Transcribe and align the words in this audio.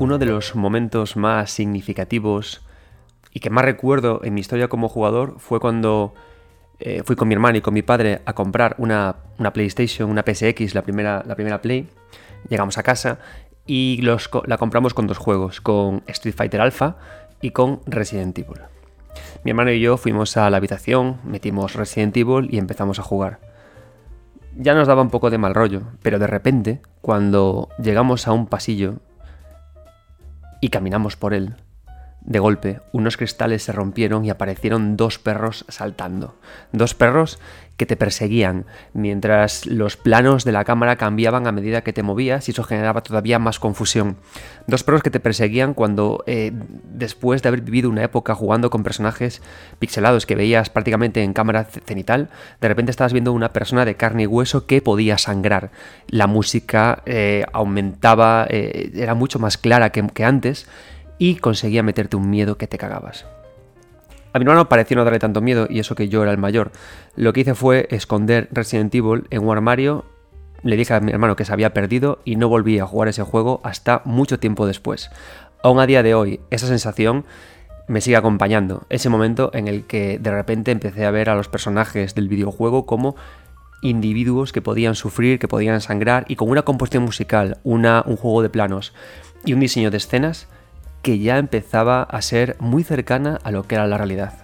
uno 0.00 0.16
de 0.16 0.24
los 0.24 0.56
momentos 0.56 1.16
más 1.16 1.50
significativos 1.50 2.62
y 3.32 3.40
que 3.40 3.50
más 3.50 3.66
recuerdo 3.66 4.22
en 4.24 4.32
mi 4.32 4.40
historia 4.40 4.68
como 4.68 4.88
jugador 4.88 5.34
fue 5.38 5.60
cuando 5.60 6.14
eh, 6.80 7.02
fui 7.04 7.16
con 7.16 7.28
mi 7.28 7.34
hermano 7.34 7.58
y 7.58 7.60
con 7.60 7.74
mi 7.74 7.82
padre 7.82 8.22
a 8.24 8.32
comprar 8.32 8.74
una, 8.78 9.16
PlayStation, 9.52 10.10
una 10.10 10.22
PSX, 10.22 10.74
la 10.74 10.80
primera, 10.82 11.22
la 11.26 11.34
primera 11.34 11.60
Play. 11.60 11.86
Llegamos 12.48 12.78
a 12.78 12.82
casa 12.82 13.18
y 13.66 14.00
los, 14.00 14.30
la 14.46 14.56
compramos 14.56 14.94
con 14.94 15.06
dos 15.06 15.18
juegos, 15.18 15.60
con 15.60 16.02
Street 16.06 16.34
Fighter 16.34 16.62
Alpha 16.62 16.96
y 17.42 17.50
con 17.50 17.82
Resident 17.84 18.38
Evil. 18.38 18.62
Mi 19.44 19.50
hermano 19.50 19.70
y 19.70 19.80
yo 19.80 19.98
fuimos 19.98 20.34
a 20.38 20.48
la 20.48 20.56
habitación, 20.56 21.20
metimos 21.24 21.74
Resident 21.74 22.16
Evil 22.16 22.48
y 22.50 22.56
empezamos 22.56 22.98
a 22.98 23.02
jugar. 23.02 23.38
Ya 24.56 24.74
nos 24.74 24.88
daba 24.88 25.02
un 25.02 25.10
poco 25.10 25.28
de 25.28 25.36
mal 25.36 25.54
rollo, 25.54 25.82
pero 26.00 26.18
de 26.18 26.26
repente, 26.26 26.80
cuando 27.02 27.68
llegamos 27.78 28.26
a 28.26 28.32
un 28.32 28.46
pasillo 28.46 29.00
y 30.60 30.68
caminamos 30.68 31.16
por 31.16 31.34
él, 31.34 31.54
de 32.20 32.38
golpe, 32.38 32.80
unos 32.92 33.16
cristales 33.16 33.62
se 33.62 33.72
rompieron 33.72 34.24
y 34.24 34.30
aparecieron 34.30 34.96
dos 34.96 35.18
perros 35.18 35.64
saltando. 35.68 36.34
Dos 36.70 36.94
perros 36.94 37.38
que 37.80 37.86
te 37.86 37.96
perseguían, 37.96 38.66
mientras 38.92 39.64
los 39.64 39.96
planos 39.96 40.44
de 40.44 40.52
la 40.52 40.64
cámara 40.64 40.96
cambiaban 40.96 41.46
a 41.46 41.52
medida 41.52 41.80
que 41.80 41.94
te 41.94 42.02
movías 42.02 42.46
y 42.46 42.50
eso 42.50 42.62
generaba 42.62 43.02
todavía 43.02 43.38
más 43.38 43.58
confusión. 43.58 44.18
Dos 44.66 44.84
perros 44.84 45.02
que 45.02 45.08
te 45.08 45.18
perseguían 45.18 45.72
cuando, 45.72 46.22
eh, 46.26 46.52
después 46.92 47.40
de 47.40 47.48
haber 47.48 47.62
vivido 47.62 47.88
una 47.88 48.04
época 48.04 48.34
jugando 48.34 48.68
con 48.68 48.82
personajes 48.82 49.40
pixelados 49.78 50.26
que 50.26 50.34
veías 50.34 50.68
prácticamente 50.68 51.22
en 51.22 51.32
cámara 51.32 51.64
cenital, 51.64 52.28
de 52.60 52.68
repente 52.68 52.90
estabas 52.90 53.14
viendo 53.14 53.32
una 53.32 53.54
persona 53.54 53.86
de 53.86 53.94
carne 53.94 54.24
y 54.24 54.26
hueso 54.26 54.66
que 54.66 54.82
podía 54.82 55.16
sangrar. 55.16 55.70
La 56.06 56.26
música 56.26 57.02
eh, 57.06 57.46
aumentaba, 57.54 58.46
eh, 58.50 58.90
era 58.94 59.14
mucho 59.14 59.38
más 59.38 59.56
clara 59.56 59.88
que, 59.88 60.06
que 60.08 60.24
antes 60.26 60.68
y 61.16 61.36
conseguía 61.36 61.82
meterte 61.82 62.16
un 62.16 62.28
miedo 62.28 62.58
que 62.58 62.66
te 62.66 62.76
cagabas. 62.76 63.24
A 64.32 64.38
mi 64.38 64.44
hermano 64.44 64.68
pareció 64.68 64.96
no 64.96 65.04
darle 65.04 65.18
tanto 65.18 65.40
miedo 65.40 65.66
y 65.68 65.80
eso 65.80 65.94
que 65.94 66.08
yo 66.08 66.22
era 66.22 66.30
el 66.30 66.38
mayor. 66.38 66.70
Lo 67.16 67.32
que 67.32 67.40
hice 67.40 67.54
fue 67.54 67.88
esconder 67.90 68.48
Resident 68.52 68.94
Evil 68.94 69.26
en 69.30 69.44
un 69.44 69.56
armario, 69.56 70.04
le 70.62 70.76
dije 70.76 70.94
a 70.94 71.00
mi 71.00 71.10
hermano 71.10 71.36
que 71.36 71.44
se 71.44 71.52
había 71.52 71.72
perdido 71.72 72.20
y 72.24 72.36
no 72.36 72.48
volví 72.48 72.78
a 72.78 72.86
jugar 72.86 73.08
ese 73.08 73.22
juego 73.22 73.60
hasta 73.64 74.02
mucho 74.04 74.38
tiempo 74.38 74.66
después. 74.66 75.10
Aún 75.62 75.80
a 75.80 75.86
día 75.86 76.02
de 76.02 76.14
hoy, 76.14 76.40
esa 76.50 76.66
sensación 76.66 77.24
me 77.88 78.00
sigue 78.00 78.16
acompañando. 78.16 78.86
Ese 78.88 79.08
momento 79.08 79.50
en 79.52 79.66
el 79.66 79.84
que 79.84 80.18
de 80.18 80.30
repente 80.30 80.70
empecé 80.70 81.06
a 81.06 81.10
ver 81.10 81.28
a 81.28 81.34
los 81.34 81.48
personajes 81.48 82.14
del 82.14 82.28
videojuego 82.28 82.86
como 82.86 83.16
individuos 83.82 84.52
que 84.52 84.62
podían 84.62 84.94
sufrir, 84.94 85.38
que 85.38 85.48
podían 85.48 85.80
sangrar 85.80 86.24
y 86.28 86.36
con 86.36 86.50
una 86.50 86.62
composición 86.62 87.02
musical, 87.02 87.58
una, 87.64 88.04
un 88.06 88.16
juego 88.16 88.42
de 88.42 88.50
planos 88.50 88.92
y 89.44 89.54
un 89.54 89.60
diseño 89.60 89.90
de 89.90 89.96
escenas 89.96 90.46
que 91.02 91.18
ya 91.18 91.38
empezaba 91.38 92.02
a 92.02 92.22
ser 92.22 92.56
muy 92.58 92.84
cercana 92.84 93.38
a 93.42 93.50
lo 93.50 93.64
que 93.64 93.76
era 93.76 93.86
la 93.86 93.98
realidad. 93.98 94.34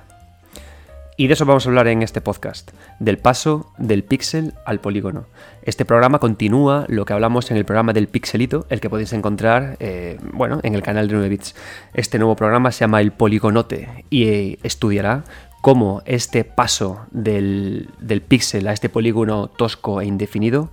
Y 1.19 1.29
de 1.29 1.33
eso 1.33 1.47
vamos 1.47 1.65
a 1.65 1.71
hablar 1.71 1.89
en 1.89 2.03
este 2.03 2.21
podcast, 2.21 2.73
del 2.99 3.17
paso 3.17 3.73
del 3.79 4.05
píxel 4.05 4.53
al 4.67 4.81
polígono. 4.81 5.25
Este 5.63 5.87
programa 5.87 6.19
continúa 6.19 6.85
lo 6.89 7.07
que 7.07 7.15
hablamos 7.15 7.51
en 7.51 7.57
el 7.57 7.65
programa 7.65 7.95
del 7.95 8.09
pixelito, 8.09 8.67
el 8.69 8.81
que 8.81 8.91
podéis 8.91 9.15
encontrar 9.15 9.79
eh, 9.81 10.19
bueno, 10.35 10.61
en 10.63 10.75
el 10.75 10.83
canal 10.83 11.09
de 11.09 11.15
9 11.15 11.31
bits. 11.31 11.55
Este 11.95 12.19
nuevo 12.19 12.37
programa 12.37 12.71
se 12.71 12.81
llama 12.81 13.01
El 13.01 13.13
Poligonote 13.13 14.05
y 14.11 14.25
eh, 14.25 14.59
estudiará 14.63 15.25
cómo 15.63 16.03
este 16.05 16.45
paso 16.45 17.07
del, 17.13 17.89
del 17.99 18.21
píxel 18.21 18.69
a 18.69 18.75
este 18.75 18.91
polígono 18.91 19.49
tosco 19.49 20.03
e 20.03 20.05
indefinido 20.05 20.69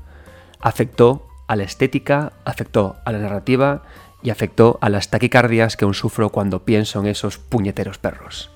afectó 0.60 1.26
a 1.48 1.56
la 1.56 1.64
estética, 1.64 2.34
afectó 2.44 2.98
a 3.06 3.12
la 3.14 3.20
narrativa 3.20 3.84
y 4.24 4.30
afectó 4.30 4.80
a 4.82 4.90
las 4.90 5.10
taquicardias 5.10 5.78
que 5.78 5.86
aún 5.86 5.94
sufro 5.94 6.30
cuando 6.30 6.66
pienso 6.66 7.00
en 7.00 7.08
esos 7.08 7.38
puñeteros 7.38 7.98
perros. 7.98 8.50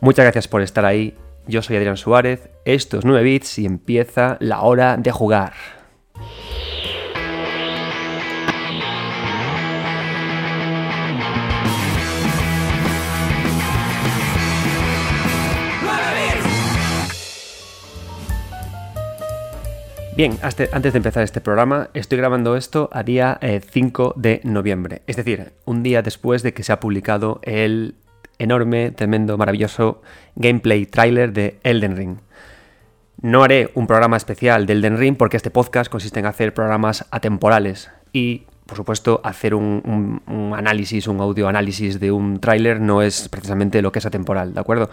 Muchas 0.00 0.24
gracias 0.24 0.46
por 0.46 0.62
estar 0.62 0.84
ahí. 0.84 1.16
Yo 1.46 1.62
soy 1.62 1.76
Adrián 1.76 1.96
Suárez, 1.96 2.50
esto 2.64 2.98
es 2.98 3.04
9 3.04 3.22
bits 3.22 3.58
y 3.58 3.66
empieza 3.66 4.36
la 4.40 4.60
hora 4.60 4.96
de 4.96 5.10
jugar. 5.10 5.54
Bien, 20.20 20.38
antes 20.42 20.92
de 20.92 20.98
empezar 20.98 21.22
este 21.22 21.40
programa, 21.40 21.88
estoy 21.94 22.18
grabando 22.18 22.54
esto 22.54 22.90
a 22.92 23.02
día 23.02 23.40
5 23.40 24.14
eh, 24.16 24.20
de 24.20 24.40
noviembre, 24.44 25.00
es 25.06 25.16
decir, 25.16 25.54
un 25.64 25.82
día 25.82 26.02
después 26.02 26.42
de 26.42 26.52
que 26.52 26.62
se 26.62 26.72
ha 26.72 26.78
publicado 26.78 27.40
el 27.42 27.94
enorme, 28.38 28.90
tremendo, 28.90 29.38
maravilloso 29.38 30.02
gameplay 30.36 30.84
trailer 30.84 31.32
de 31.32 31.58
Elden 31.62 31.96
Ring. 31.96 32.18
No 33.22 33.44
haré 33.44 33.70
un 33.72 33.86
programa 33.86 34.18
especial 34.18 34.66
de 34.66 34.74
Elden 34.74 34.98
Ring 34.98 35.16
porque 35.16 35.38
este 35.38 35.50
podcast 35.50 35.90
consiste 35.90 36.20
en 36.20 36.26
hacer 36.26 36.52
programas 36.52 37.06
atemporales 37.10 37.90
y 38.12 38.42
por 38.70 38.76
supuesto, 38.76 39.20
hacer 39.24 39.52
un, 39.52 40.22
análisis, 40.56 41.08
un 41.08 41.20
audio 41.20 41.48
análisis 41.48 41.98
de 41.98 42.12
un 42.12 42.38
tráiler 42.38 42.80
no 42.80 43.02
es 43.02 43.28
precisamente 43.28 43.82
lo 43.82 43.90
que 43.90 43.98
es 43.98 44.06
atemporal, 44.06 44.54
¿de 44.54 44.60
acuerdo? 44.60 44.90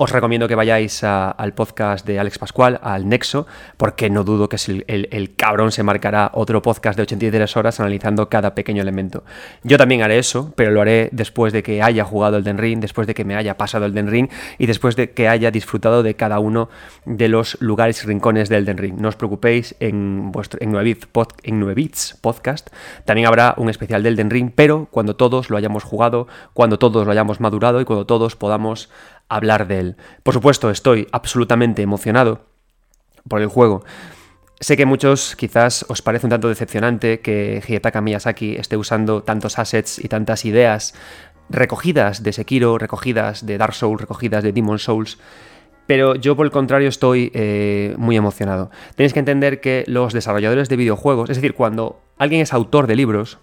Os 0.00 0.12
recomiendo 0.12 0.46
que 0.46 0.54
vayáis 0.54 1.02
al 1.02 1.54
podcast 1.54 2.06
de 2.06 2.20
Alex 2.20 2.38
Pascual, 2.38 2.78
al 2.84 3.08
Nexo, 3.08 3.48
porque 3.76 4.10
no 4.10 4.22
dudo 4.22 4.48
que 4.48 4.56
el, 4.86 5.08
el, 5.10 5.34
cabrón 5.34 5.72
se 5.72 5.82
marcará 5.82 6.30
otro 6.34 6.62
podcast 6.62 6.96
de 6.96 7.02
83 7.02 7.56
horas 7.56 7.80
analizando 7.80 8.28
cada 8.28 8.54
pequeño 8.54 8.80
elemento. 8.80 9.24
Yo 9.64 9.76
también 9.76 10.02
haré 10.02 10.20
eso, 10.20 10.52
pero 10.54 10.70
lo 10.70 10.82
haré 10.82 11.08
después 11.10 11.52
de 11.52 11.64
que 11.64 11.82
haya 11.82 12.04
jugado 12.04 12.36
el 12.36 12.44
Den 12.44 12.58
Ring, 12.58 12.78
después 12.78 13.08
de 13.08 13.14
que 13.14 13.24
me 13.24 13.34
haya 13.34 13.56
pasado 13.56 13.86
el 13.86 13.92
Den 13.92 14.06
Ring 14.06 14.28
y 14.56 14.66
después 14.66 14.94
de 14.94 15.10
que 15.10 15.26
haya 15.26 15.50
disfrutado 15.50 16.04
de 16.04 16.14
cada 16.14 16.38
uno 16.38 16.68
de 17.04 17.26
los 17.26 17.60
lugares 17.60 18.04
y 18.04 18.06
rincones 18.06 18.48
del 18.48 18.66
Den 18.66 18.78
Ring. 18.78 19.00
No 19.00 19.08
os 19.08 19.16
preocupéis, 19.16 19.74
en, 19.80 20.30
vuestro, 20.30 20.60
en 20.62 20.70
9 20.70 21.74
Bits 21.74 22.16
Podcast 22.20 22.68
también 23.04 23.26
habrá 23.26 23.54
un 23.56 23.68
especial 23.68 24.04
del 24.04 24.14
Den 24.14 24.30
Ring, 24.30 24.52
pero 24.54 24.86
cuando 24.92 25.16
todos 25.16 25.50
lo 25.50 25.56
hayamos 25.56 25.82
jugado, 25.82 26.28
cuando 26.52 26.78
todos 26.78 27.04
lo 27.04 27.10
hayamos 27.10 27.40
madurado 27.40 27.80
y 27.80 27.84
cuando 27.84 28.06
todos 28.06 28.36
podamos 28.36 28.90
hablar 29.28 29.66
de 29.66 29.80
él. 29.80 29.96
Por 30.22 30.34
supuesto, 30.34 30.70
estoy 30.70 31.06
absolutamente 31.12 31.82
emocionado 31.82 32.46
por 33.28 33.40
el 33.40 33.48
juego. 33.48 33.84
Sé 34.60 34.76
que 34.76 34.86
muchos 34.86 35.36
quizás 35.36 35.86
os 35.88 36.02
parece 36.02 36.26
un 36.26 36.30
tanto 36.30 36.48
decepcionante 36.48 37.20
que 37.20 37.62
Hidetaka 37.66 38.00
Miyazaki 38.00 38.56
esté 38.56 38.76
usando 38.76 39.22
tantos 39.22 39.58
assets 39.58 39.98
y 39.98 40.08
tantas 40.08 40.44
ideas 40.44 40.94
recogidas 41.48 42.22
de 42.22 42.32
Sekiro, 42.32 42.76
recogidas 42.76 43.46
de 43.46 43.56
Dark 43.56 43.74
Souls, 43.74 44.00
recogidas 44.00 44.42
de 44.42 44.52
Demon 44.52 44.78
Souls, 44.78 45.18
pero 45.86 46.16
yo 46.16 46.36
por 46.36 46.44
el 46.44 46.52
contrario 46.52 46.88
estoy 46.88 47.30
eh, 47.34 47.94
muy 47.96 48.16
emocionado. 48.16 48.70
Tenéis 48.94 49.14
que 49.14 49.20
entender 49.20 49.60
que 49.60 49.84
los 49.86 50.12
desarrolladores 50.12 50.68
de 50.68 50.76
videojuegos, 50.76 51.30
es 51.30 51.36
decir, 51.36 51.54
cuando 51.54 52.00
alguien 52.18 52.42
es 52.42 52.52
autor 52.52 52.86
de 52.86 52.96
libros, 52.96 53.38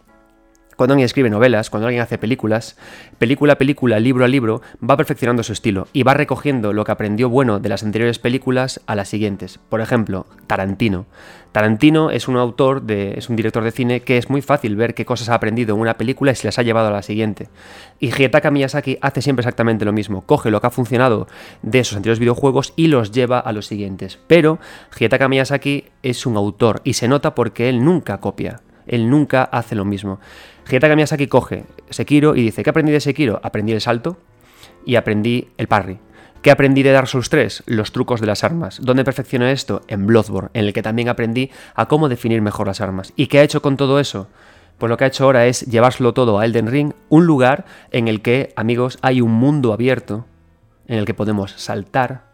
cuando 0.76 0.94
alguien 0.94 1.06
escribe 1.06 1.30
novelas, 1.30 1.70
cuando 1.70 1.88
alguien 1.88 2.04
hace 2.04 2.18
películas, 2.18 2.78
película 3.18 3.54
a 3.54 3.58
película, 3.58 4.00
libro 4.00 4.26
a 4.26 4.28
libro, 4.28 4.62
va 4.88 4.98
perfeccionando 4.98 5.44
su 5.44 5.54
estilo 5.54 5.88
y 5.94 6.04
va 6.04 6.14
recogiendo 6.14 6.74
lo 6.74 6.84
que 6.84 6.92
aprendió 6.92 7.30
bueno 7.30 7.60
de 7.60 7.70
las 7.70 7.84
anteriores 7.84 8.20
películas 8.20 8.82
a 8.86 8.96
las 8.96 9.10
siguientes. 9.10 9.60
Por 9.70 9.82
ejemplo, 9.82 10.26
Tarantino. 10.48 11.06
Tarantino 11.52 12.12
es 12.12 12.28
un 12.28 12.36
autor, 12.36 12.84
es 12.90 13.30
un 13.30 13.38
director 13.38 13.64
de 13.64 13.72
cine 13.72 14.02
que 14.02 14.18
es 14.18 14.30
muy 14.30 14.42
fácil 14.42 14.76
ver 14.76 14.94
qué 14.94 15.06
cosas 15.06 15.30
ha 15.30 15.36
aprendido 15.36 15.74
en 15.74 15.80
una 15.80 15.98
película 15.98 16.34
y 16.34 16.36
se 16.36 16.48
las 16.48 16.60
ha 16.60 16.64
llevado 16.64 16.90
a 16.90 16.92
la 16.92 17.02
siguiente. 17.02 17.48
Y 17.98 18.08
Hidetaka 18.08 18.52
Miyazaki 18.52 18.98
hace 19.00 19.22
siempre 19.22 19.44
exactamente 19.44 19.86
lo 19.86 19.94
mismo. 19.94 20.24
Coge 20.24 20.52
lo 20.52 20.60
que 20.60 20.68
ha 20.68 20.72
funcionado 20.72 21.28
de 21.62 21.80
esos 21.80 21.96
anteriores 21.96 22.20
videojuegos 22.20 22.74
y 22.76 22.88
los 22.88 23.14
lleva 23.14 23.40
a 23.40 23.54
los 23.54 23.68
siguientes. 23.68 24.20
Pero 24.28 24.60
Hidetaka 25.00 25.30
Miyazaki 25.30 25.86
es 26.04 26.26
un 26.26 26.36
autor 26.36 26.82
y 26.84 26.94
se 26.96 27.08
nota 27.08 27.34
porque 27.36 27.70
él 27.70 27.86
nunca 27.86 28.20
copia. 28.20 28.60
Él 28.86 29.10
nunca 29.10 29.44
hace 29.44 29.76
lo 29.76 29.86
mismo. 29.86 30.20
Hidetaka 30.68 30.96
Miyazaki 30.96 31.28
coge 31.28 31.66
Sekiro 31.90 32.36
y 32.36 32.42
dice, 32.42 32.64
¿qué 32.64 32.70
aprendí 32.70 32.92
de 32.92 33.00
Sekiro? 33.00 33.40
Aprendí 33.44 33.72
el 33.74 33.82
salto 33.82 34.18
y 34.86 34.96
aprendí 34.96 35.50
el 35.58 35.68
parry. 35.68 36.00
¿Qué 36.42 36.52
aprendí 36.52 36.84
de 36.84 36.92
Dark 36.92 37.08
Souls 37.08 37.30
3? 37.30 37.64
Los 37.66 37.92
trucos 37.92 38.22
de 38.22 38.28
las 38.28 38.44
armas. 38.44 38.80
¿Dónde 38.82 39.04
perfeccioné 39.04 39.52
esto? 39.52 39.82
En 39.88 40.06
Bloodborne, 40.06 40.50
en 40.54 40.66
el 40.66 40.74
que 40.74 40.84
también 40.84 41.10
aprendí 41.10 41.50
a 41.74 41.88
cómo 41.88 42.08
definir 42.08 42.42
mejor 42.42 42.68
las 42.68 42.82
armas. 42.82 43.14
¿Y 43.16 43.28
qué 43.28 43.40
ha 43.40 43.44
hecho 43.44 43.64
con 43.64 43.78
todo 43.78 44.00
eso? 44.00 44.28
Pues 44.78 44.90
lo 44.90 44.98
que 44.98 45.06
ha 45.06 45.08
hecho 45.08 45.24
ahora 45.24 45.48
es 45.48 45.62
llevárselo 45.62 46.14
todo 46.14 46.38
a 46.38 46.46
Elden 46.46 46.68
Ring, 46.68 46.94
un 47.10 47.26
lugar 47.26 47.66
en 47.92 48.08
el 48.08 48.22
que, 48.22 48.54
amigos, 48.56 49.00
hay 49.02 49.22
un 49.22 49.32
mundo 49.32 49.74
abierto 49.74 50.26
en 50.88 51.00
el 51.00 51.06
que 51.06 51.14
podemos 51.14 51.54
saltar, 51.54 52.25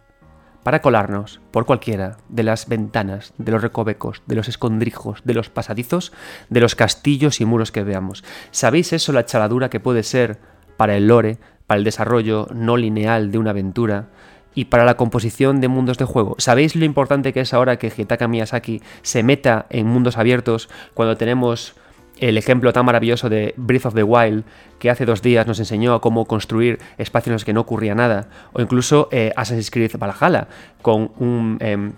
para 0.64 0.82
colarnos 0.82 1.42
por 1.52 1.66
cualquiera 1.66 2.18
de 2.30 2.44
las 2.44 2.68
ventanas, 2.68 3.34
de 3.38 3.52
los 3.52 3.62
recovecos, 3.62 4.22
de 4.26 4.36
los 4.36 4.48
escondrijos, 4.48 5.22
de 5.24 5.34
los 5.34 5.50
pasadizos, 5.50 6.12
de 6.50 6.62
los 6.62 6.76
castillos 6.76 7.42
y 7.42 7.46
muros 7.46 7.72
que 7.72 7.84
veamos. 7.84 8.24
¿Sabéis 8.52 8.94
eso 8.94 9.12
la 9.14 9.26
chaladura 9.26 9.70
que 9.70 9.80
puede 9.80 10.04
ser 10.04 10.40
para 10.78 10.96
el 10.96 11.08
lore, 11.08 11.38
para 11.68 11.80
el 11.80 11.84
desarrollo 11.84 12.48
no 12.54 12.78
lineal 12.78 13.32
de 13.32 13.38
una 13.38 13.52
aventura? 13.52 14.10
y 14.54 14.66
para 14.66 14.84
la 14.84 14.98
composición 14.98 15.62
de 15.62 15.70
mundos 15.70 15.98
de 15.98 16.04
juego. 16.04 16.36
¿Sabéis 16.38 16.76
lo 16.76 16.84
importante 16.84 17.32
que 17.32 17.40
es 17.40 17.54
ahora 17.54 17.78
que 17.78 17.92
Hitaka 17.96 18.28
Miyazaki 18.28 18.82
se 19.02 19.24
meta 19.24 19.66
en 19.70 19.88
mundos 19.88 20.18
abiertos 20.18 20.68
cuando 20.94 21.16
tenemos 21.16 21.76
el 22.22 22.38
ejemplo 22.38 22.72
tan 22.72 22.86
maravilloso 22.86 23.30
de 23.30 23.54
Breath 23.58 23.88
of 23.88 23.96
the 23.96 24.04
Wild, 24.04 24.46
que 24.80 24.90
hace 24.90 25.06
dos 25.06 25.22
días 25.22 25.48
nos 25.48 25.60
enseñó 25.60 25.94
a 25.96 26.02
cómo 26.02 26.26
construir 26.26 26.80
espacios 26.98 27.28
en 27.28 27.34
los 27.34 27.46
que 27.46 27.52
no 27.52 27.62
ocurría 27.62 27.96
nada, 27.96 28.28
o 28.54 28.62
incluso 28.62 29.10
eh, 29.12 29.34
Assassin's 29.36 29.72
Creed 29.72 29.92
Valhalla, 29.98 30.48
con 30.82 31.12
un... 31.18 31.58
Em, 31.60 31.94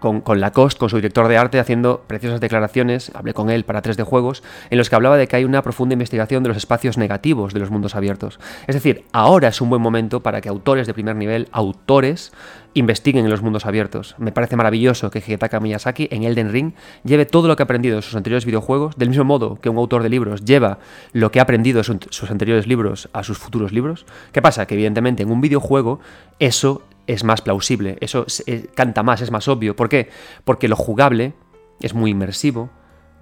con, 0.00 0.20
con, 0.20 0.40
Lacoste, 0.40 0.80
con 0.80 0.90
su 0.90 0.96
director 0.96 1.28
de 1.28 1.36
arte, 1.36 1.60
haciendo 1.60 2.02
preciosas 2.06 2.40
declaraciones, 2.40 3.12
hablé 3.14 3.34
con 3.34 3.50
él 3.50 3.64
para 3.64 3.82
3D 3.82 4.02
Juegos, 4.04 4.42
en 4.70 4.78
los 4.78 4.90
que 4.90 4.96
hablaba 4.96 5.16
de 5.16 5.28
que 5.28 5.36
hay 5.36 5.44
una 5.44 5.62
profunda 5.62 5.92
investigación 5.92 6.42
de 6.42 6.48
los 6.48 6.56
espacios 6.56 6.98
negativos 6.98 7.54
de 7.54 7.60
los 7.60 7.70
mundos 7.70 7.94
abiertos. 7.94 8.40
Es 8.66 8.74
decir, 8.74 9.04
ahora 9.12 9.48
es 9.48 9.60
un 9.60 9.70
buen 9.70 9.82
momento 9.82 10.20
para 10.20 10.40
que 10.40 10.48
autores 10.48 10.86
de 10.86 10.94
primer 10.94 11.14
nivel, 11.16 11.48
autores, 11.52 12.32
investiguen 12.74 13.24
en 13.24 13.30
los 13.30 13.42
mundos 13.42 13.66
abiertos. 13.66 14.14
Me 14.18 14.32
parece 14.32 14.56
maravilloso 14.56 15.10
que 15.10 15.18
Hidetaka 15.18 15.60
Miyazaki 15.60 16.08
en 16.10 16.22
Elden 16.22 16.52
Ring 16.52 16.72
lleve 17.04 17.26
todo 17.26 17.48
lo 17.48 17.56
que 17.56 17.62
ha 17.62 17.64
aprendido 17.64 17.96
en 17.96 18.02
sus 18.02 18.14
anteriores 18.14 18.44
videojuegos, 18.44 18.96
del 18.96 19.08
mismo 19.08 19.24
modo 19.24 19.56
que 19.60 19.68
un 19.68 19.76
autor 19.76 20.02
de 20.02 20.08
libros 20.08 20.44
lleva 20.44 20.78
lo 21.12 21.30
que 21.30 21.40
ha 21.40 21.42
aprendido 21.42 21.80
en 21.80 22.00
sus 22.10 22.30
anteriores 22.30 22.66
libros 22.66 23.08
a 23.12 23.22
sus 23.22 23.38
futuros 23.38 23.72
libros. 23.72 24.06
¿Qué 24.32 24.42
pasa? 24.42 24.66
Que 24.66 24.74
evidentemente 24.74 25.22
en 25.22 25.30
un 25.30 25.40
videojuego 25.40 26.00
eso 26.38 26.82
es 27.12 27.24
más 27.24 27.42
plausible, 27.42 27.96
eso 28.00 28.24
eh, 28.46 28.68
canta 28.74 29.02
más, 29.02 29.20
es 29.20 29.32
más 29.32 29.48
obvio. 29.48 29.74
¿Por 29.74 29.88
qué? 29.88 30.10
Porque 30.44 30.68
lo 30.68 30.76
jugable 30.76 31.32
es 31.80 31.92
muy 31.92 32.12
inmersivo, 32.12 32.70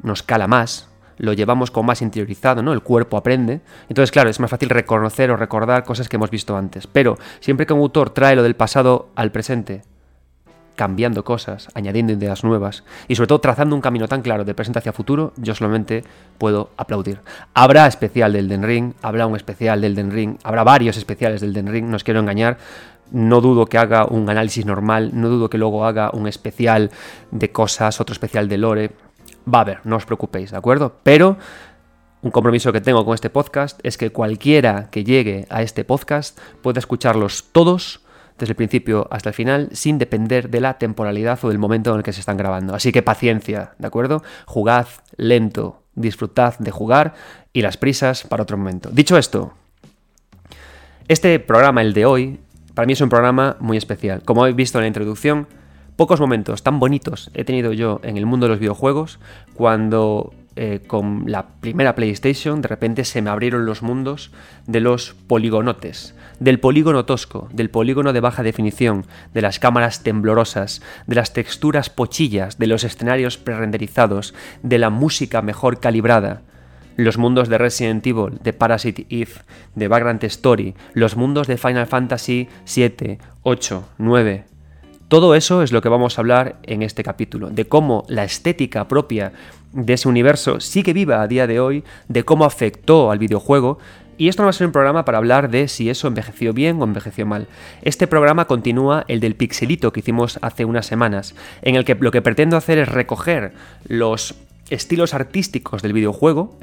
nos 0.02 0.22
cala 0.22 0.46
más, 0.46 0.90
lo 1.16 1.32
llevamos 1.32 1.70
como 1.70 1.86
más 1.86 2.02
interiorizado, 2.02 2.62
¿no? 2.62 2.74
El 2.74 2.82
cuerpo 2.82 3.16
aprende. 3.16 3.62
Entonces, 3.88 4.10
claro, 4.10 4.28
es 4.28 4.40
más 4.40 4.50
fácil 4.50 4.68
reconocer 4.68 5.30
o 5.30 5.36
recordar 5.36 5.84
cosas 5.84 6.08
que 6.08 6.16
hemos 6.16 6.30
visto 6.30 6.54
antes. 6.54 6.86
Pero 6.86 7.16
siempre 7.40 7.64
que 7.64 7.72
un 7.72 7.80
autor 7.80 8.10
trae 8.10 8.36
lo 8.36 8.42
del 8.42 8.56
pasado 8.56 9.08
al 9.16 9.32
presente, 9.32 9.82
cambiando 10.76 11.24
cosas, 11.24 11.68
añadiendo 11.74 12.12
ideas 12.12 12.44
nuevas 12.44 12.84
y 13.08 13.16
sobre 13.16 13.26
todo 13.28 13.40
trazando 13.40 13.74
un 13.74 13.80
camino 13.80 14.06
tan 14.06 14.20
claro 14.20 14.44
de 14.44 14.54
presente 14.54 14.80
hacia 14.80 14.92
futuro, 14.92 15.32
yo 15.38 15.54
solamente 15.54 16.04
puedo 16.36 16.70
aplaudir. 16.76 17.20
Habrá 17.54 17.86
especial 17.86 18.34
del 18.34 18.48
Den 18.48 18.62
Ring, 18.62 18.92
habrá 19.00 19.26
un 19.26 19.34
especial 19.34 19.80
del 19.80 19.96
Den 19.96 20.12
Ring, 20.12 20.36
habrá 20.44 20.62
varios 20.62 20.98
especiales 20.98 21.40
del 21.40 21.54
Den 21.54 21.66
Ring, 21.66 21.86
no 21.86 21.96
os 21.96 22.04
quiero 22.04 22.20
engañar, 22.20 22.58
no 23.10 23.40
dudo 23.40 23.66
que 23.66 23.78
haga 23.78 24.06
un 24.06 24.28
análisis 24.28 24.66
normal, 24.66 25.10
no 25.14 25.28
dudo 25.28 25.50
que 25.50 25.58
luego 25.58 25.84
haga 25.84 26.10
un 26.12 26.26
especial 26.26 26.90
de 27.30 27.52
cosas, 27.52 28.00
otro 28.00 28.12
especial 28.12 28.48
de 28.48 28.58
lore. 28.58 28.90
Va 29.52 29.58
a 29.58 29.62
haber, 29.62 29.80
no 29.84 29.96
os 29.96 30.04
preocupéis, 30.04 30.50
¿de 30.50 30.56
acuerdo? 30.56 30.96
Pero 31.02 31.38
un 32.20 32.30
compromiso 32.30 32.72
que 32.72 32.80
tengo 32.80 33.04
con 33.04 33.14
este 33.14 33.30
podcast 33.30 33.78
es 33.82 33.96
que 33.96 34.10
cualquiera 34.10 34.90
que 34.90 35.04
llegue 35.04 35.46
a 35.50 35.62
este 35.62 35.84
podcast 35.84 36.38
pueda 36.62 36.80
escucharlos 36.80 37.46
todos 37.52 38.00
desde 38.38 38.52
el 38.52 38.56
principio 38.56 39.08
hasta 39.10 39.30
el 39.30 39.34
final 39.34 39.68
sin 39.72 39.98
depender 39.98 40.50
de 40.50 40.60
la 40.60 40.78
temporalidad 40.78 41.38
o 41.44 41.48
del 41.48 41.58
momento 41.58 41.90
en 41.90 41.98
el 41.98 42.02
que 42.02 42.12
se 42.12 42.20
están 42.20 42.36
grabando. 42.36 42.74
Así 42.74 42.92
que 42.92 43.02
paciencia, 43.02 43.74
¿de 43.78 43.86
acuerdo? 43.86 44.22
Jugad 44.46 44.86
lento, 45.16 45.82
disfrutad 45.94 46.58
de 46.58 46.70
jugar 46.70 47.14
y 47.52 47.62
las 47.62 47.76
prisas 47.76 48.24
para 48.24 48.42
otro 48.42 48.56
momento. 48.56 48.90
Dicho 48.92 49.18
esto, 49.18 49.54
este 51.08 51.40
programa, 51.40 51.82
el 51.82 51.94
de 51.94 52.04
hoy, 52.04 52.40
para 52.78 52.86
mí 52.86 52.92
es 52.92 53.00
un 53.00 53.08
programa 53.08 53.56
muy 53.58 53.76
especial. 53.76 54.22
Como 54.24 54.42
habéis 54.42 54.54
visto 54.54 54.78
en 54.78 54.82
la 54.82 54.86
introducción, 54.86 55.48
pocos 55.96 56.20
momentos 56.20 56.62
tan 56.62 56.78
bonitos 56.78 57.28
he 57.34 57.42
tenido 57.42 57.72
yo 57.72 58.00
en 58.04 58.16
el 58.16 58.24
mundo 58.24 58.46
de 58.46 58.50
los 58.50 58.60
videojuegos 58.60 59.18
cuando 59.54 60.32
eh, 60.54 60.82
con 60.86 61.24
la 61.26 61.48
primera 61.60 61.96
PlayStation 61.96 62.62
de 62.62 62.68
repente 62.68 63.04
se 63.04 63.20
me 63.20 63.30
abrieron 63.30 63.66
los 63.66 63.82
mundos 63.82 64.30
de 64.68 64.78
los 64.78 65.14
poligonotes, 65.26 66.14
del 66.38 66.60
polígono 66.60 67.04
tosco, 67.04 67.48
del 67.52 67.68
polígono 67.68 68.12
de 68.12 68.20
baja 68.20 68.44
definición, 68.44 69.06
de 69.34 69.42
las 69.42 69.58
cámaras 69.58 70.04
temblorosas, 70.04 70.80
de 71.08 71.16
las 71.16 71.32
texturas 71.32 71.90
pochillas, 71.90 72.58
de 72.58 72.68
los 72.68 72.84
escenarios 72.84 73.38
prerenderizados, 73.38 74.34
de 74.62 74.78
la 74.78 74.90
música 74.90 75.42
mejor 75.42 75.80
calibrada 75.80 76.42
los 76.98 77.16
mundos 77.16 77.48
de 77.48 77.58
Resident 77.58 78.04
Evil, 78.04 78.40
de 78.42 78.52
Parasite 78.52 79.06
Eve, 79.08 79.30
de 79.76 79.86
Vagrant 79.86 80.24
Story, 80.24 80.74
los 80.94 81.16
mundos 81.16 81.46
de 81.46 81.56
Final 81.56 81.86
Fantasy 81.86 82.48
7, 82.64 83.18
8, 83.44 83.88
9. 83.98 84.44
Todo 85.06 85.36
eso 85.36 85.62
es 85.62 85.70
lo 85.70 85.80
que 85.80 85.88
vamos 85.88 86.18
a 86.18 86.20
hablar 86.20 86.56
en 86.64 86.82
este 86.82 87.04
capítulo, 87.04 87.50
de 87.50 87.66
cómo 87.66 88.04
la 88.08 88.24
estética 88.24 88.88
propia 88.88 89.32
de 89.72 89.92
ese 89.92 90.08
universo 90.08 90.58
sigue 90.58 90.92
viva 90.92 91.22
a 91.22 91.28
día 91.28 91.46
de 91.46 91.60
hoy, 91.60 91.84
de 92.08 92.24
cómo 92.24 92.44
afectó 92.44 93.12
al 93.12 93.20
videojuego, 93.20 93.78
y 94.16 94.26
esto 94.26 94.42
no 94.42 94.46
va 94.46 94.50
a 94.50 94.54
ser 94.54 94.66
un 94.66 94.72
programa 94.72 95.04
para 95.04 95.18
hablar 95.18 95.50
de 95.50 95.68
si 95.68 95.90
eso 95.90 96.08
envejeció 96.08 96.52
bien 96.52 96.82
o 96.82 96.84
envejeció 96.84 97.24
mal. 97.26 97.46
Este 97.82 98.08
programa 98.08 98.46
continúa 98.46 99.04
el 99.06 99.20
del 99.20 99.36
pixelito 99.36 99.92
que 99.92 100.00
hicimos 100.00 100.40
hace 100.42 100.64
unas 100.64 100.86
semanas, 100.86 101.36
en 101.62 101.76
el 101.76 101.84
que 101.84 101.94
lo 101.94 102.10
que 102.10 102.22
pretendo 102.22 102.56
hacer 102.56 102.78
es 102.78 102.88
recoger 102.88 103.52
los 103.86 104.34
estilos 104.68 105.14
artísticos 105.14 105.80
del 105.80 105.92
videojuego, 105.92 106.58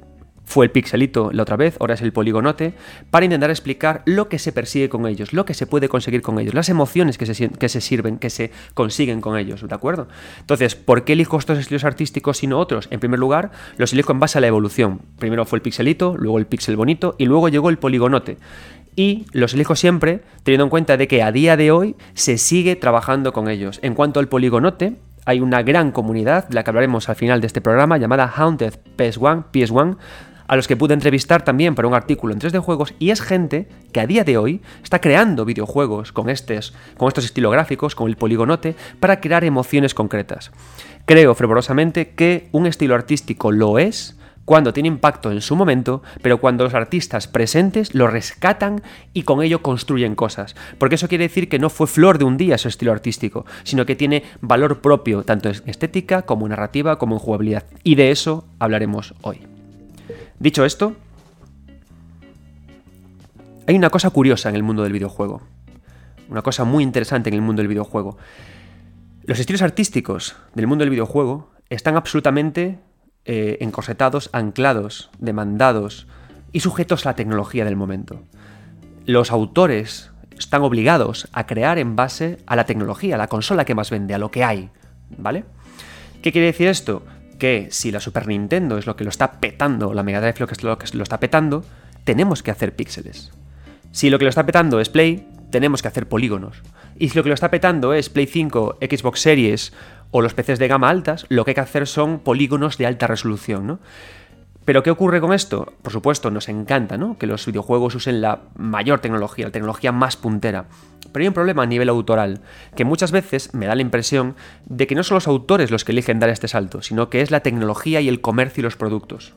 fue 0.45 0.65
el 0.65 0.71
pixelito 0.71 1.31
la 1.33 1.43
otra 1.43 1.57
vez, 1.57 1.75
ahora 1.79 1.95
es 1.95 2.01
el 2.01 2.13
poligonote, 2.13 2.73
para 3.09 3.25
intentar 3.25 3.49
explicar 3.49 4.03
lo 4.05 4.29
que 4.29 4.39
se 4.39 4.51
persigue 4.51 4.89
con 4.89 5.07
ellos, 5.07 5.33
lo 5.33 5.45
que 5.45 5.53
se 5.53 5.67
puede 5.67 5.89
conseguir 5.89 6.21
con 6.21 6.39
ellos, 6.39 6.53
las 6.53 6.69
emociones 6.69 7.17
que 7.17 7.25
se, 7.25 7.49
que 7.49 7.69
se 7.69 7.81
sirven, 7.81 8.17
que 8.17 8.29
se 8.29 8.51
consiguen 8.73 9.21
con 9.21 9.37
ellos, 9.37 9.67
¿de 9.67 9.75
acuerdo? 9.75 10.07
Entonces, 10.39 10.75
¿por 10.75 11.03
qué 11.03 11.13
elijo 11.13 11.37
estos 11.37 11.57
estilos 11.57 11.83
artísticos 11.83 12.43
y 12.43 12.47
no 12.47 12.59
otros? 12.59 12.87
En 12.91 12.99
primer 12.99 13.19
lugar, 13.19 13.51
los 13.77 13.91
elijo 13.93 14.11
en 14.11 14.19
base 14.19 14.37
a 14.37 14.41
la 14.41 14.47
evolución. 14.47 15.01
Primero 15.19 15.45
fue 15.45 15.57
el 15.57 15.61
pixelito, 15.61 16.15
luego 16.17 16.37
el 16.37 16.45
pixel 16.45 16.75
bonito 16.75 17.15
y 17.17 17.25
luego 17.25 17.49
llegó 17.49 17.69
el 17.69 17.77
poligonote 17.77 18.37
y 18.95 19.25
los 19.31 19.53
elijo 19.53 19.75
siempre 19.75 20.21
teniendo 20.43 20.65
en 20.65 20.69
cuenta 20.69 20.97
de 20.97 21.07
que 21.07 21.21
a 21.21 21.31
día 21.31 21.57
de 21.57 21.71
hoy 21.71 21.95
se 22.13 22.37
sigue 22.37 22.75
trabajando 22.75 23.33
con 23.33 23.49
ellos. 23.49 23.79
En 23.81 23.93
cuanto 23.93 24.19
al 24.19 24.27
poligonote, 24.27 24.95
hay 25.25 25.39
una 25.39 25.63
gran 25.63 25.91
comunidad, 25.91 26.47
de 26.47 26.55
la 26.55 26.63
que 26.63 26.69
hablaremos 26.69 27.09
al 27.09 27.15
final 27.15 27.41
de 27.41 27.47
este 27.47 27.61
programa, 27.61 27.97
llamada 27.97 28.31
Haunted 28.35 28.75
PS1, 28.97 29.45
PS1 29.51 29.97
a 30.47 30.55
los 30.55 30.67
que 30.67 30.77
pude 30.77 30.93
entrevistar 30.93 31.43
también 31.43 31.75
para 31.75 31.87
un 31.87 31.93
artículo 31.93 32.33
en 32.33 32.39
3D 32.39 32.59
Juegos, 32.59 32.93
y 32.99 33.09
es 33.09 33.21
gente 33.21 33.67
que 33.91 33.99
a 33.99 34.07
día 34.07 34.23
de 34.23 34.37
hoy 34.37 34.61
está 34.83 34.99
creando 34.99 35.45
videojuegos 35.45 36.11
con, 36.11 36.29
estos, 36.29 36.73
con 36.97 37.07
estos 37.07 37.25
estilográficos, 37.25 37.95
con 37.95 38.09
el 38.09 38.17
poligonote, 38.17 38.75
para 38.99 39.19
crear 39.19 39.43
emociones 39.43 39.93
concretas. 39.93 40.51
Creo 41.05 41.35
fervorosamente 41.35 42.09
que 42.15 42.49
un 42.51 42.65
estilo 42.65 42.95
artístico 42.95 43.51
lo 43.51 43.77
es 43.79 44.17
cuando 44.45 44.73
tiene 44.73 44.87
impacto 44.87 45.31
en 45.31 45.41
su 45.41 45.55
momento, 45.55 46.03
pero 46.21 46.39
cuando 46.39 46.63
los 46.63 46.75
artistas 46.75 47.27
presentes 47.27 47.95
lo 47.95 48.07
rescatan 48.07 48.83
y 49.11 49.23
con 49.23 49.41
ello 49.41 49.61
construyen 49.61 50.15
cosas. 50.15 50.55
Porque 50.77 50.95
eso 50.95 51.07
quiere 51.07 51.25
decir 51.25 51.49
que 51.49 51.59
no 51.59 51.69
fue 51.71 51.87
flor 51.87 52.19
de 52.19 52.25
un 52.25 52.37
día 52.37 52.57
su 52.57 52.67
estilo 52.67 52.91
artístico, 52.91 53.45
sino 53.63 53.85
que 53.85 53.95
tiene 53.95 54.23
valor 54.41 54.81
propio, 54.81 55.23
tanto 55.23 55.49
en 55.49 55.55
estética 55.65 56.21
como 56.21 56.45
en 56.45 56.51
narrativa 56.51 56.97
como 56.97 57.15
en 57.15 57.19
jugabilidad. 57.19 57.65
Y 57.83 57.95
de 57.95 58.11
eso 58.11 58.45
hablaremos 58.59 59.15
hoy. 59.21 59.54
Dicho 60.39 60.65
esto, 60.65 60.95
hay 63.67 63.75
una 63.75 63.89
cosa 63.89 64.09
curiosa 64.09 64.49
en 64.49 64.55
el 64.55 64.63
mundo 64.63 64.83
del 64.83 64.93
videojuego. 64.93 65.41
Una 66.29 66.41
cosa 66.41 66.65
muy 66.65 66.83
interesante 66.83 67.29
en 67.29 67.35
el 67.35 67.41
mundo 67.41 67.61
del 67.61 67.69
videojuego. 67.69 68.17
Los 69.23 69.39
estilos 69.39 69.61
artísticos 69.61 70.35
del 70.53 70.67
mundo 70.67 70.83
del 70.83 70.89
videojuego 70.89 71.51
están 71.69 71.95
absolutamente 71.95 72.79
eh, 73.25 73.57
encorsetados, 73.61 74.29
anclados, 74.33 75.09
demandados 75.19 76.05
y 76.51 76.59
sujetos 76.59 77.05
a 77.05 77.09
la 77.09 77.15
tecnología 77.15 77.65
del 77.65 77.75
momento. 77.75 78.21
Los 79.05 79.31
autores 79.31 80.11
están 80.37 80.63
obligados 80.63 81.27
a 81.31 81.47
crear 81.47 81.79
en 81.79 81.95
base 81.95 82.37
a 82.45 82.55
la 82.55 82.65
tecnología, 82.65 83.15
a 83.15 83.17
la 83.17 83.27
consola 83.27 83.65
que 83.65 83.75
más 83.75 83.89
vende, 83.89 84.13
a 84.13 84.19
lo 84.19 84.31
que 84.31 84.43
hay. 84.43 84.69
¿Vale? 85.17 85.45
¿Qué 86.21 86.31
quiere 86.31 86.47
decir 86.47 86.67
esto? 86.67 87.03
Que 87.37 87.67
si 87.71 87.91
la 87.91 87.99
Super 87.99 88.27
Nintendo 88.27 88.77
es 88.77 88.85
lo 88.85 88.95
que 88.95 89.03
lo 89.03 89.09
está 89.09 89.39
petando, 89.39 89.93
la 89.93 90.03
Mega 90.03 90.19
Drive 90.19 90.35
es 90.51 90.63
lo 90.63 90.77
que 90.77 90.97
lo 90.97 91.03
está 91.03 91.19
petando, 91.19 91.63
tenemos 92.03 92.43
que 92.43 92.51
hacer 92.51 92.75
píxeles. 92.75 93.31
Si 93.91 94.09
lo 94.09 94.19
que 94.19 94.25
lo 94.25 94.29
está 94.29 94.45
petando 94.45 94.79
es 94.79 94.89
Play, 94.89 95.27
tenemos 95.49 95.81
que 95.81 95.87
hacer 95.87 96.07
polígonos. 96.07 96.61
Y 96.97 97.09
si 97.09 97.17
lo 97.17 97.23
que 97.23 97.29
lo 97.29 97.35
está 97.35 97.51
petando 97.51 97.93
es 97.93 98.09
Play 98.09 98.25
5, 98.25 98.79
Xbox 98.81 99.21
Series 99.21 99.73
o 100.11 100.21
los 100.21 100.33
PCs 100.33 100.59
de 100.59 100.67
gama 100.67 100.89
altas, 100.89 101.25
lo 101.29 101.45
que 101.45 101.51
hay 101.51 101.55
que 101.55 101.61
hacer 101.61 101.87
son 101.87 102.19
polígonos 102.19 102.77
de 102.77 102.85
alta 102.85 103.07
resolución, 103.07 103.67
¿no? 103.67 103.79
Pero 104.65 104.81
¿qué 104.81 104.89
ocurre 104.89 105.21
con 105.21 105.31
esto? 105.31 105.73
Por 105.83 105.93
supuesto, 105.93 106.31
nos 106.31 106.49
encanta 106.49 106.97
¿no? 106.97 107.17
que 107.19 107.27
los 107.27 107.45
videojuegos 107.45 107.93
usen 107.93 108.19
la 108.19 108.41
mayor 108.55 108.99
tecnología, 108.99 109.45
la 109.45 109.51
tecnología 109.51 109.91
más 109.91 110.17
puntera. 110.17 110.65
Pero 111.11 111.23
hay 111.23 111.27
un 111.27 111.35
problema 111.35 111.63
a 111.63 111.67
nivel 111.67 111.87
autoral, 111.87 112.41
que 112.75 112.83
muchas 112.83 113.11
veces 113.11 113.53
me 113.53 113.67
da 113.67 113.75
la 113.75 113.83
impresión 113.83 114.35
de 114.65 114.87
que 114.87 114.95
no 114.95 115.03
son 115.03 115.15
los 115.15 115.27
autores 115.27 115.69
los 115.69 115.85
que 115.85 115.91
eligen 115.91 116.19
dar 116.19 116.31
este 116.31 116.47
salto, 116.47 116.81
sino 116.81 117.09
que 117.09 117.21
es 117.21 117.29
la 117.29 117.41
tecnología 117.41 118.01
y 118.01 118.09
el 118.09 118.21
comercio 118.21 118.61
y 118.61 118.63
los 118.63 118.75
productos. 118.75 119.33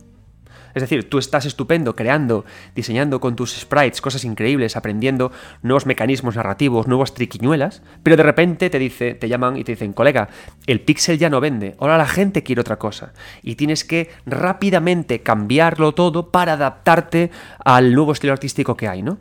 Es 0.78 0.82
decir, 0.82 1.10
tú 1.10 1.18
estás 1.18 1.44
estupendo 1.44 1.96
creando, 1.96 2.44
diseñando 2.76 3.18
con 3.18 3.34
tus 3.34 3.52
sprites 3.52 4.00
cosas 4.00 4.22
increíbles, 4.22 4.76
aprendiendo 4.76 5.32
nuevos 5.60 5.86
mecanismos 5.86 6.36
narrativos, 6.36 6.86
nuevas 6.86 7.14
triquiñuelas, 7.14 7.82
pero 8.04 8.16
de 8.16 8.22
repente 8.22 8.70
te 8.70 8.78
dice, 8.78 9.14
te 9.14 9.28
llaman 9.28 9.56
y 9.56 9.64
te 9.64 9.72
dicen, 9.72 9.92
"Colega, 9.92 10.28
el 10.68 10.80
pixel 10.80 11.18
ya 11.18 11.30
no 11.30 11.40
vende, 11.40 11.74
ahora 11.80 11.98
la 11.98 12.06
gente 12.06 12.44
quiere 12.44 12.60
otra 12.60 12.76
cosa." 12.76 13.12
Y 13.42 13.56
tienes 13.56 13.82
que 13.82 14.08
rápidamente 14.24 15.20
cambiarlo 15.20 15.94
todo 15.94 16.30
para 16.30 16.52
adaptarte 16.52 17.32
al 17.64 17.92
nuevo 17.92 18.12
estilo 18.12 18.32
artístico 18.32 18.76
que 18.76 18.86
hay, 18.86 19.02
¿no? 19.02 19.18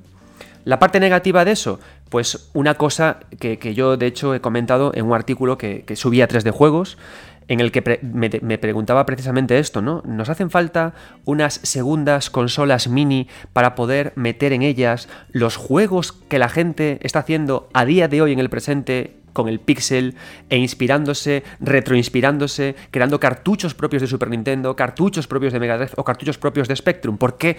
La 0.64 0.78
parte 0.78 1.00
negativa 1.00 1.44
de 1.44 1.54
eso, 1.54 1.80
Pues 2.10 2.50
una 2.54 2.76
cosa 2.76 3.20
que, 3.38 3.58
yo 3.74 3.98
de 3.98 4.06
hecho 4.06 4.34
he 4.34 4.40
comentado 4.40 4.94
en 4.94 5.06
un 5.06 5.14
artículo 5.14 5.58
que, 5.58 5.84
que 5.86 5.98
subí 5.98 6.22
a 6.22 6.28
3D 6.30 6.52
Juegos, 6.52 6.98
en 7.48 7.60
el 7.60 7.72
que 7.72 8.00
me, 8.02 8.58
preguntaba 8.58 9.06
precisamente 9.06 9.60
esto, 9.60 9.82
¿no? 9.82 10.04
¿Nos 10.06 10.30
hacen 10.30 10.50
falta 10.50 10.94
unas 11.26 11.56
segundas 11.64 12.30
consolas 12.30 12.88
mini 12.88 13.28
para 13.54 13.76
poder 13.76 14.14
meter 14.16 14.54
en 14.54 14.62
ellas 14.62 15.08
los 15.32 15.56
juegos 15.56 16.12
que 16.12 16.40
la 16.40 16.50
gente 16.50 17.00
está 17.02 17.20
haciendo 17.20 17.70
a 17.74 17.86
día 17.86 18.08
de 18.08 18.22
hoy 18.22 18.34
en 18.34 18.40
el 18.40 18.50
presente 18.50 19.16
con 19.34 19.48
el 19.48 19.60
Pixel 19.60 20.16
e 20.50 20.58
inspirándose, 20.58 21.44
retroinspirándose, 21.60 22.76
creando 22.92 23.20
cartuchos 23.20 23.76
propios 23.76 24.02
de 24.02 24.08
Super 24.08 24.30
Nintendo, 24.30 24.76
cartuchos 24.76 25.28
propios 25.28 25.54
de 25.54 25.60
Mega 25.60 25.78
Drive 25.78 25.94
o 25.96 26.04
cartuchos 26.04 26.38
propios 26.38 26.68
de 26.68 26.76
Spectrum? 26.76 27.18
Porque 27.18 27.58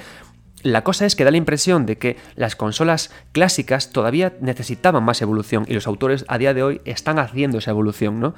la 0.62 0.82
cosa 0.82 1.06
es 1.06 1.14
que 1.14 1.24
da 1.24 1.30
la 1.30 1.36
impresión 1.36 1.86
de 1.86 1.96
que 1.96 2.16
las 2.34 2.56
consolas 2.56 3.12
clásicas 3.30 3.92
todavía 3.92 4.34
necesitaban 4.40 5.04
más 5.04 5.22
evolución 5.22 5.64
y 5.68 5.74
los 5.74 5.86
autores 5.86 6.24
a 6.26 6.36
día 6.36 6.52
de 6.52 6.64
hoy 6.64 6.80
están 6.84 7.20
haciendo 7.20 7.58
esa 7.58 7.70
evolución, 7.70 8.18
¿no? 8.18 8.34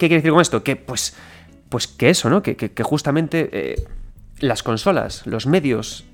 ¿Qué 0.00 0.08
quiere 0.08 0.22
decir 0.22 0.32
con 0.32 0.40
esto? 0.40 0.64
Que 0.64 0.76
pues, 0.76 1.14
pues 1.68 1.86
que 1.86 2.08
eso, 2.08 2.30
¿no? 2.30 2.42
Que, 2.42 2.72
justamente 2.82 3.50
eh, 3.52 3.84
las 4.38 4.62
consolas, 4.62 5.26
los 5.26 5.46
medios 5.46 6.06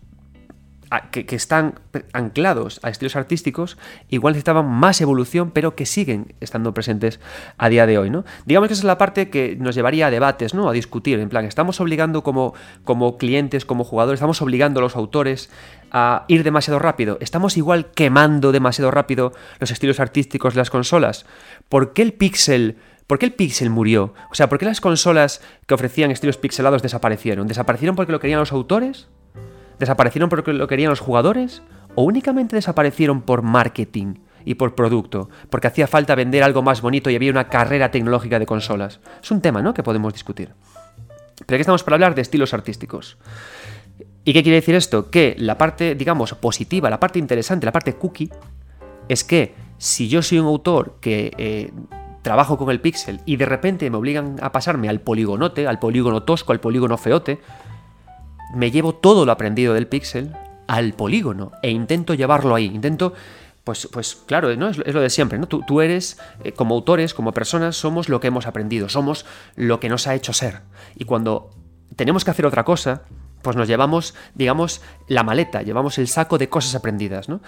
que, 1.13 1.37
están 1.37 1.79
anclados 2.13 2.81
a 2.83 2.91
estilos 2.91 3.15
artísticos, 3.15 3.79
igual 4.09 4.33
necesitaban 4.33 4.67
más 4.67 5.01
evolución, 5.01 5.53
pero 5.53 5.77
que 5.77 5.87
siguen 5.87 6.35
estando 6.41 6.75
presentes 6.75 7.21
a 7.59 7.69
día 7.69 7.87
de 7.87 7.97
hoy, 7.97 8.11
¿no? 8.11 8.25
Digamos 8.45 8.67
que 8.67 8.75
esa 8.75 8.81
es 8.81 8.85
la 8.87 8.99
parte 8.99 9.31
que 9.31 9.55
nos 9.55 9.77
llevaría 9.77 10.09
a 10.09 10.11
debates, 10.11 10.53
¿no? 10.53 10.69
A 10.69 10.73
discutir, 10.73 11.21
en 11.21 11.29
plan, 11.29 11.45
estamos 11.45 11.81
obligando 11.81 12.25
como, 12.25 12.55
como 12.83 13.19
clientes, 13.19 13.65
como 13.65 13.85
jugadores, 13.85 14.19
estamos 14.19 14.43
obligando 14.43 14.81
a 14.81 14.83
los 14.83 14.97
autores 14.97 15.49
a 15.93 16.25
ir 16.27 16.43
demasiado 16.43 16.81
rápido, 16.81 17.19
estamos 17.21 17.57
igual 17.57 17.93
quemando 17.95 18.51
demasiado 18.51 18.91
rápido 18.91 19.33
los 19.61 19.71
estilos 19.71 20.01
artísticos 20.01 20.55
de 20.55 20.59
las 20.59 20.71
consolas. 20.71 21.25
¿Por 21.69 21.93
qué 21.93 22.03
el 22.03 22.15
pixel 22.15 22.79
¿Por 23.07 23.19
qué 23.19 23.27
el 23.27 23.35
Pixel 23.35 23.71
murió? 23.71 24.15
O 24.31 24.35
sea, 24.35 24.49
¿por 24.49 24.59
qué 24.59 24.65
las 24.65 24.81
consolas 24.81 25.41
que 25.67 25.75
ofrecían 25.75 26.11
estilos 26.11 26.39
pixelados 26.39 26.83
desaparecieron? 26.83 27.47
¿Desaparecieron 27.47 27.95
porque 27.95 28.13
lo 28.13 28.19
querían 28.19 28.41
los 28.41 28.53
autores? 28.53 29.07
¿Desaparecieron 29.79 30.29
porque 30.29 30.53
lo 30.53 30.67
querían 30.67 30.91
los 30.91 31.01
jugadores? 31.01 31.63
¿O 31.95 32.03
únicamente 32.03 32.57
desaparecieron 32.57 33.23
por 33.23 33.43
marketing 33.43 34.17
y 34.45 34.55
por 34.55 34.75
producto? 34.75 35.31
Porque 35.51 35.69
hacía 35.69 35.87
falta 35.87 36.17
vender 36.17 36.43
algo 36.43 36.63
más 36.63 36.83
bonito 36.83 37.09
y 37.09 37.15
había 37.15 37.31
una 37.31 37.49
carrera 37.49 37.93
tecnológica 37.93 38.41
de 38.41 38.47
consolas. 38.47 38.99
Es 39.23 39.31
un 39.31 39.41
tema, 39.41 39.63
¿no? 39.63 39.73
Que 39.73 39.85
podemos 39.85 40.13
discutir. 40.13 40.53
Pero 41.47 41.57
aquí 41.57 41.61
estamos 41.61 41.85
para 41.85 41.95
hablar 41.95 42.15
de 42.17 42.23
estilos 42.23 42.55
artísticos. 42.55 43.19
¿Y 44.25 44.33
qué 44.33 44.43
quiere 44.43 44.57
decir 44.57 44.75
esto? 44.75 45.11
Que 45.11 45.37
la 45.39 45.57
parte, 45.57 45.95
digamos, 45.95 46.35
positiva, 46.35 46.91
la 46.91 46.99
parte 46.99 47.21
interesante, 47.21 47.67
la 47.67 47.73
parte 47.73 47.93
cookie, 47.93 48.31
es 49.09 49.23
que 49.23 49.55
si 49.79 50.09
yo 50.09 50.23
soy 50.23 50.41
un 50.41 50.47
autor 50.47 50.97
que 51.01 51.33
eh, 51.39 51.71
trabajo 52.27 52.59
con 52.59 52.73
el 52.73 52.81
pixel 52.81 53.21
y 53.25 53.37
de 53.37 53.47
repente 53.47 53.89
me 53.89 53.99
obligan 53.99 54.35
a 54.43 54.51
pasarme 54.51 54.89
al 54.89 54.99
poligonote, 54.99 55.69
al 55.69 55.79
polígono 55.79 56.25
tosco, 56.25 56.51
al 56.51 56.59
polígono 56.59 56.99
feote, 56.99 57.39
me 58.53 58.73
llevo 58.73 58.97
todo 58.97 59.25
lo 59.25 59.31
aprendido 59.31 59.75
del 59.75 59.87
pixel 59.87 60.33
al 60.67 60.95
polígono 60.95 61.53
e 61.63 61.71
intento 61.71 62.15
llevarlo 62.15 62.57
ahí, 62.57 62.65
intento 62.65 63.13
pues, 63.63 63.89
pues 63.93 64.17
claro, 64.27 64.53
¿no? 64.57 64.71
es, 64.71 64.77
lo 64.77 65.01
de 65.01 65.09
siempre, 65.09 65.39
¿no? 65.39 65.47
Tú, 65.47 65.63
tú 65.69 65.81
eres, 65.81 66.19
eh, 66.43 66.51
como 66.51 66.75
autores, 66.75 67.15
como 67.15 67.31
personas, 67.31 67.77
somos 67.77 68.09
lo 68.09 68.19
que 68.19 68.27
hemos 68.27 68.49
aprendido, 68.49 68.89
somos 68.89 69.25
lo 69.55 69.79
que 69.79 69.89
nos 69.89 70.09
ha 70.09 70.17
hecho 70.17 70.33
ser. 70.33 70.63
Y 70.97 71.05
cuando 71.05 71.51
tenemos 71.95 72.25
que 72.25 72.33
hacer 72.33 72.45
otra 72.45 72.65
cosa, 72.65 73.03
pues 73.43 73.55
nos 73.55 73.69
llevamos, 73.69 74.15
digamos, 74.35 74.83
la 75.07 75.23
maleta, 75.23 75.63
llevamos 75.63 75.99
el 75.99 76.09
saco 76.09 76.39
de 76.39 76.49
cosas 76.49 76.75
aprendidas, 76.75 77.29
¿no? 77.29 77.41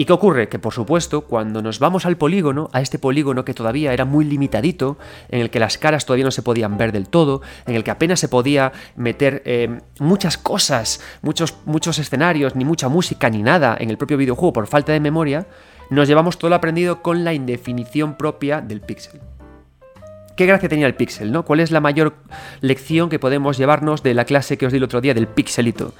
¿Y 0.00 0.06
qué 0.06 0.14
ocurre? 0.14 0.48
Que 0.48 0.58
por 0.58 0.72
supuesto, 0.72 1.26
cuando 1.26 1.60
nos 1.60 1.78
vamos 1.78 2.06
al 2.06 2.16
polígono, 2.16 2.70
a 2.72 2.80
este 2.80 2.98
polígono 2.98 3.44
que 3.44 3.52
todavía 3.52 3.92
era 3.92 4.06
muy 4.06 4.24
limitadito, 4.24 4.96
en 5.28 5.42
el 5.42 5.50
que 5.50 5.60
las 5.60 5.76
caras 5.76 6.06
todavía 6.06 6.24
no 6.24 6.30
se 6.30 6.40
podían 6.40 6.78
ver 6.78 6.90
del 6.90 7.06
todo, 7.06 7.42
en 7.66 7.74
el 7.74 7.84
que 7.84 7.90
apenas 7.90 8.18
se 8.18 8.28
podía 8.28 8.72
meter 8.96 9.42
eh, 9.44 9.78
muchas 9.98 10.38
cosas, 10.38 11.02
muchos, 11.20 11.54
muchos 11.66 11.98
escenarios, 11.98 12.56
ni 12.56 12.64
mucha 12.64 12.88
música, 12.88 13.28
ni 13.28 13.42
nada 13.42 13.76
en 13.78 13.90
el 13.90 13.98
propio 13.98 14.16
videojuego 14.16 14.54
por 14.54 14.68
falta 14.68 14.94
de 14.94 15.00
memoria, 15.00 15.46
nos 15.90 16.08
llevamos 16.08 16.38
todo 16.38 16.48
lo 16.48 16.56
aprendido 16.56 17.02
con 17.02 17.22
la 17.22 17.34
indefinición 17.34 18.16
propia 18.16 18.62
del 18.62 18.80
píxel. 18.80 19.20
¿Qué 20.34 20.46
gracia 20.46 20.70
tenía 20.70 20.86
el 20.86 20.94
píxel, 20.94 21.30
no? 21.30 21.44
¿Cuál 21.44 21.60
es 21.60 21.70
la 21.70 21.80
mayor 21.80 22.14
lección 22.62 23.10
que 23.10 23.18
podemos 23.18 23.58
llevarnos 23.58 24.02
de 24.02 24.14
la 24.14 24.24
clase 24.24 24.56
que 24.56 24.64
os 24.64 24.72
di 24.72 24.78
el 24.78 24.84
otro 24.84 25.02
día 25.02 25.12
del 25.12 25.28
pixelito? 25.28 25.92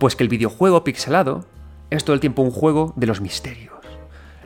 Pues 0.00 0.16
que 0.16 0.24
el 0.24 0.28
videojuego 0.28 0.82
pixelado 0.82 1.44
es 1.90 2.04
todo 2.04 2.14
el 2.14 2.20
tiempo 2.20 2.42
un 2.42 2.50
juego 2.50 2.92
de 2.96 3.06
los 3.06 3.20
misterios. 3.20 3.74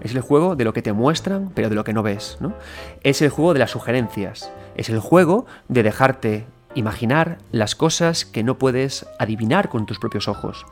Es 0.03 0.15
el 0.15 0.21
juego 0.21 0.57
de 0.57 0.65
lo 0.65 0.73
que 0.73 0.83
te 0.83 0.93
muestran, 0.93 1.51
pero 1.55 1.69
de 1.69 1.75
lo 1.75 1.85
que 1.85 1.93
no 1.93 2.03
ves, 2.03 2.39
¿no? 2.41 2.55
Es 3.03 3.21
el 3.23 3.31
juego 3.31 3.53
de 3.53 3.59
las 3.59 3.71
sugerencias. 3.71 4.51
Es 4.75 4.89
el 4.89 5.01
juego 5.01 5.47
de 5.69 5.83
dejarte 5.83 6.47
imaginar 6.75 7.39
las 7.53 7.75
cosas 7.75 8.25
que 8.25 8.43
no 8.43 8.59
puedes 8.59 9.07
adivinar 9.19 9.69
con 9.69 9.87
tus 9.87 9.99
propios 9.99 10.29
ojos. 10.29 10.65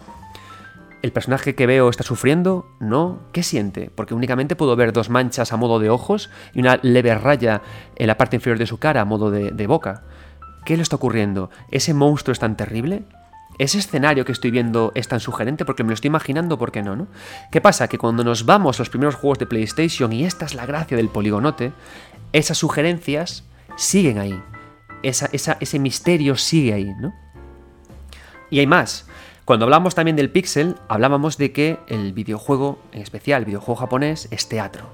¿El 1.03 1.13
personaje 1.13 1.55
que 1.55 1.67
veo 1.67 1.91
está 1.91 2.03
sufriendo? 2.03 2.67
No. 2.81 3.21
¿Qué 3.33 3.43
siente? 3.43 3.91
Porque 3.95 4.15
únicamente 4.15 4.57
puedo 4.57 4.75
ver 4.75 4.93
dos 4.93 5.11
manchas 5.11 5.53
a 5.53 5.57
modo 5.57 5.79
de 5.79 5.91
ojos 5.91 6.31
y 6.55 6.61
una 6.61 6.81
leve 6.83 7.15
raya 7.15 7.63
en 7.97 8.07
la 8.09 8.17
parte 8.17 8.37
inferior 8.37 8.59
de 8.59 8.67
su 8.67 8.79
cara 8.79 9.03
a 9.03 9.05
modo 9.05 9.31
de, 9.31 9.51
de 9.53 9.67
boca. 9.67 10.03
¿Qué 10.65 10.77
le 10.77 10.83
está 10.83 10.97
ocurriendo? 10.97 11.51
¿Ese 11.71 11.95
monstruo 11.95 12.33
es 12.33 12.41
tan 12.41 12.57
terrible? 12.57 13.05
Ese 13.59 13.79
escenario 13.79 14.25
que 14.25 14.33
estoy 14.33 14.51
viendo 14.51 14.93
es 14.95 15.09
tan 15.09 15.21
sugerente 15.21 15.65
porque 15.65 15.83
me 15.83 15.89
lo 15.89 15.95
estoy 15.95 16.09
imaginando, 16.09 16.59
¿por 16.59 16.71
qué 16.71 16.83
no, 16.83 16.95
no? 16.95 17.09
¿Qué 17.51 17.61
pasa? 17.61 17.89
Que 17.89 17.99
cuando 17.99 18.23
nos 18.23 18.47
vamos 18.47 18.79
a 18.79 18.83
los 18.83 18.91
primeros 18.91 19.17
juegos 19.17 19.39
de 19.39 19.47
PlayStation, 19.47 20.13
y 20.13 20.25
esta 20.25 20.45
es 20.45 20.55
la 20.55 20.65
gracia 20.65 20.97
del 20.97 21.09
poligonote, 21.09 21.73
esas 22.33 22.59
sugerencias 22.59 23.45
siguen 23.77 24.19
ahí. 24.19 24.41
ese 25.03 25.79
misterio 25.79 26.37
sigue 26.37 26.73
ahí, 26.73 26.93
¿no? 27.01 27.13
Y 28.51 28.61
hay 28.61 28.67
más. 28.67 29.07
Cuando 29.45 29.65
hablamos 29.65 29.95
también 29.95 30.17
del 30.17 30.31
pixel, 30.31 30.77
hablábamos 30.89 31.39
de 31.39 31.53
que 31.53 31.79
el 31.89 32.13
videojuego, 32.13 32.79
en 32.93 33.03
especial 33.03 33.41
el 33.43 33.47
videojuego 33.47 33.81
japonés, 33.81 34.29
es 34.31 34.49
teatro. 34.49 34.87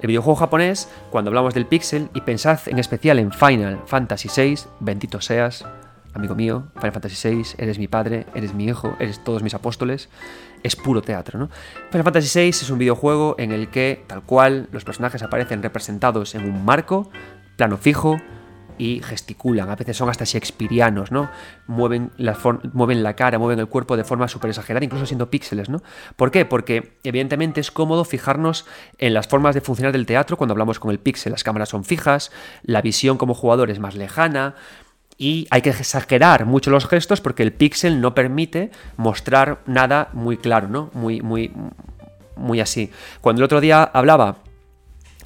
El 0.00 0.08
videojuego 0.08 0.36
japonés, 0.36 0.88
cuando 1.10 1.28
hablamos 1.28 1.54
del 1.54 1.66
pixel, 1.66 2.08
y 2.14 2.22
pensad 2.22 2.58
en 2.66 2.78
especial 2.78 3.18
en 3.18 3.32
Final 3.32 3.80
Fantasy 3.86 4.28
VI, 4.34 4.62
bendito 4.80 5.20
seas, 5.20 5.64
amigo 6.14 6.34
mío, 6.34 6.68
Final 6.76 6.92
Fantasy 6.92 7.28
VI, 7.28 7.42
eres 7.58 7.78
mi 7.78 7.88
padre, 7.88 8.26
eres 8.34 8.54
mi 8.54 8.66
hijo, 8.66 8.96
eres 8.98 9.22
todos 9.22 9.42
mis 9.42 9.54
apóstoles, 9.54 10.08
es 10.62 10.76
puro 10.76 11.02
teatro, 11.02 11.38
¿no? 11.38 11.50
Final 11.90 12.04
Fantasy 12.04 12.38
VI 12.38 12.48
es 12.50 12.70
un 12.70 12.78
videojuego 12.78 13.34
en 13.38 13.52
el 13.52 13.68
que, 13.68 14.04
tal 14.06 14.22
cual, 14.22 14.68
los 14.72 14.84
personajes 14.84 15.22
aparecen 15.22 15.62
representados 15.62 16.34
en 16.34 16.44
un 16.44 16.64
marco, 16.64 17.10
plano 17.56 17.76
fijo, 17.76 18.18
y 18.78 19.00
gesticulan, 19.00 19.70
a 19.70 19.76
veces 19.76 19.96
son 19.96 20.08
hasta 20.08 20.24
shakespearianos, 20.24 21.12
¿no? 21.12 21.30
Mueven 21.66 22.10
la, 22.16 22.36
mueven 22.72 23.02
la 23.02 23.14
cara, 23.14 23.38
mueven 23.38 23.58
el 23.58 23.68
cuerpo 23.68 23.96
de 23.96 24.04
forma 24.04 24.28
súper 24.28 24.50
exagerada, 24.50 24.84
incluso 24.84 25.06
siendo 25.06 25.30
píxeles, 25.30 25.68
¿no? 25.68 25.82
¿Por 26.16 26.30
qué? 26.30 26.44
Porque 26.44 26.98
evidentemente 27.04 27.60
es 27.60 27.70
cómodo 27.70 28.04
fijarnos 28.04 28.66
en 28.98 29.14
las 29.14 29.28
formas 29.28 29.54
de 29.54 29.60
funcionar 29.60 29.92
del 29.92 30.06
teatro 30.06 30.36
cuando 30.36 30.52
hablamos 30.52 30.80
con 30.80 30.90
el 30.90 30.98
píxel. 30.98 31.32
Las 31.32 31.44
cámaras 31.44 31.68
son 31.68 31.84
fijas, 31.84 32.32
la 32.62 32.82
visión 32.82 33.18
como 33.18 33.34
jugador 33.34 33.70
es 33.70 33.78
más 33.78 33.94
lejana, 33.94 34.54
y 35.18 35.46
hay 35.50 35.62
que 35.62 35.70
exagerar 35.70 36.46
mucho 36.46 36.70
los 36.70 36.86
gestos 36.86 37.20
porque 37.20 37.42
el 37.42 37.52
pixel 37.52 38.00
no 38.00 38.14
permite 38.14 38.70
mostrar 38.96 39.60
nada 39.66 40.08
muy 40.12 40.36
claro, 40.36 40.68
¿no? 40.68 40.90
Muy, 40.94 41.20
muy, 41.20 41.52
muy 42.36 42.60
así. 42.60 42.90
Cuando 43.20 43.40
el 43.40 43.44
otro 43.44 43.60
día 43.60 43.82
hablaba 43.82 44.38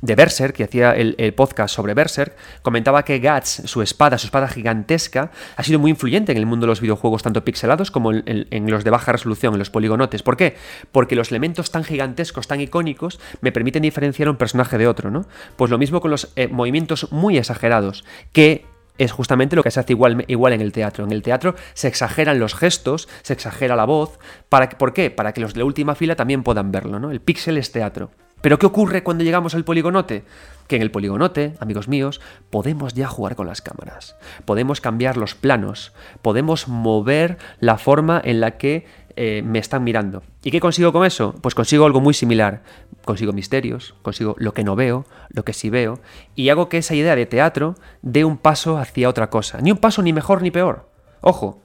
de 0.02 0.14
Berserk, 0.14 0.54
que 0.54 0.64
hacía 0.64 0.92
el, 0.92 1.34
podcast 1.34 1.74
sobre 1.74 1.94
Berserk, 1.94 2.36
comentaba 2.62 3.04
que 3.04 3.18
Guts, 3.18 3.62
su 3.64 3.82
espada, 3.82 4.18
su 4.18 4.26
espada 4.26 4.48
gigantesca, 4.48 5.30
ha 5.56 5.62
sido 5.62 5.78
muy 5.78 5.90
influyente 5.90 6.32
en 6.32 6.38
el 6.38 6.46
mundo 6.46 6.66
de 6.66 6.68
los 6.68 6.80
videojuegos, 6.80 7.22
tanto 7.22 7.44
pixelados 7.44 7.90
como 7.90 8.12
en, 8.12 8.70
los 8.70 8.84
de 8.84 8.90
baja 8.90 9.12
resolución, 9.12 9.54
en 9.54 9.58
los 9.58 9.70
poligonotes. 9.70 10.22
¿Por 10.22 10.36
qué? 10.36 10.56
Porque 10.92 11.16
los 11.16 11.30
elementos 11.30 11.70
tan 11.70 11.84
gigantescos, 11.84 12.46
tan 12.46 12.60
icónicos, 12.60 13.18
me 13.40 13.52
permiten 13.52 13.82
diferenciar 13.82 14.28
un 14.28 14.36
personaje 14.36 14.78
de 14.78 14.86
otro, 14.86 15.10
¿no? 15.10 15.26
Pues 15.56 15.70
lo 15.70 15.78
mismo 15.78 16.00
con 16.00 16.10
los 16.10 16.32
eh, 16.36 16.48
movimientos 16.48 17.10
muy 17.10 17.38
exagerados, 17.38 18.04
que 18.32 18.64
es 18.98 19.12
justamente 19.12 19.56
lo 19.56 19.62
que 19.62 19.70
se 19.70 19.80
hace 19.80 19.92
igual, 19.92 20.24
igual 20.28 20.52
en 20.52 20.60
el 20.60 20.72
teatro. 20.72 21.04
En 21.04 21.12
el 21.12 21.22
teatro 21.22 21.54
se 21.74 21.88
exageran 21.88 22.38
los 22.38 22.54
gestos, 22.54 23.08
se 23.22 23.32
exagera 23.32 23.76
la 23.76 23.84
voz. 23.84 24.18
Para, 24.48 24.68
¿Por 24.70 24.92
qué? 24.92 25.10
Para 25.10 25.32
que 25.32 25.40
los 25.40 25.54
de 25.54 25.62
última 25.62 25.94
fila 25.94 26.16
también 26.16 26.42
puedan 26.42 26.72
verlo, 26.72 26.98
¿no? 26.98 27.10
El 27.10 27.20
píxel 27.20 27.58
es 27.58 27.72
teatro. 27.72 28.10
Pero 28.40 28.58
¿qué 28.58 28.66
ocurre 28.66 29.02
cuando 29.02 29.24
llegamos 29.24 29.54
al 29.54 29.64
poligonote? 29.64 30.24
Que 30.68 30.76
en 30.76 30.82
el 30.82 30.90
poligonote, 30.90 31.54
amigos 31.58 31.88
míos, 31.88 32.20
podemos 32.50 32.94
ya 32.94 33.08
jugar 33.08 33.34
con 33.34 33.46
las 33.46 33.62
cámaras. 33.62 34.16
Podemos 34.44 34.80
cambiar 34.80 35.16
los 35.16 35.34
planos. 35.34 35.92
Podemos 36.22 36.68
mover 36.68 37.38
la 37.60 37.78
forma 37.78 38.20
en 38.22 38.40
la 38.40 38.58
que 38.58 38.86
eh, 39.16 39.42
me 39.44 39.58
están 39.58 39.82
mirando. 39.82 40.22
¿Y 40.42 40.50
qué 40.50 40.60
consigo 40.60 40.92
con 40.92 41.06
eso? 41.06 41.34
Pues 41.40 41.54
consigo 41.54 41.86
algo 41.86 42.00
muy 42.00 42.12
similar. 42.12 42.62
Consigo 43.06 43.32
misterios, 43.32 43.94
consigo 44.02 44.34
lo 44.36 44.52
que 44.52 44.64
no 44.64 44.76
veo, 44.76 45.06
lo 45.30 45.44
que 45.44 45.54
sí 45.54 45.70
veo, 45.70 46.00
y 46.34 46.50
hago 46.50 46.68
que 46.68 46.78
esa 46.78 46.94
idea 46.94 47.16
de 47.16 47.24
teatro 47.24 47.76
dé 48.02 48.26
un 48.26 48.36
paso 48.36 48.76
hacia 48.76 49.08
otra 49.08 49.30
cosa. 49.30 49.60
Ni 49.62 49.70
un 49.70 49.78
paso 49.78 50.02
ni 50.02 50.12
mejor 50.12 50.42
ni 50.42 50.50
peor. 50.50 50.90
Ojo, 51.22 51.62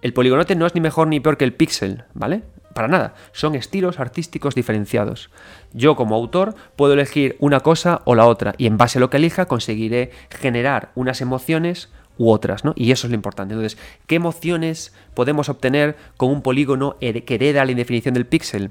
el 0.00 0.14
poligonote 0.14 0.56
no 0.56 0.66
es 0.66 0.74
ni 0.74 0.80
mejor 0.80 1.08
ni 1.08 1.20
peor 1.20 1.36
que 1.36 1.44
el 1.44 1.52
pixel, 1.52 2.04
¿vale? 2.14 2.44
para 2.74 2.88
nada, 2.88 3.14
son 3.32 3.54
estilos 3.54 3.98
artísticos 4.00 4.54
diferenciados. 4.54 5.30
Yo 5.72 5.96
como 5.96 6.14
autor 6.14 6.54
puedo 6.76 6.92
elegir 6.92 7.36
una 7.38 7.60
cosa 7.60 8.02
o 8.04 8.14
la 8.14 8.26
otra 8.26 8.54
y 8.58 8.66
en 8.66 8.76
base 8.76 8.98
a 8.98 9.00
lo 9.00 9.10
que 9.10 9.16
elija 9.16 9.46
conseguiré 9.46 10.10
generar 10.28 10.90
unas 10.94 11.20
emociones 11.20 11.88
u 12.18 12.30
otras, 12.30 12.64
¿no? 12.64 12.72
Y 12.76 12.92
eso 12.92 13.06
es 13.06 13.10
lo 13.10 13.16
importante. 13.16 13.54
Entonces, 13.54 13.78
¿qué 14.06 14.16
emociones 14.16 14.94
podemos 15.14 15.48
obtener 15.48 15.96
con 16.16 16.30
un 16.30 16.42
polígono 16.42 16.96
que 17.00 17.34
hereda 17.34 17.64
la 17.64 17.70
indefinición 17.70 18.14
del 18.14 18.26
píxel? 18.26 18.70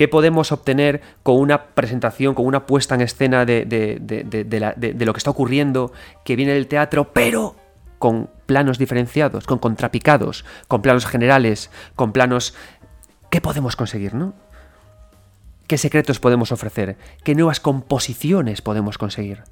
¿Qué 0.00 0.08
podemos 0.08 0.50
obtener 0.50 1.02
con 1.22 1.36
una 1.36 1.66
presentación, 1.74 2.34
con 2.34 2.46
una 2.46 2.64
puesta 2.64 2.94
en 2.94 3.02
escena 3.02 3.44
de, 3.44 3.66
de, 3.66 5.04
lo 5.04 5.12
que 5.12 5.18
está 5.18 5.28
ocurriendo, 5.28 5.92
que 6.24 6.36
viene 6.36 6.54
del 6.54 6.68
teatro, 6.68 7.12
pero 7.12 7.54
con 7.98 8.30
planos 8.46 8.78
diferenciados, 8.78 9.46
con 9.46 9.58
contrapicados, 9.58 10.46
con 10.68 10.80
planos 10.80 11.04
generales, 11.04 11.70
con 11.96 12.12
planos... 12.12 12.54
¿Qué 13.28 13.42
podemos 13.42 13.76
conseguir, 13.76 14.14
no? 14.14 14.32
¿Qué 15.66 15.76
secretos 15.76 16.18
podemos 16.18 16.50
ofrecer? 16.50 16.96
¿Qué 17.22 17.34
nuevas 17.34 17.60
composiciones 17.60 18.62
podemos 18.62 18.96
conseguir? 18.96 19.42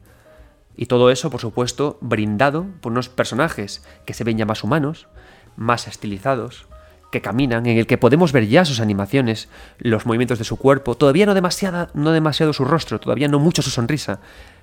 Y 0.79 0.87
todo 0.87 1.11
eso, 1.11 1.29
por 1.29 1.43
supuesto, 1.43 1.99
brindado 2.01 2.65
por 2.81 2.93
unos 2.93 3.11
personajes 3.11 3.85
que 4.07 4.15
se 4.15 4.25
ven 4.25 4.39
ya 4.39 4.47
más 4.47 4.65
humanos, 4.65 5.09
más 5.57 5.87
estilizados, 5.89 6.69
que 7.11 7.23
caminan, 7.23 7.67
en 7.67 7.79
el 7.79 7.87
que 7.87 7.99
podemos 7.99 8.33
ver 8.33 8.47
ya 8.49 8.65
sus 8.65 8.81
animaciones, 8.81 9.49
los 9.79 10.07
movimientos 10.07 10.39
de 10.39 10.45
su 10.45 10.57
cuerpo, 10.57 10.95
todavía 10.95 11.27
no, 11.27 11.35
demasiada, 11.35 11.89
no 11.95 12.13
demasiado 12.13 12.53
su 12.53 12.65
rostro, 12.65 13.01
todavía 13.01 13.29
no 13.29 13.39
mucho 13.39 13.63
su 13.63 13.71
sonrisa, 13.71 14.21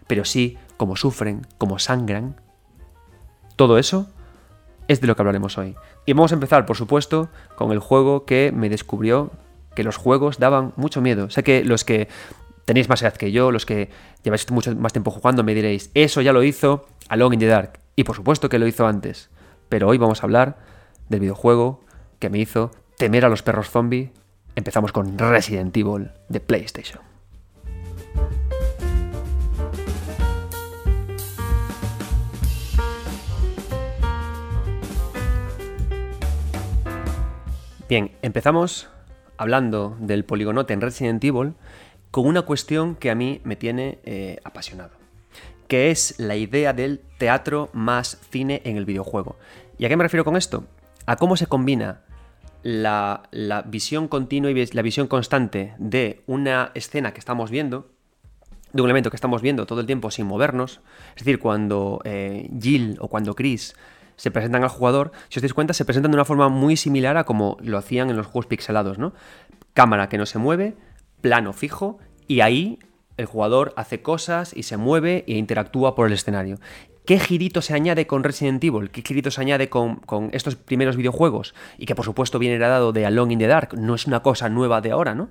pero 0.08 0.25
sí 0.25 0.58
cómo 0.78 0.96
sufren, 0.96 1.48
cómo 1.58 1.80
sangran. 1.80 2.40
Todo 3.56 3.78
eso 3.78 4.08
es 4.88 5.02
de 5.02 5.08
lo 5.08 5.16
que 5.16 5.22
hablaremos 5.22 5.58
hoy. 5.58 5.75
Y 6.06 6.14
vamos 6.14 6.32
a 6.32 6.36
empezar, 6.36 6.66
por 6.66 6.78
supuesto, 6.78 7.30
con 7.56 7.72
el 7.72 7.80
juego 7.80 8.25
que 8.25 8.52
me 8.54 8.70
descubrió 8.70 9.32
que 9.75 9.84
los 9.84 9.98
juegos 9.98 10.38
daban 10.38 10.74
mucho 10.75 11.02
miedo. 11.02 11.30
Sé 11.30 11.44
que 11.44 11.64
los 11.64 11.84
que 11.84 12.08
tenéis 12.66 12.90
más 12.90 13.02
edad 13.02 13.16
que 13.16 13.32
yo, 13.32 13.52
los 13.52 13.66
que 13.66 13.90
lleváis 14.24 14.50
mucho 14.52 14.75
más 14.75 14.94
tiempo 14.94 15.12
jugando, 15.12 15.44
me 15.44 15.56
diréis, 15.56 15.90
eso 15.94 16.22
ya 16.22 16.34
lo 16.34 16.44
hizo 16.44 16.86
Alone 17.10 17.36
in 17.36 17.40
the 17.40 17.48
Dark. 17.48 17.80
Y 17.96 18.04
por 18.04 18.16
supuesto 18.16 18.50
que 18.50 18.60
lo 18.60 18.68
hizo 18.68 18.86
antes. 18.86 19.30
Pero 19.70 19.88
hoy 19.88 19.98
vamos 19.98 20.22
a 20.22 20.25
hablar 20.25 20.58
del 21.10 21.22
videojuego 21.22 21.85
que 22.19 22.29
me 22.29 22.39
hizo 22.39 22.72
temer 22.98 23.25
a 23.25 23.29
los 23.29 23.43
perros 23.43 23.69
zombie. 23.69 24.12
Empezamos 24.55 24.91
con 24.91 25.17
Resident 25.17 25.75
Evil 25.75 26.12
de 26.29 26.39
PlayStation. 26.39 27.01
Bien, 37.88 38.12
empezamos 38.24 38.89
hablando 39.38 39.95
del 40.00 40.25
poligonote 40.25 40.74
en 40.74 40.81
Resident 40.81 41.24
Evil 41.24 41.53
con 42.10 42.25
una 42.25 42.41
cuestión 42.41 42.95
que 42.95 43.12
a 43.12 43.15
mí 43.15 43.41
me 43.43 43.55
tiene 43.55 44.00
eh, 44.05 44.39
apasionado, 44.43 44.91
que 45.67 45.91
es 45.91 46.15
la 46.17 46.36
idea 46.36 46.74
del 46.74 47.01
teatro 47.19 47.69
más 47.74 48.17
cine 48.31 48.63
en 48.65 48.77
el 48.77 48.86
videojuego. 48.86 49.36
¿Y 49.77 49.86
a 49.86 49.89
qué 49.89 49.98
me 49.98 50.03
refiero 50.03 50.25
con 50.25 50.36
esto? 50.36 50.63
A 51.06 51.16
cómo 51.18 51.38
se 51.38 51.48
combina 51.48 52.02
la, 52.64 53.22
visión 53.68 54.08
continua 54.08 54.50
y 54.50 54.66
la 54.66 54.82
visión 54.82 55.08
constante 55.08 55.76
de 55.78 56.24
una 56.26 56.72
escena 56.74 57.14
que 57.14 57.20
estamos 57.20 57.52
viendo, 57.52 57.92
de 58.74 58.82
un 58.82 58.88
elemento 58.88 59.12
que 59.12 59.16
estamos 59.16 59.42
viendo 59.42 59.66
todo 59.66 59.82
el 59.82 59.86
tiempo 59.86 60.10
sin 60.10 60.26
movernos, 60.26 60.82
es 61.16 61.24
decir, 61.24 61.40
cuando 61.40 62.02
eh, 62.06 62.50
Jill 62.60 62.98
o 63.00 63.08
cuando 63.08 63.36
Chris 63.36 63.76
se 64.16 64.32
presentan 64.32 64.64
al 64.64 64.70
jugador, 64.70 65.12
si 65.30 65.40
os 65.40 65.44
dais 65.44 65.54
cuenta, 65.54 65.74
se 65.74 65.86
presentan 65.86 66.12
de 66.12 66.18
una 66.18 66.26
forma 66.26 66.50
muy 66.50 66.76
similar 66.76 67.18
a 67.18 67.24
como 67.24 67.58
lo 67.62 67.78
hacían 67.78 68.10
en 68.10 68.18
los 68.18 68.26
juegos 68.26 68.48
pixelados, 68.48 68.98
¿no? 68.98 69.14
Cámara 69.74 70.10
que 70.10 70.18
no 70.18 70.26
se 70.26 70.40
mueve, 70.40 70.76
plano 71.22 71.54
fijo 71.54 72.00
y 72.28 72.40
ahí 72.42 72.80
el 73.18 73.26
jugador 73.28 73.74
hace 73.78 74.02
cosas 74.02 74.56
y 74.56 74.64
se 74.64 74.78
mueve 74.78 75.24
e 75.28 75.34
interactúa 75.34 75.96
por 75.96 76.08
el 76.08 76.14
escenario. 76.14 76.58
¿Qué 77.06 77.20
girito 77.20 77.62
se 77.62 77.76
añade 77.76 78.08
con 78.08 78.24
Resident 78.24 78.64
Evil? 78.64 78.90
¿Qué 78.90 79.04
girito 79.04 79.30
se 79.30 79.40
añade 79.40 79.70
con, 79.70 80.02
estos 80.32 80.56
primeros 80.56 80.98
videojuegos? 80.98 81.54
Y 81.78 81.86
que 81.86 81.94
por 81.94 82.04
supuesto 82.04 82.39
viene 82.39 82.56
heredado 82.56 82.94
de 82.94 83.06
Alone 83.06 83.34
in 83.34 83.39
the 83.39 83.48
Dark, 83.48 83.78
no 83.78 83.94
es 83.94 84.08
una 84.08 84.22
cosa 84.22 84.50
nueva 84.50 84.82
de 84.82 84.91
ahora, 84.91 85.13
¿no? 85.13 85.30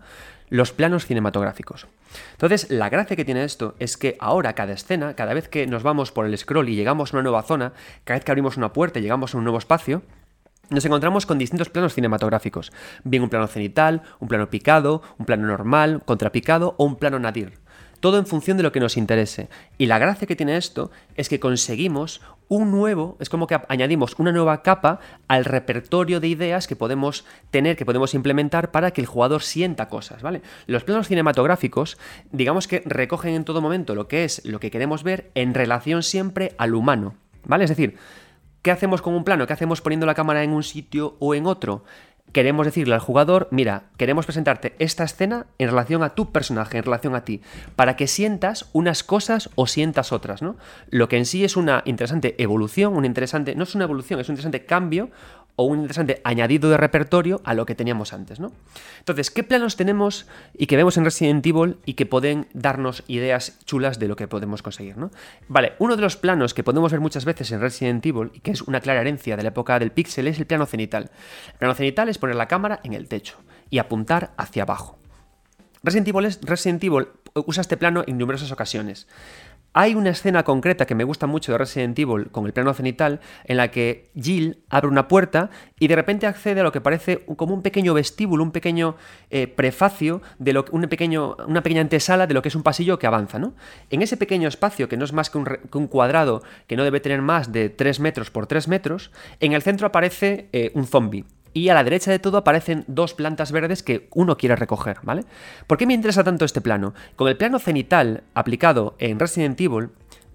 Los 0.51 0.71
planos 0.71 1.05
cinematográficos. 1.05 1.89
Entonces, 2.33 2.71
la 2.71 2.91
gracia 2.91 3.17
que 3.17 3.25
tiene 3.25 3.43
esto 3.43 3.75
es 3.81 3.97
que 3.97 4.17
ahora 4.21 4.53
cada 4.53 4.73
escena, 4.73 5.15
cada 5.15 5.35
vez 5.35 5.49
que 5.49 5.67
nos 5.67 5.83
vamos 5.83 6.13
por 6.13 6.27
el 6.27 6.39
scroll 6.39 6.69
y 6.69 6.77
llegamos 6.77 7.13
a 7.13 7.17
una 7.17 7.25
nueva 7.25 7.43
zona, 7.43 7.73
cada 8.05 8.19
vez 8.19 8.25
que 8.25 8.31
abrimos 8.31 8.57
una 8.57 8.73
puerta 8.73 9.01
y 9.01 9.03
llegamos 9.03 9.35
a 9.35 9.39
un 9.39 9.45
nuevo 9.45 9.59
espacio, 9.59 10.03
nos 10.71 10.85
encontramos 10.85 11.27
con 11.27 11.39
distintos 11.39 11.71
planos 11.71 11.93
cinematográficos, 11.93 12.73
bien 13.03 13.25
un 13.25 13.31
plano 13.31 13.49
cenital, 13.49 14.03
un 14.21 14.29
plano 14.29 14.49
picado, 14.49 15.03
un 15.19 15.27
plano 15.27 15.47
normal, 15.49 16.03
contrapicado 16.05 16.77
o 16.79 16.85
un 16.85 16.97
plano 16.97 17.19
nadir. 17.19 17.64
Todo 18.05 18.19
en 18.19 18.27
función 18.27 18.59
de 18.59 18.63
lo 18.63 18.71
que 18.71 18.81
nos 18.81 18.99
interese. 18.99 19.49
Y 19.79 19.87
la 19.87 19.99
gracia 19.99 20.27
que 20.27 20.37
tiene 20.37 20.59
esto 20.59 20.91
es 21.17 21.31
que 21.31 21.41
conseguimos 21.41 22.21
un 22.49 22.71
nuevo, 22.71 23.17
es 23.19 23.31
como 23.31 23.47
que 23.47 23.59
añadimos 23.67 24.15
una 24.19 24.31
nueva 24.31 24.63
capa 24.63 25.01
al 25.27 25.47
repertorio 25.47 26.21
de 26.21 26.29
ideas 26.29 26.67
que 26.67 26.77
podemos 26.77 27.25
tener, 27.51 27.79
que 27.79 27.87
podemos 27.87 28.13
implementar 28.13 28.73
para 28.73 28.91
que 28.91 29.01
el 29.01 29.07
jugador 29.07 29.41
sienta 29.43 29.89
cosas, 29.89 30.21
¿vale? 30.21 30.43
Los 30.67 30.85
planos 30.85 31.09
cinematográficos, 31.09 31.97
digamos 32.31 32.69
que 32.69 32.83
recogen 32.85 33.33
en 33.33 33.45
todo 33.45 33.63
momento 33.63 33.95
lo 33.95 34.07
que 34.07 34.25
es 34.25 34.45
lo 34.45 34.61
que 34.61 34.71
queremos 34.71 35.03
ver 35.03 35.31
en 35.35 35.55
relación 35.55 36.03
siempre 36.03 36.55
al 36.59 36.75
humano, 36.75 37.15
¿vale? 37.47 37.65
Es 37.65 37.71
decir, 37.71 37.97
¿Qué 38.65 38.71
hacemos 38.71 39.03
con 39.03 39.13
un 39.13 39.25
plano? 39.25 39.47
¿Qué 39.47 39.53
hacemos 39.53 39.83
poniendo 39.83 40.07
la 40.07 40.15
cámara 40.15 40.43
en 40.43 40.51
un 40.51 40.63
sitio 40.63 41.17
o 41.19 41.35
en 41.35 41.45
otro? 41.45 41.85
Queremos 42.35 42.67
decirle 42.67 42.97
al 42.97 43.01
jugador, 43.01 43.47
mira, 43.53 43.85
queremos 43.97 44.27
presentarte 44.27 44.75
esta 44.81 45.05
escena 45.05 45.47
en 45.59 45.69
relación 45.69 46.03
a 46.03 46.17
tu 46.17 46.33
personaje, 46.33 46.79
en 46.79 46.83
relación 46.83 47.15
a 47.15 47.25
ti, 47.25 47.43
para 47.77 47.95
que 47.95 48.09
sientas 48.09 48.69
unas 48.73 49.05
cosas 49.05 49.51
o 49.55 49.69
sientas 49.69 50.11
otras, 50.11 50.43
¿no? 50.43 50.57
Lo 50.91 51.09
que 51.09 51.17
en 51.17 51.27
sí 51.27 51.45
es 51.45 51.57
una 51.57 51.85
interesante 51.87 52.35
evolución, 52.43 52.97
un 52.97 53.05
interesante, 53.05 53.55
no 53.55 53.63
es 53.63 53.77
una 53.77 53.85
evolución, 53.85 54.19
es 54.19 54.29
un 54.29 54.33
interesante 54.33 54.67
cambio 54.67 55.11
o 55.57 55.65
un 55.65 55.79
interesante 55.79 56.21
añadido 56.25 56.71
de 56.71 56.77
repertorio 56.77 57.41
a 57.45 57.55
lo 57.55 57.67
que 57.67 57.75
teníamos 57.75 58.13
antes, 58.13 58.41
¿no? 58.41 58.53
Entonces, 58.99 59.31
¿qué 59.31 59.45
planos 59.45 59.77
tenemos 59.77 60.27
y 60.57 60.67
que 60.67 60.77
vemos 60.77 60.97
en 60.97 61.05
Resident 61.05 61.47
Evil 61.47 61.79
y 61.85 61.95
que 61.95 62.07
pueden 62.07 62.49
darnos 62.53 63.05
ideas 63.07 63.59
chulas 63.65 63.99
de 63.99 64.09
lo 64.09 64.17
que 64.17 64.29
podemos 64.29 64.63
conseguir, 64.63 64.97
¿no? 64.97 65.11
Vale, 65.49 65.75
uno 65.79 65.97
de 65.97 66.03
los 66.03 66.17
planos 66.17 66.55
que 66.55 66.65
podemos 66.65 66.91
ver 66.91 67.01
muchas 67.01 67.25
veces 67.25 67.53
en 67.53 67.61
Resident 67.61 68.05
Evil 68.05 68.31
y 68.35 68.41
que 68.41 68.51
es 68.51 68.63
una 68.63 68.81
clara 68.81 69.01
herencia 69.01 69.37
de 69.37 69.43
la 69.43 69.51
época 69.51 69.79
del 69.79 69.93
pixel 69.93 70.27
es 70.27 70.39
el 70.39 70.47
plano 70.47 70.67
cenital. 70.67 71.11
El 71.53 71.59
plano 71.59 71.75
cenital 71.75 72.09
es 72.09 72.19
poner 72.19 72.37
la 72.37 72.49
cámara 72.49 72.81
en 72.83 72.93
el 72.93 73.09
techo 73.09 73.37
y 73.71 73.79
apuntar 73.79 74.33
hacia 74.37 74.65
abajo. 74.65 74.99
Resident 75.83 76.09
Evil, 76.09 76.37
Resident 76.43 76.83
Evil 76.83 77.09
usa 77.35 77.61
este 77.61 77.77
plano 77.77 78.05
en 78.07 78.17
numerosas 78.17 78.51
ocasiones. 78.51 79.07
Hay 79.77 79.97
una 79.97 80.11
escena 80.11 80.45
concreta 80.45 80.87
que 80.87 80.95
me 80.95 81.03
gusta 81.03 81.27
mucho 81.27 81.51
de 81.51 81.59
Resident 81.59 81.99
Evil 81.99 82.31
con 82.31 82.47
el 82.47 82.53
plano 82.53 82.73
cenital 82.75 83.19
en 83.43 83.57
la 83.57 83.73
que 83.73 84.09
Jill 84.15 84.63
abre 84.71 84.87
una 84.87 85.09
puerta 85.09 85.51
y 85.81 85.89
de 85.89 85.97
repente 85.97 86.29
accede 86.29 86.61
a 86.61 86.63
lo 86.63 86.71
que 86.71 86.81
parece 86.81 87.25
como 87.37 87.55
un 87.55 87.63
pequeño 87.63 87.93
vestíbulo, 87.93 88.45
un 88.45 88.53
pequeño 88.53 88.95
eh, 89.31 89.49
prefacio, 89.49 90.23
de 90.39 90.53
lo, 90.53 90.65
un 90.71 90.83
pequeño, 90.83 91.35
una 91.49 91.65
pequeña 91.65 91.81
antesala 91.81 92.29
de 92.29 92.35
lo 92.35 92.41
que 92.41 92.51
es 92.51 92.55
un 92.55 92.63
pasillo 92.63 93.01
que 93.01 93.09
avanza. 93.09 93.41
¿no? 93.41 93.55
En 93.91 94.01
ese 94.01 94.17
pequeño 94.17 94.47
espacio, 94.47 94.89
que 94.89 94.97
no 94.97 95.05
es 95.05 95.13
más 95.13 95.29
que 95.29 95.39
un, 95.39 95.87
cuadrado 95.89 96.45
que 96.69 96.77
no 96.77 96.85
debe 96.85 97.01
tener 97.01 97.21
más 97.21 97.51
de 97.51 97.69
3 97.69 97.99
metros 97.99 98.31
por 98.31 98.47
3 98.47 98.69
metros, 98.69 99.11
en 99.41 99.55
el 99.55 99.63
centro 99.63 99.89
aparece 99.89 100.49
eh, 100.53 100.71
un 100.75 100.87
zombie 100.87 101.25
y 101.55 101.69
a 101.71 101.75
la 101.75 101.85
derecha 101.85 102.11
de 102.11 102.19
todo 102.19 102.37
aparecen 102.37 102.85
dos 102.89 103.15
plantas 103.15 103.53
verdes 103.53 103.83
que 103.83 104.09
uno 104.13 104.37
quiere 104.37 104.57
recoger, 104.57 104.99
¿vale? 105.03 105.25
¿Por 105.67 105.79
qué 105.79 105.87
me 105.87 105.95
interesa 105.95 106.25
tanto 106.25 106.45
este 106.45 106.61
plano? 106.61 106.93
Con 107.17 107.29
el 107.29 107.37
plano 107.37 107.59
cenital 107.61 108.25
aplicado 108.35 108.97
en 108.99 109.19
Resident 109.19 109.59
Evil, 109.61 109.91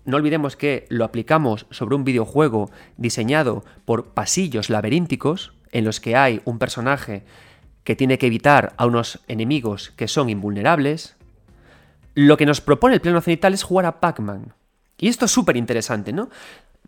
no 0.05 0.17
olvidemos 0.17 0.55
que 0.55 0.88
lo 0.89 1.03
aplicamos 1.05 1.67
sobre 1.69 1.95
un 1.95 2.05
videojuego 2.05 2.71
diseñado 2.97 3.63
por 3.86 4.05
pasillos 4.13 4.69
laberínticos 4.69 5.53
en 5.71 5.86
los 5.86 5.99
que 5.99 6.15
hay 6.15 6.41
un 6.45 6.58
personaje 6.58 7.23
que 7.84 7.95
tiene 7.95 8.17
que 8.17 8.27
evitar 8.27 8.73
a 8.77 8.86
unos 8.86 9.19
enemigos 9.27 9.91
que 9.91 10.08
son 10.08 10.29
invulnerables. 10.29 11.15
Lo 12.15 12.38
que 12.38 12.45
nos 12.45 12.62
propone 12.62 12.95
el 12.95 13.01
plano 13.01 13.21
cenital 13.21 13.53
es 13.53 13.63
jugar 13.63 13.86
a 13.86 13.99
Pac-Man. 13.99 14.53
Y 14.97 15.10
esto 15.10 15.25
es 15.25 15.32
súper 15.32 15.58
interesante, 15.58 16.12
¿no? 16.13 16.29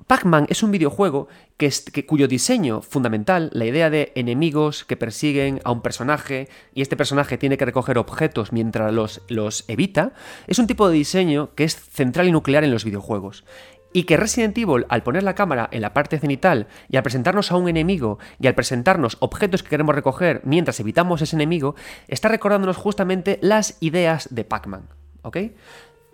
Pac-Man 0.08 0.48
es 0.50 0.64
un 0.64 0.72
videojuego 0.72 1.28
que, 1.58 1.72
cuyo 2.06 2.28
diseño 2.28 2.82
fundamental, 2.82 3.50
la 3.54 3.66
idea 3.66 3.90
de 3.90 4.12
enemigos 4.16 4.84
que 4.84 4.98
persiguen 4.98 5.62
a 5.64 5.72
un 5.72 5.82
personaje 5.82 6.50
y 6.74 6.82
este 6.82 6.98
personaje 6.98 7.38
tiene 7.38 7.58
que 7.58 7.66
recoger 7.66 7.98
objetos 7.98 8.52
mientras 8.52 8.92
los, 8.94 9.22
los 9.28 9.66
evita, 9.68 10.14
es 10.48 10.60
un 10.60 10.68
tipo 10.68 10.90
de 10.90 10.96
diseño 10.96 11.54
que 11.56 11.64
es 11.64 11.76
central 11.76 12.28
y 12.28 12.32
nuclear 12.32 12.64
en 12.64 12.72
los 12.72 12.84
videojuegos. 12.84 13.46
Y 13.94 14.04
que 14.04 14.16
Resident 14.16 14.58
Evil, 14.58 14.86
al 14.88 15.04
poner 15.04 15.24
la 15.24 15.36
cámara 15.36 15.68
en 15.72 15.82
la 15.82 15.94
parte 15.94 16.18
cenital 16.18 16.68
y 16.90 16.96
al 16.96 17.04
presentarnos 17.04 17.52
a 17.52 17.58
un 17.58 17.68
enemigo 17.68 18.20
y 18.40 18.48
al 18.48 18.56
presentarnos 18.56 19.18
objetos 19.20 19.64
que 19.64 19.70
queremos 19.70 19.94
recoger 19.94 20.42
mientras 20.46 20.80
evitamos 20.80 21.22
ese 21.22 21.36
enemigo, 21.36 21.76
está 22.08 22.30
recordándonos 22.30 22.78
justamente 22.78 23.38
las 23.42 23.78
ideas 23.82 24.30
de 24.32 24.46
Pac-Man. 24.46 24.88
¿Ok? 25.24 25.38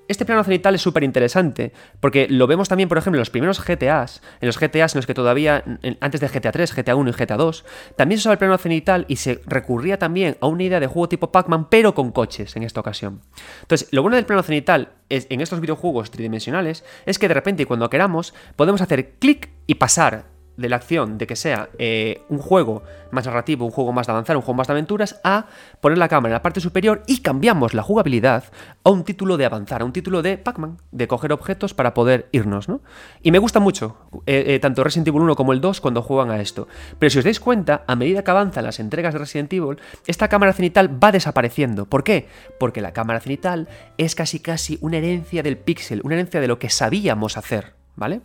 Este 0.07 0.25
plano 0.25 0.43
cenital 0.43 0.75
es 0.75 0.81
súper 0.81 1.03
interesante, 1.03 1.73
porque 1.99 2.27
lo 2.29 2.47
vemos 2.47 2.69
también, 2.69 2.89
por 2.89 2.97
ejemplo, 2.97 3.17
en 3.17 3.21
los 3.21 3.29
primeros 3.29 3.63
GTAs, 3.63 4.21
en 4.41 4.47
los 4.47 4.59
GTAs 4.59 4.95
en 4.95 4.99
los 4.99 5.05
que 5.05 5.13
todavía, 5.13 5.63
antes 5.99 6.21
de 6.21 6.27
GTA 6.27 6.51
3, 6.51 6.73
GTA 6.73 6.95
1 6.95 7.09
y 7.09 7.13
GTA 7.13 7.37
2, 7.37 7.65
también 7.95 8.17
se 8.17 8.23
usaba 8.23 8.33
el 8.33 8.39
plano 8.39 8.57
cenital 8.57 9.05
y 9.07 9.17
se 9.17 9.41
recurría 9.45 9.99
también 9.99 10.37
a 10.41 10.47
una 10.47 10.63
idea 10.63 10.79
de 10.79 10.87
juego 10.87 11.09
tipo 11.09 11.31
Pac-Man, 11.31 11.69
pero 11.69 11.93
con 11.93 12.11
coches 12.11 12.55
en 12.55 12.63
esta 12.63 12.79
ocasión. 12.79 13.21
Entonces, 13.61 13.89
lo 13.91 14.01
bueno 14.01 14.15
del 14.15 14.25
plano 14.25 14.43
cenital 14.43 14.93
es, 15.09 15.27
en 15.29 15.41
estos 15.41 15.59
videojuegos 15.59 16.11
tridimensionales 16.11 16.83
es 17.05 17.19
que 17.19 17.27
de 17.27 17.33
repente, 17.33 17.65
cuando 17.65 17.89
queramos, 17.89 18.33
podemos 18.55 18.81
hacer 18.81 19.15
clic 19.19 19.49
y 19.65 19.75
pasar 19.75 20.36
de 20.57 20.69
la 20.69 20.75
acción 20.75 21.17
de 21.17 21.27
que 21.27 21.35
sea 21.35 21.69
eh, 21.77 22.21
un 22.29 22.39
juego 22.39 22.83
más 23.11 23.25
narrativo, 23.25 23.65
un 23.65 23.71
juego 23.71 23.93
más 23.93 24.07
de 24.07 24.11
avanzar, 24.11 24.35
un 24.35 24.41
juego 24.41 24.57
más 24.57 24.67
de 24.67 24.73
aventuras, 24.73 25.19
a 25.23 25.45
poner 25.79 25.97
la 25.97 26.07
cámara 26.07 26.31
en 26.31 26.33
la 26.33 26.41
parte 26.41 26.59
superior 26.59 27.03
y 27.07 27.19
cambiamos 27.21 27.73
la 27.73 27.83
jugabilidad 27.83 28.45
a 28.83 28.89
un 28.89 29.03
título 29.03 29.37
de 29.37 29.45
avanzar, 29.45 29.81
a 29.81 29.85
un 29.85 29.93
título 29.93 30.21
de 30.21 30.37
Pac-Man, 30.37 30.77
de 30.91 31.07
coger 31.07 31.31
objetos 31.31 31.73
para 31.73 31.93
poder 31.93 32.27
irnos, 32.31 32.67
¿no? 32.67 32.81
Y 33.21 33.31
me 33.31 33.39
gusta 33.39 33.59
mucho, 33.59 33.97
eh, 34.25 34.43
eh, 34.47 34.59
tanto 34.59 34.83
Resident 34.83 35.07
Evil 35.07 35.21
1 35.21 35.35
como 35.35 35.53
el 35.53 35.61
2 35.61 35.79
cuando 35.79 36.01
juegan 36.01 36.31
a 36.31 36.41
esto. 36.41 36.67
Pero 36.99 37.09
si 37.09 37.19
os 37.19 37.23
dais 37.23 37.39
cuenta, 37.39 37.83
a 37.87 37.95
medida 37.95 38.23
que 38.23 38.31
avanzan 38.31 38.65
las 38.65 38.79
entregas 38.79 39.13
de 39.13 39.19
Resident 39.19 39.53
Evil, 39.53 39.77
esta 40.07 40.27
cámara 40.27 40.53
cenital 40.53 41.01
va 41.01 41.11
desapareciendo. 41.11 41.85
¿Por 41.85 42.03
qué? 42.03 42.27
Porque 42.59 42.81
la 42.81 42.93
cámara 42.93 43.19
cenital 43.19 43.67
es 43.97 44.15
casi 44.15 44.39
casi 44.39 44.77
una 44.81 44.97
herencia 44.97 45.43
del 45.43 45.57
pixel, 45.57 46.01
una 46.03 46.15
herencia 46.15 46.41
de 46.41 46.47
lo 46.47 46.59
que 46.59 46.69
sabíamos 46.69 47.37
hacer, 47.37 47.73
¿vale? 47.95 48.21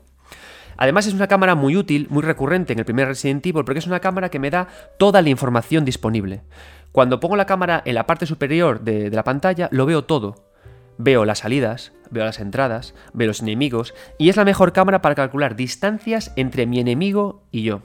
Además 0.76 1.06
es 1.06 1.14
una 1.14 1.28
cámara 1.28 1.54
muy 1.54 1.76
útil, 1.76 2.06
muy 2.11 2.22
recurrente 2.22 2.72
en 2.72 2.78
el 2.78 2.85
primer 2.85 3.08
Resident 3.08 3.44
Evil, 3.46 3.64
porque 3.64 3.78
es 3.78 3.87
una 3.87 4.00
cámara 4.00 4.28
que 4.28 4.38
me 4.38 4.50
da 4.50 4.68
toda 4.98 5.22
la 5.22 5.28
información 5.28 5.85
disponible. 5.85 6.42
Cuando 6.92 7.20
pongo 7.20 7.37
la 7.37 7.46
cámara 7.46 7.82
en 7.85 7.94
la 7.94 8.06
parte 8.06 8.26
superior 8.26 8.80
de, 8.80 9.11
la 9.11 9.24
pantalla, 9.24 9.68
lo 9.72 9.87
veo 9.87 10.04
todo. 10.04 10.44
Veo 10.98 11.24
las 11.24 11.38
salidas, 11.38 11.92
veo 12.11 12.24
las 12.24 12.38
entradas, 12.38 12.94
veo 13.14 13.28
los 13.28 13.40
enemigos, 13.40 13.94
y 14.18 14.28
es 14.28 14.37
la 14.37 14.44
mejor 14.44 14.72
cámara 14.72 15.00
para 15.00 15.14
calcular 15.14 15.56
distancias 15.56 16.32
entre 16.37 16.66
mi 16.66 16.80
enemigo 16.80 17.42
y 17.50 17.62
yo. 17.62 17.82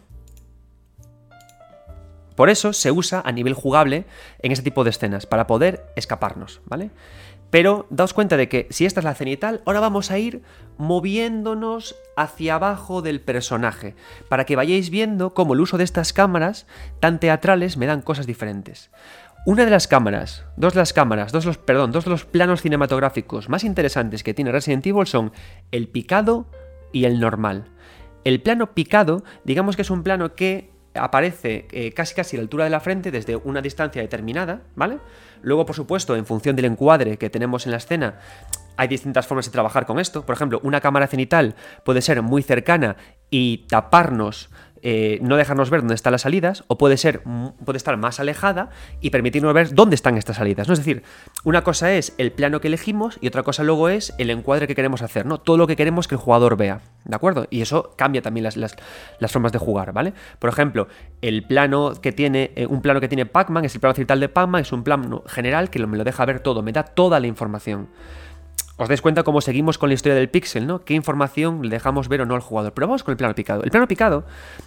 Por 2.35 2.49
eso 2.49 2.73
se 2.73 2.91
usa 2.91 3.23
a 3.25 3.31
nivel 3.31 3.53
jugable 3.53 4.05
en 4.39 4.51
este 4.51 4.63
tipo 4.63 4.83
de 4.83 4.91
escenas, 4.91 5.25
para 5.25 5.47
poder 5.47 5.87
escaparnos, 5.95 6.61
¿vale? 6.65 6.91
Pero 7.49 7.87
daos 7.89 8.13
cuenta 8.13 8.35
de 8.37 8.49
que 8.49 8.67
si 8.69 8.85
esta 8.85 8.99
es 8.99 9.05
la 9.05 9.15
cenital, 9.15 9.61
ahora 9.65 9.79
vamos 9.79 10.11
a 10.11 10.17
ir 10.17 10.41
moviéndonos 10.77 11.95
hacia 12.15 12.55
abajo 12.55 13.01
del 13.01 13.21
personaje, 13.21 13.95
para 14.27 14.45
que 14.45 14.55
vayáis 14.55 14.89
viendo 14.89 15.33
cómo 15.33 15.53
el 15.53 15.61
uso 15.61 15.77
de 15.77 15.83
estas 15.83 16.13
cámaras 16.13 16.67
tan 16.99 17.19
teatrales 17.19 17.77
me 17.77 17.85
dan 17.85 18.01
cosas 18.01 18.27
diferentes. 18.27 18.91
Una 19.45 19.63
de 19.63 19.71
las 19.71 19.87
cámaras, 19.87 20.43
dos 20.57 20.73
de 20.73 20.79
las 20.79 20.91
cámaras, 20.91 21.31
dos 21.31 21.45
los, 21.45 21.57
perdón, 21.57 21.93
dos 21.93 22.03
de 22.03 22.11
los 22.11 22.25
planos 22.25 22.61
cinematográficos 22.61 23.47
más 23.47 23.63
interesantes 23.63 24.21
que 24.21 24.33
tiene 24.33 24.51
Resident 24.51 24.85
Evil 24.85 25.07
son 25.07 25.31
el 25.71 25.87
picado 25.87 26.47
y 26.91 27.05
el 27.05 27.21
normal. 27.21 27.65
El 28.25 28.41
plano 28.41 28.73
picado, 28.73 29.23
digamos 29.45 29.77
que 29.77 29.83
es 29.83 29.89
un 29.89 30.03
plano 30.03 30.35
que 30.35 30.69
aparece 30.95 31.67
eh, 31.71 31.93
casi 31.93 32.13
casi 32.13 32.35
a 32.35 32.39
la 32.39 32.43
altura 32.43 32.65
de 32.65 32.71
la 32.71 32.79
frente 32.81 33.11
desde 33.11 33.37
una 33.37 33.61
distancia 33.61 34.01
determinada, 34.01 34.63
¿vale? 34.75 34.99
Luego, 35.41 35.65
por 35.65 35.75
supuesto, 35.75 36.15
en 36.15 36.25
función 36.25 36.55
del 36.55 36.65
encuadre 36.65 37.17
que 37.17 37.29
tenemos 37.29 37.65
en 37.65 37.71
la 37.71 37.77
escena, 37.77 38.15
hay 38.77 38.87
distintas 38.87 39.25
formas 39.27 39.45
de 39.45 39.51
trabajar 39.51 39.85
con 39.85 39.99
esto. 39.99 40.25
Por 40.25 40.35
ejemplo, 40.35 40.59
una 40.63 40.81
cámara 40.81 41.07
cenital 41.07 41.55
puede 41.83 42.01
ser 42.01 42.21
muy 42.21 42.43
cercana 42.43 42.95
y 43.29 43.65
taparnos 43.69 44.49
eh, 44.89 45.19
no 45.21 45.35
dejarnos 45.35 45.69
ver 45.69 45.81
dónde 45.81 45.95
están 45.95 46.13
las 46.13 46.21
salidas, 46.21 46.63
o 46.67 46.77
puede 46.77 46.95
ser, 46.95 47.21
puede 47.65 47.75
estar 47.75 47.97
más 47.97 48.21
alejada 48.21 48.69
y 49.01 49.09
permitirnos 49.09 49.53
ver 49.53 49.75
dónde 49.75 49.95
están 49.95 50.17
estas 50.17 50.37
salidas. 50.37 50.69
Es 50.69 50.77
decir, 50.77 51.03
una 51.43 51.61
cosa 51.65 51.91
es 51.91 52.13
el 52.17 52.31
plano 52.31 52.61
que 52.61 52.69
elegimos 52.69 53.17
y 53.19 53.27
otra 53.27 53.43
cosa 53.43 53.63
luego 53.63 53.89
es 53.89 54.13
el 54.17 54.29
encuadre 54.29 54.65
que 54.65 54.75
queremos 54.75 55.01
hacer, 55.01 55.25
¿no? 55.25 55.39
Todo 55.39 55.57
lo 55.57 55.67
que 55.67 55.75
queremos 55.75 56.07
que 56.07 56.15
el 56.15 56.21
jugador 56.21 56.55
vea. 56.55 56.79
¿De 57.03 57.13
acuerdo? 57.13 57.47
Y 57.49 57.59
eso 57.59 57.95
cambia 57.97 58.21
también 58.21 58.45
las, 58.45 58.55
las, 58.55 58.77
formas 59.29 59.51
de 59.51 59.59
jugar, 59.59 59.91
¿vale? 59.91 60.13
Por 60.39 60.49
ejemplo, 60.49 60.87
el 61.21 61.43
plano 61.43 61.91
que 62.01 62.13
tiene, 62.13 62.51
eh, 62.55 62.65
un 62.65 62.81
plano 62.81 63.01
que 63.01 63.09
tiene 63.09 63.25
Pac-Man 63.25 63.65
es 63.65 63.75
el 63.75 63.81
plano 63.81 63.93
central 63.93 64.21
de 64.21 64.29
Pac-Man, 64.29 64.61
es 64.61 64.71
un 64.71 64.85
plano 64.85 65.21
general 65.27 65.69
que 65.69 65.85
me 65.85 65.97
lo 65.97 66.05
deja 66.05 66.23
ver 66.23 66.39
todo, 66.39 66.61
me 66.61 66.71
da 66.71 66.83
toda 66.83 67.19
la 67.19 67.27
información 67.27 67.89
os 68.77 68.87
dais 68.87 69.01
cuenta 69.01 69.23
cómo 69.23 69.41
seguimos 69.41 69.79
con 69.79 69.89
la 69.89 69.95
historia 69.95 70.15
del 70.15 70.29
pixel, 70.29 70.67
¿no? 70.67 70.85
¿Qué 70.85 70.93
información 70.93 71.63
le 71.63 71.69
dejamos 71.69 72.07
ver 72.07 72.21
o 72.21 72.25
no 72.25 72.35
al 72.35 72.41
jugador? 72.41 72.73
Pero 72.73 72.87
vamos 72.87 73.03
con 73.03 73.11
el 73.11 73.17
plano 73.17 73.33
picado. 73.33 73.63
El 73.63 73.71
plano 73.71 73.87
picado 73.87 74.25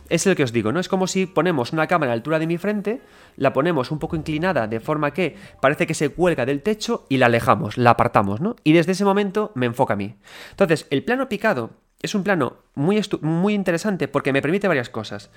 es 0.09 0.27
el 0.27 0.35
que 0.35 0.43
os 0.43 0.53
digo, 0.53 0.73
¿no? 0.73 0.81
Es 0.81 0.89
como 0.89 1.07
si 1.07 1.27
ponemos 1.27 1.73
una 1.73 1.87
cámara 1.87 2.11
a 2.11 2.15
la 2.15 2.19
altura 2.19 2.41
de 2.41 2.49
mi 2.49 2.59
frente, 2.59 3.03
la 3.37 3.53
ponemos 3.53 3.93
un 3.93 4.01
poco 4.01 4.17
inclinada 4.17 4.67
de 4.67 4.81
forma 4.81 5.13
que 5.13 5.37
parece 5.61 5.87
que 5.87 5.95
se 5.95 6.09
cuelga 6.09 6.45
del 6.45 6.61
techo 6.63 7.07
y 7.09 7.19
la 7.19 7.27
alejamos, 7.27 7.79
la 7.79 7.91
apartamos, 7.91 8.41
¿no? 8.41 8.57
Y 8.65 8.73
desde 8.73 8.93
ese 8.93 9.05
momento 9.05 9.53
me 9.55 9.67
enfoca 9.67 9.95
a 9.95 9.97
mí. 9.97 10.17
Entonces, 10.51 10.89
el 10.91 11.05
plano 11.05 11.29
picado 11.29 11.71
es 12.03 12.15
un 12.17 12.25
plano 12.25 12.57
muy, 12.75 13.01
muy 13.21 13.55
interesante 13.55 14.09
porque 14.09 14.33
me 14.33 14.43
permite 14.43 14.67
varias 14.67 14.91
cosas. 14.91 15.31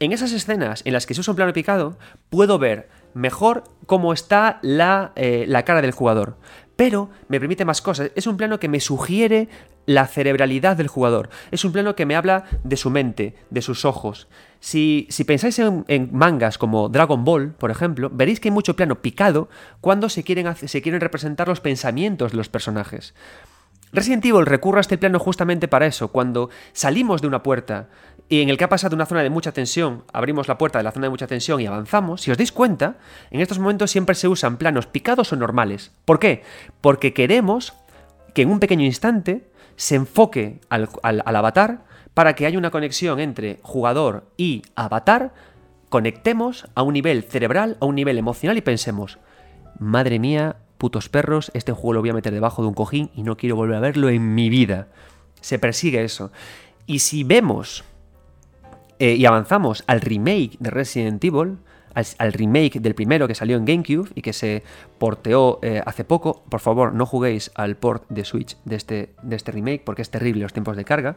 En 0.00 0.12
esas 0.12 0.32
escenas 0.32 0.82
en 0.84 0.92
las 0.92 1.06
que 1.06 1.14
se 1.14 1.20
usa 1.20 1.30
un 1.32 1.36
plano 1.36 1.52
picado, 1.52 1.96
puedo 2.28 2.58
ver 2.58 2.88
mejor 3.14 3.64
cómo 3.86 4.12
está 4.12 4.58
la, 4.62 5.12
eh, 5.14 5.44
la 5.46 5.64
cara 5.64 5.80
del 5.80 5.92
jugador 5.92 6.38
pero 6.82 7.10
me 7.28 7.38
permite 7.38 7.64
más 7.64 7.80
cosas. 7.80 8.10
Es 8.16 8.26
un 8.26 8.36
plano 8.36 8.58
que 8.58 8.68
me 8.68 8.80
sugiere 8.80 9.48
la 9.86 10.08
cerebralidad 10.08 10.76
del 10.76 10.88
jugador. 10.88 11.30
Es 11.52 11.64
un 11.64 11.70
plano 11.70 11.94
que 11.94 12.06
me 12.06 12.16
habla 12.16 12.46
de 12.64 12.76
su 12.76 12.90
mente, 12.90 13.36
de 13.50 13.62
sus 13.62 13.84
ojos. 13.84 14.26
Si, 14.58 15.06
pensáis 15.24 15.60
en, 15.60 16.08
mangas 16.10 16.58
como 16.58 16.88
Dragon 16.88 17.24
Ball, 17.24 17.52
por 17.52 17.70
ejemplo, 17.70 18.10
veréis 18.12 18.40
que 18.40 18.48
hay 18.48 18.52
mucho 18.52 18.74
plano 18.74 19.00
picado 19.00 19.48
cuando 19.80 20.08
se 20.08 20.24
quieren, 20.24 20.56
se 20.56 20.82
quieren 20.82 21.00
representar 21.00 21.46
los 21.46 21.60
pensamientos 21.60 22.32
de 22.32 22.36
los 22.36 22.48
personajes. 22.48 23.14
Resident 23.92 24.24
Evil 24.24 24.46
recurre 24.46 24.78
a 24.78 24.80
este 24.80 24.98
plano 24.98 25.20
justamente 25.20 25.68
para 25.68 25.86
eso, 25.86 26.08
cuando 26.08 26.50
salimos 26.72 27.22
de 27.22 27.28
una 27.28 27.44
puerta 27.44 27.90
y 28.32 28.40
en 28.40 28.48
el 28.48 28.56
que 28.56 28.64
ha 28.64 28.70
pasado 28.70 28.96
una 28.96 29.04
zona 29.04 29.22
de 29.22 29.28
mucha 29.28 29.52
tensión, 29.52 30.04
abrimos 30.10 30.48
la 30.48 30.56
puerta 30.56 30.78
de 30.78 30.84
la 30.84 30.92
zona 30.92 31.04
de 31.04 31.10
mucha 31.10 31.26
tensión 31.26 31.60
y 31.60 31.66
avanzamos, 31.66 32.22
si 32.22 32.30
os 32.30 32.38
dais 32.38 32.50
cuenta, 32.50 32.96
en 33.30 33.42
estos 33.42 33.58
momentos 33.58 33.90
siempre 33.90 34.14
se 34.14 34.26
usan 34.26 34.56
planos 34.56 34.86
picados 34.86 35.34
o 35.34 35.36
normales. 35.36 35.92
¿Por 36.06 36.18
qué? 36.18 36.42
Porque 36.80 37.12
queremos 37.12 37.74
que 38.34 38.40
en 38.40 38.48
un 38.48 38.58
pequeño 38.58 38.86
instante 38.86 39.50
se 39.76 39.96
enfoque 39.96 40.60
al, 40.70 40.88
avatar 41.02 41.84
para 42.14 42.34
que 42.34 42.46
haya 42.46 42.56
una 42.56 42.70
conexión 42.70 43.20
entre 43.20 43.58
jugador 43.60 44.24
y 44.38 44.62
avatar, 44.76 45.34
conectemos 45.90 46.66
a 46.74 46.82
un 46.84 46.94
nivel 46.94 47.24
cerebral, 47.24 47.76
a 47.80 47.84
un 47.84 47.96
nivel 47.96 48.16
emocional 48.16 48.56
y 48.56 48.62
pensemos, 48.62 49.18
madre 49.78 50.18
mía, 50.18 50.56
putos 50.78 51.10
perros, 51.10 51.50
este 51.52 51.72
juego 51.72 51.92
lo 51.92 52.00
voy 52.00 52.08
a 52.08 52.14
meter 52.14 52.32
debajo 52.32 52.62
de 52.62 52.68
un 52.68 52.74
cojín 52.74 53.10
y 53.14 53.24
no 53.24 53.36
quiero 53.36 53.56
volver 53.56 53.76
a 53.76 53.80
verlo 53.80 54.08
en 54.08 54.34
mi 54.34 54.48
vida. 54.48 54.88
Se 55.42 55.58
persigue 55.58 56.02
eso. 56.02 56.32
Y 56.86 57.00
si 57.00 57.24
vemos 57.24 57.84
eh, 59.02 59.16
y 59.16 59.26
avanzamos 59.26 59.82
al 59.88 60.00
remake 60.00 60.52
de 60.60 60.70
Resident 60.70 61.24
Evil, 61.24 61.58
al, 61.92 62.32
remake 62.32 62.78
del 62.78 62.94
primero 62.94 63.26
que 63.26 63.34
salió 63.34 63.56
en 63.56 63.64
GameCube 63.64 64.08
y 64.14 64.22
que 64.22 64.32
se 64.32 64.62
porteó 64.98 65.58
eh, 65.60 65.82
hace 65.84 66.04
poco, 66.04 66.44
por 66.48 66.60
favor 66.60 66.94
no 66.94 67.04
juguéis 67.04 67.50
al 67.56 67.74
port 67.74 68.04
de 68.10 68.24
Switch 68.24 68.56
de 68.64 68.76
este, 68.76 69.10
de 69.24 69.34
este 69.34 69.50
remake 69.50 69.82
porque 69.84 70.02
es 70.02 70.10
terrible 70.10 70.42
los 70.42 70.52
tiempos 70.52 70.76
de 70.76 70.84
carga 70.84 71.16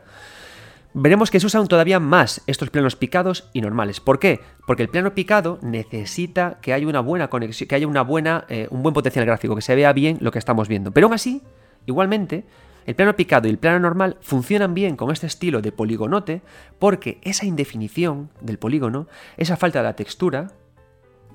veremos 0.95 1.29
que 1.29 1.39
se 1.39 1.45
usan 1.45 1.67
todavía 1.67 1.99
más 1.99 2.41
estos 2.47 2.71
planos 2.71 2.95
picados 2.95 3.49
y 3.53 3.61
normales. 3.61 3.99
¿Por 3.99 4.17
qué? 4.17 4.39
Porque 4.65 4.81
el 4.81 4.89
plano 4.89 5.13
picado 5.13 5.59
necesita 5.61 6.57
que 6.63 6.73
haya 6.73 6.87
una 6.87 7.01
buena 7.01 7.29
conexión, 7.29 7.67
que 7.67 7.75
haya 7.75 7.85
una 7.85 8.01
buena, 8.01 8.45
eh, 8.49 8.67
un 8.71 8.81
buen 8.81 8.93
potencial 8.93 9.25
gráfico, 9.27 9.55
que 9.55 9.61
se 9.61 9.75
vea 9.75 9.93
bien 9.93 10.17
lo 10.21 10.31
que 10.31 10.39
estamos 10.39 10.67
viendo. 10.67 10.91
Pero 10.91 11.05
aún 11.05 11.13
así, 11.13 11.43
igualmente, 11.85 12.45
el 12.85 12.95
plano 12.95 13.15
picado 13.15 13.47
y 13.47 13.51
el 13.51 13.57
plano 13.57 13.79
normal 13.79 14.17
funcionan 14.21 14.73
bien 14.73 14.95
con 14.95 15.11
este 15.11 15.27
estilo 15.27 15.61
de 15.61 15.71
poligonote 15.71 16.41
porque 16.79 17.19
esa 17.23 17.45
indefinición 17.45 18.29
del 18.41 18.59
polígono, 18.59 19.07
esa 19.37 19.57
falta 19.57 19.79
de 19.79 19.83
la 19.83 19.95
textura, 19.95 20.51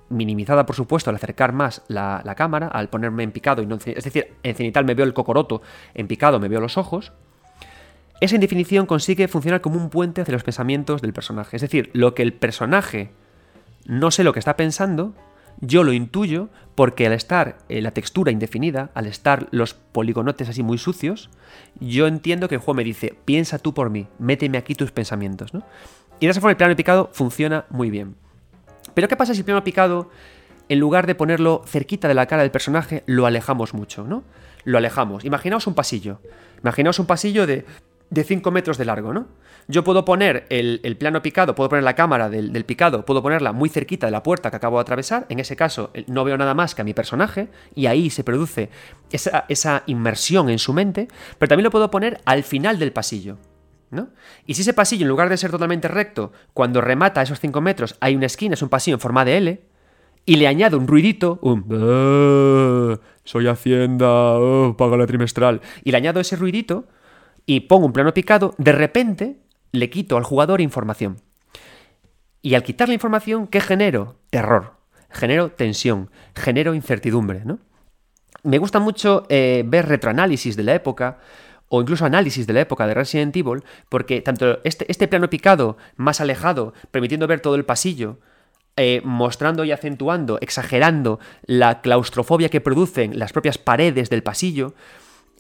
minimizada 0.09 0.67
por 0.67 0.77
supuesto 0.77 1.11
al 1.11 1.17
acercar 1.17 1.53
más 1.53 1.83
la, 1.89 2.35
cámara, 2.37 2.69
al 2.69 2.89
ponerme 2.89 3.23
en 3.23 3.33
picado 3.33 3.63
y 3.63 3.67
no 3.67 3.77
es 3.77 4.05
decir, 4.05 4.35
en 4.43 4.55
cenital 4.55 4.85
me 4.85 4.95
veo 4.95 5.07
el 5.07 5.15
cocoroto, 5.15 5.63
en 5.95 6.07
picado 6.07 6.39
me 6.41 6.49
veo 6.49 6.61
los 6.61 6.79
ojos, 6.79 7.13
esa 8.21 8.35
indefinición 8.35 8.87
consigue 8.87 9.29
funcionar 9.29 9.61
como 9.61 9.77
un 9.77 9.89
puente 9.89 10.21
hacia 10.21 10.35
los 10.35 10.45
pensamientos 10.45 11.01
del 11.01 11.15
personaje. 11.15 11.57
Es 11.57 11.63
decir, 11.63 11.89
lo 11.95 12.15
que 12.15 12.23
el 12.23 12.35
personaje 12.35 13.13
no 13.87 14.11
sé 14.11 14.25
lo 14.25 14.33
que 14.33 14.39
está 14.39 14.57
pensando, 14.57 15.15
yo 15.61 15.85
lo 15.85 15.93
intuyo 15.93 16.49
porque 16.81 17.07
al 17.07 17.13
estar 17.13 17.59
eh, 17.69 17.83
la 17.83 17.91
textura 17.91 18.33
indefinida, 18.33 18.91
al 18.95 19.05
estar 19.05 19.49
los 19.51 19.75
poligonotes 19.75 20.49
así 20.49 20.63
muy 20.63 20.79
sucios, 20.79 21.29
yo 21.79 22.07
entiendo 22.07 22.49
que 22.49 22.55
el 22.55 22.63
juego 22.63 22.73
me 22.73 22.85
dice, 22.85 23.15
piensa 23.27 23.59
tú 23.59 23.75
por 23.75 23.91
mí, 23.91 24.07
méteme 24.19 24.57
aquí 24.57 24.75
tus 24.75 24.91
pensamientos. 24.91 25.53
¿no? 25.53 25.63
Y 26.21 26.25
de 26.25 26.31
esa 26.31 26.41
forma 26.41 26.53
el 26.53 26.57
plano 26.57 26.75
picado 26.75 27.11
funciona 27.13 27.67
muy 27.69 27.91
bien. 27.91 28.15
Pero 28.95 29.09
¿qué 29.09 29.17
pasa 29.19 29.35
si 29.35 29.41
el 29.41 29.45
plano 29.45 29.63
picado, 29.63 30.09
en 30.71 30.79
lugar 30.79 31.07
de 31.07 31.15
ponerlo 31.15 31.63
cerquita 31.67 32.09
de 32.09 32.15
la 32.15 32.25
cara 32.25 32.41
del 32.41 32.51
personaje, 32.51 33.03
lo 33.05 33.27
alejamos 33.27 33.75
mucho? 33.75 34.05
¿no? 34.05 34.25
Lo 34.65 34.79
alejamos. 34.79 35.27
Imaginaos 35.27 35.67
un 35.67 35.75
pasillo. 35.75 36.23
Imaginaos 36.63 36.99
un 36.99 37.05
pasillo 37.05 37.47
de 37.47 37.67
de 38.11 38.25
5 38.25 38.51
metros 38.51 38.77
de 38.77 38.85
largo, 38.85 39.15
¿no? 39.15 39.29
Yo 39.69 39.85
puedo 39.85 40.05
poner 40.05 40.47
el, 40.51 40.97
plano 40.99 41.23
picado, 41.23 41.55
puedo 41.55 41.69
poner 41.69 41.85
la 41.85 41.95
cámara 41.95 42.29
del, 42.29 42.65
picado, 42.65 43.05
puedo 43.05 43.23
ponerla 43.23 43.53
muy 43.53 43.69
cerquita 43.69 44.07
de 44.07 44.13
la 44.13 44.23
puerta 44.23 44.51
que 44.51 44.57
acabo 44.57 44.79
de 44.79 44.83
atravesar. 44.83 45.27
En 45.29 45.39
ese 45.39 45.55
caso, 45.55 45.93
no 46.09 46.25
veo 46.25 46.37
nada 46.37 46.55
más 46.55 46.75
que 46.75 46.83
a 46.83 46.85
mi 46.85 46.93
personaje, 46.93 47.49
y 47.75 47.87
ahí 47.87 48.11
se 48.11 48.25
produce 48.25 48.71
esa, 49.13 49.45
esa 49.49 49.85
inmersión 49.87 50.51
en 50.51 50.59
su 50.59 50.73
mente, 50.73 51.07
pero 51.39 51.49
también 51.49 51.65
lo 51.65 51.71
puedo 51.71 51.91
poner 51.91 52.21
al 52.25 52.43
final 52.43 52.79
del 52.79 52.93
pasillo. 52.93 53.39
¿No? 53.93 54.09
Y 54.47 54.55
si 54.55 54.63
ese 54.63 54.73
pasillo, 54.73 55.03
en 55.03 55.09
lugar 55.09 55.29
de 55.29 55.37
ser 55.37 55.51
totalmente 55.51 55.89
recto, 55.89 56.33
cuando 56.55 56.81
remata 56.81 57.23
esos 57.23 57.41
5 57.41 57.61
metros, 57.61 57.97
hay 58.01 58.15
una 58.15 58.27
esquina, 58.27 58.55
es 58.55 58.63
un 58.63 58.69
pasillo 58.69 58.97
en 58.97 59.01
forma 59.01 59.25
de 59.25 59.37
L, 59.37 59.61
y 60.27 60.37
le 60.37 60.47
añado 60.47 60.79
un 60.79 60.87
ruidito, 60.87 61.39
un 61.43 61.65
soy 63.25 63.47
Hacienda, 63.49 64.39
oh, 64.39 64.77
pago 64.77 64.97
la 64.97 65.07
trimestral, 65.07 65.61
y 65.83 65.91
le 65.91 65.97
añado 65.97 66.21
ese 66.21 66.37
ruidito 66.37 66.87
y 67.47 67.61
pongo 67.61 67.87
un 67.87 67.93
plano 67.93 68.15
picado, 68.15 68.55
de 68.59 68.73
repente 68.73 69.41
le 69.73 69.91
quito 69.91 70.17
al 70.17 70.25
jugador 70.25 70.61
información. 70.61 71.21
Y 72.43 72.55
al 72.55 72.63
quitar 72.63 72.89
la 72.89 72.95
información, 72.95 73.47
¿qué 73.47 73.61
genero? 73.61 74.17
Terror, 74.31 74.75
genero 75.11 75.51
tensión, 75.51 76.11
genero 76.35 76.75
incertidumbre, 76.75 77.45
¿no? 77.45 77.59
Me 78.43 78.59
gusta 78.59 78.79
mucho 78.79 79.27
eh, 79.29 79.63
ver 79.67 79.87
retroanálisis 79.87 80.57
de 80.57 80.63
la 80.63 80.75
época, 80.75 81.19
o 81.69 81.81
incluso 81.83 82.05
análisis 82.05 82.47
de 82.47 82.53
la 82.53 82.61
época 82.63 82.87
de 82.87 82.95
Resident 82.95 83.37
Evil, 83.37 83.63
porque 83.89 84.23
tanto 84.23 84.61
este, 84.65 84.91
este 84.91 85.07
plano 85.07 85.31
picado 85.31 85.77
más 85.97 86.21
alejado, 86.21 86.73
permitiendo 86.91 87.27
ver 87.27 87.41
todo 87.41 87.55
el 87.55 87.65
pasillo, 87.65 88.19
eh, 88.77 89.03
mostrando 89.05 89.65
y 89.65 89.73
acentuando, 89.73 90.39
exagerando 90.41 91.21
la 91.45 91.81
claustrofobia 91.81 92.49
que 92.49 92.61
producen 92.61 93.19
las 93.19 93.33
propias 93.33 93.59
paredes 93.59 94.11
del 94.11 94.23
pasillo, 94.23 94.75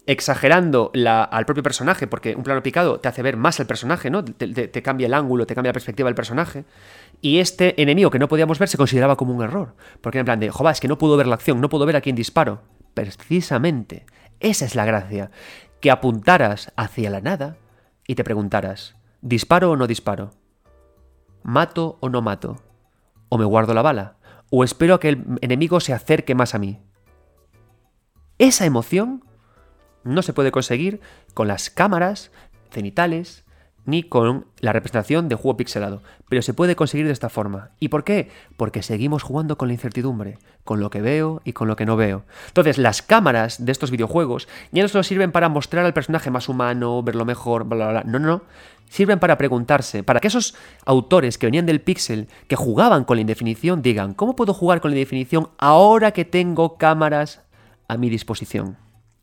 exagerando 0.06 0.90
al 0.94 1.46
propio 1.46 1.62
personaje, 1.62 2.06
porque 2.06 2.34
un 2.34 2.42
plano 2.42 2.62
picado 2.62 3.00
te 3.00 3.08
hace 3.08 3.22
ver 3.22 3.36
más 3.36 3.60
al 3.60 3.66
personaje, 3.66 4.10
¿no? 4.10 4.24
Te, 4.24 4.82
cambia 4.82 5.06
el 5.06 5.14
ángulo, 5.14 5.46
te 5.46 5.54
cambia 5.54 5.70
la 5.70 5.74
perspectiva 5.74 6.08
del 6.08 6.14
personaje. 6.14 6.64
Y 7.20 7.38
este 7.38 7.80
enemigo 7.80 8.10
que 8.10 8.18
no 8.18 8.28
podíamos 8.28 8.58
ver 8.58 8.68
se 8.68 8.76
consideraba 8.76 9.16
como 9.16 9.34
un 9.34 9.42
error. 9.42 9.74
Porque 10.00 10.18
en 10.18 10.24
plan 10.24 10.40
de, 10.40 10.50
joder, 10.50 10.72
es 10.72 10.80
que 10.80 10.88
no 10.88 10.98
puedo 10.98 11.16
ver 11.16 11.26
la 11.26 11.34
acción, 11.34 11.60
no 11.60 11.68
puedo 11.68 11.86
ver 11.86 11.96
a 11.96 12.00
quién 12.00 12.16
disparo. 12.16 12.62
Precisamente, 12.94 14.06
esa 14.40 14.64
es 14.64 14.74
la 14.74 14.84
gracia. 14.84 15.30
Que 15.80 15.90
apuntaras 15.90 16.72
hacia 16.76 17.10
la 17.10 17.20
nada 17.20 17.56
y 18.06 18.14
te 18.14 18.24
preguntaras, 18.24 18.96
¿disparo 19.20 19.70
o 19.70 19.76
no 19.76 19.86
disparo? 19.86 20.30
¿Mato 21.42 21.98
o 22.00 22.08
no 22.08 22.20
mato? 22.20 22.58
o 23.30 23.38
me 23.38 23.46
guardo 23.46 23.72
la 23.72 23.80
bala, 23.80 24.16
o 24.50 24.62
espero 24.62 24.94
a 24.94 25.00
que 25.00 25.08
el 25.08 25.38
enemigo 25.40 25.80
se 25.80 25.94
acerque 25.94 26.34
más 26.34 26.54
a 26.54 26.58
mí. 26.58 26.80
Esa 28.36 28.66
emoción 28.66 29.24
no 30.04 30.22
se 30.22 30.32
puede 30.32 30.52
conseguir 30.52 31.00
con 31.34 31.48
las 31.48 31.70
cámaras 31.70 32.30
cenitales 32.70 33.44
ni 33.86 34.02
con 34.02 34.46
la 34.60 34.72
representación 34.72 35.28
de 35.28 35.34
juego 35.34 35.56
pixelado, 35.56 36.02
pero 36.28 36.42
se 36.42 36.54
puede 36.54 36.76
conseguir 36.76 37.06
de 37.06 37.12
esta 37.12 37.28
forma. 37.28 37.70
¿Y 37.80 37.88
por 37.88 38.04
qué? 38.04 38.30
Porque 38.56 38.82
seguimos 38.82 39.22
jugando 39.22 39.56
con 39.56 39.68
la 39.68 39.74
incertidumbre, 39.74 40.38
con 40.64 40.80
lo 40.80 40.90
que 40.90 41.00
veo 41.00 41.40
y 41.44 41.52
con 41.52 41.66
lo 41.66 41.76
que 41.76 41.86
no 41.86 41.96
veo. 41.96 42.24
Entonces, 42.48 42.78
las 42.78 43.02
cámaras 43.02 43.64
de 43.64 43.72
estos 43.72 43.90
videojuegos 43.90 44.48
ya 44.70 44.82
no 44.82 44.88
solo 44.88 45.02
sirven 45.02 45.32
para 45.32 45.48
mostrar 45.48 45.84
al 45.84 45.94
personaje 45.94 46.30
más 46.30 46.48
humano, 46.48 47.02
verlo 47.02 47.24
mejor, 47.24 47.64
bla, 47.64 47.90
bla, 47.90 48.02
bla. 48.02 48.02
No, 48.04 48.18
no, 48.18 48.42
sirven 48.88 49.18
para 49.18 49.38
preguntarse, 49.38 50.02
para 50.02 50.20
que 50.20 50.28
esos 50.28 50.54
autores 50.84 51.38
que 51.38 51.46
venían 51.46 51.66
del 51.66 51.80
pixel, 51.80 52.28
que 52.48 52.56
jugaban 52.56 53.04
con 53.04 53.16
la 53.16 53.22
indefinición, 53.22 53.82
digan, 53.82 54.14
¿cómo 54.14 54.36
puedo 54.36 54.52
jugar 54.52 54.80
con 54.80 54.90
la 54.90 54.96
indefinición 54.96 55.48
ahora 55.58 56.12
que 56.12 56.24
tengo 56.24 56.76
cámaras 56.76 57.42
a 57.88 57.96
mi 57.96 58.10
disposición? 58.10 58.76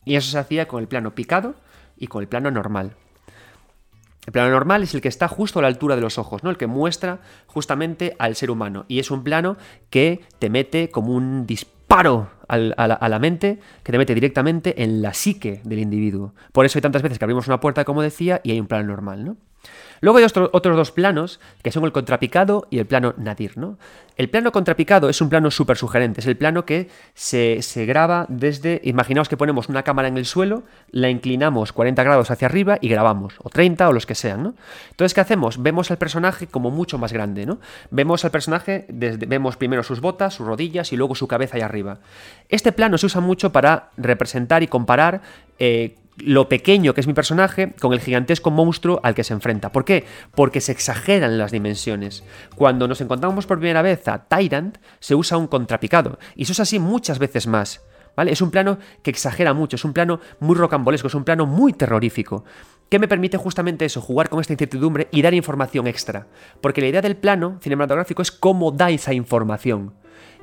Y 0.07 0.15
eso 0.15 0.31
se 0.31 0.37
hacía 0.37 0.67
con 0.67 0.81
el 0.81 0.87
plano 0.87 1.13
picado 1.13 1.55
y 1.97 2.07
con 2.07 2.21
el 2.21 2.29
plano 2.29 2.49
normal. 2.49 2.95
El 4.25 4.33
plano 4.33 4.49
normal 4.49 4.83
es 4.83 4.93
el 4.93 5.01
que 5.01 5.07
está 5.07 5.27
justo 5.27 5.59
a 5.59 5.61
la 5.61 5.67
altura 5.67 5.95
de 5.95 6.01
los 6.01 6.17
ojos, 6.17 6.43
¿no? 6.43 6.49
El 6.49 6.57
que 6.57 6.67
muestra 6.67 7.19
justamente 7.45 8.15
al 8.17 8.35
ser 8.35 8.49
humano. 8.51 8.85
Y 8.87 8.99
es 8.99 9.11
un 9.11 9.23
plano 9.23 9.57
que 9.89 10.21
te 10.39 10.49
mete 10.49 10.89
como 10.89 11.13
un 11.13 11.45
disparo 11.45 12.29
a, 12.47 12.57
la, 12.57 13.19
mente, 13.19 13.59
que 13.83 13.91
te 13.91 13.97
mete 13.97 14.13
directamente 14.13 14.81
en 14.81 15.01
la 15.01 15.13
psique 15.13 15.61
del 15.63 15.79
individuo. 15.79 16.33
Por 16.51 16.65
eso 16.65 16.77
hay 16.77 16.81
tantas 16.81 17.01
veces 17.01 17.19
que 17.19 17.25
abrimos 17.25 17.47
una 17.47 17.59
puerta, 17.59 17.83
como 17.83 18.01
decía, 18.01 18.39
y 18.43 18.51
hay 18.51 18.59
un 18.59 18.67
plano 18.67 18.87
normal, 18.87 19.25
¿no? 19.25 19.37
Luego 20.01 20.17
hay 20.19 20.25
otros 20.25 20.77
dos 20.77 20.91
planos, 20.91 21.39
que 21.63 21.71
son 21.71 21.83
el 21.86 21.91
contrapicado 21.91 22.67
y 22.69 22.79
el 22.79 22.86
plano 22.86 23.13
nadir. 23.17 23.57
¿no? 23.57 23.77
El 24.15 24.29
plano 24.29 24.51
contrapicado 24.51 25.10
es 25.10 25.21
un 25.21 25.29
plano 25.29 25.51
súper 25.51 25.77
sugerente, 25.77 26.21
es 26.21 26.27
el 26.27 26.38
plano 26.38 26.65
que 26.65 26.89
se, 27.13 27.62
graba 27.86 28.25
desde, 28.29 28.81
imaginaos 28.83 29.29
que 29.29 29.38
ponemos 29.38 29.69
una 29.69 29.83
cámara 29.83 30.07
en 30.07 30.17
el 30.17 30.25
suelo, 30.25 30.63
la 30.91 31.10
inclinamos 31.10 31.71
40 31.73 32.03
grados 32.03 32.31
hacia 32.31 32.47
arriba 32.47 32.77
y 32.81 32.89
grabamos, 32.89 33.36
o 33.43 33.49
30 33.49 33.88
o 33.89 33.93
los 33.93 34.05
que 34.05 34.15
sean. 34.15 34.43
¿no? 34.43 34.55
Entonces, 34.89 35.13
¿qué 35.13 35.21
hacemos? 35.21 35.62
Vemos 35.62 35.91
al 35.91 35.97
personaje 35.97 36.47
como 36.47 36.71
mucho 36.71 36.97
más 36.97 37.13
grande. 37.13 37.45
¿no? 37.45 37.60
Vemos 37.91 38.25
al 38.25 38.31
personaje, 38.31 38.86
vemos 38.89 39.57
primero 39.57 39.83
sus 39.83 40.01
botas, 40.01 40.33
sus 40.33 40.47
rodillas 40.47 40.91
y 40.93 40.97
luego 40.97 41.15
su 41.15 41.27
cabeza 41.27 41.57
ahí 41.57 41.62
arriba. 41.62 41.99
Este 42.49 42.71
plano 42.71 42.97
se 42.97 43.05
usa 43.05 43.21
mucho 43.21 43.51
para 43.51 43.91
representar 43.97 44.63
y 44.63 44.67
comparar 44.67 45.21
eh, 45.60 45.95
lo 46.17 46.49
pequeño 46.49 46.93
que 46.93 47.01
es 47.01 47.08
mi 47.08 47.13
personaje 47.13 47.73
con 47.80 47.93
el 47.93 47.99
gigantesco 47.99 48.51
monstruo 48.51 48.99
al 49.03 49.15
que 49.15 49.23
se 49.23 49.34
enfrenta. 49.34 49.71
¿Por 49.71 49.86
qué? 49.86 50.06
Porque 50.36 50.62
se 50.62 50.71
exageran 50.71 51.38
las 51.38 51.51
dimensiones. 51.51 52.23
Cuando 52.56 52.88
nos 52.88 53.01
encontramos 53.01 53.45
por 53.45 53.60
primera 53.60 53.82
vez 53.82 54.08
a 54.08 54.27
Tyrant, 54.27 54.77
se 54.99 55.15
usa 55.15 55.38
un 55.38 55.47
contrapicado. 55.47 56.17
Y 56.36 56.43
eso 56.43 56.53
es 56.53 56.60
así 56.60 56.80
muchas 56.80 57.19
veces 57.19 57.47
más. 57.47 57.82
¿Vale? 58.15 58.32
Es 58.32 58.41
un 58.41 58.49
plano 58.49 58.80
que 59.03 59.12
exagera 59.12 59.53
mucho, 59.53 59.75
es 59.75 59.86
un 59.86 59.93
plano 59.93 60.19
muy 60.39 60.56
rocambolesco, 60.56 61.08
es 61.08 61.13
un 61.13 61.23
plano 61.23 61.45
muy 61.45 61.73
terrorífico. 61.73 62.45
¿Qué 62.89 62.97
me 62.97 63.08
permite 63.08 63.38
justamente 63.38 63.86
eso? 63.86 64.01
Jugar 64.01 64.30
con 64.30 64.41
esta 64.41 64.53
incertidumbre 64.53 65.08
y 65.12 65.21
dar 65.21 65.36
información 65.36 65.86
extra. 65.86 66.25
Porque 66.60 66.82
la 66.82 66.88
idea 66.88 67.01
del 67.01 67.15
plano 67.15 67.60
cinematográfico 67.62 68.23
es 68.23 68.32
cómo 68.32 68.71
da 68.71 68.89
esa 68.89 69.13
información. 69.13 69.93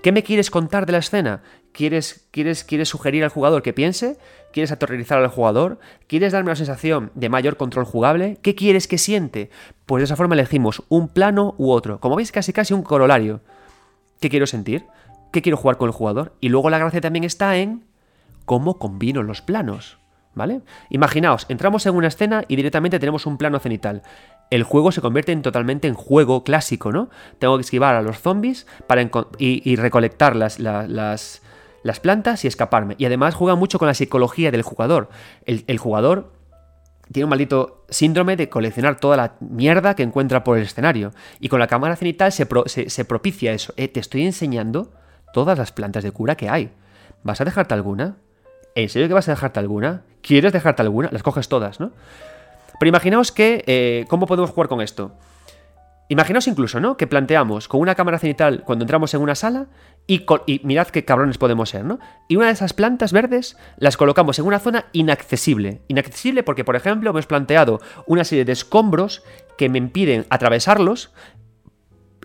¿Qué 0.04 0.12
me 0.12 0.22
quieres 0.22 0.50
contar 0.50 0.84
de 0.84 0.92
la 0.92 0.98
escena? 0.98 1.42
¿Quieres, 1.72 2.28
quieres, 2.30 2.62
¿Quieres 2.62 2.90
sugerir 2.90 3.24
al 3.24 3.30
jugador 3.30 3.62
que 3.62 3.72
piense? 3.72 4.18
¿Quieres 4.52 4.70
aterrorizar 4.70 5.18
al 5.18 5.28
jugador? 5.28 5.78
¿Quieres 6.08 6.34
darme 6.34 6.50
una 6.50 6.56
sensación 6.56 7.10
de 7.14 7.30
mayor 7.30 7.56
control 7.56 7.86
jugable? 7.86 8.36
¿Qué 8.42 8.54
quieres 8.54 8.86
que 8.86 8.98
siente? 8.98 9.48
Pues 9.86 10.02
de 10.02 10.04
esa 10.04 10.16
forma 10.16 10.34
elegimos 10.34 10.82
un 10.90 11.08
plano 11.08 11.54
u 11.56 11.70
otro. 11.70 12.00
Como 12.00 12.16
veis, 12.16 12.32
casi 12.32 12.52
casi 12.52 12.74
un 12.74 12.82
corolario. 12.82 13.40
¿Qué 14.20 14.28
quiero 14.28 14.46
sentir? 14.46 14.84
¿Qué 15.32 15.40
quiero 15.40 15.56
jugar 15.56 15.78
con 15.78 15.88
el 15.88 15.94
jugador? 15.94 16.34
Y 16.38 16.50
luego 16.50 16.68
la 16.68 16.76
gracia 16.76 17.00
también 17.00 17.24
está 17.24 17.56
en 17.56 17.84
cómo 18.44 18.78
combino 18.78 19.22
los 19.22 19.40
planos. 19.40 19.96
¿Vale? 20.34 20.62
Imaginaos, 20.90 21.46
entramos 21.48 21.86
en 21.86 21.94
una 21.94 22.08
escena 22.08 22.44
y 22.48 22.56
directamente 22.56 22.98
tenemos 22.98 23.24
un 23.24 23.38
plano 23.38 23.60
cenital 23.60 24.02
el 24.50 24.62
juego 24.62 24.92
se 24.92 25.00
convierte 25.00 25.32
en 25.32 25.42
totalmente 25.42 25.88
en 25.88 25.94
juego 25.94 26.44
clásico, 26.44 26.92
¿no? 26.92 27.10
Tengo 27.38 27.56
que 27.56 27.62
esquivar 27.62 27.94
a 27.94 28.02
los 28.02 28.20
zombies 28.20 28.66
para 28.86 29.02
y, 29.38 29.76
recolectar 29.76 30.36
las, 30.36 30.58
las, 30.60 31.40
plantas 32.00 32.44
y 32.44 32.48
escaparme. 32.48 32.94
Y 32.98 33.06
además 33.06 33.34
juega 33.34 33.56
mucho 33.56 33.78
con 33.78 33.88
la 33.88 33.94
psicología 33.94 34.50
del 34.50 34.62
jugador. 34.62 35.08
El, 35.44 35.78
jugador 35.78 36.32
tiene 37.10 37.24
un 37.24 37.30
maldito 37.30 37.84
síndrome 37.88 38.36
de 38.36 38.48
coleccionar 38.48 38.98
toda 39.00 39.16
la 39.16 39.34
mierda 39.40 39.94
que 39.94 40.02
encuentra 40.02 40.44
por 40.44 40.58
el 40.58 40.64
escenario. 40.64 41.12
Y 41.40 41.48
con 41.48 41.58
la 41.58 41.66
cámara 41.66 41.96
cenital 41.96 42.32
se, 42.32 42.46
se, 42.66 43.04
propicia 43.04 43.52
eso. 43.52 43.74
Eh, 43.76 43.88
te 43.88 44.00
estoy 44.00 44.24
enseñando 44.24 44.92
todas 45.32 45.58
las 45.58 45.72
plantas 45.72 46.04
de 46.04 46.12
cura 46.12 46.36
que 46.36 46.48
hay. 46.48 46.70
¿Vas 47.22 47.40
a 47.40 47.44
dejarte 47.44 47.74
alguna? 47.74 48.16
¿En 48.74 48.88
serio 48.88 49.08
que 49.08 49.14
vas 49.14 49.28
a 49.28 49.32
dejarte 49.32 49.58
alguna? 49.58 50.02
¿Quieres 50.24 50.54
dejarte 50.54 50.80
alguna? 50.80 51.10
Las 51.12 51.22
coges 51.22 51.48
todas, 51.48 51.80
¿no? 51.80 51.92
Pero 52.80 52.88
imaginaos 52.88 53.30
que, 53.30 53.62
eh, 53.66 54.06
¿cómo 54.08 54.26
podemos 54.26 54.50
jugar 54.50 54.68
con 54.68 54.80
esto? 54.80 55.12
Imaginaos 56.08 56.46
incluso, 56.48 56.80
¿no? 56.80 56.96
Que 56.96 57.06
planteamos 57.06 57.68
con 57.68 57.80
una 57.80 57.94
cámara 57.94 58.18
cenital 58.18 58.62
cuando 58.64 58.84
entramos 58.84 59.12
en 59.12 59.20
una 59.20 59.34
sala 59.34 59.66
y, 60.06 60.24
mirad 60.64 60.88
qué 60.88 61.04
cabrones 61.04 61.36
podemos 61.36 61.68
ser, 61.68 61.84
¿no? 61.84 61.98
Y 62.26 62.36
una 62.36 62.46
de 62.46 62.52
esas 62.52 62.72
plantas 62.72 63.12
verdes 63.12 63.58
las 63.76 63.98
colocamos 63.98 64.38
en 64.38 64.46
una 64.46 64.58
zona 64.58 64.86
inaccesible. 64.92 65.82
Inaccesible 65.88 66.42
porque, 66.42 66.64
por 66.64 66.76
ejemplo, 66.76 67.10
hemos 67.10 67.26
planteado 67.26 67.80
una 68.06 68.24
serie 68.24 68.46
de 68.46 68.52
escombros 68.52 69.22
que 69.58 69.68
me 69.68 69.78
impiden 69.78 70.24
atravesarlos. 70.30 71.12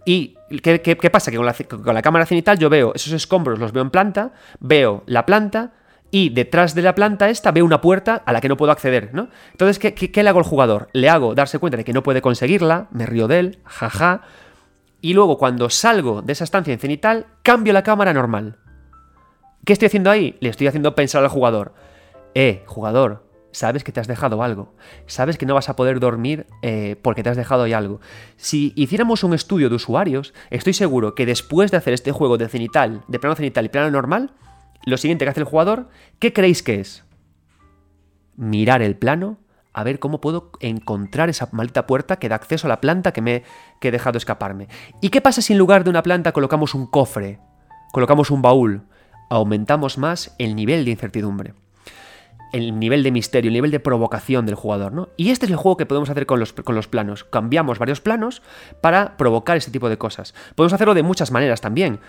¿Y 0.06 0.38
qué, 0.64 1.10
pasa? 1.12 1.32
Que 1.32 1.38
con 1.38 1.46
la, 1.46 1.54
con 1.54 1.94
la 1.94 2.02
cámara 2.02 2.26
cenital 2.26 2.58
yo 2.58 2.70
veo 2.70 2.94
esos 2.96 3.12
escombros, 3.12 3.60
los 3.60 3.74
veo 3.74 3.84
en 3.84 3.92
planta, 3.92 4.34
veo 4.60 5.04
la 5.06 5.26
planta, 5.26 5.74
y 6.12 6.30
detrás 6.30 6.76
de 6.76 6.82
la 6.82 6.96
planta 6.96 7.30
esta 7.30 7.52
veo 7.52 7.66
una 7.66 7.82
puerta 7.82 8.22
a 8.26 8.34
la 8.34 8.42
que 8.42 8.50
no 8.50 8.58
puedo 8.58 8.72
acceder, 8.72 9.14
¿no? 9.14 9.30
Entonces, 9.52 9.80
¿qué, 9.80 10.24
le 10.24 10.30
hago 10.30 10.40
al 10.40 10.46
jugador? 10.46 10.90
Le 10.94 11.10
hago 11.10 11.36
darse 11.36 11.60
cuenta 11.60 11.78
de 11.78 11.84
que 11.84 11.94
no 11.94 12.04
puede 12.04 12.22
conseguirla, 12.22 12.88
me 12.92 13.06
río 13.06 13.28
de 13.28 13.40
él, 13.40 13.60
jaja, 13.66 14.22
y 15.02 15.14
luego 15.14 15.38
cuando 15.38 15.70
salgo 15.70 16.22
de 16.22 16.34
esa 16.34 16.44
estancia 16.44 16.74
en 16.74 16.80
cenital, 16.80 17.28
cambio 17.44 17.74
la 17.74 17.84
cámara 17.84 18.14
normal. 18.14 18.58
¿Qué 19.66 19.74
estoy 19.74 19.88
haciendo 19.88 20.10
ahí? 20.10 20.38
Le 20.40 20.50
estoy 20.50 20.68
haciendo 20.68 20.96
pensar 20.96 21.24
al 21.24 21.30
jugador, 21.30 21.74
eh, 22.34 22.64
jugador, 22.66 23.30
sabes 23.52 23.84
que 23.84 23.92
te 23.92 24.00
has 24.00 24.08
dejado 24.08 24.42
algo, 24.44 24.74
sabes 25.06 25.38
que 25.38 25.46
no 25.46 25.54
vas 25.54 25.70
a 25.70 25.76
poder 25.76 26.00
dormir 26.00 26.48
eh, 26.62 26.96
porque 27.02 27.24
te 27.24 27.30
has 27.30 27.38
dejado 27.38 27.64
ahí 27.64 27.74
algo. 27.74 28.00
Si 28.36 28.74
hiciéramos 28.76 29.24
un 29.24 29.34
estudio 29.34 29.70
de 29.70 29.76
usuarios, 29.76 30.34
estoy 30.50 30.74
seguro 30.74 31.14
que 31.14 31.26
después 31.26 31.72
de 31.72 31.78
hacer 31.78 31.94
este 31.94 32.12
juego 32.12 32.38
de 32.38 32.50
cenital, 32.50 33.04
de 33.08 33.20
plano 33.20 33.36
cenital 33.36 33.66
y 33.66 33.70
plano 33.70 33.92
normal, 33.92 34.32
lo 34.90 34.98
siguiente 34.98 35.26
que 35.26 35.32
hace 35.32 35.40
el 35.40 35.46
jugador, 35.46 35.90
¿qué 36.20 36.34
creéis 36.34 36.64
que 36.64 36.80
es? 36.80 37.04
Mirar 38.36 38.82
el 38.82 38.96
plano 38.96 39.38
a 39.74 39.84
ver 39.84 40.00
cómo 40.00 40.20
puedo 40.20 40.52
encontrar 40.60 41.30
esa 41.30 41.50
maldita 41.52 41.86
puerta 41.86 42.18
que 42.18 42.30
da 42.30 42.36
acceso 42.36 42.68
a 42.68 42.70
la 42.70 42.82
planta 42.82 43.14
que 43.14 43.22
me 43.22 43.44
que 43.80 43.90
he 43.90 43.92
dejado 43.92 44.18
escaparme. 44.18 44.68
¿Y 45.02 45.10
qué 45.10 45.22
pasa 45.22 45.42
si 45.42 45.54
en 45.54 45.60
lugar 45.60 45.84
de 45.84 45.90
una 45.90 46.04
planta 46.04 46.32
colocamos 46.32 46.74
un 46.74 46.88
cofre? 46.88 47.40
Colocamos 47.92 48.32
un 48.32 48.42
baúl. 48.42 48.84
Aumentamos 49.30 49.98
más 49.98 50.36
el 50.38 50.56
nivel 50.56 50.86
de 50.86 50.92
incertidumbre 50.92 51.54
el 52.52 52.80
nivel 52.80 53.04
de 53.04 53.12
misterio, 53.12 53.50
el 53.50 53.54
nivel 53.54 53.72
de 53.72 53.80
provocación 53.80 54.46
del 54.46 54.56
jugador, 54.56 54.94
¿no? 54.94 55.10
Y 55.18 55.30
este 55.30 55.46
es 55.46 55.52
el 55.52 55.58
juego 55.58 55.78
que 55.78 55.86
podemos 55.86 56.10
hacer 56.10 56.26
con 56.26 56.40
los, 56.40 56.54
con 56.54 56.76
los 56.76 56.88
planos. 56.88 57.24
Cambiamos 57.24 57.80
varios 57.80 58.02
planos 58.02 58.42
para 58.82 59.18
provocar 59.18 59.58
este 59.58 59.72
tipo 59.72 59.90
de 59.90 59.98
cosas. 59.98 60.34
Podemos 60.56 60.74
hacerlo 60.74 60.94
de 60.94 61.04
muchas 61.04 61.32
maneras 61.32 61.62
también 61.62 62.00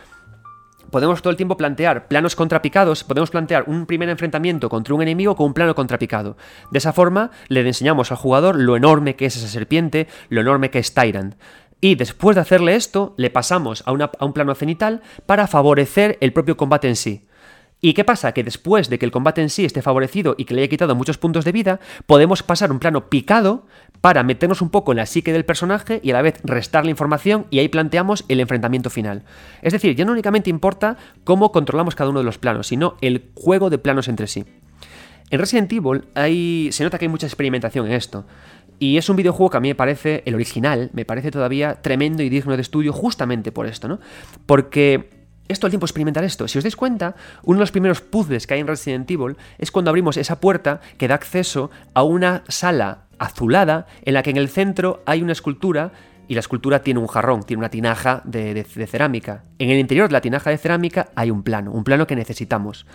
podemos 0.90 1.22
todo 1.22 1.30
el 1.30 1.36
tiempo 1.36 1.56
plantear 1.56 2.08
planos 2.08 2.36
contrapicados, 2.36 3.04
podemos 3.04 3.30
plantear 3.30 3.64
un 3.66 3.86
primer 3.86 4.08
enfrentamiento 4.08 4.68
contra 4.68 4.94
un 4.94 5.02
enemigo 5.02 5.36
con 5.36 5.46
un 5.46 5.54
plano 5.54 5.74
contrapicado. 5.74 6.36
De 6.70 6.78
esa 6.78 6.92
forma 6.92 7.30
le 7.48 7.60
enseñamos 7.66 8.10
al 8.10 8.18
jugador 8.18 8.56
lo 8.56 8.76
enorme 8.76 9.16
que 9.16 9.26
es 9.26 9.36
esa 9.36 9.48
serpiente, 9.48 10.08
lo 10.28 10.40
enorme 10.40 10.70
que 10.70 10.78
es 10.78 10.94
Tyrant. 10.94 11.34
Y 11.80 11.94
después 11.94 12.34
de 12.34 12.42
hacerle 12.42 12.74
esto, 12.74 13.14
le 13.16 13.30
pasamos 13.30 13.82
a, 13.86 13.90
a 13.90 14.24
un 14.24 14.32
plano 14.32 14.54
cenital 14.54 15.00
para 15.24 15.46
favorecer 15.46 16.18
el 16.20 16.32
propio 16.32 16.56
combate 16.56 16.88
en 16.88 16.96
sí. 16.96 17.26
¿Y 17.82 17.94
qué 17.94 18.04
pasa? 18.04 18.32
Que 18.32 18.44
después 18.44 18.90
de 18.90 18.98
que 18.98 19.06
el 19.06 19.10
combate 19.10 19.40
en 19.40 19.48
sí 19.48 19.64
esté 19.64 19.80
favorecido 19.80 20.34
y 20.36 20.44
que 20.44 20.54
le 20.54 20.60
haya 20.60 20.68
quitado 20.68 20.94
muchos 20.94 21.16
puntos 21.16 21.46
de 21.46 21.52
vida, 21.52 21.80
podemos 22.06 22.42
pasar 22.42 22.70
un 22.70 22.78
plano 22.78 23.08
picado 23.08 23.66
para 24.02 24.22
meternos 24.22 24.60
un 24.60 24.70
poco 24.70 24.92
en 24.92 24.98
la 24.98 25.06
psique 25.06 25.32
del 25.32 25.46
personaje 25.46 26.00
y 26.02 26.10
a 26.10 26.14
la 26.14 26.22
vez 26.22 26.40
restar 26.44 26.84
la 26.84 26.90
información 26.90 27.46
y 27.50 27.58
ahí 27.58 27.68
planteamos 27.68 28.24
el 28.28 28.40
enfrentamiento 28.40 28.90
final. 28.90 29.22
Es 29.62 29.72
decir, 29.72 29.96
ya 29.96 30.04
no 30.04 30.12
únicamente 30.12 30.50
importa 30.50 30.98
cómo 31.24 31.52
controlamos 31.52 31.94
cada 31.94 32.10
uno 32.10 32.20
de 32.20 32.24
los 32.24 32.38
planos, 32.38 32.66
sino 32.66 32.96
el 33.00 33.30
juego 33.34 33.70
de 33.70 33.78
planos 33.78 34.08
entre 34.08 34.26
sí. 34.26 34.44
En 35.30 35.38
Resident 35.38 35.72
Evil 35.72 36.04
hay, 36.14 36.70
se 36.72 36.84
nota 36.84 36.98
que 36.98 37.06
hay 37.06 37.10
mucha 37.10 37.26
experimentación 37.26 37.86
en 37.86 37.92
esto. 37.92 38.26
Y 38.78 38.96
es 38.96 39.08
un 39.08 39.16
videojuego 39.16 39.50
que 39.50 39.56
a 39.58 39.60
mí 39.60 39.68
me 39.68 39.74
parece, 39.74 40.22
el 40.26 40.34
original, 40.34 40.90
me 40.92 41.04
parece 41.04 41.30
todavía 41.30 41.80
tremendo 41.82 42.22
y 42.22 42.28
digno 42.28 42.56
de 42.56 42.62
estudio 42.62 42.92
justamente 42.92 43.52
por 43.52 43.66
esto, 43.66 43.88
¿no? 43.88 44.00
Porque 44.46 45.19
es 45.52 45.62
el 45.62 45.70
tiempo 45.70 45.86
experimentar 45.86 46.24
esto. 46.24 46.48
Si 46.48 46.58
os 46.58 46.64
dais 46.64 46.76
cuenta, 46.76 47.14
uno 47.42 47.58
de 47.58 47.62
los 47.62 47.72
primeros 47.72 48.00
puzzles 48.00 48.46
que 48.46 48.54
hay 48.54 48.60
en 48.60 48.66
Resident 48.66 49.10
Evil 49.10 49.36
es 49.58 49.70
cuando 49.70 49.90
abrimos 49.90 50.16
esa 50.16 50.40
puerta 50.40 50.80
que 50.98 51.08
da 51.08 51.14
acceso 51.16 51.70
a 51.94 52.02
una 52.02 52.44
sala 52.48 53.06
azulada 53.18 53.86
en 54.02 54.14
la 54.14 54.22
que 54.22 54.30
en 54.30 54.36
el 54.36 54.48
centro 54.48 55.02
hay 55.06 55.22
una 55.22 55.32
escultura 55.32 55.92
y 56.28 56.34
la 56.34 56.40
escultura 56.40 56.82
tiene 56.82 57.00
un 57.00 57.08
jarrón, 57.08 57.42
tiene 57.42 57.58
una 57.58 57.70
tinaja 57.70 58.22
de, 58.24 58.64
cerámica. 58.88 59.42
En 59.58 59.70
el 59.70 59.78
interior 59.78 60.08
de 60.08 60.12
la 60.12 60.20
tinaja 60.20 60.50
de 60.50 60.58
cerámica 60.58 61.08
hay 61.16 61.30
un 61.30 61.42
plano, 61.42 61.72
un 61.72 61.82
plano 61.82 62.06
que 62.06 62.14
necesitamos. 62.14 62.86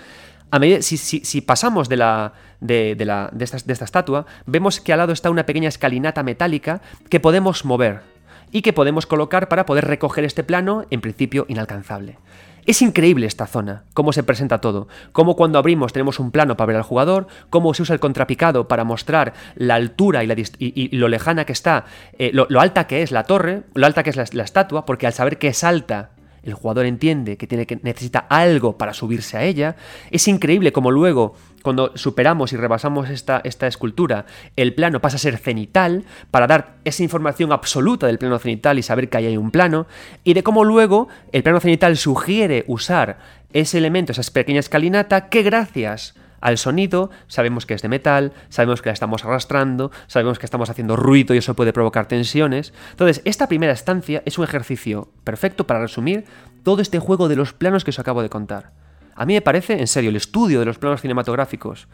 A 0.52 0.60
medida, 0.60 0.82
si, 0.82 1.42
pasamos 1.42 1.90
de, 1.90 1.98
la, 1.98 2.34
de 2.62 2.96
esta 3.40 3.86
estatua, 3.86 4.26
vemos 4.46 4.80
que 4.80 4.94
al 4.94 5.00
lado 5.00 5.12
está 5.12 5.30
una 5.30 5.46
pequeña 5.46 5.68
escalinata 5.68 6.24
metálica 6.24 6.82
que 7.10 7.20
podemos 7.20 7.66
mover 7.66 8.16
y 8.52 8.62
que 8.62 8.72
podemos 8.72 9.06
colocar 9.06 9.50
para 9.50 9.66
poder 9.66 9.86
recoger 9.86 10.24
este 10.24 10.46
plano, 10.46 10.86
en 10.90 11.02
principio 11.02 11.46
inalcanzable. 11.50 12.18
Es 12.66 12.82
increíble 12.82 13.28
esta 13.28 13.46
zona, 13.46 13.84
cómo 13.94 14.12
se 14.12 14.24
presenta 14.24 14.60
todo, 14.60 14.88
cómo 15.12 15.36
cuando 15.36 15.60
abrimos 15.60 15.94
tenemos 15.94 16.20
un 16.20 16.32
plano 16.32 16.58
para 16.58 16.68
ver 16.68 16.76
al 16.78 16.82
jugador, 16.82 17.28
cómo 17.52 17.74
se 17.76 17.84
usa 17.84 17.94
el 17.94 18.00
contrapicado 18.00 18.68
para 18.68 18.84
mostrar 18.84 19.34
la 19.56 19.76
altura 19.76 20.24
y, 20.24 20.98
lo 20.98 21.08
lejana 21.08 21.46
que 21.46 21.54
está, 21.54 21.86
eh, 22.18 22.32
lo, 22.34 22.48
alta 22.60 22.88
que 22.88 23.04
es 23.04 23.12
la 23.12 23.24
torre, 23.24 23.64
lo 23.76 23.86
alta 23.86 24.02
que 24.02 24.10
es 24.10 24.34
la, 24.34 24.44
estatua, 24.44 24.86
porque 24.86 25.06
al 25.06 25.14
saber 25.14 25.38
que 25.38 25.50
es 25.50 25.64
alta 25.64 26.10
el 26.42 26.54
jugador 26.56 26.86
entiende 26.88 27.38
que, 27.38 27.46
tiene 27.46 27.68
que 27.68 27.80
necesita 27.84 28.20
algo 28.30 28.78
para 28.78 28.94
subirse 28.94 29.38
a 29.38 29.44
ella. 29.44 29.76
Es 30.12 30.28
increíble 30.28 30.72
como 30.72 30.92
luego 30.92 31.36
cuando 31.66 31.92
superamos 31.96 32.54
y 32.54 32.58
rebasamos 32.58 33.10
esta, 33.10 33.42
esta 33.44 33.66
escultura, 33.66 34.28
el 34.56 34.76
plano 34.76 35.02
pasa 35.02 35.16
a 35.16 35.20
ser 35.20 35.40
cenital 35.40 36.06
para 36.30 36.46
dar 36.46 36.76
esa 36.86 37.02
información 37.02 37.52
absoluta 37.52 38.06
del 38.06 38.20
plano 38.20 38.38
cenital 38.38 38.78
y 38.78 38.84
saber 38.84 39.10
que 39.10 39.18
ahí 39.18 39.26
hay 39.26 39.36
un 39.36 39.50
plano, 39.50 39.88
y 40.24 40.36
de 40.36 40.44
cómo 40.44 40.64
luego 40.64 41.08
el 41.32 41.42
plano 41.42 41.60
cenital 41.60 41.98
sugiere 41.98 42.66
usar 42.68 43.18
ese 43.52 43.80
elemento, 43.80 44.12
esa 44.12 44.22
pequeña 44.32 44.60
escalinata, 44.60 45.28
que 45.30 45.42
gracias 45.42 46.14
al 46.40 46.60
sonido, 46.60 47.10
sabemos 47.26 47.66
que 47.66 47.74
es 47.74 47.82
de 47.82 47.90
metal, 47.90 48.34
sabemos 48.50 48.84
que 48.84 48.90
la 48.90 48.94
estamos 48.94 49.26
arrastrando, 49.26 49.90
sabemos 50.06 50.38
que 50.38 50.46
estamos 50.46 50.70
haciendo 50.70 50.96
ruido 50.96 51.34
y 51.34 51.40
eso 51.40 51.56
puede 51.56 51.74
provocar 51.74 52.08
tensiones. 52.08 52.74
Entonces, 52.92 53.24
esta 53.26 53.48
primera 53.48 53.74
estancia 53.74 54.22
es 54.26 54.38
un 54.38 54.44
ejercicio 54.44 55.10
perfecto 55.24 55.66
para 55.66 55.80
resumir 55.80 56.26
todo 56.62 56.84
este 56.84 57.00
juego 57.00 57.28
de 57.28 57.38
los 57.38 57.54
planos 57.54 57.84
que 57.84 57.90
os 57.90 57.98
acabo 57.98 58.22
de 58.22 58.30
contar. 58.30 58.85
A 59.16 59.26
mí 59.26 59.34
me 59.34 59.42
parece, 59.42 59.80
en 59.80 59.88
serio, 59.88 60.10
el 60.10 60.18
estudio 60.18 60.60
de 60.60 60.66
los 60.66 60.78
planos 60.78 61.02
cinematográficos, 61.02 61.88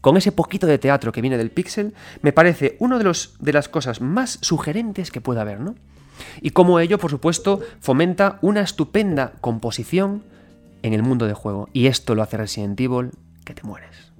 con 0.00 0.16
ese 0.16 0.32
poquito 0.32 0.66
de 0.66 0.78
teatro 0.78 1.12
que 1.12 1.20
viene 1.20 1.36
del 1.36 1.50
pixel, 1.50 1.94
me 2.22 2.32
parece 2.32 2.76
una 2.78 2.98
de, 2.98 3.16
de 3.38 3.52
las 3.52 3.68
cosas 3.68 4.00
más 4.00 4.38
sugerentes 4.40 5.10
que 5.10 5.20
pueda 5.20 5.42
haber, 5.42 5.60
¿no? 5.60 5.74
Y 6.40 6.50
como 6.50 6.80
ello, 6.80 6.98
por 6.98 7.10
supuesto, 7.10 7.60
fomenta 7.80 8.38
una 8.40 8.62
estupenda 8.62 9.32
composición 9.40 10.22
en 10.82 10.94
el 10.94 11.02
mundo 11.02 11.26
de 11.26 11.34
juego. 11.34 11.68
Y 11.72 11.86
esto 11.86 12.14
lo 12.14 12.22
hace 12.22 12.38
Resident 12.38 12.80
Evil, 12.80 13.10
que 13.44 13.54
te 13.54 13.62
mueres. 13.62 14.12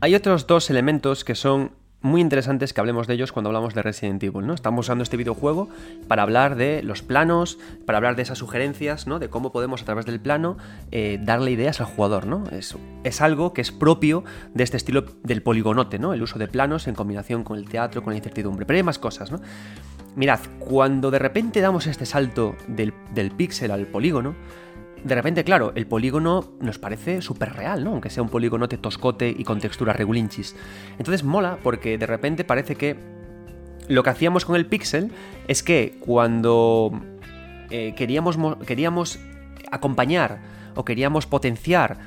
Hay 0.00 0.14
otros 0.14 0.46
dos 0.46 0.68
elementos 0.68 1.24
que 1.24 1.34
son 1.34 1.72
muy 2.04 2.20
interesantes 2.20 2.74
que 2.74 2.80
hablemos 2.80 3.06
de 3.06 3.14
ellos 3.14 3.32
cuando 3.32 3.48
hablamos 3.48 3.72
de 3.72 3.80
Resident 3.80 4.22
Evil, 4.22 4.46
¿no? 4.46 4.52
Estamos 4.52 4.84
usando 4.86 5.02
este 5.02 5.16
videojuego 5.16 5.70
para 6.06 6.22
hablar 6.22 6.54
de 6.54 6.82
los 6.82 7.02
planos, 7.02 7.58
para 7.86 7.96
hablar 7.96 8.14
de 8.14 8.22
esas 8.22 8.36
sugerencias, 8.36 9.06
¿no? 9.06 9.18
De 9.18 9.30
cómo 9.30 9.52
podemos 9.52 9.80
a 9.80 9.86
través 9.86 10.04
del 10.04 10.20
plano 10.20 10.58
eh, 10.92 11.18
darle 11.22 11.50
ideas 11.50 11.80
al 11.80 11.86
jugador, 11.86 12.26
¿no? 12.26 12.44
Es, 12.52 12.76
es 13.04 13.22
algo 13.22 13.54
que 13.54 13.62
es 13.62 13.72
propio 13.72 14.22
de 14.52 14.64
este 14.64 14.76
estilo 14.76 15.06
del 15.22 15.42
poligonote, 15.42 15.98
¿no? 15.98 16.12
El 16.12 16.22
uso 16.22 16.38
de 16.38 16.46
planos 16.46 16.86
en 16.88 16.94
combinación 16.94 17.42
con 17.42 17.56
el 17.56 17.70
teatro, 17.70 18.02
con 18.02 18.12
la 18.12 18.18
incertidumbre. 18.18 18.66
Pero 18.66 18.76
hay 18.76 18.82
más 18.82 18.98
cosas, 18.98 19.32
¿no? 19.32 19.40
Mirad, 20.14 20.40
cuando 20.58 21.10
de 21.10 21.18
repente 21.18 21.62
damos 21.62 21.86
este 21.86 22.04
salto 22.04 22.54
del, 22.68 22.92
del 23.14 23.30
píxel 23.30 23.70
al 23.70 23.86
polígono, 23.86 24.34
de 25.04 25.14
repente, 25.14 25.44
claro, 25.44 25.72
el 25.74 25.86
polígono 25.86 26.54
nos 26.60 26.78
parece 26.78 27.20
súper 27.20 27.52
real, 27.52 27.84
¿no? 27.84 27.90
Aunque 27.90 28.08
sea 28.08 28.22
un 28.22 28.30
polígono 28.30 28.68
toscote 28.68 29.34
y 29.36 29.44
con 29.44 29.60
textura 29.60 29.92
regulinchis. 29.92 30.56
Entonces 30.98 31.24
mola 31.24 31.58
porque 31.62 31.98
de 31.98 32.06
repente 32.06 32.44
parece 32.44 32.74
que 32.74 32.96
lo 33.86 34.02
que 34.02 34.10
hacíamos 34.10 34.46
con 34.46 34.56
el 34.56 34.66
pixel 34.66 35.12
es 35.46 35.62
que 35.62 35.98
cuando 36.00 36.92
eh, 37.70 37.94
queríamos, 37.96 38.38
queríamos 38.66 39.20
acompañar 39.70 40.40
o 40.74 40.84
queríamos 40.84 41.26
potenciar 41.26 41.98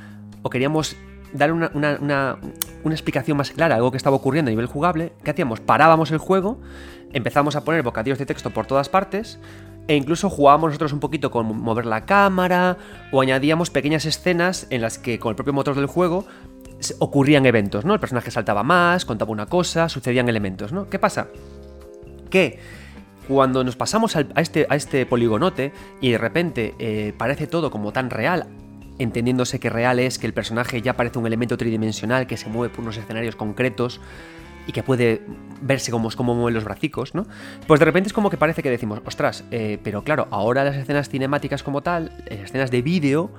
o 0.42 0.50
queríamos 0.50 0.96
dar 1.34 1.52
una, 1.52 1.70
una, 1.74 2.38
explicación 2.86 3.38
más 3.38 3.52
clara 3.52 3.76
algo 3.76 3.92
que 3.92 3.98
estaba 3.98 4.16
ocurriendo 4.16 4.50
a 4.50 4.52
nivel 4.52 4.66
jugable, 4.66 5.14
¿qué 5.24 5.32
hacíamos? 5.32 5.60
Parábamos 5.60 6.10
el 6.12 6.18
juego, 6.18 6.60
empezamos 7.12 7.56
a 7.56 7.64
poner 7.64 7.84
bocadillos 7.84 8.18
de 8.18 8.26
texto 8.26 8.50
por 8.52 8.66
todas 8.66 8.90
partes, 8.90 9.40
e 9.88 9.96
incluso 9.96 10.30
jugábamos 10.30 10.70
nosotros 10.70 10.94
un 10.94 11.00
poquito 11.00 11.32
con 11.32 11.46
mover 11.62 11.86
la 11.86 12.06
cámara 12.06 12.78
o 13.12 13.22
añadíamos 13.22 13.70
pequeñas 13.70 14.06
escenas 14.06 14.68
en 14.70 14.82
las 14.82 14.98
que 14.98 15.20
con 15.20 15.32
el 15.32 15.36
propio 15.36 15.54
motor 15.54 15.76
del 15.76 15.86
juego 15.86 16.26
ocurrían 17.00 17.46
eventos, 17.46 17.86
¿no? 17.86 17.94
El 17.94 18.00
personaje 18.00 18.32
saltaba 18.32 18.64
más, 18.64 19.06
contaba 19.06 19.32
una 19.32 19.48
cosa, 19.48 19.90
sucedían 19.90 20.30
elementos, 20.30 20.72
¿no? 20.72 20.90
¿Qué 20.90 21.00
pasa? 21.00 21.28
Que 22.30 22.60
cuando 23.28 23.64
nos 23.64 23.76
pasamos 23.76 24.16
a, 24.16 24.26
este, 24.38 24.68
a 24.70 24.76
este 24.76 25.06
poligonote 25.06 25.74
y 26.02 26.12
de 26.12 26.18
repente 26.18 26.76
eh, 26.80 27.14
parece 27.18 27.48
todo 27.48 27.72
como 27.72 27.92
tan 27.92 28.10
real, 28.10 28.48
entendiéndose 29.00 29.60
que 29.60 29.70
real 29.70 30.00
es 30.00 30.18
que 30.18 30.28
el 30.28 30.34
personaje 30.34 30.82
ya 30.82 30.96
parece 30.96 31.20
un 31.20 31.28
elemento 31.28 31.58
tridimensional 31.58 32.28
que 32.28 32.38
se 32.38 32.50
mueve 32.50 32.74
por 32.74 32.84
unos 32.84 32.98
escenarios 32.98 33.36
concretos, 33.36 34.00
y 34.68 34.72
que 34.74 34.84
puede 34.84 35.22
verse 35.62 35.92
como, 35.92 36.12
como 36.12 36.36
mueven 36.36 36.54
los 36.54 36.64
bracicos, 36.64 37.16
¿no? 37.16 37.26
Pues 37.66 37.80
de 37.80 37.86
repente 37.86 38.08
es 38.08 38.14
como 38.14 38.30
que 38.30 38.38
parece 38.38 38.62
que 38.62 38.70
decimos, 38.70 39.02
ostras, 39.06 39.44
eh, 39.50 39.80
pero 39.84 40.04
claro, 40.04 40.28
ahora 40.30 40.64
las 40.64 40.76
escenas 40.76 41.10
cinemáticas 41.10 41.64
como 41.64 41.82
tal, 41.82 42.12
las 42.30 42.40
escenas 42.42 42.70
de 42.70 42.82
vídeo, 42.82 43.32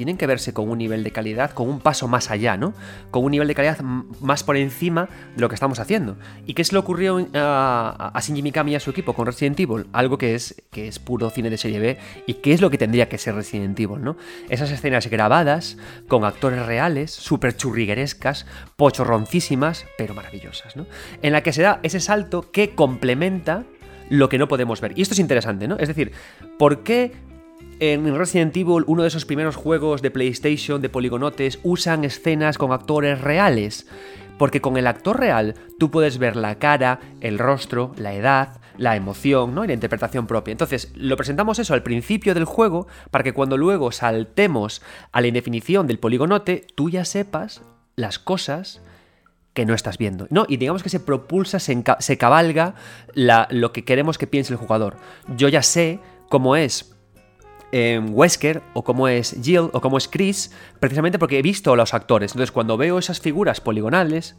tienen 0.00 0.16
que 0.16 0.26
verse 0.26 0.54
con 0.54 0.70
un 0.70 0.78
nivel 0.78 1.04
de 1.04 1.10
calidad, 1.10 1.50
con 1.50 1.68
un 1.68 1.78
paso 1.78 2.08
más 2.08 2.30
allá, 2.30 2.56
¿no? 2.56 2.72
Con 3.10 3.22
un 3.22 3.32
nivel 3.32 3.46
de 3.46 3.54
calidad 3.54 3.80
más 3.82 4.42
por 4.42 4.56
encima 4.56 5.10
de 5.36 5.42
lo 5.42 5.50
que 5.50 5.54
estamos 5.54 5.78
haciendo. 5.78 6.16
¿Y 6.46 6.54
qué 6.54 6.64
se 6.64 6.72
le 6.72 6.78
ocurrió 6.78 7.28
a, 7.34 8.18
Shinji 8.18 8.40
Mikami 8.40 8.72
y 8.72 8.76
a 8.76 8.80
su 8.80 8.88
equipo 8.88 9.12
con 9.12 9.26
Resident 9.26 9.60
Evil? 9.60 9.88
Algo 9.92 10.16
que 10.16 10.34
es, 10.34 10.62
que 10.70 10.88
es 10.88 10.98
puro 10.98 11.28
cine 11.28 11.50
de 11.50 11.58
serie 11.58 11.80
B 11.80 11.98
y 12.26 12.32
qué 12.32 12.54
es 12.54 12.62
lo 12.62 12.70
que 12.70 12.78
tendría 12.78 13.10
que 13.10 13.18
ser 13.18 13.34
Resident 13.34 13.78
Evil, 13.78 14.02
¿no? 14.02 14.16
Esas 14.48 14.70
escenas 14.70 15.06
grabadas, 15.08 15.76
con 16.08 16.24
actores 16.24 16.64
reales, 16.64 17.10
súper 17.10 17.54
churriguerescas, 17.54 18.46
pochorroncísimas, 18.76 19.84
pero 19.98 20.14
maravillosas, 20.14 20.76
¿no? 20.76 20.86
En 21.20 21.34
la 21.34 21.42
que 21.42 21.52
se 21.52 21.60
da 21.60 21.78
ese 21.82 22.00
salto 22.00 22.50
que 22.50 22.74
complementa 22.74 23.64
lo 24.08 24.30
que 24.30 24.38
no 24.38 24.48
podemos 24.48 24.80
ver. 24.80 24.98
Y 24.98 25.02
esto 25.02 25.12
es 25.12 25.20
interesante, 25.20 25.68
¿no? 25.68 25.76
Es 25.76 25.88
decir, 25.88 26.12
¿por 26.58 26.84
qué 26.84 27.12
en 27.80 28.14
Resident 28.16 28.54
Evil, 28.56 28.84
uno 28.86 29.02
de 29.02 29.08
esos 29.08 29.24
primeros 29.24 29.56
juegos 29.56 30.02
de 30.02 30.10
PlayStation 30.10 30.82
de 30.82 30.90
poligonotes, 30.90 31.58
usan 31.62 32.04
escenas 32.04 32.58
con 32.58 32.72
actores 32.72 33.20
reales. 33.20 33.86
Porque 34.38 34.60
con 34.60 34.76
el 34.76 34.86
actor 34.86 35.18
real 35.18 35.54
tú 35.78 35.90
puedes 35.90 36.18
ver 36.18 36.36
la 36.36 36.58
cara, 36.58 37.00
el 37.20 37.38
rostro, 37.38 37.92
la 37.96 38.14
edad, 38.14 38.60
la 38.76 38.96
emoción 38.96 39.54
¿no? 39.54 39.64
y 39.64 39.66
la 39.66 39.74
interpretación 39.74 40.26
propia. 40.26 40.52
Entonces, 40.52 40.92
lo 40.94 41.16
presentamos 41.16 41.58
eso 41.58 41.74
al 41.74 41.82
principio 41.82 42.34
del 42.34 42.44
juego 42.44 42.86
para 43.10 43.24
que 43.24 43.32
cuando 43.32 43.56
luego 43.56 43.92
saltemos 43.92 44.82
a 45.12 45.20
la 45.20 45.26
indefinición 45.26 45.86
del 45.86 45.98
poligonote, 45.98 46.66
tú 46.74 46.90
ya 46.90 47.04
sepas 47.04 47.62
las 47.96 48.18
cosas 48.18 48.82
que 49.54 49.66
no 49.66 49.74
estás 49.74 49.98
viendo. 49.98 50.26
¿no? 50.30 50.44
Y 50.48 50.58
digamos 50.58 50.82
que 50.82 50.88
se 50.88 51.00
propulsa, 51.00 51.58
se, 51.58 52.18
cabalga 52.18 52.74
lo 53.14 53.72
que 53.72 53.84
queremos 53.84 54.16
que 54.16 54.26
piense 54.26 54.52
el 54.52 54.58
jugador. 54.58 54.96
Yo 55.36 55.48
ya 55.48 55.62
sé 55.62 56.00
cómo 56.28 56.56
es 56.56 56.96
eh, 57.72 58.00
Wesker 58.00 58.62
o 58.74 58.82
cómo 58.84 59.08
es 59.08 59.36
Jill 59.42 59.70
o 59.72 59.80
cómo 59.80 59.98
es 59.98 60.08
Chris, 60.08 60.52
precisamente 60.78 61.18
porque 61.18 61.38
he 61.38 61.42
visto 61.42 61.72
a 61.72 61.76
los 61.76 61.94
actores. 61.94 62.32
Entonces, 62.32 62.52
cuando 62.52 62.76
veo 62.76 62.98
esas 62.98 63.20
figuras 63.20 63.60
poligonales, 63.60 64.36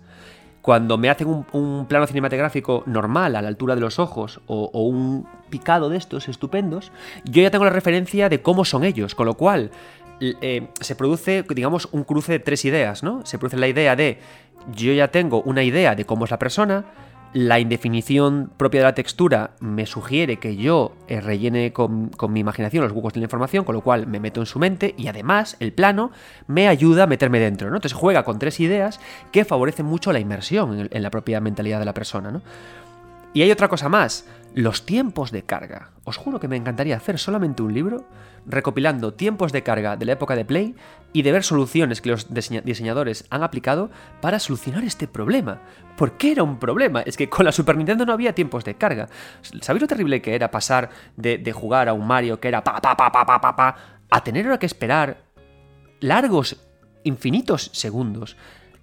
cuando 0.61 0.97
me 0.97 1.09
hacen 1.09 1.45
un, 1.51 1.85
plano 1.87 2.05
cinematográfico 2.07 2.83
normal 2.85 3.35
a 3.35 3.41
la 3.41 3.47
altura 3.47 3.75
de 3.75 3.81
los 3.81 3.99
ojos 3.99 4.41
o, 4.47 4.69
un 4.83 5.27
picado 5.49 5.89
de 5.89 5.97
estos 5.97 6.27
estupendos, 6.27 6.91
yo 7.25 7.41
ya 7.41 7.51
tengo 7.51 7.65
la 7.65 7.71
referencia 7.71 8.29
de 8.29 8.41
cómo 8.41 8.63
son 8.63 8.83
ellos, 8.83 9.15
con 9.15 9.25
lo 9.25 9.33
cual 9.35 9.71
eh, 10.19 10.67
se 10.79 10.95
produce, 10.95 11.43
digamos, 11.49 11.89
un 11.91 12.03
cruce 12.03 12.33
de 12.33 12.39
tres 12.39 12.63
ideas, 12.65 13.01
¿no? 13.01 13.25
Se 13.25 13.39
produce 13.39 13.57
la 13.57 13.67
idea 13.67 13.95
de 13.95 14.19
yo 14.75 14.93
ya 14.93 15.07
tengo 15.07 15.41
una 15.41 15.63
idea 15.63 15.95
de 15.95 16.05
cómo 16.05 16.25
es 16.25 16.31
la 16.31 16.37
persona, 16.37 16.85
la 17.33 17.59
indefinición 17.59 18.51
propia 18.57 18.81
de 18.81 18.85
la 18.85 18.93
textura 18.93 19.51
me 19.61 19.85
sugiere 19.85 20.37
que 20.37 20.57
yo 20.57 20.93
eh, 21.07 21.21
rellene 21.21 21.71
con, 21.71 22.11
mi 22.29 22.39
imaginación 22.41 22.83
los 22.83 22.91
huecos 22.91 23.13
de 23.13 23.21
la 23.21 23.25
información, 23.25 23.63
con 23.63 23.75
lo 23.75 23.81
cual 23.81 24.05
me 24.05 24.19
meto 24.19 24.41
en 24.41 24.45
su 24.45 24.59
mente 24.59 24.93
y 24.97 25.07
además 25.07 25.55
el 25.59 25.71
plano 25.71 26.11
me 26.47 26.67
ayuda 26.67 27.03
a 27.03 27.07
meterme 27.07 27.39
dentro. 27.39 27.69
¿no? 27.69 27.77
Entonces 27.77 27.97
juega 27.97 28.23
con 28.23 28.37
tres 28.37 28.59
ideas 28.59 28.99
que 29.31 29.45
favorecen 29.45 29.85
mucho 29.85 30.11
la 30.11 30.19
inmersión 30.19 30.89
en, 30.91 31.03
la 31.03 31.09
propia 31.09 31.39
mentalidad 31.39 31.79
de 31.79 31.85
la 31.85 31.93
persona. 31.93 32.31
¿no? 32.31 32.41
Y 33.33 33.43
hay 33.43 33.51
otra 33.51 33.69
cosa 33.69 33.87
más, 33.87 34.27
los 34.53 34.85
tiempos 34.85 35.31
de 35.31 35.43
carga. 35.43 35.91
Os 36.03 36.17
juro 36.17 36.39
que 36.39 36.49
me 36.49 36.57
encantaría 36.57 36.97
hacer 36.97 37.17
solamente 37.17 37.63
un 37.63 37.73
libro 37.73 38.03
recopilando 38.45 39.13
tiempos 39.13 39.51
de 39.51 39.63
carga 39.63 39.95
de 39.95 40.05
la 40.05 40.13
época 40.13 40.35
de 40.35 40.45
Play 40.45 40.75
y 41.13 41.21
de 41.21 41.31
ver 41.31 41.43
soluciones 41.43 42.01
que 42.01 42.09
los 42.09 42.27
diseñadores 42.33 43.25
han 43.29 43.43
aplicado 43.43 43.89
para 44.21 44.39
solucionar 44.39 44.83
este 44.83 45.07
problema. 45.07 45.61
¿Por 45.97 46.17
qué 46.17 46.31
era 46.31 46.43
un 46.43 46.57
problema? 46.57 47.01
Es 47.01 47.17
que 47.17 47.29
con 47.29 47.45
la 47.45 47.51
Super 47.51 47.77
Nintendo 47.77 48.05
no 48.05 48.13
había 48.13 48.33
tiempos 48.33 48.63
de 48.63 48.75
carga. 48.75 49.09
¿Sabéis 49.61 49.81
lo 49.81 49.87
terrible 49.87 50.21
que 50.21 50.35
era 50.35 50.51
pasar 50.51 50.89
de, 51.17 51.51
jugar 51.51 51.89
a 51.89 51.93
un 51.93 52.07
Mario 52.07 52.39
que 52.39 52.47
era 52.47 52.63
pa 52.63 52.81
pa 52.81 52.95
pa 52.95 53.11
pa 53.11 53.25
pa 53.25 53.41
pa 53.41 53.55
pa 53.55 53.75
a 54.09 54.23
tener 54.23 54.45
ahora 54.45 54.59
que 54.59 54.65
esperar 54.65 55.23
largos, 55.99 56.65
infinitos 57.03 57.69
segundos 57.73 58.37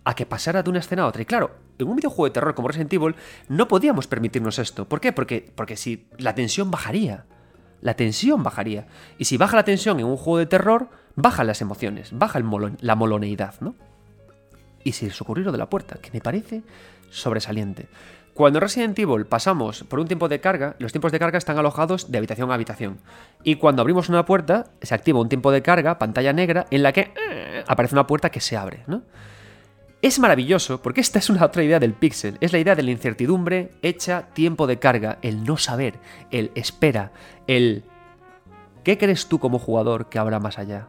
a 0.04 0.14
que 0.14 0.26
pasara 0.26 0.62
de 0.62 0.70
una 0.70 0.78
escena 0.80 1.02
a 1.02 1.06
otra? 1.06 1.22
Y 1.22 1.26
claro, 1.26 1.56
en 1.78 1.88
un 1.88 1.96
videojuego 1.96 2.26
de 2.26 2.30
terror 2.30 2.54
como 2.54 2.68
Resident 2.68 2.92
Evil 2.92 3.16
no 3.48 3.68
podíamos 3.68 4.06
permitirnos 4.06 4.58
esto. 4.58 4.88
¿Por 4.88 5.00
qué? 5.00 5.12
Porque, 5.12 5.50
porque 5.54 5.76
si 5.76 6.08
la 6.18 6.34
tensión 6.34 6.70
bajaría. 6.70 7.26
La 7.80 7.94
tensión 7.94 8.42
bajaría. 8.42 8.86
Y 9.18 9.24
si 9.24 9.36
baja 9.36 9.56
la 9.56 9.64
tensión 9.64 10.00
en 10.00 10.06
un 10.06 10.16
juego 10.16 10.38
de 10.38 10.46
terror, 10.46 10.88
bajan 11.14 11.46
las 11.46 11.60
emociones, 11.60 12.10
baja 12.12 12.40
la 12.80 12.94
moloneidad, 12.94 13.54
¿no? 13.60 13.74
Y 14.84 14.92
si 14.92 15.06
les 15.06 15.20
ocurrió 15.20 15.44
lo 15.44 15.52
de 15.52 15.58
la 15.58 15.68
puerta, 15.68 15.96
que 16.00 16.10
me 16.12 16.20
parece 16.20 16.62
sobresaliente. 17.10 17.88
Cuando 18.38 18.58
en 18.58 18.62
Resident 18.62 18.98
Evil 18.98 19.26
pasamos 19.26 19.82
por 19.82 19.98
un 19.98 20.06
tiempo 20.06 20.28
de 20.28 20.40
carga, 20.40 20.76
los 20.78 20.92
tiempos 20.92 21.10
de 21.10 21.18
carga 21.18 21.38
están 21.38 21.58
alojados 21.58 22.12
de 22.12 22.18
habitación 22.18 22.52
a 22.52 22.54
habitación. 22.54 22.98
Y 23.42 23.56
cuando 23.56 23.82
abrimos 23.82 24.08
una 24.08 24.24
puerta, 24.24 24.66
se 24.80 24.94
activa 24.94 25.20
un 25.20 25.28
tiempo 25.28 25.50
de 25.50 25.60
carga, 25.60 25.98
pantalla 25.98 26.32
negra, 26.32 26.66
en 26.70 26.84
la 26.84 26.92
que 26.92 27.12
eh, 27.30 27.64
aparece 27.66 27.96
una 27.96 28.06
puerta 28.06 28.30
que 28.30 28.40
se 28.40 28.56
abre, 28.56 28.84
¿no? 28.86 29.02
Es 30.00 30.20
maravilloso 30.20 30.80
porque 30.80 31.00
esta 31.00 31.18
es 31.18 31.28
una 31.28 31.44
otra 31.44 31.64
idea 31.64 31.80
del 31.80 31.92
pixel, 31.92 32.38
es 32.40 32.52
la 32.52 32.60
idea 32.60 32.76
de 32.76 32.84
la 32.84 32.92
incertidumbre 32.92 33.72
hecha 33.82 34.28
tiempo 34.32 34.68
de 34.68 34.78
carga, 34.78 35.18
el 35.22 35.42
no 35.42 35.56
saber, 35.56 35.98
el 36.30 36.52
espera, 36.54 37.10
el 37.48 37.82
¿qué 38.84 38.96
crees 38.96 39.26
tú 39.26 39.40
como 39.40 39.58
jugador 39.58 40.08
que 40.08 40.20
habrá 40.20 40.38
más 40.38 40.58
allá? 40.58 40.86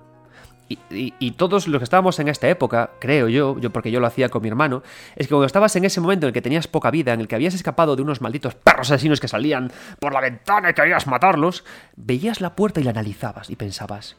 Y, 0.91 1.32
todos 1.32 1.68
los 1.68 1.80
que 1.80 1.84
estábamos 1.84 2.20
en 2.20 2.28
esta 2.28 2.47
época, 2.47 2.91
creo 2.99 3.28
yo, 3.28 3.60
yo 3.60 3.72
porque 3.72 3.89
yo 3.89 3.99
lo 3.99 4.05
hacía 4.05 4.30
con 4.30 4.43
mi 4.43 4.49
hermano, 4.49 4.84
es 5.16 5.26
que 5.26 5.32
cuando 5.32 5.47
estabas 5.47 5.76
en 5.76 5.86
ese 5.86 5.99
momento 5.99 6.28
en 6.28 6.30
el 6.30 6.34
que 6.34 6.43
tenías 6.43 6.68
poca 6.68 6.91
vida, 6.91 7.12
en 7.12 7.22
el 7.22 7.28
que 7.28 7.34
habías 7.34 7.55
escapado 7.55 7.95
de 7.95 8.03
unos 8.03 8.22
malditos 8.22 8.53
perros 8.53 8.91
asesinos 8.91 9.20
que 9.20 9.28
salían 9.28 9.72
por 9.99 10.14
la 10.14 10.22
ventana 10.22 10.70
y 10.70 10.74
querías 10.76 11.07
matarlos, 11.07 11.66
veías 11.95 12.39
la 12.39 12.55
puerta 12.55 12.80
y 12.80 12.84
la 12.84 12.91
analizabas 12.91 13.49
y 13.49 13.55
pensabas, 13.55 14.16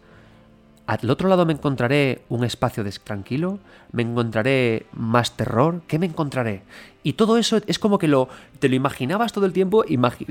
al 0.90 1.08
otro 1.08 1.28
lado 1.28 1.46
me 1.46 1.52
encontraré 1.52 2.22
un 2.28 2.42
espacio 2.44 2.84
tranquilo, 3.04 3.60
me 3.92 4.02
encontraré 4.02 4.86
más 4.92 5.36
terror, 5.36 5.82
¿qué 5.86 6.00
me 6.00 6.06
encontraré? 6.06 6.62
Y 7.04 7.12
todo 7.12 7.38
eso 7.38 7.60
es 7.68 7.78
como 7.78 7.96
que 7.98 8.08
lo, 8.08 8.28
te 8.58 8.68
lo 8.68 8.74
imaginabas 8.74 9.32
todo 9.32 9.46
el 9.46 9.52
tiempo 9.52 9.84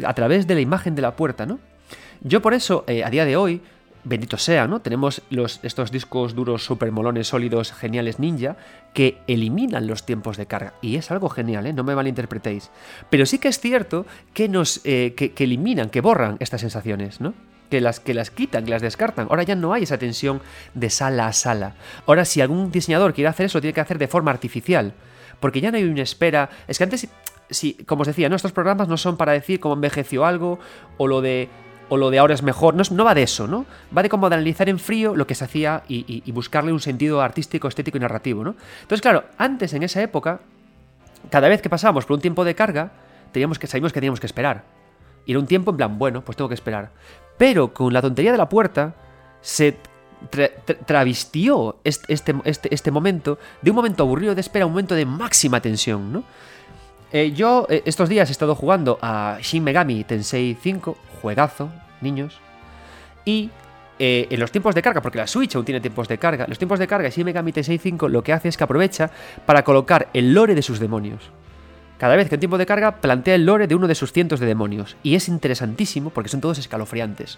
a 0.05 0.13
través 0.13 0.47
de 0.47 0.55
la 0.55 0.59
imagen 0.59 0.95
de 0.95 1.01
la 1.01 1.15
puerta, 1.15 1.45
¿no? 1.45 1.59
Yo 2.21 2.41
por 2.41 2.53
eso, 2.53 2.83
eh, 2.87 3.05
a 3.05 3.09
día 3.09 3.23
de 3.23 3.37
hoy, 3.37 3.61
bendito 4.03 4.37
sea, 4.37 4.67
¿no? 4.67 4.81
Tenemos 4.81 5.21
los, 5.29 5.61
estos 5.63 5.91
discos 5.91 6.35
duros 6.35 6.65
super 6.65 6.91
molones, 6.91 7.29
sólidos, 7.29 7.71
geniales 7.71 8.19
ninja, 8.19 8.57
que 8.93 9.17
eliminan 9.27 9.87
los 9.87 10.05
tiempos 10.05 10.35
de 10.35 10.45
carga. 10.45 10.73
Y 10.81 10.97
es 10.97 11.09
algo 11.09 11.29
genial, 11.29 11.67
¿eh? 11.67 11.73
No 11.73 11.85
me 11.85 11.95
malinterpretéis. 11.95 12.69
Pero 13.09 13.25
sí 13.25 13.39
que 13.39 13.47
es 13.47 13.61
cierto 13.61 14.05
que 14.33 14.49
nos. 14.49 14.81
Eh, 14.83 15.13
que, 15.15 15.31
que 15.31 15.45
eliminan, 15.45 15.89
que 15.89 16.01
borran 16.01 16.35
estas 16.41 16.59
sensaciones, 16.59 17.21
¿no? 17.21 17.33
Que 17.69 17.81
las, 17.81 17.99
que 17.99 18.13
las 18.13 18.31
quitan, 18.31 18.65
que 18.65 18.71
las 18.71 18.81
descartan. 18.81 19.27
Ahora 19.29 19.43
ya 19.43 19.55
no 19.55 19.73
hay 19.73 19.83
esa 19.83 19.97
tensión 19.97 20.41
de 20.73 20.89
sala 20.89 21.27
a 21.27 21.33
sala. 21.33 21.75
Ahora 22.07 22.25
si 22.25 22.41
algún 22.41 22.71
diseñador 22.71 23.13
quiere 23.13 23.27
hacer 23.27 23.45
eso, 23.45 23.57
lo 23.57 23.61
tiene 23.61 23.73
que 23.73 23.81
hacer 23.81 23.97
de 23.97 24.07
forma 24.07 24.31
artificial. 24.31 24.93
Porque 25.39 25.61
ya 25.61 25.71
no 25.71 25.77
hay 25.77 25.83
una 25.83 26.01
espera. 26.01 26.49
Es 26.67 26.77
que 26.77 26.83
antes, 26.83 27.07
si, 27.49 27.73
como 27.85 28.01
os 28.01 28.07
decía, 28.07 28.29
¿no? 28.29 28.35
estos 28.35 28.51
programas 28.51 28.87
no 28.87 28.97
son 28.97 29.17
para 29.17 29.31
decir 29.33 29.59
cómo 29.59 29.75
envejeció 29.75 30.25
algo 30.25 30.59
o 30.97 31.07
lo 31.07 31.21
de 31.21 31.49
o 31.89 31.97
lo 31.97 32.11
de 32.11 32.19
ahora 32.19 32.35
es 32.35 32.43
mejor. 32.43 32.75
No, 32.75 32.83
no, 32.91 33.03
va 33.03 33.15
de 33.15 33.23
eso, 33.23 33.47
¿no? 33.47 33.65
Va 33.95 34.03
de 34.03 34.09
cómo 34.09 34.29
de 34.29 34.35
analizar 34.35 34.69
en 34.69 34.79
frío 34.79 35.15
lo 35.15 35.27
que 35.27 35.35
se 35.35 35.43
hacía 35.43 35.83
y, 35.87 36.31
buscarle 36.31 36.71
un 36.71 36.79
sentido 36.79 37.21
artístico, 37.21 37.67
estético 37.67 37.97
y 37.97 38.01
narrativo, 38.01 38.43
¿no? 38.43 38.55
Entonces, 38.81 39.01
claro, 39.01 39.23
antes 39.37 39.73
en 39.73 39.83
esa 39.83 40.01
época, 40.01 40.39
cada 41.29 41.49
vez 41.49 41.61
que 41.61 41.69
pasábamos 41.69 42.05
por 42.05 42.15
un 42.15 42.21
tiempo 42.21 42.45
de 42.45 42.55
carga, 42.55 42.91
teníamos 43.31 43.59
que, 43.59 43.67
sabíamos 43.67 43.91
que 43.91 43.99
teníamos 43.99 44.19
que 44.19 44.27
esperar. 44.27 44.63
Y 45.25 45.31
era 45.31 45.39
un 45.39 45.47
tiempo 45.47 45.71
en 45.71 45.77
plan, 45.77 45.97
bueno, 45.97 46.21
pues 46.21 46.37
tengo 46.37 46.47
que 46.47 46.55
esperar. 46.55 46.91
Pero 47.39 47.73
con 47.73 47.93
la 47.93 48.01
tontería 48.01 48.33
de 48.33 48.37
la 48.37 48.49
puerta 48.49 48.93
se 49.41 49.77
travistió 50.85 51.77
este, 51.85 52.13
este, 52.43 52.75
este, 52.75 52.91
momento 52.91 53.39
de 53.61 53.71
un 53.71 53.75
momento 53.77 54.03
aburrido 54.03 54.35
de 54.35 54.41
espera 54.41 54.63
a 54.63 54.65
un 54.65 54.73
momento 54.73 54.93
de 54.93 55.05
máxima 55.05 55.61
tensión, 55.61 56.11
¿no? 56.11 56.23
Eh, 57.13 57.31
yo 57.31 57.65
eh, 57.69 57.81
estos 57.85 58.09
días 58.09 58.27
he 58.27 58.33
estado 58.33 58.55
jugando 58.55 58.99
a 59.01 59.37
Shin 59.41 59.63
Megami 59.63 60.03
Tensei 60.03 60.57
5, 60.61 60.97
juegazo, 61.21 61.69
niños, 62.01 62.41
y 63.23 63.49
eh, 63.97 64.27
en 64.29 64.39
los 64.41 64.51
tiempos 64.51 64.75
de 64.75 64.81
carga, 64.81 65.01
porque 65.01 65.17
la 65.17 65.25
Switch 65.25 65.55
aún 65.55 65.63
tiene 65.63 65.79
tiempos 65.79 66.09
de 66.09 66.17
carga, 66.17 66.45
los 66.45 66.57
tiempos 66.57 66.77
de 66.77 66.87
carga 66.87 67.05
de 67.05 67.11
Shin 67.11 67.23
Megami 67.23 67.53
Tensei 67.53 67.77
5 67.77 68.09
lo 68.09 68.21
que 68.21 68.33
hace 68.33 68.49
es 68.49 68.57
que 68.57 68.65
aprovecha 68.65 69.09
para 69.45 69.63
colocar 69.63 70.09
el 70.13 70.33
lore 70.33 70.53
de 70.53 70.61
sus 70.61 70.77
demonios. 70.77 71.31
Cada 71.99 72.15
vez 72.15 72.29
que 72.29 72.35
un 72.35 72.39
tiempo 72.39 72.57
de 72.57 72.65
carga 72.65 73.01
plantea 73.01 73.35
el 73.35 73.45
lore 73.45 73.67
de 73.67 73.75
uno 73.75 73.85
de 73.85 73.93
sus 73.93 74.13
cientos 74.13 74.39
de 74.39 74.45
demonios. 74.45 74.95
Y 75.03 75.15
es 75.15 75.27
interesantísimo 75.27 76.11
porque 76.11 76.29
son 76.29 76.39
todos 76.39 76.57
escalofriantes. 76.57 77.37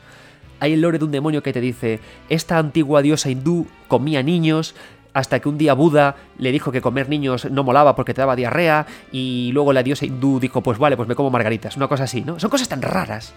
Hay 0.59 0.73
el 0.73 0.81
lore 0.81 0.99
de 0.99 1.05
un 1.05 1.11
demonio 1.11 1.41
que 1.41 1.51
te 1.51 1.59
dice, 1.59 1.99
esta 2.29 2.59
antigua 2.59 3.01
diosa 3.01 3.31
hindú 3.31 3.65
comía 3.87 4.21
niños, 4.21 4.75
hasta 5.13 5.39
que 5.39 5.49
un 5.49 5.57
día 5.57 5.73
Buda 5.73 6.15
le 6.37 6.51
dijo 6.51 6.71
que 6.71 6.79
comer 6.79 7.09
niños 7.09 7.49
no 7.49 7.63
molaba 7.63 7.95
porque 7.95 8.13
te 8.13 8.21
daba 8.21 8.35
diarrea, 8.35 8.85
y 9.11 9.49
luego 9.51 9.73
la 9.73 9.81
diosa 9.81 10.05
hindú 10.05 10.39
dijo, 10.39 10.61
pues 10.61 10.77
vale, 10.77 10.95
pues 10.95 11.09
me 11.09 11.15
como 11.15 11.31
margaritas, 11.31 11.75
una 11.75 11.87
cosa 11.87 12.03
así, 12.03 12.21
¿no? 12.21 12.39
Son 12.39 12.51
cosas 12.51 12.69
tan 12.69 12.83
raras. 12.83 13.33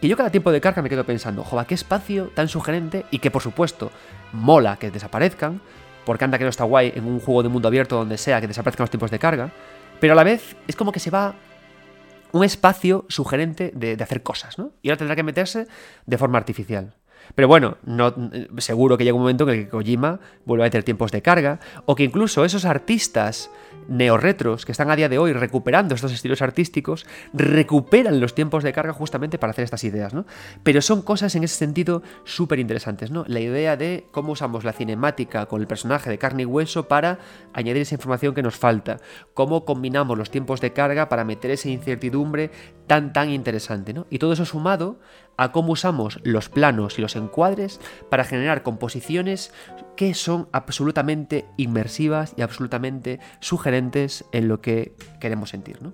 Que 0.00 0.06
yo 0.06 0.16
cada 0.16 0.30
tiempo 0.30 0.52
de 0.52 0.60
carga 0.60 0.80
me 0.80 0.88
quedo 0.88 1.02
pensando, 1.02 1.42
joder, 1.42 1.66
qué 1.66 1.74
espacio 1.74 2.30
tan 2.34 2.46
sugerente 2.46 3.04
y 3.10 3.18
que 3.18 3.32
por 3.32 3.42
supuesto 3.42 3.90
mola 4.32 4.76
que 4.76 4.92
desaparezcan, 4.92 5.60
porque 6.04 6.24
anda 6.24 6.38
que 6.38 6.44
no 6.44 6.50
está 6.50 6.62
guay 6.62 6.92
en 6.94 7.04
un 7.04 7.18
juego 7.18 7.42
de 7.42 7.48
mundo 7.48 7.66
abierto 7.66 7.96
donde 7.96 8.16
sea 8.16 8.40
que 8.40 8.46
desaparezcan 8.46 8.84
los 8.84 8.90
tiempos 8.90 9.10
de 9.10 9.18
carga, 9.18 9.50
pero 10.02 10.14
a 10.14 10.16
la 10.16 10.24
vez 10.24 10.56
es 10.66 10.74
como 10.74 10.90
que 10.90 10.98
se 10.98 11.10
va 11.10 11.36
un 12.32 12.42
espacio 12.42 13.06
sugerente 13.08 13.70
de, 13.72 13.96
hacer 14.02 14.24
cosas, 14.24 14.58
¿no? 14.58 14.72
Y 14.82 14.88
ahora 14.88 14.96
tendrá 14.98 15.14
que 15.14 15.22
meterse 15.22 15.68
de 16.06 16.18
forma 16.18 16.38
artificial. 16.38 16.96
Pero 17.34 17.48
bueno, 17.48 17.78
no, 17.84 18.14
seguro 18.58 18.98
que 18.98 19.04
llega 19.04 19.14
un 19.14 19.22
momento 19.22 19.44
en 19.44 19.50
el 19.50 19.64
que 19.64 19.68
Kojima 19.70 20.20
vuelva 20.44 20.66
a 20.66 20.70
tener 20.70 20.84
tiempos 20.84 21.12
de 21.12 21.22
carga, 21.22 21.60
o 21.86 21.94
que 21.94 22.04
incluso 22.04 22.44
esos 22.44 22.64
artistas 22.64 23.50
neorretros 23.88 24.64
que 24.64 24.72
están 24.72 24.90
a 24.90 24.96
día 24.96 25.08
de 25.08 25.18
hoy 25.18 25.32
recuperando 25.32 25.94
estos 25.94 26.12
estilos 26.12 26.42
artísticos, 26.42 27.06
recuperan 27.32 28.20
los 28.20 28.34
tiempos 28.34 28.62
de 28.62 28.72
carga 28.72 28.92
justamente 28.92 29.38
para 29.38 29.50
hacer 29.50 29.64
estas 29.64 29.84
ideas, 29.84 30.14
¿no? 30.14 30.24
Pero 30.62 30.82
son 30.82 31.02
cosas 31.02 31.34
en 31.34 31.44
ese 31.44 31.56
sentido 31.56 32.02
súper 32.24 32.58
interesantes, 32.58 33.10
¿no? 33.10 33.24
La 33.26 33.40
idea 33.40 33.76
de 33.76 34.06
cómo 34.10 34.32
usamos 34.32 34.64
la 34.64 34.72
cinemática 34.72 35.46
con 35.46 35.60
el 35.60 35.66
personaje 35.66 36.10
de 36.10 36.18
carne 36.18 36.42
y 36.42 36.46
hueso 36.46 36.88
para 36.88 37.18
añadir 37.52 37.82
esa 37.82 37.94
información 37.94 38.34
que 38.34 38.42
nos 38.42 38.56
falta, 38.56 38.98
cómo 39.34 39.64
combinamos 39.64 40.16
los 40.16 40.30
tiempos 40.30 40.60
de 40.60 40.72
carga 40.72 41.08
para 41.08 41.24
meter 41.24 41.50
esa 41.50 41.68
incertidumbre 41.68 42.50
tan 42.86 43.12
tan 43.12 43.30
interesante, 43.30 43.92
¿no? 43.92 44.06
Y 44.10 44.18
todo 44.18 44.32
eso 44.32 44.44
sumado 44.44 45.00
a 45.36 45.52
cómo 45.52 45.72
usamos 45.72 46.20
los 46.22 46.48
planos 46.48 46.98
y 46.98 47.02
los 47.02 47.16
encuadres 47.16 47.80
para 48.10 48.24
generar 48.24 48.62
composiciones 48.62 49.52
que 49.96 50.14
son 50.14 50.48
absolutamente 50.52 51.46
inmersivas 51.56 52.34
y 52.36 52.42
absolutamente 52.42 53.20
sugerentes 53.40 54.24
en 54.32 54.48
lo 54.48 54.60
que 54.60 54.94
queremos 55.20 55.50
sentir. 55.50 55.82
¿no? 55.82 55.92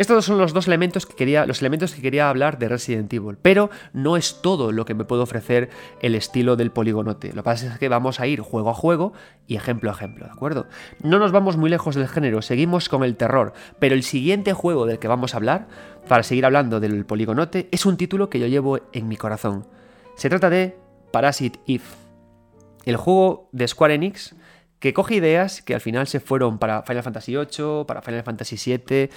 Estos 0.00 0.24
son 0.24 0.38
los 0.38 0.54
dos 0.54 0.66
elementos 0.66 1.04
que 1.04 1.14
quería, 1.14 1.44
los 1.44 1.60
elementos 1.60 1.92
que 1.92 2.00
quería 2.00 2.30
hablar 2.30 2.58
de 2.58 2.70
Resident 2.70 3.12
Evil, 3.12 3.36
pero 3.36 3.68
no 3.92 4.16
es 4.16 4.40
todo 4.40 4.72
lo 4.72 4.86
que 4.86 4.94
me 4.94 5.04
puede 5.04 5.20
ofrecer 5.20 5.68
el 6.00 6.14
estilo 6.14 6.56
del 6.56 6.70
poligonote. 6.70 7.34
Lo 7.34 7.42
que 7.42 7.42
pasa 7.42 7.74
es 7.74 7.78
que 7.78 7.90
vamos 7.90 8.18
a 8.18 8.26
ir 8.26 8.40
juego 8.40 8.70
a 8.70 8.74
juego 8.74 9.12
y 9.46 9.56
ejemplo 9.56 9.90
a 9.90 9.92
ejemplo, 9.92 10.24
¿de 10.24 10.32
acuerdo? 10.32 10.68
No 11.02 11.18
nos 11.18 11.32
vamos 11.32 11.58
muy 11.58 11.68
lejos 11.68 11.96
del 11.96 12.08
género, 12.08 12.40
seguimos 12.40 12.88
con 12.88 13.04
el 13.04 13.14
terror, 13.14 13.52
pero 13.78 13.94
el 13.94 14.02
siguiente 14.02 14.54
juego 14.54 14.86
del 14.86 14.98
que 14.98 15.06
vamos 15.06 15.34
a 15.34 15.36
hablar, 15.36 15.68
para 16.08 16.22
seguir 16.22 16.46
hablando 16.46 16.80
del 16.80 17.04
poligonote, 17.04 17.68
es 17.70 17.84
un 17.84 17.98
título 17.98 18.30
que 18.30 18.40
yo 18.40 18.46
llevo 18.46 18.80
en 18.94 19.06
mi 19.06 19.18
corazón. 19.18 19.66
Se 20.16 20.30
trata 20.30 20.48
de 20.48 20.78
Parasite 21.12 21.60
Eve, 21.66 21.84
el 22.86 22.96
juego 22.96 23.50
de 23.52 23.68
Square 23.68 23.96
Enix 23.96 24.34
que 24.78 24.94
coge 24.94 25.16
ideas 25.16 25.60
que 25.60 25.74
al 25.74 25.82
final 25.82 26.06
se 26.06 26.20
fueron 26.20 26.58
para 26.58 26.84
Final 26.84 27.02
Fantasy 27.02 27.36
VIII, 27.36 27.84
para 27.86 28.00
Final 28.00 28.22
Fantasy 28.22 28.56
VII 28.56 29.10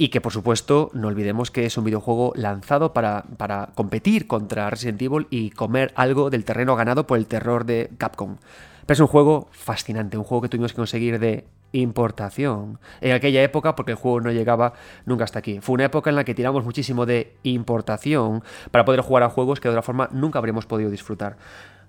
y 0.00 0.08
que 0.08 0.22
por 0.22 0.32
supuesto 0.32 0.90
no 0.94 1.08
olvidemos 1.08 1.50
que 1.50 1.66
es 1.66 1.76
un 1.76 1.84
videojuego 1.84 2.32
lanzado 2.34 2.94
para, 2.94 3.24
para, 3.36 3.68
competir 3.74 4.26
contra 4.26 4.70
Resident 4.70 5.02
Evil 5.02 5.26
y 5.28 5.50
comer 5.50 5.92
algo 5.94 6.30
del 6.30 6.46
terreno 6.46 6.74
ganado 6.74 7.06
por 7.06 7.18
el 7.18 7.26
terror 7.26 7.66
de 7.66 7.90
Capcom. 7.98 8.38
Pero 8.86 8.94
es 8.94 9.00
un 9.00 9.08
juego 9.08 9.48
fascinante, 9.52 10.16
un 10.16 10.24
juego 10.24 10.40
que 10.40 10.48
tuvimos 10.48 10.72
que 10.72 10.76
conseguir 10.76 11.18
de 11.18 11.44
importación 11.72 12.78
en 13.02 13.12
aquella 13.12 13.42
época 13.42 13.76
porque 13.76 13.92
el 13.92 13.98
juego 13.98 14.22
no 14.22 14.32
llegaba 14.32 14.72
nunca 15.04 15.24
hasta 15.24 15.40
aquí. 15.40 15.60
Fue 15.60 15.74
una 15.74 15.84
época 15.84 16.08
en 16.08 16.16
la 16.16 16.24
que 16.24 16.34
tiramos 16.34 16.64
muchísimo 16.64 17.04
de 17.04 17.36
importación 17.42 18.42
para 18.70 18.86
poder 18.86 19.02
jugar 19.02 19.24
a 19.24 19.28
juegos 19.28 19.60
que 19.60 19.68
de 19.68 19.74
otra 19.74 19.82
forma 19.82 20.08
nunca 20.12 20.38
habríamos 20.38 20.64
podido 20.64 20.88
disfrutar. 20.88 21.36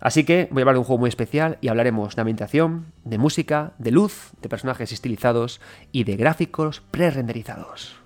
Así 0.01 0.25
que 0.25 0.49
voy 0.51 0.59
a 0.59 0.63
hablar 0.63 0.75
de 0.75 0.79
un 0.79 0.85
juego 0.85 0.99
muy 0.99 1.07
especial 1.07 1.59
y 1.61 1.69
hablaremos 1.69 2.17
de 2.17 2.21
ambientación, 2.21 2.87
de 3.05 3.17
música, 3.17 3.71
de 3.77 3.91
luz, 3.91 4.31
de 4.41 4.49
personajes 4.49 4.91
estilizados 4.91 5.61
y 5.93 6.03
de 6.03 6.17
gráficos 6.17 6.81
pre-renderizados. 6.91 8.00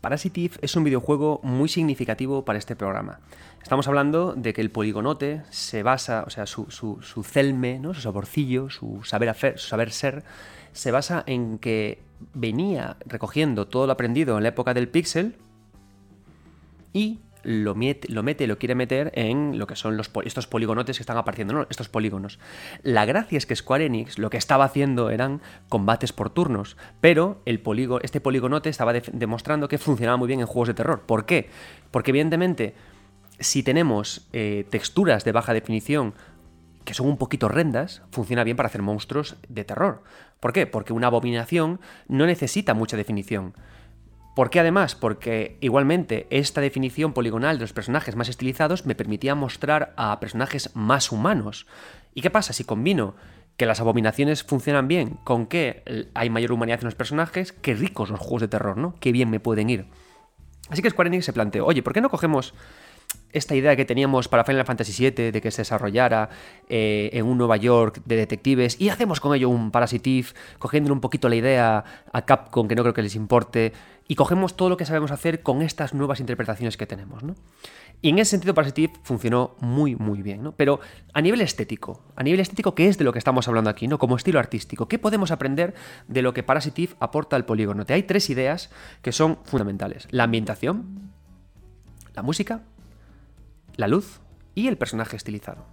Parasitive 0.00 0.56
es 0.62 0.76
un 0.76 0.84
videojuego 0.84 1.40
muy 1.42 1.68
significativo 1.68 2.44
para 2.44 2.58
este 2.58 2.74
programa. 2.74 3.20
Estamos 3.62 3.86
hablando 3.86 4.32
de 4.34 4.54
que 4.54 4.62
el 4.62 4.70
poligonote 4.70 5.42
se 5.50 5.82
basa, 5.82 6.24
o 6.26 6.30
sea, 6.30 6.46
su, 6.46 6.66
celme, 7.22 7.78
¿no? 7.78 7.92
su 7.92 8.00
saborcillo, 8.00 8.70
su 8.70 9.02
saber, 9.04 9.34
su 9.56 9.68
saber 9.68 9.92
ser, 9.92 10.24
se 10.72 10.90
basa 10.90 11.22
en 11.26 11.58
que 11.58 12.00
venía 12.32 12.96
recogiendo 13.04 13.66
todo 13.66 13.86
lo 13.86 13.92
aprendido 13.92 14.36
en 14.38 14.42
la 14.42 14.48
época 14.50 14.72
del 14.72 14.88
pixel 14.88 15.36
y 16.92 17.18
lo 17.42 17.74
mete, 17.74 18.08
lo 18.46 18.58
quiere 18.58 18.74
meter 18.74 19.12
en 19.14 19.58
lo 19.58 19.66
que 19.66 19.76
son 19.76 19.96
los, 19.96 20.10
estos 20.24 20.46
poligonotes 20.46 20.96
que 20.96 21.02
están 21.02 21.16
apareciendo, 21.16 21.54
¿no? 21.54 21.66
estos 21.70 21.88
polígonos. 21.88 22.38
La 22.82 23.04
gracia 23.04 23.38
es 23.38 23.46
que 23.46 23.56
Square 23.56 23.86
Enix 23.86 24.18
lo 24.18 24.30
que 24.30 24.36
estaba 24.36 24.64
haciendo 24.64 25.10
eran 25.10 25.40
combates 25.68 26.12
por 26.12 26.30
turnos, 26.30 26.76
pero 27.00 27.42
el 27.46 27.62
este 28.02 28.20
poligonote 28.20 28.68
estaba 28.68 28.92
demostrando 28.92 29.68
que 29.68 29.78
funcionaba 29.78 30.16
muy 30.16 30.28
bien 30.28 30.40
en 30.40 30.46
juegos 30.46 30.68
de 30.68 30.74
terror. 30.74 31.02
¿Por 31.02 31.26
qué? 31.26 31.50
Porque 31.90 32.10
evidentemente, 32.10 32.74
si 33.38 33.62
tenemos 33.62 34.28
eh, 34.32 34.66
texturas 34.70 35.24
de 35.24 35.32
baja 35.32 35.54
definición 35.54 36.14
que 36.84 36.94
son 36.94 37.06
un 37.06 37.18
poquito 37.18 37.48
rendas, 37.48 38.02
funciona 38.10 38.44
bien 38.44 38.56
para 38.56 38.68
hacer 38.68 38.82
monstruos 38.82 39.36
de 39.48 39.64
terror. 39.64 40.02
¿Por 40.40 40.52
qué? 40.52 40.66
Porque 40.66 40.92
una 40.92 41.08
abominación 41.08 41.80
no 42.08 42.26
necesita 42.26 42.74
mucha 42.74 42.96
definición. 42.96 43.54
¿Por 44.34 44.50
qué 44.50 44.60
además? 44.60 44.94
Porque 44.94 45.58
igualmente 45.60 46.26
esta 46.30 46.60
definición 46.60 47.12
poligonal 47.12 47.56
de 47.56 47.62
los 47.62 47.72
personajes 47.72 48.16
más 48.16 48.28
estilizados 48.28 48.86
me 48.86 48.94
permitía 48.94 49.34
mostrar 49.34 49.92
a 49.96 50.18
personajes 50.20 50.70
más 50.74 51.10
humanos. 51.10 51.66
¿Y 52.14 52.22
qué 52.22 52.30
pasa 52.30 52.52
si 52.52 52.64
combino 52.64 53.14
que 53.56 53.66
las 53.66 53.80
abominaciones 53.80 54.42
funcionan 54.44 54.88
bien 54.88 55.18
con 55.24 55.46
que 55.46 56.08
hay 56.14 56.30
mayor 56.30 56.52
humanidad 56.52 56.80
en 56.80 56.86
los 56.86 56.94
personajes? 56.94 57.52
Qué 57.52 57.74
ricos 57.74 58.10
los 58.10 58.20
juegos 58.20 58.42
de 58.42 58.48
terror, 58.48 58.76
¿no? 58.76 58.94
Qué 59.00 59.12
bien 59.12 59.30
me 59.30 59.40
pueden 59.40 59.68
ir. 59.68 59.86
Así 60.70 60.80
que 60.80 60.90
Square 60.90 61.08
Enix 61.08 61.24
se 61.24 61.32
planteó, 61.32 61.66
oye, 61.66 61.82
¿por 61.82 61.92
qué 61.92 62.00
no 62.00 62.08
cogemos 62.08 62.54
esta 63.32 63.54
idea 63.54 63.76
que 63.76 63.84
teníamos 63.84 64.28
para 64.28 64.44
Final 64.44 64.64
Fantasy 64.64 65.10
VII 65.10 65.32
de 65.32 65.40
que 65.40 65.50
se 65.50 65.62
desarrollara 65.62 66.30
eh, 66.68 67.10
en 67.12 67.26
un 67.26 67.38
Nueva 67.38 67.56
York 67.56 68.02
de 68.04 68.16
detectives 68.16 68.80
y 68.80 68.88
hacemos 68.88 69.20
con 69.20 69.34
ello 69.34 69.48
un 69.48 69.70
Parasitive, 69.70 70.28
cogiéndole 70.58 70.92
un 70.92 71.00
poquito 71.00 71.28
la 71.28 71.36
idea 71.36 71.84
a 72.12 72.24
Capcom, 72.24 72.66
que 72.66 72.74
no 72.74 72.82
creo 72.82 72.94
que 72.94 73.02
les 73.02 73.14
importe, 73.14 73.72
y 74.10 74.16
cogemos 74.16 74.56
todo 74.56 74.68
lo 74.68 74.76
que 74.76 74.84
sabemos 74.84 75.12
hacer 75.12 75.40
con 75.44 75.62
estas 75.62 75.94
nuevas 75.94 76.18
interpretaciones 76.18 76.76
que 76.76 76.84
tenemos. 76.84 77.22
¿no? 77.22 77.36
Y 78.02 78.08
en 78.08 78.18
ese 78.18 78.32
sentido 78.32 78.54
Parasitive 78.54 78.92
funcionó 79.04 79.54
muy 79.60 79.94
muy 79.94 80.20
bien, 80.20 80.42
¿no? 80.42 80.50
pero 80.50 80.80
a 81.14 81.20
nivel 81.20 81.40
estético, 81.42 82.02
a 82.16 82.24
nivel 82.24 82.40
estético, 82.40 82.74
¿qué 82.74 82.88
es 82.88 82.98
de 82.98 83.04
lo 83.04 83.12
que 83.12 83.20
estamos 83.20 83.46
hablando 83.46 83.70
aquí? 83.70 83.86
¿no? 83.86 83.98
Como 83.98 84.16
estilo 84.16 84.40
artístico, 84.40 84.88
¿qué 84.88 84.98
podemos 84.98 85.30
aprender 85.30 85.74
de 86.08 86.22
lo 86.22 86.34
que 86.34 86.42
Parasitive 86.42 86.94
aporta 86.98 87.36
al 87.36 87.44
polígono? 87.44 87.86
Te 87.86 87.94
hay 87.94 88.02
tres 88.02 88.30
ideas 88.30 88.70
que 89.00 89.12
son 89.12 89.38
fundamentales. 89.44 90.08
La 90.10 90.24
ambientación, 90.24 91.12
la 92.16 92.22
música 92.22 92.62
la 93.76 93.88
luz 93.88 94.20
y 94.54 94.68
el 94.68 94.76
personaje 94.76 95.16
estilizado. 95.16 95.64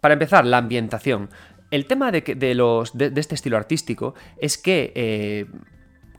Para 0.00 0.14
empezar, 0.14 0.44
la 0.44 0.58
ambientación. 0.58 1.30
El 1.70 1.86
tema 1.86 2.10
de, 2.12 2.54
los, 2.54 2.96
de, 2.96 3.12
este 3.16 3.34
estilo 3.34 3.56
artístico 3.56 4.14
es 4.36 4.58
que 4.58 4.92
eh, 4.94 5.46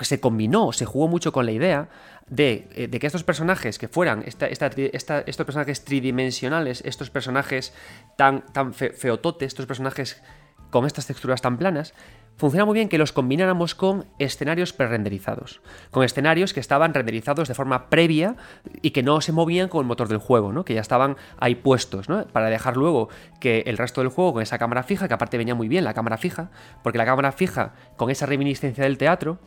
se 0.04 0.20
combinó, 0.20 0.72
se 0.72 0.86
jugó 0.86 1.08
mucho 1.08 1.32
con 1.32 1.46
la 1.46 1.52
idea 1.52 1.90
de, 2.28 2.68
eh, 2.76 2.90
que 2.90 3.08
estos 3.08 3.24
personajes 3.24 3.78
que 3.78 3.88
fueran 3.88 4.24
estos 4.26 5.46
personajes 5.46 5.84
tridimensionales, 5.86 6.82
estos 6.86 7.10
personajes 7.10 7.74
tan, 8.18 8.46
tan 8.54 8.74
feototes, 8.74 9.48
estos 9.48 9.66
personajes 9.66 10.22
con 10.70 10.88
estas 10.88 11.06
texturas 11.06 11.42
tan 11.42 11.58
planas, 11.58 11.94
funciona 12.36 12.66
muy 12.66 12.74
bien 12.74 12.90
que 12.90 12.98
los 12.98 13.12
combináramos 13.12 13.76
con 13.76 14.06
escenarios 14.18 14.74
pre-renderizados, 14.74 15.62
con 15.92 16.04
escenarios 16.04 16.54
que 16.54 16.60
estaban 16.60 16.96
renderizados 16.96 17.48
de 17.48 17.54
forma 17.54 17.90
previa 17.90 18.36
y 18.82 18.90
que 18.90 19.04
no 19.04 19.22
se 19.22 19.32
movían 19.32 19.70
con 19.70 19.82
el 19.82 19.88
motor 19.88 20.08
del 20.08 20.18
juego, 20.18 20.52
¿no? 20.52 20.66
que 20.66 20.74
ya 20.74 20.82
estaban 20.82 21.16
ahí 21.38 21.54
puestos, 21.54 22.10
¿no? 22.10 22.26
para 22.28 22.50
dejar 22.50 22.76
luego 22.76 23.10
que 23.40 23.64
el 23.68 23.78
resto 23.78 24.02
del 24.02 24.10
juego 24.10 24.34
con 24.34 24.42
esa 24.42 24.58
cámara 24.58 24.82
fija, 24.82 25.08
que 25.08 25.14
aparte 25.14 25.38
venía 25.38 25.54
muy 25.54 25.68
bien 25.68 25.84
la 25.84 25.94
cámara 25.94 26.18
fija, 26.18 26.50
porque 26.82 26.98
la 26.98 27.06
cámara 27.06 27.32
fija 27.32 27.74
con 27.96 28.10
esa 28.10 28.26
reminiscencia 28.26 28.84
del 28.84 28.98
teatro 28.98 29.38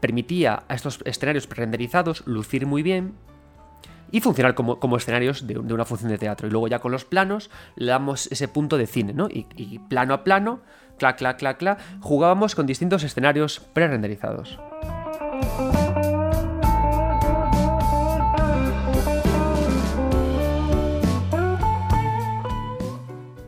permitía 0.00 0.64
a 0.68 0.74
estos 0.74 1.00
escenarios 1.04 1.46
pre-renderizados 1.46 2.26
lucir 2.26 2.66
muy 2.66 2.82
bien, 2.82 3.14
y 4.10 4.20
funcionar 4.20 4.54
como, 4.54 4.96
escenarios 4.96 5.46
de, 5.46 5.58
una 5.58 5.84
función 5.84 6.10
de 6.10 6.16
teatro. 6.16 6.48
Y 6.48 6.50
luego 6.50 6.66
ya 6.66 6.78
con 6.78 6.92
los 6.92 7.04
planos 7.04 7.50
le 7.76 7.90
damos 7.90 8.26
ese 8.32 8.48
punto 8.48 8.78
de 8.78 8.86
cine, 8.86 9.12
¿no? 9.12 9.28
y 9.30 9.78
plano 9.80 10.14
a 10.14 10.24
plano 10.24 10.62
clac, 10.98 11.16
clac, 11.16 11.38
clac, 11.38 11.58
clac, 11.58 11.78
jugábamos 12.00 12.54
con 12.54 12.66
distintos 12.66 13.02
escenarios 13.04 13.60
pre-renderizados. 13.72 14.58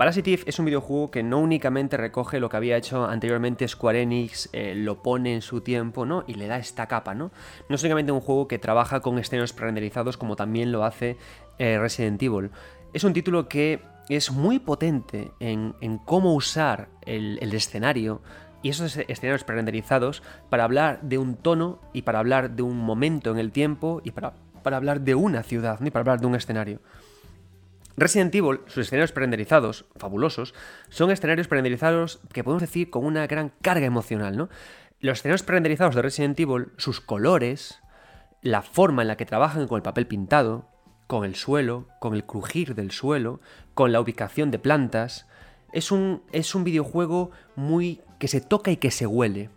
Parasitive 0.01 0.44
es 0.46 0.59
un 0.59 0.64
videojuego 0.64 1.11
que 1.11 1.22
no 1.22 1.40
únicamente 1.40 1.98
recoge 1.98 2.40
lo 2.40 2.48
que 2.48 2.57
había 2.57 2.78
hecho 2.78 3.05
anteriormente 3.05 3.68
Square 3.68 4.01
Enix, 4.01 4.48
eh, 4.55 4.72
lo 4.74 5.03
pone 5.03 5.34
en 5.34 5.42
su 5.42 5.61
tiempo, 5.61 6.07
¿no? 6.07 6.24
Y 6.26 6.36
le 6.36 6.46
da 6.46 6.57
esta 6.57 6.86
capa, 6.86 7.14
¿no? 7.14 7.32
No 7.68 7.76
es 7.76 7.82
únicamente 7.82 8.11
un 8.11 8.22
juego 8.22 8.48
que 8.48 8.59
trabaja 8.59 9.01
con 9.01 9.18
escenarios 9.18 9.53
pre-renderizados 9.53 10.16
como 10.16 10.36
también 10.36 10.72
lo 10.72 10.84
hace 10.84 11.18
eh, 11.59 11.78
Resident 11.78 12.22
Evil. 12.22 12.51
Es 12.94 13.05
un 13.05 13.12
título 13.12 13.46
que 13.46 13.82
es 14.09 14.32
muy 14.32 14.59
potente 14.59 15.32
en, 15.38 15.74
cómo 16.07 16.32
usar 16.34 16.88
el, 17.05 17.38
escenario 17.53 18.22
y 18.62 18.70
esos 18.70 18.96
escenarios 18.96 19.44
pre-renderizados 19.44 20.22
para 20.48 20.64
hablar 20.64 21.03
de 21.03 21.18
un 21.18 21.36
tono 21.36 21.78
y 21.92 22.01
para 22.01 22.20
hablar 22.20 22.53
de 22.53 22.62
un 22.62 22.78
momento 22.78 23.32
en 23.32 23.38
el 23.38 23.53
tiempo 23.53 24.01
y 24.03 24.12
para, 24.12 24.32
para 24.62 24.78
hablar 24.78 25.03
de 25.03 25.14
una 25.14 25.42
ciudad, 25.42 25.78
ni 25.80 25.90
para 25.90 26.01
hablar 26.01 26.22
de 26.22 26.26
un 26.26 26.36
escenario. 26.36 26.80
Resident 28.01 28.34
Evil, 28.34 28.61
sus 28.66 28.86
escenarios 28.86 29.12
pre-renderizados, 29.12 29.84
fabulosos, 29.96 30.55
son 30.88 31.11
escenarios 31.11 31.48
pre-renderizados 31.48 32.20
que 32.32 32.42
podemos 32.42 32.62
decir 32.62 32.88
con 32.88 33.05
una 33.05 33.26
gran 33.26 33.53
carga 33.61 33.84
emocional, 33.84 34.38
¿no? 34.38 34.48
Los 35.01 35.18
escenarios 35.18 35.42
pre-renderizados 35.42 35.94
de 35.94 36.01
Resident 36.01 36.40
Evil, 36.40 36.68
sus 36.78 37.03
colores, 37.03 37.78
la 38.40 38.62
forma 38.62 39.03
en 39.03 39.09
la 39.09 39.18
que 39.18 39.26
trabajan 39.26 39.68
con 39.68 39.76
el 39.76 39.82
papel 39.82 40.07
pintado, 40.07 40.66
con 41.07 41.26
el 41.26 41.34
suelo, 41.34 41.88
con 42.01 42.14
el 42.14 42.24
crujir 42.24 42.74
del 42.74 42.90
suelo, 42.90 43.42
con 43.74 43.92
la 43.92 44.01
ubicación 44.01 44.51
de 44.51 44.59
plantas. 44.59 45.26
Es 45.74 45.92
un, 45.92 46.22
es 46.32 46.55
un 46.55 46.64
videojuego 46.64 47.32
muy 47.55 48.01
que 48.18 48.28
se 48.28 48.40
toca 48.40 48.70
y 48.70 48.78
que 48.78 48.90
se 48.90 49.07
huele. 49.07 49.51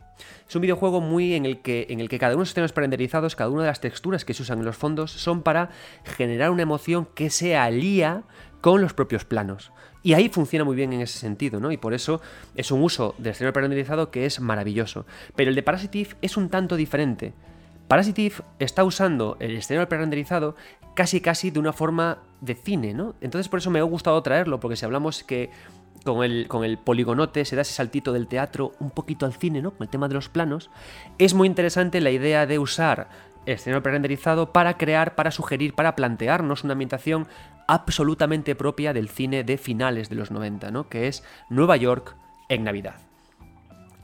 Es 0.47 0.55
un 0.55 0.61
videojuego 0.61 1.01
muy 1.01 1.33
en 1.33 1.45
el 1.45 1.61
que, 1.61 1.87
en 1.89 1.99
el 1.99 2.09
que 2.09 2.19
cada 2.19 2.33
uno 2.33 2.39
de 2.39 2.43
los 2.43 2.49
escenarios 2.49 2.73
prenderizados, 2.73 3.35
cada 3.35 3.49
una 3.49 3.63
de 3.63 3.67
las 3.67 3.81
texturas 3.81 4.25
que 4.25 4.33
se 4.33 4.43
usan 4.43 4.59
en 4.59 4.65
los 4.65 4.75
fondos 4.75 5.11
son 5.11 5.41
para 5.41 5.69
generar 6.03 6.51
una 6.51 6.63
emoción 6.63 7.07
que 7.15 7.29
se 7.29 7.55
alía 7.55 8.23
con 8.61 8.81
los 8.81 8.93
propios 8.93 9.25
planos. 9.25 9.71
Y 10.03 10.13
ahí 10.13 10.29
funciona 10.29 10.65
muy 10.65 10.75
bien 10.75 10.91
en 10.93 11.01
ese 11.01 11.17
sentido, 11.17 11.59
¿no? 11.59 11.71
Y 11.71 11.77
por 11.77 11.93
eso 11.93 12.21
es 12.55 12.71
un 12.71 12.83
uso 12.83 13.15
del 13.17 13.31
escenario 13.31 13.53
pre 13.53 14.09
que 14.11 14.25
es 14.25 14.39
maravilloso. 14.39 15.05
Pero 15.35 15.49
el 15.49 15.55
de 15.55 15.63
Parasitive 15.63 16.15
es 16.21 16.37
un 16.37 16.49
tanto 16.49 16.75
diferente 16.75 17.33
Parasitive 17.87 18.35
está 18.59 18.83
usando 18.83 19.37
el 19.39 19.57
escenario 19.57 19.87
pre-renderizado 19.87 20.55
casi 20.95 21.21
casi 21.21 21.51
de 21.51 21.59
una 21.59 21.73
forma 21.73 22.19
de 22.41 22.55
cine, 22.55 22.93
¿no? 22.93 23.15
Entonces 23.21 23.49
por 23.49 23.59
eso 23.59 23.71
me 23.71 23.79
ha 23.79 23.83
gustado 23.83 24.21
traerlo, 24.21 24.59
porque 24.59 24.75
si 24.75 24.85
hablamos 24.85 25.23
que 25.23 25.49
con 26.03 26.23
el, 26.23 26.47
con 26.47 26.63
el 26.63 26.77
poligonote 26.77 27.45
se 27.45 27.55
da 27.55 27.61
ese 27.61 27.73
saltito 27.73 28.13
del 28.13 28.27
teatro 28.27 28.73
un 28.79 28.91
poquito 28.91 29.25
al 29.25 29.33
cine, 29.33 29.61
¿no? 29.61 29.71
Con 29.71 29.85
el 29.85 29.89
tema 29.89 30.07
de 30.07 30.15
los 30.15 30.29
planos, 30.29 30.69
es 31.17 31.33
muy 31.33 31.47
interesante 31.47 32.01
la 32.01 32.11
idea 32.11 32.45
de 32.45 32.59
usar 32.59 33.09
el 33.45 33.55
escenario 33.55 33.83
pre-renderizado 33.83 34.51
para 34.51 34.77
crear, 34.77 35.15
para 35.15 35.31
sugerir, 35.31 35.73
para 35.73 35.95
plantearnos 35.95 36.63
una 36.63 36.73
ambientación 36.73 37.27
absolutamente 37.67 38.55
propia 38.55 38.93
del 38.93 39.09
cine 39.09 39.43
de 39.43 39.57
finales 39.57 40.09
de 40.09 40.15
los 40.15 40.31
90, 40.31 40.71
¿no? 40.71 40.89
Que 40.89 41.07
es 41.07 41.23
Nueva 41.49 41.77
York 41.77 42.15
en 42.49 42.63
Navidad. 42.63 42.95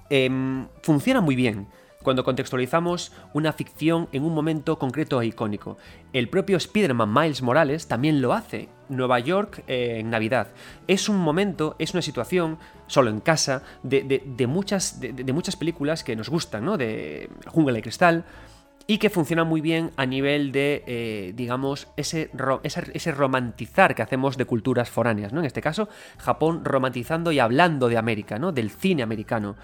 Em, 0.10 0.68
funciona 0.82 1.22
muy 1.22 1.36
bien 1.36 1.68
cuando 2.04 2.24
contextualizamos 2.24 3.12
una 3.34 3.52
ficción 3.52 4.08
en 4.14 4.24
un 4.24 4.34
momento 4.34 4.80
concreto 4.80 5.22
e 5.22 5.28
icónico. 5.28 5.78
El 6.14 6.30
propio 6.30 6.58
Spider-Man 6.58 7.14
Miles 7.14 7.41
Morales 7.41 7.88
también 7.88 8.22
lo 8.22 8.34
hace. 8.34 8.70
Nueva 8.88 9.20
York 9.20 9.64
eh, 9.68 9.97
en 10.00 10.10
Navidad. 10.10 10.47
Es 10.88 11.10
un 11.10 11.18
momento, 11.18 11.76
es 11.78 11.93
una 11.93 12.02
situación, 12.02 12.58
solo 12.88 13.10
en 13.10 13.20
casa, 13.20 13.64
de, 13.84 14.47
muchas, 14.47 15.00
de, 15.00 15.34
muchas 15.34 15.56
películas 15.56 16.04
que 16.04 16.16
nos 16.16 16.30
gustan, 16.30 16.66
¿no? 16.66 16.78
De 16.78 17.30
Jungla 17.45 17.74
de 17.74 17.82
Cristal, 17.82 18.26
y 18.88 18.97
que 18.97 19.12
funciona 19.12 19.43
muy 19.43 19.62
bien 19.62 19.91
a 19.97 20.08
nivel 20.08 20.52
de, 20.52 20.84
eh, 20.88 21.34
digamos, 21.36 21.89
ese, 21.95 22.32
ese, 22.64 23.12
romantizar 23.12 23.93
que 23.93 24.02
hacemos 24.02 24.36
de 24.36 24.45
culturas 24.45 24.89
foráneas, 24.89 25.32
¿no? 25.32 25.41
En 25.41 25.45
este 25.45 25.62
caso, 25.62 25.89
Japón 26.18 26.66
romantizando 26.66 27.32
y 27.32 27.38
hablando 27.38 27.88
de 27.88 27.97
América, 27.97 28.39
¿no? 28.39 28.52
Del 28.52 28.72
cine 28.72 29.04
americano. 29.04 29.58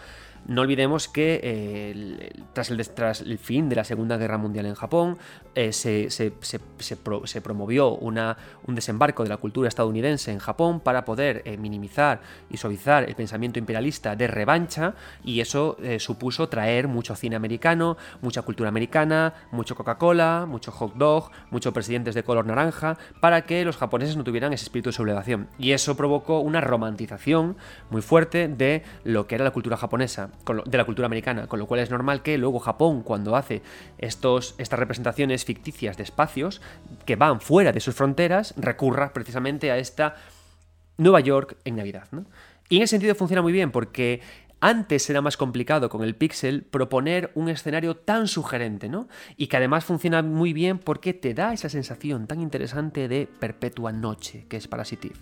No 0.47 0.61
olvidemos 0.61 1.07
que 1.07 1.39
eh, 1.41 2.43
tras, 2.53 2.69
el, 2.69 3.37
fin 3.39 3.67
de 3.67 3.75
la 3.75 3.83
Segunda 3.83 4.15
Guerra 4.17 4.37
Mundial 4.37 4.67
en 4.67 4.75
Japón 4.75 5.17
eh, 5.55 5.73
se, 5.73 7.41
promovió 7.41 7.95
un 7.95 8.75
desembarco 8.75 9.23
de 9.23 9.29
la 9.29 9.37
cultura 9.37 9.67
estadounidense 9.67 10.31
en 10.31 10.37
Japón 10.37 10.81
para 10.81 11.03
poder 11.03 11.41
eh, 11.45 11.57
minimizar 11.57 12.21
y 12.51 12.57
suavizar 12.57 13.09
el 13.09 13.15
pensamiento 13.15 13.57
imperialista 13.57 14.15
de 14.15 14.27
revancha 14.27 14.93
y 15.23 15.39
eso 15.39 15.77
supuso 15.97 16.47
traer 16.47 16.87
mucho 16.87 17.15
cine 17.15 17.35
americano, 17.35 17.97
mucha 18.21 18.43
cultura 18.43 18.69
americana, 18.69 19.33
mucho 19.51 19.75
Coca-Cola, 19.75 20.45
mucho 20.47 20.71
hot 20.71 20.93
dog, 20.95 21.31
muchos 21.49 21.73
presidentes 21.73 22.13
de 22.13 22.23
color 22.23 22.45
naranja 22.45 22.97
para 23.19 23.45
que 23.45 23.65
los 23.65 23.77
japoneses 23.77 24.15
no 24.15 24.23
tuvieran 24.23 24.53
ese 24.53 24.65
espíritu 24.65 24.89
de 24.89 24.93
sublevación. 24.93 25.47
Y 25.57 25.71
eso 25.71 25.97
provocó 25.97 26.39
una 26.39 26.61
romantización 26.61 27.57
muy 27.89 28.03
fuerte 28.03 28.47
de 28.47 28.83
lo 29.03 29.25
que 29.25 29.35
era 29.35 29.43
la 29.43 29.51
cultura 29.51 29.77
japonesa 29.77 30.29
de 30.65 30.77
la 30.77 30.85
cultura 30.85 31.05
americana, 31.05 31.47
con 31.47 31.59
lo 31.59 31.67
cual 31.67 31.79
es 31.79 31.89
normal 31.89 32.21
que 32.21 32.37
luego 32.37 32.59
Japón, 32.59 33.01
cuando 33.01 33.35
hace 33.35 33.61
estos, 33.97 34.55
estas 34.57 34.79
representaciones 34.79 35.45
ficticias 35.45 35.97
de 35.97 36.03
espacios 36.03 36.61
que 37.05 37.15
van 37.15 37.41
fuera 37.41 37.71
de 37.71 37.79
sus 37.79 37.95
fronteras, 37.95 38.53
recurra 38.57 39.13
precisamente 39.13 39.71
a 39.71 39.77
esta 39.77 40.15
Nueva 40.97 41.19
York 41.19 41.57
en 41.65 41.75
Navidad. 41.75 42.07
Y 42.69 42.77
en 42.77 42.83
ese 42.83 42.91
sentido 42.91 43.15
funciona 43.15 43.41
muy 43.41 43.53
bien 43.53 43.71
porque 43.71 44.21
antes 44.59 45.09
era 45.09 45.21
más 45.21 45.37
complicado 45.37 45.89
con 45.89 46.03
el 46.03 46.15
Pixel 46.15 46.63
proponer 46.63 47.31
un 47.35 47.49
escenario 47.49 47.97
tan 47.97 48.27
sugerente, 48.27 48.89
¿no? 48.89 49.07
Y 49.37 49.47
que 49.47 49.57
además 49.57 49.85
funciona 49.85 50.21
muy 50.23 50.53
bien 50.53 50.79
porque 50.79 51.13
te 51.13 51.33
da 51.33 51.53
esa 51.53 51.69
sensación 51.69 52.25
tan 52.27 52.41
interesante 52.41 53.07
de 53.07 53.27
perpetua 53.27 53.91
noche, 53.91 54.45
que 54.49 54.57
es 54.57 54.67
Parasitive 54.67 55.15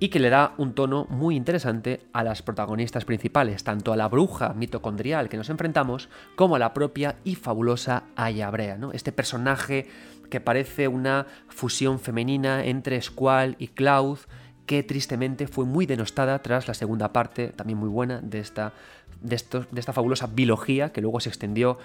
y 0.00 0.08
que 0.08 0.18
le 0.18 0.30
da 0.30 0.54
un 0.56 0.72
tono 0.72 1.06
muy 1.10 1.36
interesante 1.36 2.00
a 2.14 2.24
las 2.24 2.40
protagonistas 2.40 3.04
principales, 3.04 3.62
tanto 3.62 3.92
a 3.92 3.96
la 3.96 4.08
bruja 4.08 4.54
mitocondrial 4.54 5.28
que 5.28 5.36
nos 5.36 5.50
enfrentamos, 5.50 6.08
como 6.34 6.56
a 6.56 6.58
la 6.58 6.72
propia 6.72 7.16
y 7.22 7.34
fabulosa 7.34 8.04
Aya 8.16 8.50
Brea, 8.50 8.78
¿no? 8.78 8.92
Este 8.92 9.12
personaje 9.12 9.86
que 10.30 10.40
parece 10.40 10.88
una 10.88 11.26
fusión 11.48 12.00
femenina 12.00 12.64
entre 12.64 13.00
Squall 13.02 13.56
y 13.58 13.68
Cloud, 13.68 14.18
que 14.64 14.82
tristemente 14.82 15.46
fue 15.46 15.66
muy 15.66 15.84
denostada 15.84 16.40
tras 16.40 16.66
la 16.66 16.74
segunda 16.74 17.12
parte, 17.12 17.48
también 17.48 17.78
muy 17.78 17.88
buena, 17.90 18.20
de 18.22 18.38
esta, 18.38 18.72
de 19.20 19.36
de 19.70 19.80
esta 19.80 19.92
fabulosa 19.92 20.28
biología 20.28 20.92
que 20.92 21.02
luego 21.02 21.20
se 21.20 21.28
extendió, 21.28 21.78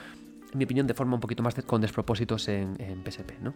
en 0.54 0.60
mi 0.60 0.64
opinión, 0.64 0.88
de 0.88 0.94
forma 0.94 1.16
un 1.16 1.20
poquito 1.20 1.44
más 1.44 1.56
con 1.66 1.82
despropósitos 1.82 2.48
en, 2.48 2.78
en 2.80 3.04
PSP, 3.04 3.42
¿no? 3.42 3.54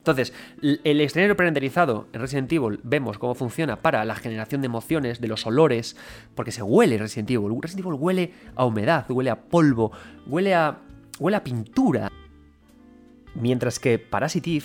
Entonces, 0.00 0.32
el 0.62 1.00
escenario 1.02 1.36
pre-renderizado 1.36 2.08
en 2.14 2.22
Resident 2.22 2.50
Evil 2.50 2.80
vemos 2.82 3.18
cómo 3.18 3.34
funciona 3.34 3.82
para 3.82 4.02
la 4.06 4.14
generación 4.14 4.62
de 4.62 4.66
emociones, 4.66 5.20
de 5.20 5.28
los 5.28 5.46
olores, 5.46 5.94
porque 6.34 6.52
se 6.52 6.62
huele 6.62 6.96
Resident 6.96 7.30
Evil. 7.30 7.58
Resident 7.60 7.86
Evil 7.86 7.98
huele 8.00 8.32
a 8.56 8.64
humedad, 8.64 9.04
huele 9.10 9.28
a 9.28 9.38
polvo, 9.38 9.92
huele 10.26 10.54
a, 10.54 10.78
huele 11.18 11.36
a 11.36 11.44
pintura. 11.44 12.10
Mientras 13.34 13.78
que 13.78 13.98
Parasitive 13.98 14.64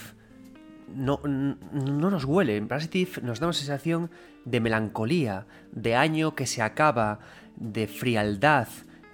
no, 0.93 1.19
no 1.25 2.09
nos 2.09 2.23
huele. 2.23 2.55
En 2.55 2.69
Parasitive 2.69 3.21
nos 3.21 3.41
da 3.41 3.47
una 3.47 3.53
sensación 3.53 4.09
de 4.45 4.61
melancolía, 4.61 5.47
de 5.73 5.95
año 5.95 6.33
que 6.33 6.47
se 6.47 6.61
acaba, 6.61 7.19
de 7.57 7.87
frialdad, 7.87 8.69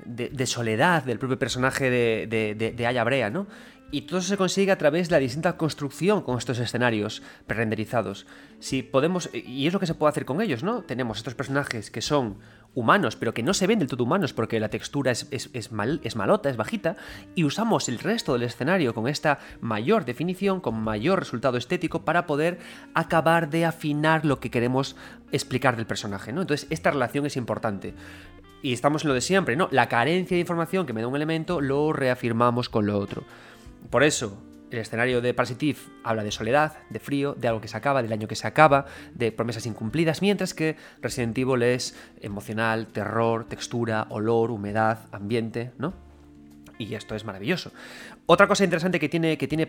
de, 0.06 0.46
soledad 0.46 1.04
del 1.04 1.18
propio 1.18 1.40
personaje 1.40 1.90
de, 1.90 2.28
de, 2.28 2.72
de 2.74 2.88
Aya 2.88 3.04
Brea, 3.04 3.32
¿no? 3.32 3.48
Y 3.94 4.04
todo 4.04 4.22
se 4.22 4.38
consigue 4.38 4.72
a 4.72 4.78
través 4.78 5.10
de 5.10 5.16
la 5.16 5.20
distinta 5.20 5.58
construcción 5.58 6.22
con 6.22 6.38
estos 6.38 6.60
escenarios 6.60 7.22
pre-renderizados. 7.46 8.26
Si 8.60 8.84
podemos, 8.84 9.30
y 9.34 9.68
es 9.68 9.74
lo 9.74 9.82
que 9.82 9.86
se 9.86 9.96
puede 9.96 10.12
hacer 10.12 10.24
con 10.24 10.42
ellos, 10.42 10.64
¿no? 10.64 10.84
Tenemos 10.84 11.18
estos 11.18 11.36
personajes 11.36 11.92
que 11.92 12.02
son 12.02 12.38
humanos, 12.74 13.18
pero 13.18 13.34
que 13.34 13.44
no 13.44 13.54
se 13.54 13.68
ven 13.68 13.80
del 13.80 13.90
todo 13.90 14.06
humanos 14.06 14.32
porque 14.32 14.62
la 14.62 14.70
textura 14.70 15.12
es, 15.12 15.72
mal, 15.74 16.00
es 16.06 16.16
malota, 16.16 16.50
es 16.50 16.56
bajita, 16.56 16.96
y 17.36 17.44
usamos 17.44 17.90
el 17.90 18.00
resto 18.00 18.32
del 18.32 18.44
escenario 18.44 18.94
con 18.94 19.10
esta 19.10 19.40
mayor 19.60 20.06
definición, 20.06 20.62
con 20.62 20.82
mayor 20.82 21.20
resultado 21.20 21.58
estético, 21.58 22.06
para 22.06 22.26
poder 22.26 22.60
acabar 22.94 23.50
de 23.50 23.66
afinar 23.66 24.26
lo 24.26 24.40
que 24.40 24.52
queremos 24.52 24.96
explicar 25.34 25.76
del 25.76 25.86
personaje, 25.86 26.32
¿no? 26.32 26.42
Entonces, 26.42 26.68
esta 26.70 26.92
relación 26.92 27.26
es 27.26 27.36
importante. 27.36 27.94
Y 28.62 28.72
estamos 28.74 29.04
en 29.04 29.10
lo 29.10 29.16
de 29.16 29.22
siempre, 29.22 29.56
¿no? 29.56 29.68
La 29.72 29.90
carencia 29.90 30.36
de 30.36 30.42
información 30.42 30.86
que 30.86 30.94
me 30.94 31.02
da 31.02 31.08
un 31.08 31.16
elemento 31.16 31.60
lo 31.60 31.92
reafirmamos 31.92 32.70
con 32.70 32.86
lo 32.86 32.98
otro. 32.98 33.24
Por 33.90 34.04
eso, 34.04 34.42
el 34.72 34.80
escenario 34.80 35.22
de 35.22 35.34
Parasitive 35.34 35.80
habla 36.04 36.24
de 36.24 36.32
soledad, 36.32 36.78
de 36.90 37.00
frío, 37.00 37.34
de 37.34 37.48
algo 37.48 37.62
que 37.62 37.68
se 37.68 37.78
acaba, 37.78 38.02
del 38.02 38.14
año 38.14 38.28
que 38.28 38.36
se 38.36 38.48
acaba, 38.48 38.86
de 39.14 39.32
promesas 39.32 39.66
incumplidas, 39.66 40.22
mientras 40.22 40.54
que 40.54 40.78
Resident 41.02 41.38
Evil 41.38 41.62
es 41.64 41.96
emocional, 42.22 42.88
terror, 42.88 43.46
textura, 43.50 44.08
olor, 44.10 44.50
humedad, 44.50 45.00
ambiente, 45.12 45.72
¿no? 45.78 45.94
Y 46.78 46.96
esto 46.96 47.16
es 47.16 47.26
maravilloso. 47.26 47.72
Otra 48.28 48.48
cosa 48.48 48.64
interesante 48.64 49.00
que 49.00 49.10
tiene, 49.10 49.38
que 49.38 49.48
tiene 49.48 49.68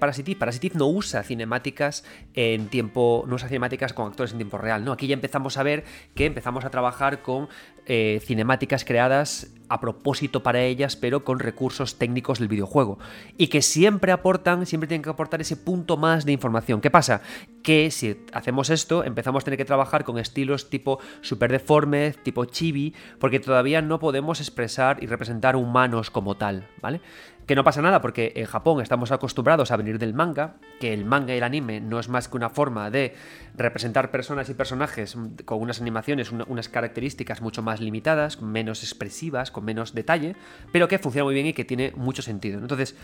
no 0.75 0.87
usa 0.87 1.23
cinemáticas 1.23 2.05
en 2.35 2.69
tiempo, 2.69 3.25
no 3.27 3.35
usa 3.35 3.49
cinemáticas 3.49 3.93
con 3.93 4.07
actores 4.07 4.33
en 4.33 4.39
tiempo 4.39 4.59
real, 4.59 4.85
¿no? 4.85 4.93
Aquí 4.93 5.07
ya 5.07 5.15
empezamos 5.15 5.57
a 5.57 5.63
ver 5.63 5.85
que 6.15 6.27
empezamos 6.27 6.65
a 6.65 6.71
trabajar 6.71 7.23
con 7.23 7.49
eh, 7.87 8.21
cinemáticas 8.25 8.85
creadas 8.85 9.53
a 9.69 9.81
propósito 9.81 10.43
para 10.43 10.63
ellas, 10.63 10.97
pero 10.97 11.25
con 11.25 11.39
recursos 11.39 11.99
técnicos 11.99 12.39
del 12.39 12.49
videojuego. 12.49 12.99
Y 13.39 13.49
que 13.49 13.63
siempre 13.63 14.13
aportan, 14.13 14.67
siempre 14.67 14.87
tienen 14.87 15.03
que 15.03 15.09
aportar 15.09 15.41
ese 15.41 15.57
punto 15.57 15.97
más 15.97 16.27
de 16.27 16.33
información. 16.33 16.83
¿Qué 16.83 16.91
pasa? 16.91 17.23
Que 17.63 17.91
si 17.91 18.23
hacemos 18.35 18.69
esto, 18.69 19.03
empezamos 19.03 19.43
a 19.43 19.45
tener 19.47 19.57
que 19.57 19.65
trabajar 19.65 20.05
con 20.05 20.19
estilos 20.19 20.69
tipo 20.69 20.99
super 21.23 21.51
deforme, 21.51 22.15
tipo 22.23 22.45
chibi, 22.45 22.95
porque 23.19 23.41
todavía 23.41 23.81
no 23.81 23.99
podemos 23.99 24.41
expresar 24.41 25.03
y 25.03 25.07
representar 25.07 25.57
humanos 25.57 26.11
como 26.11 26.37
tal, 26.37 26.69
¿vale? 26.83 27.01
Que 27.47 27.57
no 27.57 27.65
pasa 27.65 27.83
nada 27.83 28.01
porque 28.01 28.33
en 28.37 28.47
Japón 28.47 28.81
estamos 28.81 29.11
acostumbrados 29.11 29.71
a 29.73 29.77
venir 29.77 29.99
del 29.99 30.15
manga, 30.15 30.55
que 30.81 30.93
el 30.93 31.05
manga 31.05 31.35
y 31.35 31.39
el 31.39 31.43
anime 31.43 31.81
no 31.81 31.99
es 31.99 32.09
más 32.09 32.29
que 32.29 32.37
una 32.37 32.51
forma 32.51 32.91
de 32.91 33.15
representar 33.57 34.11
personas 34.11 34.49
y 34.49 34.55
personajes 34.55 35.17
con 35.45 35.61
unas 35.61 35.81
animaciones, 35.81 36.31
unas 36.31 36.69
características 36.69 37.43
mucho 37.43 37.63
más 37.63 37.81
limitadas, 37.81 38.41
menos 38.41 38.83
expresivas, 38.83 39.51
con 39.51 39.65
menos 39.65 39.93
detalle, 39.93 40.37
pero 40.71 40.87
que 40.87 40.99
funciona 40.99 41.25
muy 41.25 41.35
bien 41.35 41.47
y 41.47 41.53
que 41.53 41.65
tiene 41.65 41.93
mucho 41.97 42.23
sentido. 42.23 42.61
Entonces, 42.61 42.97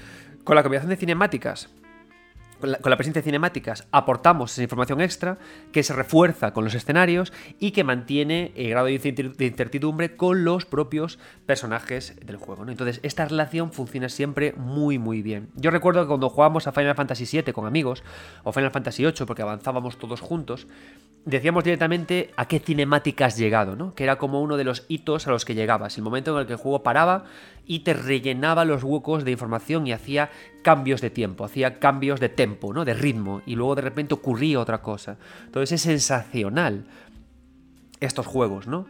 con 0.44 0.54
la 0.56 0.62
combinación 0.62 0.90
de 0.90 0.96
cinemáticas 0.96 1.68
con 2.60 2.70
la, 2.70 2.96
presencia 2.96 3.20
de 3.20 3.24
cinemáticas 3.24 3.86
aportamos 3.92 4.52
esa 4.52 4.62
información 4.62 5.00
extra 5.00 5.38
que 5.72 5.82
se 5.82 5.92
refuerza 5.92 6.52
con 6.52 6.64
los 6.64 6.74
escenarios 6.74 7.32
y 7.58 7.70
que 7.70 7.84
mantiene 7.84 8.52
el 8.56 8.70
grado 8.70 8.86
de 8.86 9.46
incertidumbre 9.46 10.16
con 10.16 10.44
los 10.44 10.64
propios 10.64 11.18
personajes 11.46 12.14
del 12.24 12.36
juego. 12.36 12.68
Entonces, 12.68 13.00
esta 13.02 13.24
relación 13.26 13.72
funciona 13.72 14.08
siempre 14.08 14.52
muy, 14.56 14.98
muy 14.98 15.22
bien. 15.22 15.48
Yo 15.54 15.70
recuerdo 15.70 16.02
que 16.02 16.08
cuando 16.08 16.28
jugábamos 16.28 16.66
a 16.66 16.72
Final 16.72 16.94
Fantasy 16.94 17.24
VII 17.24 17.52
con 17.52 17.66
amigos, 17.66 18.02
o 18.44 18.52
Final 18.52 18.70
Fantasy 18.70 19.04
VIII, 19.04 19.26
porque 19.26 19.42
avanzábamos 19.42 19.98
todos 19.98 20.20
juntos, 20.20 20.66
decíamos 21.24 21.64
directamente 21.64 22.30
a 22.36 22.46
qué 22.46 22.58
cinemática 22.58 23.26
has 23.26 23.36
llegado, 23.36 23.76
¿no? 23.76 23.94
Que 23.94 24.04
era 24.04 24.16
como 24.16 24.40
uno 24.40 24.56
de 24.56 24.64
los 24.64 24.84
hitos 24.88 25.26
a 25.26 25.30
los 25.30 25.44
que 25.44 25.54
llegabas, 25.54 25.96
el 25.98 26.04
momento 26.04 26.34
en 26.34 26.40
el 26.40 26.46
que 26.46 26.54
el 26.54 26.58
juego 26.58 26.82
paraba 26.82 27.24
y 27.66 27.80
te 27.80 27.92
rellenaba 27.92 28.64
los 28.64 28.82
huecos 28.82 29.24
de 29.24 29.30
información 29.30 29.86
y 29.86 29.92
hacía 29.92 30.30
cambios 30.62 31.00
de 31.00 31.10
tiempo, 31.10 31.44
hacía 31.44 31.78
cambios 31.78 32.20
de 32.20 32.28
tempo, 32.28 32.72
¿no? 32.72 32.84
De 32.84 32.94
ritmo, 32.94 33.42
y 33.46 33.54
luego 33.54 33.74
de 33.74 33.82
repente 33.82 34.14
ocurría 34.14 34.60
otra 34.60 34.82
cosa. 34.82 35.16
Entonces 35.46 35.72
es 35.72 35.82
sensacional 35.82 36.84
estos 38.00 38.26
juegos, 38.26 38.66
¿no? 38.66 38.86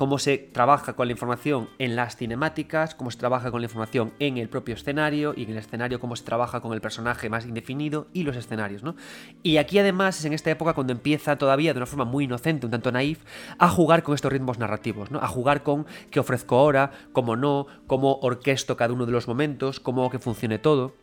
Cómo 0.00 0.18
se 0.18 0.38
trabaja 0.38 0.94
con 0.94 1.08
la 1.08 1.12
información 1.12 1.68
en 1.78 1.94
las 1.94 2.16
cinemáticas, 2.16 2.94
cómo 2.94 3.10
se 3.10 3.18
trabaja 3.18 3.50
con 3.50 3.60
la 3.60 3.66
información 3.66 4.14
en 4.18 4.38
el 4.38 4.48
propio 4.48 4.74
escenario 4.74 5.34
y 5.36 5.42
en 5.42 5.50
el 5.50 5.58
escenario 5.58 6.00
cómo 6.00 6.16
se 6.16 6.24
trabaja 6.24 6.62
con 6.62 6.72
el 6.72 6.80
personaje 6.80 7.28
más 7.28 7.44
indefinido 7.44 8.06
y 8.14 8.22
los 8.22 8.34
escenarios, 8.34 8.82
¿no? 8.82 8.96
Y 9.42 9.58
aquí 9.58 9.78
además 9.78 10.18
es 10.18 10.24
en 10.24 10.32
esta 10.32 10.50
época 10.50 10.72
cuando 10.72 10.94
empieza 10.94 11.36
todavía 11.36 11.74
de 11.74 11.80
una 11.80 11.86
forma 11.86 12.06
muy 12.06 12.24
inocente, 12.24 12.64
un 12.64 12.72
tanto 12.72 12.90
naif, 12.90 13.22
a 13.58 13.68
jugar 13.68 14.02
con 14.02 14.14
estos 14.14 14.32
ritmos 14.32 14.58
narrativos, 14.58 15.10
¿no? 15.10 15.18
A 15.18 15.28
jugar 15.28 15.62
con 15.62 15.84
qué 16.10 16.18
ofrezco 16.18 16.56
ahora, 16.56 16.92
cómo 17.12 17.36
no, 17.36 17.66
cómo 17.86 18.20
orquesto 18.22 18.78
cada 18.78 18.94
uno 18.94 19.04
de 19.04 19.12
los 19.12 19.28
momentos, 19.28 19.80
cómo 19.80 20.08
que 20.08 20.18
funcione 20.18 20.58
todo. 20.58 20.94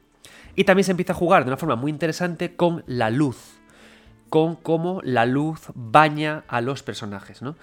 Y 0.56 0.64
también 0.64 0.86
se 0.86 0.92
empieza 0.92 1.14
a 1.14 1.16
jugar 1.16 1.44
de 1.44 1.52
una 1.52 1.58
forma 1.58 1.76
muy 1.76 1.92
interesante 1.92 2.56
con 2.56 2.84
la 2.88 3.12
luz, 3.12 3.60
con 4.30 4.56
cómo 4.56 5.02
la 5.04 5.28
luz 5.28 5.68
baña 5.76 6.46
a 6.48 6.62
los 6.62 6.82
personajes, 6.82 7.44
¿no? 7.44 7.56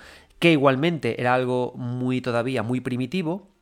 Que 0.44 0.52
igualmente 0.52 1.18
era 1.18 1.32
algo 1.32 1.72
muy 1.74 2.20
todavía 2.20 2.62
muy 2.62 2.82
primitivo, 2.82 3.53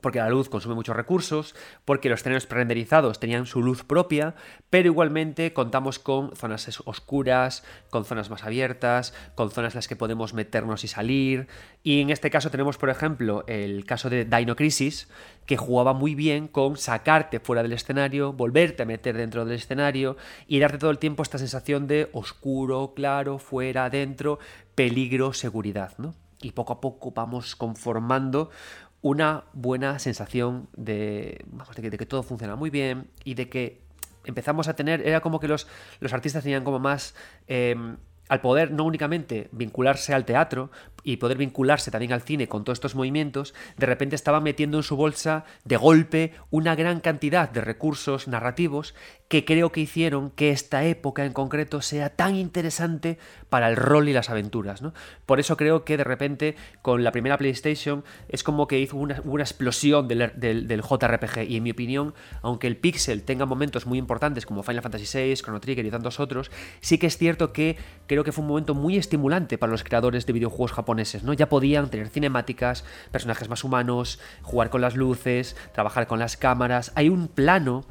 porque 0.00 0.18
la 0.18 0.28
luz 0.28 0.48
consume 0.48 0.74
muchos 0.74 0.96
recursos, 0.96 1.54
porque 1.84 2.08
los 2.08 2.20
escenarios 2.20 2.46
prerenderizados 2.46 3.20
tenían 3.20 3.46
su 3.46 3.62
luz 3.62 3.84
propia, 3.84 4.34
pero 4.70 4.88
igualmente 4.88 5.52
contamos 5.52 5.98
con 5.98 6.34
zonas 6.34 6.82
oscuras, 6.84 7.64
con 7.90 8.04
zonas 8.04 8.30
más 8.30 8.44
abiertas, 8.44 9.14
con 9.34 9.50
zonas 9.50 9.74
en 9.74 9.78
las 9.78 9.88
que 9.88 9.96
podemos 9.96 10.34
meternos 10.34 10.84
y 10.84 10.88
salir. 10.88 11.46
Y 11.82 12.00
en 12.00 12.10
este 12.10 12.30
caso 12.30 12.50
tenemos, 12.50 12.76
por 12.76 12.90
ejemplo, 12.90 13.44
el 13.46 13.84
caso 13.84 14.10
de 14.10 14.24
Dino 14.24 14.56
Crisis, 14.56 15.08
que 15.46 15.56
jugaba 15.56 15.92
muy 15.92 16.14
bien 16.14 16.48
con 16.48 16.76
sacarte 16.76 17.38
fuera 17.38 17.62
del 17.62 17.72
escenario, 17.72 18.32
volverte 18.32 18.82
a 18.82 18.86
meter 18.86 19.16
dentro 19.16 19.44
del 19.44 19.56
escenario 19.56 20.16
y 20.48 20.58
darte 20.58 20.78
todo 20.78 20.90
el 20.90 20.98
tiempo 20.98 21.22
esta 21.22 21.38
sensación 21.38 21.86
de 21.86 22.08
oscuro, 22.12 22.94
claro, 22.94 23.38
fuera, 23.38 23.90
dentro, 23.90 24.38
peligro, 24.74 25.32
seguridad, 25.32 25.92
¿no? 25.98 26.14
Y 26.40 26.52
poco 26.52 26.74
a 26.74 26.80
poco 26.80 27.12
vamos 27.12 27.56
conformando 27.56 28.50
una 29.04 29.44
buena 29.52 29.98
sensación 29.98 30.66
de, 30.74 31.44
de, 31.76 31.98
que, 31.98 32.06
todo 32.06 32.22
funciona 32.22 32.56
muy 32.56 32.70
bien 32.70 33.10
y 33.22 33.34
de 33.34 33.50
que 33.50 33.82
empezamos 34.24 34.66
a 34.66 34.76
tener, 34.76 35.06
era 35.06 35.20
como 35.20 35.40
que 35.40 35.46
los, 35.46 35.66
los 36.00 36.14
artistas 36.14 36.42
tenían 36.42 36.64
como 36.64 36.78
más... 36.78 37.14
Em, 37.46 37.98
al 38.28 38.40
poder 38.40 38.70
no 38.70 38.84
únicamente 38.84 39.48
vincularse 39.52 40.14
al 40.14 40.24
teatro 40.24 40.70
y 41.02 41.18
poder 41.18 41.36
vincularse 41.36 41.90
también 41.90 42.12
al 42.12 42.22
cine 42.22 42.48
con 42.48 42.64
todos 42.64 42.76
estos 42.76 42.94
movimientos, 42.94 43.54
de 43.76 43.86
repente 43.86 44.16
estaba 44.16 44.40
metiendo 44.40 44.78
en 44.78 44.82
su 44.82 44.96
bolsa 44.96 45.44
de 45.64 45.76
golpe 45.76 46.32
una 46.50 46.74
gran 46.74 47.00
cantidad 47.00 47.50
de 47.50 47.60
recursos 47.60 48.26
narrativos 48.26 48.94
que 49.28 49.44
creo 49.44 49.72
que 49.72 49.80
hicieron 49.80 50.30
que 50.30 50.50
esta 50.50 50.84
época 50.84 51.24
en 51.24 51.32
concreto 51.32 51.82
sea 51.82 52.10
tan 52.10 52.36
interesante 52.36 53.18
para 53.48 53.68
el 53.68 53.76
rol 53.76 54.08
y 54.08 54.12
las 54.12 54.30
aventuras. 54.30 54.80
¿no? 54.80 54.94
Por 55.26 55.40
eso 55.40 55.56
creo 55.56 55.84
que 55.84 55.96
de 55.96 56.04
repente 56.04 56.56
con 56.82 57.04
la 57.04 57.12
primera 57.12 57.36
PlayStation 57.36 58.04
es 58.28 58.42
como 58.42 58.66
que 58.66 58.78
hizo 58.78 58.96
una, 58.96 59.16
explosión 59.42 60.08
del, 60.08 60.32
del, 60.36 60.82
JRPG 60.82 61.48
y 61.48 61.56
en 61.56 61.62
mi 61.62 61.72
opinión, 61.72 62.14
aunque 62.42 62.66
el 62.66 62.76
Pixel 62.76 63.22
tenga 63.24 63.44
momentos 63.44 63.86
muy 63.86 63.98
importantes 63.98 64.46
como 64.46 64.62
Final 64.62 64.82
Fantasy 64.82 65.18
VI, 65.18 65.34
Chrono 65.36 65.60
Trigger 65.60 65.84
y 65.84 65.90
tantos 65.90 66.20
otros, 66.20 66.50
sí 66.80 66.98
que 66.98 67.06
es 67.06 67.18
cierto 67.18 67.52
que 67.52 67.76
creo 68.14 68.24
que 68.24 68.32
fue 68.32 68.42
un 68.42 68.48
momento 68.48 68.74
muy 68.74 68.96
estimulante 68.96 69.58
para 69.58 69.70
los 69.70 69.84
creadores 69.84 70.26
de 70.26 70.32
videojuegos 70.32 70.72
japoneses. 70.72 71.22
¿no? 71.24 71.32
Ya 71.32 71.48
podían 71.48 71.90
tener 71.90 72.08
cinemáticas, 72.08 72.84
personajes 73.10 73.48
más 73.48 73.64
humanos, 73.64 74.20
jugar 74.42 74.70
con 74.70 74.80
las 74.80 74.96
luces, 74.96 75.56
trabajar 75.72 76.06
con 76.06 76.18
las 76.18 76.36
cámaras. 76.36 76.92
Hay 76.94 77.08
un 77.08 77.28
plano 77.28 77.84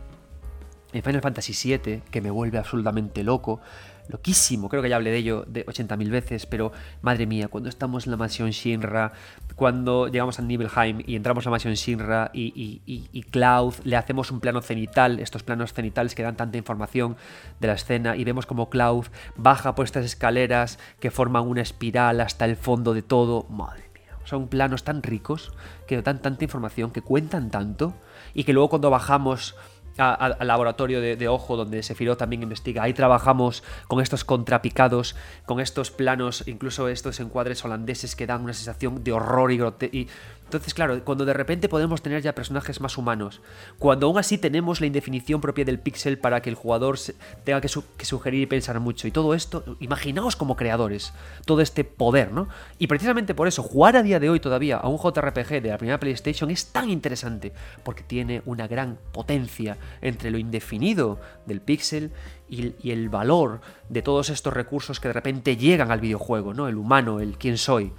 en 0.94 1.04
Final 1.04 1.22
Fantasy 1.22 1.78
VII, 1.78 2.04
que 2.10 2.22
me 2.22 2.32
vuelve 2.32 2.58
absolutamente 2.58 3.24
loco, 3.24 3.60
loquísimo, 4.08 4.70
creo 4.70 4.82
que 4.82 4.90
ya 4.90 4.98
hablé 4.98 5.12
de 5.12 5.18
ello 5.18 5.46
de 5.48 5.66
80.000 5.66 6.10
veces, 6.10 6.46
pero 6.46 6.72
madre 7.02 7.26
mía, 7.26 7.48
cuando 7.48 7.70
estamos 7.70 8.06
en 8.06 8.12
la 8.12 8.18
mansión 8.18 8.50
Shinra, 8.52 9.14
cuando 9.56 10.08
llegamos 10.08 10.40
a 10.40 10.42
Nibelheim 10.42 11.02
y 11.06 11.16
entramos 11.16 11.46
a 11.46 11.50
la 11.50 11.52
mansión 11.52 11.74
Shinra 11.74 12.30
y, 12.34 12.82
y, 12.86 13.24
Cloud, 13.24 13.76
le 13.84 13.96
hacemos 13.96 14.32
un 14.32 14.40
plano 14.40 14.62
cenital, 14.62 15.20
estos 15.20 15.44
planos 15.44 15.74
cenitales 15.74 16.16
que 16.16 16.24
dan 16.24 16.36
tanta 16.36 16.58
información 16.58 17.16
de 17.60 17.68
la 17.68 17.74
escena, 17.74 18.16
y 18.16 18.24
vemos 18.24 18.46
como 18.46 18.70
Cloud 18.70 19.06
baja 19.36 19.76
por 19.76 19.86
estas 19.86 20.06
escaleras 20.06 20.80
que 21.00 21.12
forman 21.12 21.48
una 21.48 21.62
espiral 21.62 22.20
hasta 22.22 22.46
el 22.46 22.56
fondo 22.56 22.94
de 22.94 23.02
todo, 23.02 23.44
madre 23.50 23.90
mía, 23.94 24.18
son 24.26 24.48
planos 24.48 24.84
tan 24.84 25.02
ricos, 25.02 25.54
que 25.88 26.02
dan 26.02 26.22
tanta 26.22 26.44
información, 26.44 26.92
que 26.92 27.02
cuentan 27.02 27.52
tanto, 27.52 27.94
y 28.34 28.44
que 28.44 28.54
luego 28.54 28.70
cuando 28.70 28.90
bajamos 28.90 29.56
al 29.98 30.48
laboratorio 30.48 31.02
de, 31.02 31.28
ojo 31.28 31.56
donde 31.56 31.84
Sephiroth 31.84 32.18
también 32.18 32.44
investiga. 32.44 32.84
Ahí 32.84 32.94
trabajamos 32.94 33.64
con 33.88 34.02
estos 34.02 34.24
contrapicados, 34.24 35.16
con 35.46 35.60
estos 35.60 35.92
planos, 35.92 36.44
incluso 36.48 36.88
estos 36.88 37.20
encuadres 37.20 37.64
holandeses 37.64 38.16
que 38.16 38.26
dan 38.28 38.44
una 38.44 38.54
sensación 38.54 39.04
de 39.04 39.12
horror 39.12 39.52
y, 39.52 39.60
y 39.92 40.08
entonces, 40.54 40.74
claro, 40.74 41.04
cuando 41.04 41.26
de 41.26 41.34
repente 41.34 41.70
podemos 41.70 42.02
tener 42.02 42.22
ya 42.22 42.36
personajes 42.36 42.80
más 42.80 42.98
humanos, 42.98 43.42
cuando 43.80 44.08
aún 44.08 44.18
así 44.18 44.38
tenemos 44.38 44.82
la 44.82 44.88
indefinición 44.88 45.42
propia 45.42 45.66
del 45.66 45.80
pixel 45.80 46.18
para 46.18 46.42
que 46.42 46.50
el 46.50 46.56
jugador 46.56 47.00
tenga 47.44 47.62
que, 47.62 47.70
sugerir 48.06 48.42
y 48.42 48.46
pensar 48.46 48.80
mucho, 48.80 49.08
y 49.08 49.12
todo 49.12 49.34
esto, 49.34 49.64
imaginaos 49.80 50.36
como 50.36 50.56
creadores, 50.56 51.14
todo 51.46 51.62
este 51.62 51.84
poder, 51.84 52.32
¿no? 52.32 52.48
Y 52.78 52.88
precisamente 52.88 53.34
por 53.34 53.48
eso, 53.48 53.64
jugar 53.64 53.96
a 53.96 54.04
día 54.04 54.20
de 54.20 54.30
hoy 54.30 54.40
todavía 54.40 54.78
a 54.78 54.88
un 54.88 54.98
JRPG 54.98 55.62
de 55.62 55.70
la 55.70 55.78
primera 55.78 56.00
PlayStation 56.00 56.52
es 56.52 56.68
tan 56.72 56.90
interesante, 56.90 57.54
porque 57.84 58.04
tiene 58.04 58.42
una 58.46 58.68
gran 58.68 58.98
potencia 59.12 59.78
entre 60.02 60.32
lo 60.32 60.38
indefinido 60.38 61.20
del 61.46 61.62
pixel 61.62 62.12
y, 62.50 62.92
el 62.92 63.10
valor 63.10 63.62
de 63.90 64.02
todos 64.02 64.30
estos 64.30 64.54
recursos 64.54 65.00
que 65.00 65.08
de 65.08 65.14
repente 65.14 65.58
llegan 65.58 65.92
al 65.92 66.00
videojuego, 66.00 66.54
¿no? 66.54 66.68
El 66.68 66.78
humano, 66.78 67.20
el 67.20 67.38
quién 67.38 67.58
soy. 67.58 67.94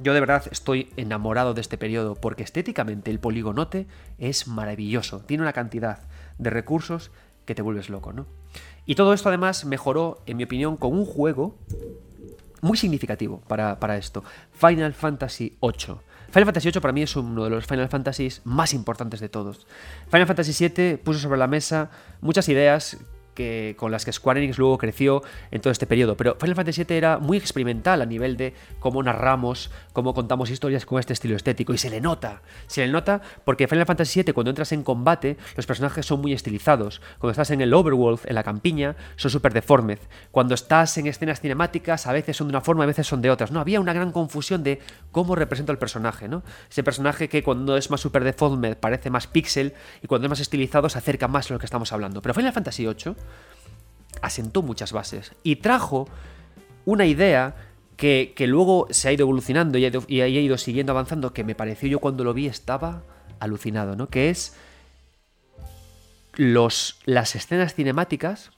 Yo 0.00 0.14
de 0.14 0.20
verdad 0.20 0.44
estoy 0.50 0.92
enamorado 0.96 1.54
de 1.54 1.60
este 1.60 1.78
periodo 1.78 2.14
porque 2.14 2.44
estéticamente 2.44 3.10
el 3.10 3.18
poligonote 3.18 3.86
es 4.18 4.46
maravilloso. 4.46 5.20
Tiene 5.20 5.42
una 5.42 5.52
cantidad 5.52 6.00
de 6.38 6.50
recursos 6.50 7.10
que 7.44 7.54
te 7.54 7.62
vuelves 7.62 7.88
loco, 7.88 8.12
¿no? 8.12 8.26
Y 8.86 8.94
todo 8.94 9.12
esto 9.12 9.28
además 9.28 9.64
mejoró, 9.64 10.22
en 10.26 10.36
mi 10.36 10.44
opinión, 10.44 10.76
con 10.76 10.92
un 10.92 11.04
juego 11.04 11.56
muy 12.60 12.76
significativo 12.76 13.40
para, 13.48 13.78
para 13.80 13.96
esto. 13.96 14.22
Final 14.52 14.94
Fantasy 14.94 15.56
VIII. 15.60 15.96
Final 16.30 16.44
Fantasy 16.44 16.70
VIII 16.70 16.80
para 16.80 16.92
mí 16.92 17.02
es 17.02 17.16
uno 17.16 17.44
de 17.44 17.50
los 17.50 17.66
Final 17.66 17.88
Fantasies 17.88 18.42
más 18.44 18.74
importantes 18.74 19.20
de 19.20 19.28
todos. 19.28 19.66
Final 20.10 20.26
Fantasy 20.26 20.68
VII 20.68 20.98
puso 20.98 21.18
sobre 21.18 21.38
la 21.38 21.46
mesa 21.46 21.90
muchas 22.20 22.48
ideas 22.48 22.98
con 23.76 23.90
las 23.90 24.04
que 24.04 24.12
Square 24.12 24.40
Enix 24.40 24.58
luego 24.58 24.78
creció 24.78 25.22
en 25.50 25.60
todo 25.60 25.70
este 25.70 25.86
periodo. 25.86 26.16
Pero 26.16 26.36
Final 26.40 26.56
Fantasy 26.56 26.84
VII 26.84 26.96
era 26.96 27.18
muy 27.18 27.36
experimental 27.36 28.02
a 28.02 28.06
nivel 28.06 28.36
de 28.36 28.54
cómo 28.80 29.02
narramos, 29.02 29.70
cómo 29.92 30.14
contamos 30.14 30.50
historias 30.50 30.86
con 30.86 30.98
este 30.98 31.12
estilo 31.12 31.36
estético. 31.36 31.72
Y 31.72 31.78
se 31.78 31.90
le 31.90 32.00
nota, 32.00 32.42
se 32.66 32.84
le 32.84 32.92
nota 32.92 33.22
porque 33.44 33.68
Final 33.68 33.86
Fantasy 33.86 34.22
VII 34.22 34.32
cuando 34.32 34.50
entras 34.50 34.72
en 34.72 34.82
combate 34.82 35.36
los 35.56 35.66
personajes 35.66 36.06
son 36.06 36.20
muy 36.20 36.32
estilizados. 36.32 37.00
Cuando 37.18 37.32
estás 37.32 37.50
en 37.50 37.60
el 37.60 37.72
overworld, 37.74 38.20
en 38.24 38.34
la 38.34 38.42
campiña, 38.42 38.96
son 39.16 39.30
súper 39.30 39.52
deformes. 39.52 40.00
Cuando 40.30 40.54
estás 40.54 40.96
en 40.98 41.06
escenas 41.06 41.40
cinemáticas 41.40 42.06
a 42.06 42.12
veces 42.12 42.36
son 42.36 42.48
de 42.48 42.52
una 42.52 42.60
forma, 42.60 42.84
a 42.84 42.86
veces 42.86 43.06
son 43.06 43.22
de 43.22 43.30
otras. 43.30 43.50
¿no? 43.50 43.60
Había 43.60 43.80
una 43.80 43.92
gran 43.92 44.12
confusión 44.12 44.62
de 44.62 44.80
cómo 45.12 45.34
representa 45.34 45.72
el 45.72 45.78
personaje. 45.78 46.28
¿no? 46.28 46.42
Ese 46.70 46.82
personaje 46.82 47.28
que 47.28 47.42
cuando 47.42 47.76
es 47.76 47.90
más 47.90 48.00
super 48.00 48.24
deforme 48.24 48.76
parece 48.76 49.10
más 49.10 49.26
pixel 49.26 49.74
y 50.02 50.06
cuando 50.06 50.26
es 50.26 50.30
más 50.30 50.40
estilizado 50.40 50.88
se 50.88 50.98
acerca 50.98 51.28
más 51.28 51.50
a 51.50 51.54
lo 51.54 51.60
que 51.60 51.66
estamos 51.66 51.92
hablando. 51.92 52.22
Pero 52.22 52.34
Final 52.34 52.52
Fantasy 52.52 52.86
VIII 52.86 53.14
asentó 54.22 54.62
muchas 54.62 54.92
bases 54.92 55.32
y 55.42 55.56
trajo 55.56 56.08
una 56.84 57.06
idea 57.06 57.54
que, 57.96 58.34
luego 58.46 58.86
se 58.90 59.08
ha 59.08 59.12
ido 59.12 59.24
evolucionando 59.24 59.76
y 59.76 59.84
ha 59.84 60.26
ido, 60.28 60.56
siguiendo 60.56 60.92
avanzando, 60.92 61.32
que 61.32 61.44
me 61.44 61.54
pareció 61.54 61.88
yo 61.88 61.98
cuando 61.98 62.24
lo 62.24 62.32
vi 62.32 62.46
estaba 62.46 63.02
alucinado, 63.40 63.96
¿no? 63.96 64.08
Que 64.08 64.30
es 64.30 64.56
los, 66.34 67.00
las 67.04 67.34
escenas 67.34 67.74
cinemáticas 67.74 68.52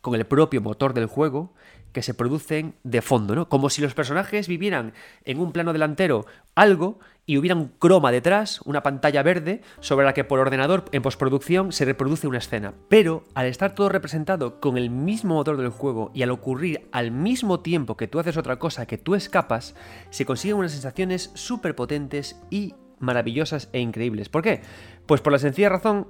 con 0.00 0.14
el 0.14 0.24
propio 0.24 0.60
motor 0.60 0.94
del 0.94 1.06
juego 1.06 1.52
que 1.94 2.02
se 2.02 2.12
producen 2.12 2.74
de 2.82 3.00
fondo, 3.00 3.34
¿no? 3.34 3.48
Como 3.48 3.70
si 3.70 3.80
los 3.80 3.94
personajes 3.94 4.48
vivieran 4.48 4.92
en 5.24 5.38
un 5.38 5.52
plano 5.52 5.72
delantero 5.72 6.26
algo 6.54 6.98
y 7.24 7.38
hubiera 7.38 7.56
un 7.56 7.68
croma 7.68 8.12
detrás, 8.12 8.60
una 8.66 8.82
pantalla 8.82 9.22
verde, 9.22 9.62
sobre 9.80 10.04
la 10.04 10.12
que 10.12 10.24
por 10.24 10.40
ordenador 10.40 10.84
en 10.92 11.00
postproducción 11.00 11.72
se 11.72 11.86
reproduce 11.86 12.26
una 12.26 12.38
escena. 12.38 12.74
Pero 12.88 13.24
al 13.34 13.46
estar 13.46 13.74
todo 13.74 13.88
representado 13.88 14.60
con 14.60 14.76
el 14.76 14.90
mismo 14.90 15.36
motor 15.36 15.56
del 15.56 15.70
juego 15.70 16.10
y 16.12 16.22
al 16.22 16.30
ocurrir 16.30 16.86
al 16.92 17.12
mismo 17.12 17.60
tiempo 17.60 17.96
que 17.96 18.08
tú 18.08 18.18
haces 18.18 18.36
otra 18.36 18.58
cosa, 18.58 18.86
que 18.86 18.98
tú 18.98 19.14
escapas, 19.14 19.74
se 20.10 20.26
consiguen 20.26 20.58
unas 20.58 20.72
sensaciones 20.72 21.30
súper 21.34 21.74
potentes 21.74 22.36
y 22.50 22.74
maravillosas 22.98 23.68
e 23.72 23.80
increíbles. 23.80 24.28
¿Por 24.28 24.42
qué? 24.42 24.62
Pues 25.06 25.20
por 25.20 25.32
la 25.32 25.38
sencilla 25.38 25.68
razón 25.68 26.08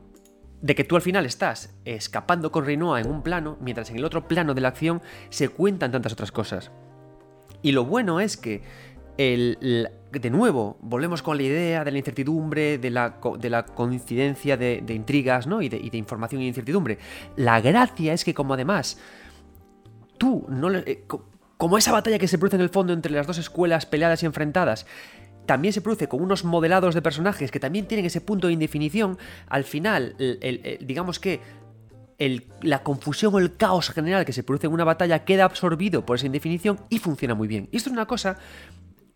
de 0.64 0.74
que 0.74 0.82
tú 0.82 0.96
al 0.96 1.02
final 1.02 1.26
estás 1.26 1.74
escapando 1.84 2.50
con 2.50 2.64
Rinoa 2.64 2.98
en 2.98 3.10
un 3.10 3.22
plano, 3.22 3.58
mientras 3.60 3.90
en 3.90 3.98
el 3.98 4.04
otro 4.06 4.26
plano 4.26 4.54
de 4.54 4.62
la 4.62 4.68
acción 4.68 5.02
se 5.28 5.50
cuentan 5.50 5.92
tantas 5.92 6.14
otras 6.14 6.32
cosas. 6.32 6.70
Y 7.60 7.72
lo 7.72 7.84
bueno 7.84 8.18
es 8.18 8.38
que 8.38 8.62
el, 9.18 9.90
de 10.10 10.30
nuevo, 10.30 10.78
volvemos 10.80 11.20
con 11.20 11.36
la 11.36 11.42
idea 11.42 11.84
de 11.84 11.92
la 11.92 11.98
incertidumbre, 11.98 12.78
de 12.78 12.90
la, 12.90 13.18
de 13.38 13.50
la 13.50 13.66
coincidencia 13.66 14.56
de, 14.56 14.82
intrigas, 14.88 15.46
¿no? 15.46 15.60
Y 15.60 15.68
de, 15.68 15.98
información 15.98 16.40
e 16.40 16.46
incertidumbre. 16.46 16.96
La 17.36 17.60
gracia 17.60 18.14
es 18.14 18.24
que 18.24 18.32
como 18.32 18.54
además 18.54 18.98
tú 20.16 20.46
no... 20.48 20.72
Eh, 20.72 21.04
como 21.58 21.76
esa 21.76 21.92
batalla 21.92 22.18
que 22.18 22.26
se 22.26 22.38
produce 22.38 22.56
en 22.56 22.62
el 22.62 22.70
fondo 22.70 22.94
entre 22.94 23.12
las 23.12 23.26
dos 23.26 23.36
escuelas 23.36 23.84
peleadas 23.84 24.22
y 24.22 24.26
enfrentadas, 24.26 24.86
también 25.46 25.72
se 25.72 25.80
produce 25.80 26.08
con 26.08 26.22
unos 26.22 26.44
modelados 26.44 26.94
de 26.94 27.02
personajes 27.02 27.50
que 27.50 27.60
también 27.60 27.86
tienen 27.86 28.06
ese 28.06 28.20
punto 28.20 28.46
de 28.46 28.52
indefinición, 28.52 29.18
al 29.48 29.64
final, 29.64 30.16
digamos 30.80 31.18
que 31.18 31.40
la 32.62 32.82
confusión 32.82 33.34
o 33.34 33.38
el 33.38 33.56
caos 33.56 33.90
general 33.90 34.24
que 34.24 34.32
se 34.32 34.42
produce 34.42 34.68
en 34.68 34.72
una 34.72 34.84
batalla 34.84 35.24
queda 35.24 35.44
absorbido 35.44 36.06
por 36.06 36.16
esa 36.16 36.26
indefinición 36.26 36.78
y 36.88 36.98
funciona 36.98 37.34
muy 37.34 37.48
bien. 37.48 37.68
Y 37.72 37.76
esto 37.76 37.90
es 37.90 37.92
una 37.92 38.06
cosa 38.06 38.38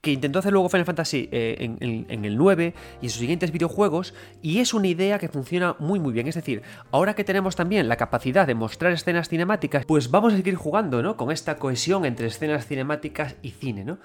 que 0.01 0.13
intentó 0.13 0.39
hacer 0.39 0.53
luego 0.53 0.69
Final 0.69 0.87
Fantasy 0.87 1.29
eh, 1.33 1.57
en, 1.81 2.25
el 2.25 2.37
9 2.37 2.75
y 3.01 3.07
en 3.07 3.11
sus 3.11 3.21
siguientes 3.21 3.51
videojuegos, 3.51 4.15
y 4.43 4.61
es 4.61 4.75
una 4.75 4.87
idea 4.87 5.19
que 5.19 5.29
funciona 5.29 5.77
muy 5.79 5.99
muy 5.99 6.13
bien. 6.13 6.29
Es 6.29 6.37
decir, 6.37 6.63
ahora 6.93 7.15
que 7.15 7.25
tenemos 7.25 7.57
también 7.57 7.89
la 7.89 7.97
capacidad 7.97 8.47
de 8.47 8.55
mostrar 8.55 8.93
escenas 8.93 9.29
cinemáticas, 9.29 9.85
pues 9.87 10.11
vamos 10.11 10.33
a 10.33 10.37
seguir 10.37 10.55
jugando, 10.55 11.03
¿no? 11.03 11.17
Con 11.17 11.33
esta 11.33 11.57
cohesión 11.57 12.05
entre 12.05 12.29
escenas 12.29 12.67
cinemáticas 12.67 13.37
y 13.43 13.51
cine, 13.51 13.85
¿no? 13.85 13.99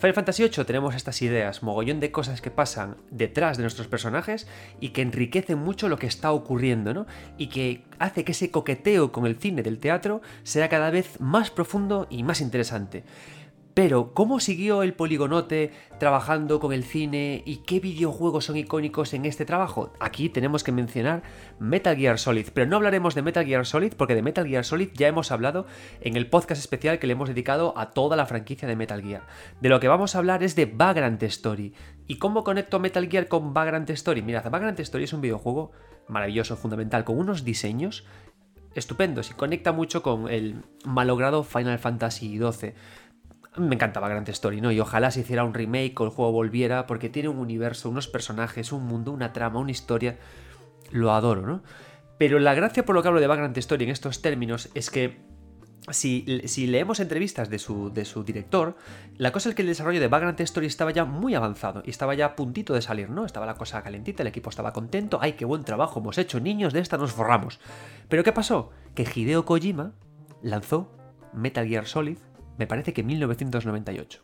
Final 0.00 0.14
Fantasy 0.14 0.44
VIII 0.44 0.64
tenemos 0.64 0.94
estas 0.94 1.20
ideas, 1.20 1.62
mogollón 1.62 2.00
de 2.00 2.10
cosas 2.10 2.40
que 2.40 2.50
pasan 2.50 2.96
detrás 3.10 3.58
de 3.58 3.64
nuestros 3.64 3.86
personajes 3.86 4.48
y 4.80 4.90
que 4.90 5.02
enriquecen 5.02 5.58
mucho 5.58 5.90
lo 5.90 5.98
que 5.98 6.06
está 6.06 6.32
ocurriendo, 6.32 6.94
¿no? 6.94 7.06
Y 7.36 7.48
que 7.48 7.84
hace 7.98 8.24
que 8.24 8.32
ese 8.32 8.50
coqueteo 8.50 9.12
con 9.12 9.26
el 9.26 9.36
cine 9.36 9.62
del 9.62 9.78
teatro 9.78 10.22
sea 10.42 10.70
cada 10.70 10.90
vez 10.90 11.20
más 11.20 11.50
profundo 11.50 12.06
y 12.08 12.22
más 12.22 12.40
interesante. 12.40 13.04
Pero, 13.72 14.14
¿cómo 14.14 14.40
siguió 14.40 14.82
el 14.82 14.94
poligonote 14.94 15.70
trabajando 15.98 16.58
con 16.58 16.72
el 16.72 16.82
cine 16.82 17.42
y 17.46 17.58
qué 17.58 17.78
videojuegos 17.78 18.46
son 18.46 18.56
icónicos 18.56 19.14
en 19.14 19.26
este 19.26 19.44
trabajo? 19.44 19.92
Aquí 20.00 20.28
tenemos 20.28 20.64
que 20.64 20.72
mencionar 20.72 21.22
Metal 21.60 21.96
Gear 21.96 22.18
Solid, 22.18 22.48
pero 22.52 22.66
no 22.66 22.76
hablaremos 22.76 23.14
de 23.14 23.22
Metal 23.22 23.46
Gear 23.46 23.64
Solid 23.64 23.94
porque 23.96 24.16
de 24.16 24.22
Metal 24.22 24.46
Gear 24.46 24.64
Solid 24.64 24.90
ya 24.94 25.06
hemos 25.06 25.30
hablado 25.30 25.66
en 26.00 26.16
el 26.16 26.26
podcast 26.26 26.60
especial 26.60 26.98
que 26.98 27.06
le 27.06 27.12
hemos 27.12 27.28
dedicado 27.28 27.72
a 27.76 27.90
toda 27.90 28.16
la 28.16 28.26
franquicia 28.26 28.66
de 28.66 28.74
Metal 28.74 29.02
Gear. 29.02 29.26
De 29.60 29.68
lo 29.68 29.78
que 29.78 29.88
vamos 29.88 30.14
a 30.14 30.18
hablar 30.18 30.42
es 30.42 30.56
de 30.56 30.66
Vagrant 30.66 31.22
Story. 31.22 31.72
¿Y 32.08 32.16
cómo 32.16 32.42
conecto 32.42 32.80
Metal 32.80 33.08
Gear 33.08 33.28
con 33.28 33.54
Vagrant 33.54 33.88
Story? 33.90 34.22
Mirad, 34.22 34.50
Vagrant 34.50 34.80
Story 34.80 35.04
es 35.04 35.12
un 35.12 35.20
videojuego 35.20 35.70
maravilloso, 36.08 36.56
fundamental, 36.56 37.04
con 37.04 37.18
unos 37.18 37.44
diseños 37.44 38.04
estupendos 38.74 39.30
y 39.30 39.34
conecta 39.34 39.72
mucho 39.72 40.02
con 40.02 40.28
el 40.28 40.62
malogrado 40.84 41.42
Final 41.42 41.78
Fantasy 41.78 42.38
XII 42.38 42.74
me 43.56 43.74
encantaba 43.74 44.08
Grand 44.08 44.28
Story, 44.28 44.60
¿no? 44.60 44.70
Y 44.70 44.80
ojalá 44.80 45.10
se 45.10 45.20
hiciera 45.20 45.44
un 45.44 45.54
remake 45.54 45.98
o 46.00 46.04
el 46.04 46.10
juego 46.10 46.32
volviera, 46.32 46.86
porque 46.86 47.08
tiene 47.08 47.28
un 47.28 47.38
universo, 47.38 47.88
unos 47.88 48.06
personajes, 48.06 48.72
un 48.72 48.86
mundo, 48.86 49.12
una 49.12 49.32
trama, 49.32 49.58
una 49.58 49.72
historia. 49.72 50.18
Lo 50.90 51.12
adoro, 51.12 51.42
¿no? 51.42 51.62
Pero 52.18 52.38
la 52.38 52.54
gracia 52.54 52.84
por 52.84 52.94
lo 52.94 53.02
que 53.02 53.08
hablo 53.08 53.20
de 53.20 53.26
Vagrant 53.26 53.56
Story 53.56 53.84
en 53.84 53.90
estos 53.90 54.22
términos 54.22 54.70
es 54.74 54.90
que 54.90 55.20
si, 55.90 56.24
leemos 56.66 57.00
entrevistas 57.00 57.48
de 57.48 57.58
su, 57.58 57.90
de 57.92 58.04
su, 58.04 58.22
director, 58.22 58.76
la 59.16 59.32
cosa 59.32 59.48
es 59.48 59.54
que 59.54 59.62
el 59.62 59.68
desarrollo 59.68 60.00
de 60.00 60.08
Vagrant 60.08 60.38
Story 60.40 60.66
estaba 60.66 60.90
ya 60.90 61.04
muy 61.04 61.34
avanzado 61.34 61.82
y 61.84 61.90
estaba 61.90 62.14
ya 62.14 62.26
a 62.26 62.36
puntito 62.36 62.74
de 62.74 62.82
salir, 62.82 63.10
¿no? 63.10 63.24
Estaba 63.24 63.46
la 63.46 63.54
cosa 63.54 63.82
calentita, 63.82 64.22
el 64.22 64.28
equipo 64.28 64.50
estaba 64.50 64.72
contento, 64.72 65.18
¡ay, 65.20 65.32
qué 65.32 65.44
buen 65.44 65.64
trabajo 65.64 66.00
hemos 66.00 66.18
hecho, 66.18 66.40
niños, 66.40 66.72
de 66.72 66.80
esta 66.80 66.98
nos 66.98 67.12
forramos! 67.12 67.58
Pero 68.08 68.22
¿qué 68.22 68.32
pasó? 68.32 68.70
Que 68.94 69.02
Hideo 69.12 69.44
Kojima 69.44 69.92
lanzó 70.42 70.92
Metal 71.32 71.66
Gear 71.66 71.86
Solid 71.86 72.18
me 72.60 72.66
parece 72.66 72.92
que 72.92 73.02
1998. 73.02 74.22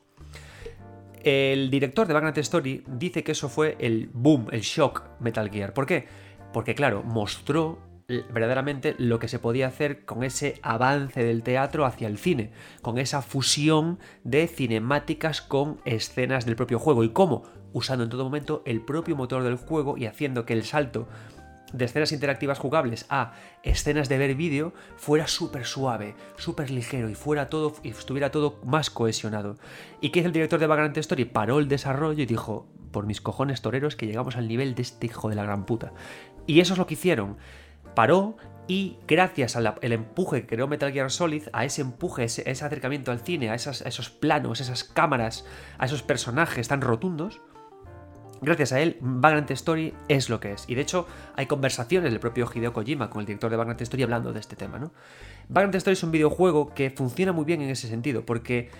El 1.24 1.70
director 1.70 2.06
de 2.06 2.12
Vagrant 2.12 2.36
Story 2.36 2.84
dice 2.86 3.24
que 3.24 3.32
eso 3.32 3.48
fue 3.48 3.76
el 3.80 4.10
boom, 4.12 4.48
el 4.52 4.60
shock 4.60 5.04
Metal 5.20 5.50
Gear. 5.50 5.72
¿Por 5.72 5.86
qué? 5.86 6.06
Porque 6.52 6.74
claro, 6.74 7.02
mostró 7.02 7.78
verdaderamente 8.08 8.94
lo 8.98 9.18
que 9.18 9.28
se 9.28 9.38
podía 9.38 9.68
hacer 9.68 10.04
con 10.04 10.22
ese 10.22 10.60
avance 10.62 11.24
del 11.24 11.42
teatro 11.42 11.86
hacia 11.86 12.08
el 12.08 12.18
cine, 12.18 12.52
con 12.82 12.98
esa 12.98 13.22
fusión 13.22 13.98
de 14.22 14.46
cinemáticas 14.48 15.40
con 15.40 15.80
escenas 15.86 16.44
del 16.44 16.56
propio 16.56 16.78
juego. 16.78 17.04
¿Y 17.04 17.08
cómo? 17.08 17.44
Usando 17.72 18.04
en 18.04 18.10
todo 18.10 18.24
momento 18.24 18.62
el 18.66 18.82
propio 18.82 19.16
motor 19.16 19.42
del 19.44 19.56
juego 19.56 19.96
y 19.96 20.04
haciendo 20.04 20.44
que 20.44 20.52
el 20.52 20.62
salto 20.62 21.08
de 21.72 21.84
escenas 21.84 22.12
interactivas 22.12 22.58
jugables 22.58 23.06
a 23.08 23.32
escenas 23.62 24.08
de 24.08 24.18
ver 24.18 24.34
vídeo 24.34 24.72
fuera 24.96 25.26
súper 25.26 25.64
suave, 25.64 26.14
súper 26.36 26.70
ligero 26.70 27.08
y 27.08 27.14
fuera 27.14 27.48
todo 27.48 27.74
y 27.82 27.90
estuviera 27.90 28.30
todo 28.30 28.60
más 28.64 28.90
cohesionado. 28.90 29.56
¿Y 30.00 30.10
qué 30.10 30.20
es 30.20 30.26
el 30.26 30.32
director 30.32 30.60
de 30.60 30.66
Vagrant 30.66 30.96
Story? 30.96 31.24
Paró 31.24 31.58
el 31.58 31.68
desarrollo 31.68 32.22
y 32.22 32.26
dijo, 32.26 32.68
por 32.92 33.06
mis 33.06 33.20
cojones 33.20 33.62
toreros 33.62 33.96
que 33.96 34.06
llegamos 34.06 34.36
al 34.36 34.48
nivel 34.48 34.74
de 34.74 34.82
este 34.82 35.06
hijo 35.06 35.28
de 35.28 35.34
la 35.34 35.42
gran 35.42 35.66
puta. 35.66 35.92
Y 36.46 36.60
eso 36.60 36.74
es 36.74 36.78
lo 36.78 36.86
que 36.86 36.94
hicieron. 36.94 37.36
Paró 37.94 38.36
y 38.68 38.98
gracias 39.06 39.54
al 39.56 39.76
empuje 39.80 40.40
que 40.40 40.46
creó 40.46 40.66
Metal 40.66 40.92
Gear 40.92 41.10
Solid, 41.10 41.44
a 41.52 41.64
ese 41.64 41.82
empuje, 41.82 42.24
ese, 42.24 42.50
acercamiento 42.50 43.12
al 43.12 43.20
cine, 43.20 43.50
a, 43.50 43.52
a 43.52 43.54
esos 43.54 44.10
planos, 44.10 44.60
esas 44.60 44.82
cámaras, 44.82 45.44
a 45.78 45.86
esos 45.86 46.02
personajes 46.02 46.68
tan 46.68 46.80
rotundos, 46.80 47.40
Gracias 48.42 48.72
a 48.72 48.80
él, 48.80 48.98
Vagrant 49.00 49.50
Story 49.50 49.94
es 50.08 50.28
lo 50.28 50.40
que 50.40 50.52
es. 50.52 50.64
Y 50.68 50.74
de 50.74 50.82
hecho, 50.82 51.06
hay 51.36 51.46
conversaciones 51.46 52.10
del 52.10 52.20
propio 52.20 52.48
Hideo 52.52 52.72
Kojima 52.72 53.08
con 53.08 53.20
el 53.20 53.26
director 53.26 53.50
de 53.50 53.56
Vagrant 53.56 53.80
Story 53.80 54.02
hablando 54.02 54.32
de 54.32 54.40
este 54.40 54.56
tema, 54.56 54.78
¿no? 54.78 54.92
Vagrant 55.48 55.74
Story 55.76 55.94
es 55.94 56.02
un 56.02 56.10
videojuego 56.10 56.74
que 56.74 56.90
funciona 56.90 57.32
muy 57.32 57.44
bien 57.44 57.62
en 57.62 57.70
ese 57.70 57.88
sentido, 57.88 58.26
porque 58.26 58.70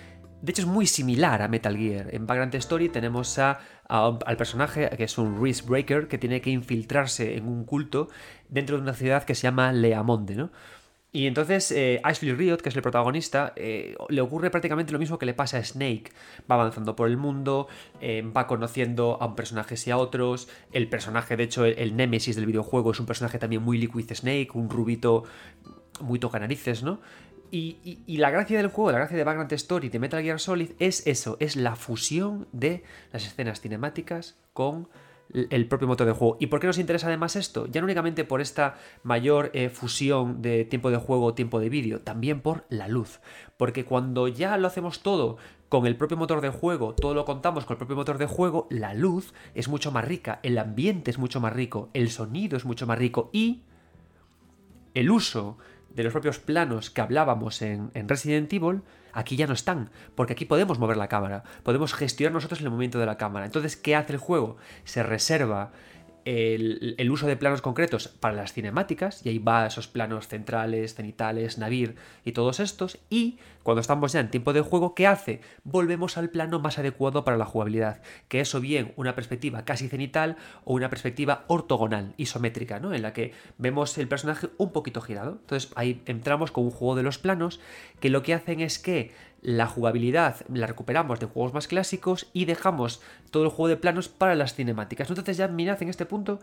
de 0.41 0.51
hecho 0.51 0.61
es 0.61 0.67
muy 0.67 0.85
similar 0.85 1.41
a 1.41 1.47
Metal 1.47 1.75
Gear. 1.75 2.13
En 2.13 2.27
Vagrant 2.27 2.53
Story 2.55 2.89
tenemos 2.89 3.39
a, 3.39 3.59
al 3.87 4.37
personaje 4.37 4.89
que 4.95 5.03
es 5.05 5.17
un 5.17 5.41
Risk 5.41 5.67
Breaker 5.67 6.07
que 6.07 6.17
tiene 6.17 6.41
que 6.41 6.51
infiltrarse 6.51 7.35
en 7.35 7.47
un 7.47 7.65
culto 7.65 8.09
dentro 8.49 8.77
de 8.77 8.83
una 8.83 8.93
ciudad 8.93 9.23
que 9.23 9.33
se 9.33 9.43
llama 9.43 9.71
Leamonde, 9.71 10.35
¿no? 10.35 10.51
Y 11.11 11.25
entonces 11.25 11.71
eh, 11.71 12.01
Ashley 12.03 12.33
Riot, 12.33 12.57
que 12.57 12.69
es 12.69 12.75
el 12.75 12.81
protagonista, 12.81 13.53
eh, 13.55 13.95
le 14.09 14.21
ocurre 14.21 14.49
prácticamente 14.49 14.91
lo 14.91 14.99
mismo 14.99 15.17
que 15.17 15.25
le 15.25 15.33
pasa 15.33 15.57
a 15.57 15.63
Snake. 15.63 16.11
Va 16.49 16.55
avanzando 16.55 16.95
por 16.95 17.07
el 17.07 17.17
mundo, 17.17 17.67
eh, 18.01 18.23
va 18.35 18.45
conociendo 18.45 19.17
a 19.21 19.27
un 19.27 19.35
personaje 19.35 19.75
y 19.85 19.89
a 19.89 19.97
otros. 19.97 20.49
El 20.73 20.89
personaje, 20.89 21.37
de 21.37 21.43
hecho, 21.43 21.65
el, 21.65 21.95
Némesis 21.95 22.35
del 22.35 22.45
videojuego 22.45 22.91
es 22.91 22.99
un 22.99 23.05
personaje 23.05 23.39
también 23.39 23.63
muy 23.63 23.77
Liquid 23.77 24.13
Snake, 24.13 24.49
un 24.53 24.69
rubito 24.69 25.23
muy 26.01 26.19
toca 26.19 26.39
narices, 26.39 26.83
¿no? 26.83 26.99
Y, 27.49 28.17
la 28.17 28.29
gracia 28.29 28.57
del 28.57 28.67
juego, 28.67 28.91
la 28.91 28.97
gracia 28.97 29.15
de 29.15 29.23
Vagrant 29.23 29.51
Story 29.53 29.87
de 29.87 29.99
Metal 29.99 30.21
Gear 30.21 30.39
Solid 30.39 30.71
es 30.79 31.07
eso, 31.07 31.37
es 31.39 31.55
la 31.55 31.77
fusión 31.77 32.47
de 32.51 32.83
las 33.13 33.25
escenas 33.25 33.61
cinemáticas 33.61 34.37
con 34.51 34.89
el 35.33 35.67
propio 35.67 35.87
motor 35.87 36.07
de 36.07 36.13
juego. 36.13 36.37
¿Y 36.39 36.47
por 36.47 36.59
qué 36.59 36.67
nos 36.67 36.77
interesa 36.77 37.07
además 37.07 37.35
esto? 37.35 37.67
Ya 37.67 37.81
no 37.81 37.85
únicamente 37.85 38.23
por 38.23 38.41
esta 38.41 38.75
mayor 39.03 39.51
eh, 39.53 39.69
fusión 39.69 40.41
de 40.41 40.65
tiempo 40.65 40.89
de 40.89 40.97
juego 40.97 41.33
tiempo 41.33 41.59
de 41.59 41.69
vídeo, 41.69 42.01
también 42.01 42.41
por 42.41 42.65
la 42.69 42.87
luz. 42.87 43.19
Porque 43.57 43.85
cuando 43.85 44.27
ya 44.27 44.57
lo 44.57 44.67
hacemos 44.67 45.01
todo 45.01 45.37
con 45.69 45.85
el 45.85 45.97
propio 45.97 46.17
motor 46.17 46.41
de 46.41 46.49
juego, 46.49 46.93
todo 46.93 47.13
lo 47.13 47.25
contamos 47.25 47.65
con 47.65 47.75
el 47.75 47.79
propio 47.79 47.97
motor 47.97 48.17
de 48.17 48.25
juego, 48.25 48.67
la 48.69 48.93
luz 48.93 49.33
es 49.53 49.67
mucho 49.67 49.91
más 49.91 50.05
rica, 50.05 50.39
el 50.43 50.57
ambiente 50.57 51.11
es 51.11 51.17
mucho 51.17 51.39
más 51.39 51.53
rico, 51.53 51.89
el 51.93 52.09
sonido 52.09 52.55
es 52.55 52.65
mucho 52.65 52.87
más 52.87 52.97
rico 52.97 53.29
y 53.33 53.63
el 54.93 55.11
uso 55.11 55.57
de 55.97 56.03
los 56.03 56.13
propios 56.13 56.39
planos 56.39 56.89
que 56.89 57.01
hablábamos 57.01 57.61
en, 57.61 57.91
en 57.93 58.07
Resident 58.07 58.53
Evil 58.53 58.83
Aquí 59.17 59.35
ya 59.35 59.47
no 59.47 59.53
están, 59.53 59.89
porque 60.13 60.33
aquí 60.33 60.45
podemos 60.45 60.77
mover 60.77 60.95
la 60.95 61.07
cámara, 61.07 61.43
podemos 61.63 61.95
gestionar 61.95 62.33
nosotros 62.33 62.61
el 62.61 62.69
movimiento 62.69 62.99
de 62.99 63.07
la 63.07 63.17
cámara. 63.17 63.47
Entonces, 63.47 63.75
¿qué 63.75 63.95
hace 63.95 64.13
el 64.13 64.19
juego? 64.19 64.57
Se 64.83 65.01
reserva 65.01 65.71
el, 66.27 67.09
uso 67.09 67.25
de 67.25 67.37
planos 67.37 67.61
concretos 67.61 68.09
para 68.09 68.35
las 68.35 68.51
cinemáticas, 68.51 69.25
y 69.25 69.29
ahí 69.29 69.39
va 69.39 69.65
esos 69.65 69.87
planos 69.87 70.27
centrales, 70.27 70.93
cenitales, 70.93 71.57
navir 71.57 71.95
y 72.25 72.33
todos 72.33 72.59
estos, 72.59 72.99
y 73.09 73.39
cuando 73.63 73.79
estamos 73.79 74.11
ya 74.11 74.19
en 74.19 74.29
tiempo 74.29 74.51
de 74.51 74.59
juego, 74.59 74.93
¿qué 74.93 75.07
hace? 75.07 75.39
Volvemos 75.63 76.17
al 76.17 76.29
plano 76.29 76.59
más 76.59 76.79
adecuado 76.79 77.23
para 77.23 77.37
la 77.37 77.45
jugabilidad, 77.45 78.01
que 78.27 78.41
es 78.41 78.53
o 78.55 78.59
bien 78.59 78.91
una 78.97 79.15
perspectiva 79.15 79.63
casi 79.63 79.87
cenital 79.87 80.35
o 80.65 80.73
una 80.73 80.89
perspectiva 80.89 81.45
ortogonal, 81.47 82.13
isométrica, 82.17 82.81
¿no? 82.81 82.93
En 82.93 83.03
la 83.03 83.13
que 83.13 83.31
vemos 83.57 83.97
el 83.97 84.09
personaje 84.09 84.49
un 84.57 84.73
poquito 84.73 84.99
girado. 84.99 85.39
Entonces 85.41 85.71
ahí 85.75 86.01
entramos 86.07 86.51
con 86.51 86.65
un 86.65 86.71
juego 86.71 86.95
de 86.95 87.03
los 87.03 87.19
planos 87.19 87.61
que 88.01 88.09
lo 88.09 88.21
que 88.21 88.33
hacen 88.33 88.59
es 88.59 88.79
que 88.79 89.11
la 89.41 89.67
jugabilidad 89.67 90.37
la 90.53 90.67
recuperamos 90.67 91.19
de 91.19 91.27
juegos 91.27 91.53
más 91.53 91.67
clásicos 91.67 92.27
y 92.33 92.45
dejamos 92.45 93.01
todo 93.31 93.43
el 93.43 93.49
juego 93.49 93.69
de 93.69 93.77
planos 93.77 94.09
para 94.09 94.35
las 94.35 94.55
cinemáticas. 94.55 95.09
Entonces 95.09 95.37
ya 95.37 95.47
mirad 95.47 95.81
en 95.81 95.89
este 95.89 96.05
punto 96.05 96.39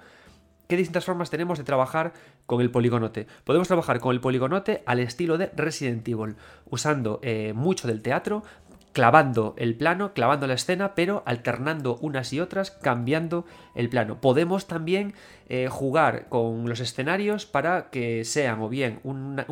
qué 0.68 0.76
distintas 0.76 1.04
formas 1.04 1.30
tenemos 1.30 1.58
de 1.58 1.64
trabajar 1.64 2.12
con 2.46 2.60
el 2.60 2.70
poligonote. 2.70 3.26
Podemos 3.44 3.68
trabajar 3.68 4.00
con 4.00 4.14
el 4.14 4.20
poligonote 4.20 4.82
al 4.86 5.00
estilo 5.00 5.38
de 5.38 5.50
Resident 5.54 6.06
Evil, 6.08 6.36
usando 6.70 7.20
eh, 7.22 7.52
mucho 7.54 7.88
del 7.88 8.02
teatro, 8.02 8.44
clavando 8.94 9.54
el 9.58 9.74
plano, 9.74 10.14
clavando 10.14 10.46
la 10.46 10.54
escena, 10.54 10.94
pero 10.94 11.24
alternando 11.26 11.98
unas 12.00 12.32
y 12.32 12.40
otras, 12.40 12.70
cambiando 12.70 13.44
el 13.74 13.90
plano. 13.90 14.20
Podemos 14.20 14.66
también 14.66 15.14
eh, 15.48 15.66
jugar 15.68 16.28
con 16.28 16.68
los 16.68 16.78
escenarios 16.78 17.44
para 17.44 17.90
que 17.90 18.24
sean 18.24 18.62
o 18.62 18.68
bien 18.68 19.00
un 19.02 19.44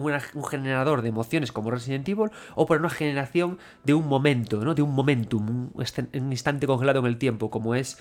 generador 0.49 1.03
de 1.03 1.09
emociones 1.09 1.51
como 1.51 1.73
Resident 1.73 2.09
Evil 2.09 2.31
o 2.55 2.67
para 2.67 2.79
una 2.81 2.89
generación 2.89 3.59
de 3.83 3.95
un 3.95 4.07
momento, 4.07 4.65
¿no? 4.65 4.75
de 4.75 4.83
un 4.83 4.95
momentum, 4.95 5.73
un, 5.75 6.33
instante 6.33 6.69
congelado 6.69 7.01
en 7.01 7.07
el 7.07 7.19
tiempo, 7.19 7.51
como 7.51 7.75
es 7.75 7.99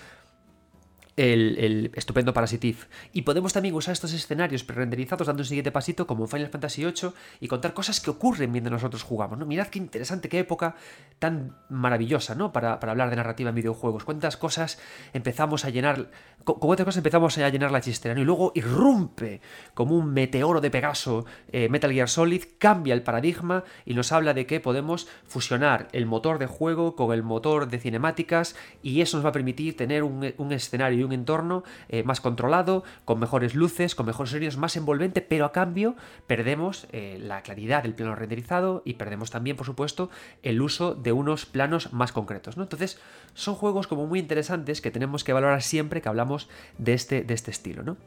el, 1.22 1.92
estupendo 1.96 2.34
Parasitif. 2.34 2.88
Y 3.14 3.22
podemos 3.22 3.54
también 3.54 3.76
usar 3.76 3.94
estos 3.94 4.14
escenarios 4.14 4.64
pre-renderizados 4.64 5.28
dando 5.28 5.42
un 5.42 5.46
siguiente 5.46 5.72
pasito 5.72 6.08
como 6.08 6.24
en 6.24 6.30
Final 6.30 6.50
Fantasy 6.50 6.84
VIII 6.84 7.12
y 7.40 7.48
contar 7.48 7.74
cosas 7.74 8.00
que 8.00 8.10
ocurren 8.10 8.52
mientras 8.52 8.72
nosotros 8.72 9.04
jugamos. 9.04 9.38
¿no? 9.38 9.46
Mirad 9.46 9.68
qué 9.68 9.80
interesante, 9.80 10.30
qué 10.30 10.40
época 10.40 10.76
tan 11.20 11.56
maravillosa 11.70 12.34
¿no? 12.36 12.52
para, 12.52 12.74
hablar 12.74 13.10
de 13.10 13.16
narrativa 13.16 13.50
en 13.50 13.56
videojuegos. 13.56 14.04
Cuántas 14.04 14.38
cosas 14.38 14.80
empezamos 15.14 15.66
a 15.66 15.70
llenar, 15.70 16.10
con 16.44 16.60
cuántas 16.60 16.86
cosas 16.86 16.98
empezamos 16.98 17.38
a 17.38 17.50
llenar 17.50 17.72
la 17.72 17.82
chistera 17.82 18.20
y 18.20 18.24
luego 18.24 18.52
irrumpe 18.56 19.42
como 19.74 19.96
un 19.96 20.14
meteoro 20.14 20.60
de 20.60 20.72
Pegaso 20.72 21.26
eh, 21.52 21.70
Metal 21.70 21.92
Gear 21.92 22.10
Solid, 22.10 22.44
cambia 22.58 22.94
el 22.94 23.04
paradigma 23.04 23.64
y 23.86 23.94
nos 23.94 24.12
habla 24.12 24.34
de 24.34 24.46
que 24.46 24.60
podemos 24.60 25.08
fusionar 25.28 25.88
el 25.92 26.06
motor 26.06 26.40
de 26.40 26.48
juego 26.48 26.96
con 26.96 27.14
el 27.14 27.24
motor 27.24 27.68
de 27.68 27.80
cinemáticas 27.80 28.56
y 28.82 29.02
eso 29.02 29.18
nos 29.18 29.26
va 29.26 29.30
a 29.30 29.34
permitir 29.34 29.76
tener 29.76 30.04
un, 30.04 30.34
un 30.38 30.52
escenario 30.52 31.11
un 31.11 31.11
entorno 31.14 31.64
eh, 31.90 32.04
más 32.04 32.22
controlado, 32.22 32.84
con 33.06 33.20
mejores 33.20 33.56
luces, 33.56 33.96
con 33.96 34.06
mejores 34.06 34.32
sonidos, 34.32 34.58
más 34.58 34.76
envolvente, 34.76 35.22
pero 35.22 35.46
a 35.46 35.52
cambio 35.52 35.96
perdemos 36.28 36.88
eh, 36.92 37.18
la 37.22 37.42
claridad 37.42 37.84
del 37.84 37.94
plano 37.94 38.16
renderizado 38.16 38.82
y 38.86 38.94
perdemos 38.94 39.32
también, 39.32 39.58
por 39.58 39.66
supuesto, 39.66 40.10
el 40.44 40.62
uso 40.62 40.96
de 40.96 41.12
unos 41.12 41.46
planos 41.46 41.94
más 41.94 42.12
concretos. 42.12 42.58
¿no? 42.58 42.64
Entonces, 42.64 43.00
son 43.34 43.56
juegos 43.56 43.88
como 43.88 44.08
muy 44.08 44.20
interesantes 44.20 44.82
que 44.82 44.92
tenemos 44.92 45.24
que 45.24 45.34
valorar 45.34 45.62
siempre 45.62 46.02
que 46.02 46.10
hablamos 46.10 46.50
de 46.78 46.94
este, 46.94 47.24
de 47.24 47.34
este 47.34 47.52
estilo. 47.52 47.84
¿no? 47.84 47.98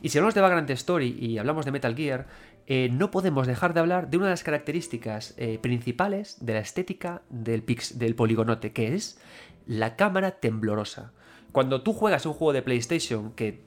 Y 0.00 0.08
si 0.08 0.18
hablamos 0.18 0.34
de 0.34 0.40
Vagrant 0.40 0.70
Story 0.70 1.16
y 1.18 1.38
hablamos 1.38 1.64
de 1.64 1.72
Metal 1.72 1.94
Gear, 1.94 2.26
eh, 2.66 2.88
no 2.92 3.10
podemos 3.10 3.46
dejar 3.46 3.74
de 3.74 3.80
hablar 3.80 4.08
de 4.08 4.16
una 4.16 4.26
de 4.26 4.32
las 4.32 4.44
características 4.44 5.34
principales 5.60 6.36
de 6.40 6.54
la 6.54 6.60
estética 6.60 7.22
del, 7.28 7.62
pix, 7.62 7.98
del 7.98 8.14
poligonote, 8.14 8.72
que 8.72 8.94
es 8.94 9.18
la 9.66 9.96
cámara 9.96 10.32
temblorosa. 10.32 11.12
Cuando 11.52 11.82
tú 11.82 11.92
juegas 11.92 12.24
un 12.26 12.32
juego 12.32 12.52
de 12.52 12.62
PlayStation 12.62 13.32
que, 13.32 13.60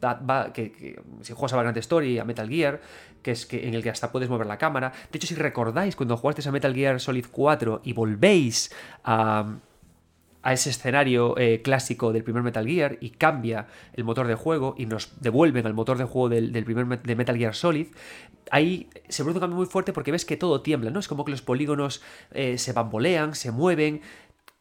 si 1.21 1.33
juegas 1.33 1.53
a 1.53 1.55
Vagrant 1.55 1.77
Story, 1.77 2.19
a 2.19 2.25
Metal 2.25 2.49
Gear, 2.49 2.81
que 3.21 3.31
es 3.31 3.45
que, 3.45 3.67
en 3.67 3.73
el 3.73 3.83
que 3.83 3.89
hasta 3.89 4.11
puedes 4.11 4.29
mover 4.29 4.47
la 4.47 4.57
cámara. 4.57 4.91
De 5.11 5.17
hecho, 5.17 5.27
si 5.27 5.36
recordáis 5.36 5.95
cuando 5.95 6.17
jugasteis 6.17 6.47
a 6.47 6.51
Metal 6.51 6.73
Gear 6.73 6.99
Solid 6.99 7.25
4 7.31 7.81
y 7.83 7.93
volvéis 7.93 8.71
a, 9.03 9.45
a 10.45 10.53
ese 10.53 10.69
escenario 10.69 11.36
eh, 11.39 11.63
clásico 11.63 12.13
del 12.13 12.23
primer 12.23 12.43
Metal 12.43 12.65
Gear 12.65 12.99
y 13.01 13.09
cambia 13.09 13.65
el 13.93 14.03
motor 14.03 14.27
de 14.27 14.36
juego 14.36 14.75
y 14.77 14.86
nos 14.86 15.19
devuelven 15.19 15.65
al 15.65 15.73
motor 15.73 15.97
de 15.97 16.03
juego 16.03 16.29
del, 16.29 16.51
primer 16.63 17.01
de 17.01 17.15
Metal 17.15 17.36
Gear 17.36 17.55
Solid, 17.55 17.88
ahí 18.51 18.88
se 19.09 19.23
produce 19.23 19.39
un 19.39 19.41
cambio 19.41 19.57
muy 19.57 19.65
fuerte 19.65 19.91
porque 19.91 20.11
ves 20.11 20.23
que 20.23 20.38
todo 20.38 20.61
tiembla, 20.61 20.91
¿no? 20.91 20.99
Es 20.99 21.07
como 21.07 21.25
que 21.25 21.31
los 21.31 21.41
polígonos 21.41 22.03
eh, 22.31 22.59
se 22.59 22.73
bambolean, 22.73 23.33
se 23.33 23.49
mueven, 23.49 24.01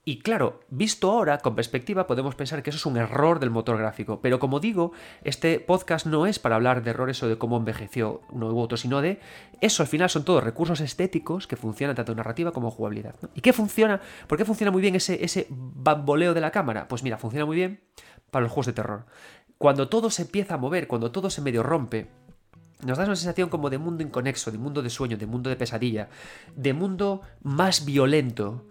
y 0.06 0.18
claro, 0.18 0.60
visto 0.68 1.10
ahora, 1.10 1.38
con 1.38 1.54
perspectiva, 1.54 2.06
podemos 2.06 2.34
pensar 2.34 2.62
que 2.62 2.68
eso 2.68 2.76
es 2.76 2.84
un 2.84 2.98
error 2.98 3.40
del 3.40 3.48
motor 3.48 3.78
gráfico. 3.78 4.20
Pero 4.20 4.38
como 4.38 4.60
digo, 4.60 4.92
este 5.22 5.60
podcast 5.60 6.04
no 6.04 6.26
es 6.26 6.38
para 6.38 6.56
hablar 6.56 6.82
de 6.82 6.90
errores 6.90 7.22
o 7.22 7.28
de 7.28 7.38
cómo 7.38 7.56
envejeció 7.56 8.20
uno 8.28 8.52
u 8.52 8.58
otro, 8.58 8.76
sino 8.76 9.00
de 9.00 9.18
eso 9.62 9.82
al 9.82 9.86
final 9.86 10.10
son 10.10 10.26
todos 10.26 10.44
recursos 10.44 10.82
estéticos 10.82 11.46
que 11.46 11.56
funcionan 11.56 11.96
tanto 11.96 12.12
en 12.12 12.18
narrativa 12.18 12.52
como 12.52 12.68
en 12.68 12.74
jugabilidad. 12.74 13.14
¿Y 13.34 13.40
qué 13.40 13.54
funciona? 13.54 13.98
¿Por 14.26 14.36
qué 14.36 14.44
funciona 14.44 14.70
muy 14.70 14.82
bien 14.82 14.94
ese, 14.94 15.24
ese 15.24 15.46
bamboleo 15.48 16.34
de 16.34 16.42
la 16.42 16.50
cámara? 16.50 16.86
Pues 16.86 17.02
mira, 17.02 17.16
funciona 17.16 17.46
muy 17.46 17.56
bien 17.56 17.80
para 18.30 18.42
los 18.42 18.52
juegos 18.52 18.66
de 18.66 18.72
terror. 18.74 19.06
Cuando 19.56 19.88
todo 19.88 20.10
se 20.10 20.22
empieza 20.22 20.54
a 20.54 20.58
mover, 20.58 20.86
cuando 20.86 21.12
todo 21.12 21.30
se 21.30 21.40
medio 21.40 21.62
rompe, 21.62 22.10
nos 22.84 22.98
da 22.98 23.04
una 23.04 23.16
sensación 23.16 23.48
como 23.48 23.70
de 23.70 23.78
mundo 23.78 24.02
inconexo, 24.02 24.50
de 24.50 24.58
mundo 24.58 24.82
de 24.82 24.90
sueño, 24.90 25.16
de 25.16 25.24
mundo 25.24 25.48
de 25.48 25.56
pesadilla, 25.56 26.10
de 26.54 26.74
mundo 26.74 27.22
más 27.42 27.86
violento 27.86 28.66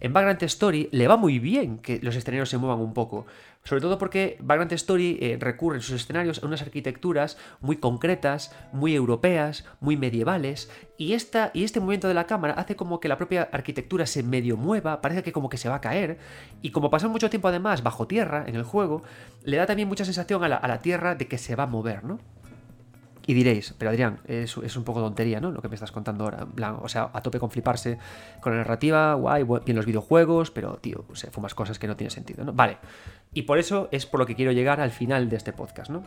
en 0.00 0.12
Vagrant 0.12 0.42
Story 0.42 0.88
le 0.92 1.08
va 1.08 1.16
muy 1.16 1.38
bien 1.38 1.78
que 1.78 2.00
los 2.00 2.16
escenarios 2.16 2.48
se 2.48 2.58
muevan 2.58 2.80
un 2.80 2.94
poco, 2.94 3.26
sobre 3.64 3.82
todo 3.82 3.98
porque 3.98 4.38
Vagrant 4.40 4.72
Story 4.72 5.18
eh, 5.20 5.36
recurre 5.40 5.76
en 5.76 5.82
sus 5.82 6.00
escenarios 6.00 6.42
a 6.42 6.46
unas 6.46 6.62
arquitecturas 6.62 7.36
muy 7.60 7.76
concretas, 7.76 8.54
muy 8.72 8.94
europeas, 8.94 9.64
muy 9.80 9.96
medievales, 9.96 10.70
y, 10.96 11.12
esta, 11.12 11.50
y 11.52 11.64
este 11.64 11.80
movimiento 11.80 12.08
de 12.08 12.14
la 12.14 12.26
cámara 12.26 12.54
hace 12.54 12.76
como 12.76 13.00
que 13.00 13.08
la 13.08 13.18
propia 13.18 13.48
arquitectura 13.52 14.06
se 14.06 14.22
medio 14.22 14.56
mueva, 14.56 15.00
parece 15.00 15.22
que 15.22 15.32
como 15.32 15.48
que 15.48 15.58
se 15.58 15.68
va 15.68 15.76
a 15.76 15.80
caer, 15.80 16.18
y 16.62 16.70
como 16.70 16.90
pasa 16.90 17.08
mucho 17.08 17.30
tiempo 17.30 17.48
además 17.48 17.82
bajo 17.82 18.06
tierra 18.06 18.44
en 18.46 18.54
el 18.54 18.62
juego, 18.62 19.02
le 19.44 19.56
da 19.56 19.66
también 19.66 19.88
mucha 19.88 20.04
sensación 20.04 20.42
a 20.44 20.48
la, 20.48 20.56
a 20.56 20.68
la 20.68 20.80
tierra 20.80 21.14
de 21.14 21.28
que 21.28 21.38
se 21.38 21.56
va 21.56 21.64
a 21.64 21.66
mover, 21.66 22.04
¿no? 22.04 22.18
Y 23.28 23.34
diréis, 23.34 23.74
pero 23.76 23.90
Adrián, 23.90 24.20
es, 24.26 24.56
un 24.56 24.84
poco 24.84 25.00
tontería, 25.00 25.38
¿no? 25.38 25.50
Lo 25.50 25.60
que 25.60 25.68
me 25.68 25.74
estás 25.74 25.92
contando 25.92 26.24
ahora. 26.24 26.46
o 26.80 26.88
sea, 26.88 27.10
a 27.12 27.20
tope 27.20 27.38
con 27.38 27.50
fliparse 27.50 27.98
con 28.40 28.52
la 28.52 28.60
narrativa, 28.60 29.12
guay, 29.12 29.44
bien 29.66 29.76
los 29.76 29.84
videojuegos, 29.84 30.50
pero, 30.50 30.78
tío, 30.78 31.04
se 31.12 31.30
fumas 31.30 31.54
cosas 31.54 31.78
que 31.78 31.86
no 31.86 31.94
tienen 31.94 32.10
sentido, 32.10 32.42
¿no? 32.42 32.54
Vale. 32.54 32.78
Y 33.34 33.42
por 33.42 33.58
eso 33.58 33.90
es 33.92 34.06
por 34.06 34.18
lo 34.18 34.26
que 34.26 34.34
quiero 34.34 34.52
llegar 34.52 34.80
al 34.80 34.90
final 34.90 35.28
de 35.28 35.36
este 35.36 35.52
podcast, 35.52 35.90
¿no? 35.90 36.02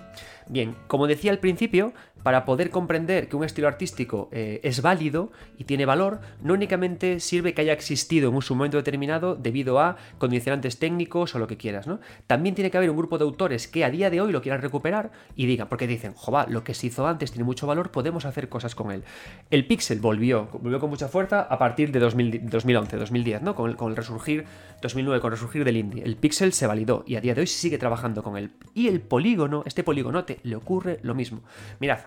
Bien, 0.48 0.76
como 0.88 1.06
decía 1.06 1.32
al 1.32 1.38
principio, 1.38 1.94
para 2.24 2.46
poder 2.46 2.72
comprender 2.72 3.30
que 3.30 3.36
un 3.36 3.44
estilo 3.44 3.68
artístico 3.68 4.28
eh, 4.32 4.60
es 4.64 4.82
válido 4.82 5.32
y 5.60 5.66
tiene 5.66 5.86
valor, 5.86 6.22
no 6.42 6.54
únicamente 6.54 7.20
sirve 7.20 7.54
que 7.54 7.62
haya 7.62 7.74
existido 7.74 8.30
en 8.30 8.36
un 8.36 8.44
momento 8.50 8.78
determinado 8.78 9.36
debido 9.36 9.80
a 9.80 9.98
condicionantes 10.18 10.80
técnicos 10.80 11.36
o 11.36 11.40
lo 11.40 11.46
que 11.46 11.58
quieras, 11.58 11.86
¿no? 11.86 12.00
También 12.26 12.56
tiene 12.56 12.72
que 12.72 12.78
haber 12.78 12.90
un 12.90 12.98
grupo 12.98 13.20
de 13.20 13.26
autores 13.26 13.68
que 13.68 13.86
a 13.86 13.92
día 13.92 14.10
de 14.10 14.22
hoy 14.22 14.32
lo 14.32 14.42
quieran 14.42 14.62
recuperar 14.62 15.12
y 15.36 15.46
digan, 15.46 15.70
porque 15.70 15.86
dicen, 15.86 16.14
jova, 16.16 16.48
lo 16.48 16.64
que 16.64 16.74
se 16.74 16.88
hizo 16.88 17.06
antes 17.12 17.32
tiene 17.32 17.44
mucho 17.44 17.68
valor, 17.68 17.92
podemos 17.92 18.26
hacer 18.26 18.50
cosas 18.50 18.76
con 18.76 18.92
él. 18.92 19.04
El 19.50 19.68
Pixel 19.68 20.00
volvió, 20.00 20.50
volvió 20.62 20.80
con 20.80 20.90
mucha 20.90 21.08
fuerza 21.08 21.42
a 21.42 21.58
partir 21.58 21.92
de 21.92 22.00
2011, 22.00 22.98
2010, 22.98 23.42
¿no? 23.42 23.56
Con 23.56 23.70
el, 23.70 23.96
resurgir, 23.96 24.46
2009, 24.82 25.22
con 25.22 25.32
el 25.32 25.38
resurgir 25.38 25.64
del 25.64 25.78
indie. 25.78 26.04
El 26.04 26.16
Pixel 26.16 26.54
se 26.54 26.68
validó 26.68 27.04
y 27.06 27.16
a 27.16 27.22
día 27.22 27.36
de 27.36 27.42
hoy 27.42 27.48
se 27.48 27.60
sigue 27.60 27.78
trabajando 27.78 28.24
con 28.24 28.38
él. 28.38 28.52
Y 28.74 28.88
el 28.88 29.02
polígono, 29.02 29.64
este 29.66 29.84
polígonote, 29.84 30.40
le 30.44 30.56
ocurre 30.56 31.00
lo 31.04 31.14
mismo. 31.14 31.42
Mirad, 31.80 32.00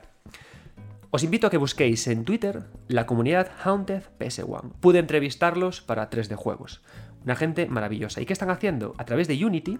os 1.10 1.22
invito 1.22 1.46
a 1.46 1.50
que 1.50 1.58
busquéis 1.58 2.08
en 2.08 2.24
Twitter 2.24 2.64
la 2.88 3.06
comunidad 3.06 3.52
Haunted 3.62 4.02
PS1. 4.18 4.72
Pude 4.80 4.98
entrevistarlos 4.98 5.80
para 5.80 6.10
3D 6.10 6.34
Juegos. 6.34 6.82
Una 7.24 7.36
gente 7.36 7.66
maravillosa. 7.66 8.20
¿Y 8.20 8.26
qué 8.26 8.32
están 8.32 8.50
haciendo? 8.50 8.94
A 8.98 9.04
través 9.04 9.28
de 9.28 9.44
Unity 9.44 9.78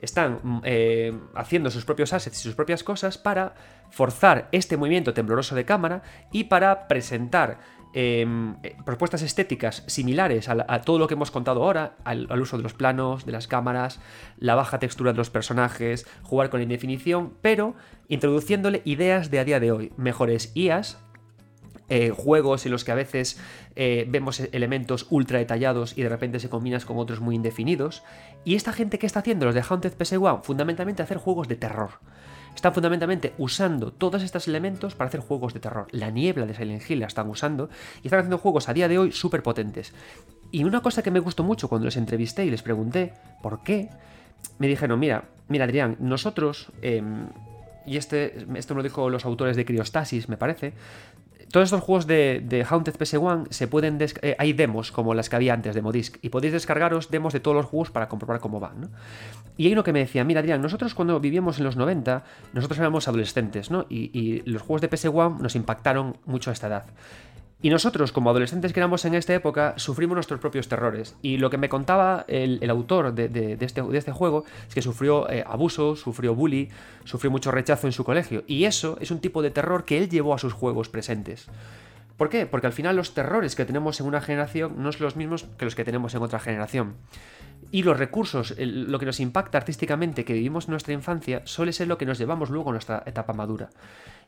están 0.00 0.40
mm, 0.42 0.60
eh, 0.64 1.18
haciendo 1.34 1.70
sus 1.70 1.84
propios 1.84 2.12
assets 2.12 2.38
y 2.38 2.42
sus 2.42 2.54
propias 2.54 2.82
cosas 2.82 3.18
para 3.18 3.54
forzar 3.90 4.48
este 4.52 4.76
movimiento 4.76 5.14
tembloroso 5.14 5.54
de 5.54 5.64
cámara 5.64 6.02
y 6.32 6.44
para 6.44 6.88
presentar 6.88 7.58
Em, 7.92 8.54
eh, 8.62 8.76
propuestas 8.84 9.22
estéticas 9.22 9.82
similares 9.88 10.48
a, 10.48 10.80
todo 10.82 11.00
lo 11.00 11.08
que 11.08 11.14
hemos 11.14 11.32
contado 11.32 11.64
ahora, 11.64 11.96
al, 12.04 12.40
uso 12.40 12.56
de 12.56 12.62
los 12.62 12.72
planos, 12.72 13.26
de 13.26 13.32
las 13.32 13.48
cámaras, 13.48 13.98
la 14.38 14.54
baja 14.54 14.78
textura 14.78 15.10
de 15.10 15.18
los 15.18 15.30
personajes, 15.30 16.06
jugar 16.22 16.50
con 16.50 16.60
la 16.60 16.64
indefinición, 16.64 17.32
pero 17.42 17.74
introduciéndole 18.06 18.82
ideas 18.84 19.32
de 19.32 19.40
a 19.40 19.44
día 19.44 19.58
de 19.58 19.72
hoy, 19.72 19.92
mejores 19.96 20.52
IAs, 20.54 20.98
eh, 21.88 22.10
juegos 22.10 22.64
en 22.64 22.70
los 22.70 22.84
que 22.84 22.92
a 22.92 22.94
veces 22.94 23.40
vemos 23.74 24.40
elementos 24.40 25.06
ultra 25.08 25.38
detallados 25.38 25.96
y 25.96 26.02
de 26.02 26.10
repente 26.10 26.38
se 26.38 26.50
combinan 26.50 26.82
con 26.82 26.98
otros 26.98 27.20
muy 27.20 27.34
indefinidos. 27.34 28.02
Y 28.44 28.54
esta 28.54 28.72
gente 28.72 28.98
que 28.98 29.06
está 29.06 29.20
haciendo 29.20 29.46
los 29.46 29.54
de 29.54 29.62
Haunted 29.68 29.96
PS1, 29.96 30.42
fundamentalmente 30.42 31.02
hacer 31.02 31.18
juegos 31.18 31.48
de 31.48 31.56
terror 31.56 31.90
están 32.54 32.74
fundamentalmente 32.74 33.34
usando 33.38 33.92
todos 33.92 34.22
estos 34.22 34.48
elementos 34.48 34.94
para 34.94 35.08
hacer 35.08 35.20
juegos 35.20 35.54
de 35.54 35.60
terror. 35.60 35.86
La 35.92 36.10
niebla 36.10 36.46
de 36.46 36.54
Silent 36.54 36.88
Hill 36.88 37.00
la 37.00 37.06
están 37.06 37.28
usando 37.28 37.70
y 38.02 38.08
están 38.08 38.20
haciendo 38.20 38.38
juegos 38.38 38.68
a 38.68 38.74
día 38.74 38.88
de 38.88 38.98
hoy 38.98 39.12
súper 39.12 39.42
potentes. 39.42 39.94
Y 40.50 40.64
una 40.64 40.82
cosa 40.82 41.02
que 41.02 41.10
me 41.10 41.20
gustó 41.20 41.44
mucho 41.44 41.68
cuando 41.68 41.86
les 41.86 41.96
entrevisté 41.96 42.44
y 42.44 42.50
les 42.50 42.62
pregunté 42.62 43.14
por 43.42 43.62
qué, 43.62 43.88
me 44.58 44.66
dijeron, 44.66 44.98
mira, 44.98 45.24
mira 45.48 45.64
Adrián, 45.64 45.96
nosotros, 46.00 46.72
em, 46.82 47.28
y 47.86 47.96
este, 47.96 48.46
esto 48.54 48.74
me 48.74 48.78
lo 48.78 48.82
dijo 48.82 49.08
los 49.10 49.24
autores 49.24 49.56
de 49.56 49.64
Criostasis, 49.64 50.28
me 50.28 50.36
parece, 50.36 50.74
todos 51.50 51.64
estos 51.64 51.80
juegos 51.80 52.06
de, 52.06 52.66
Haunted 52.68 52.94
PS1 52.94 53.50
se 53.50 53.66
pueden 53.66 53.98
eh, 54.00 54.36
hay 54.38 54.52
demos 54.52 54.92
como 54.92 55.14
las 55.14 55.28
que 55.28 55.36
había 55.36 55.52
antes 55.52 55.74
de 55.74 55.82
Modisk 55.82 56.18
y 56.22 56.28
podéis 56.28 56.52
descargaros 56.52 57.10
demos 57.10 57.32
de 57.32 57.40
todos 57.40 57.56
los 57.56 57.66
juegos 57.66 57.90
para 57.90 58.08
comprobar 58.08 58.40
cómo 58.40 58.60
van. 58.60 58.80
¿no? 58.82 58.88
Y 59.56 59.66
hay 59.66 59.72
uno 59.72 59.82
que 59.82 59.92
me 59.92 59.98
decía, 59.98 60.24
mira 60.24 60.40
Adrián, 60.40 60.62
nosotros 60.62 60.94
cuando 60.94 61.18
vivíamos 61.20 61.58
en 61.58 61.64
los 61.64 61.76
90, 61.76 62.24
nosotros 62.52 62.78
éramos 62.78 63.08
adolescentes, 63.08 63.70
¿no? 63.70 63.86
Y, 63.88 64.10
y 64.18 64.42
los 64.50 64.62
juegos 64.62 64.80
de 64.80 64.90
PS1 64.90 65.38
nos 65.38 65.56
impactaron 65.56 66.16
mucho 66.24 66.50
a 66.50 66.52
esta 66.52 66.68
edad. 66.68 66.84
Y 67.62 67.68
nosotros, 67.68 68.10
como 68.10 68.30
adolescentes 68.30 68.72
que 68.72 68.80
éramos 68.80 69.04
en 69.04 69.14
esta 69.14 69.34
época, 69.34 69.74
sufrimos 69.76 70.14
nuestros 70.14 70.40
propios 70.40 70.68
terrores. 70.68 71.16
Y 71.20 71.36
lo 71.36 71.50
que 71.50 71.58
me 71.58 71.68
contaba 71.68 72.24
el, 72.26 72.68
autor 72.70 73.12
de, 73.12 73.58
este, 73.60 73.82
este, 73.92 74.12
juego 74.12 74.44
es 74.66 74.74
que 74.74 74.80
sufrió 74.80 75.28
eh, 75.28 75.44
abuso, 75.46 75.94
sufrió 75.94 76.34
bully, 76.34 76.70
sufrió 77.04 77.30
mucho 77.30 77.50
rechazo 77.50 77.86
en 77.86 77.92
su 77.92 78.02
colegio. 78.02 78.44
Y 78.46 78.64
eso 78.64 78.96
es 79.00 79.10
un 79.10 79.20
tipo 79.20 79.42
de 79.42 79.50
terror 79.50 79.84
que 79.84 79.98
él 79.98 80.08
llevó 80.08 80.32
a 80.32 80.38
sus 80.38 80.54
juegos 80.54 80.88
presentes. 80.88 81.48
¿Por 82.16 82.30
qué? 82.30 82.46
Porque 82.46 82.66
al 82.66 82.72
final 82.72 82.96
los 82.96 83.12
terrores 83.12 83.54
que 83.54 83.66
tenemos 83.66 84.00
en 84.00 84.06
una 84.06 84.20
generación 84.22 84.74
no 84.82 84.92
son 84.92 85.04
los 85.04 85.16
mismos 85.16 85.44
que 85.58 85.66
los 85.66 85.74
que 85.74 85.84
tenemos 85.84 86.14
en 86.14 86.22
otra 86.22 86.38
generación. 86.38 86.96
Y 87.72 87.82
los 87.82 87.98
recursos, 87.98 88.54
lo 88.58 88.98
que 88.98 89.06
nos 89.06 89.20
impacta 89.20 89.58
artísticamente 89.58 90.24
que 90.24 90.32
vivimos 90.32 90.64
en 90.64 90.72
nuestra 90.72 90.92
infancia, 90.92 91.42
suele 91.44 91.72
ser 91.72 91.88
lo 91.88 91.98
que 91.98 92.06
nos 92.06 92.18
llevamos 92.18 92.50
luego 92.50 92.70
a 92.70 92.72
nuestra 92.72 93.02
etapa 93.06 93.32
madura. 93.32 93.70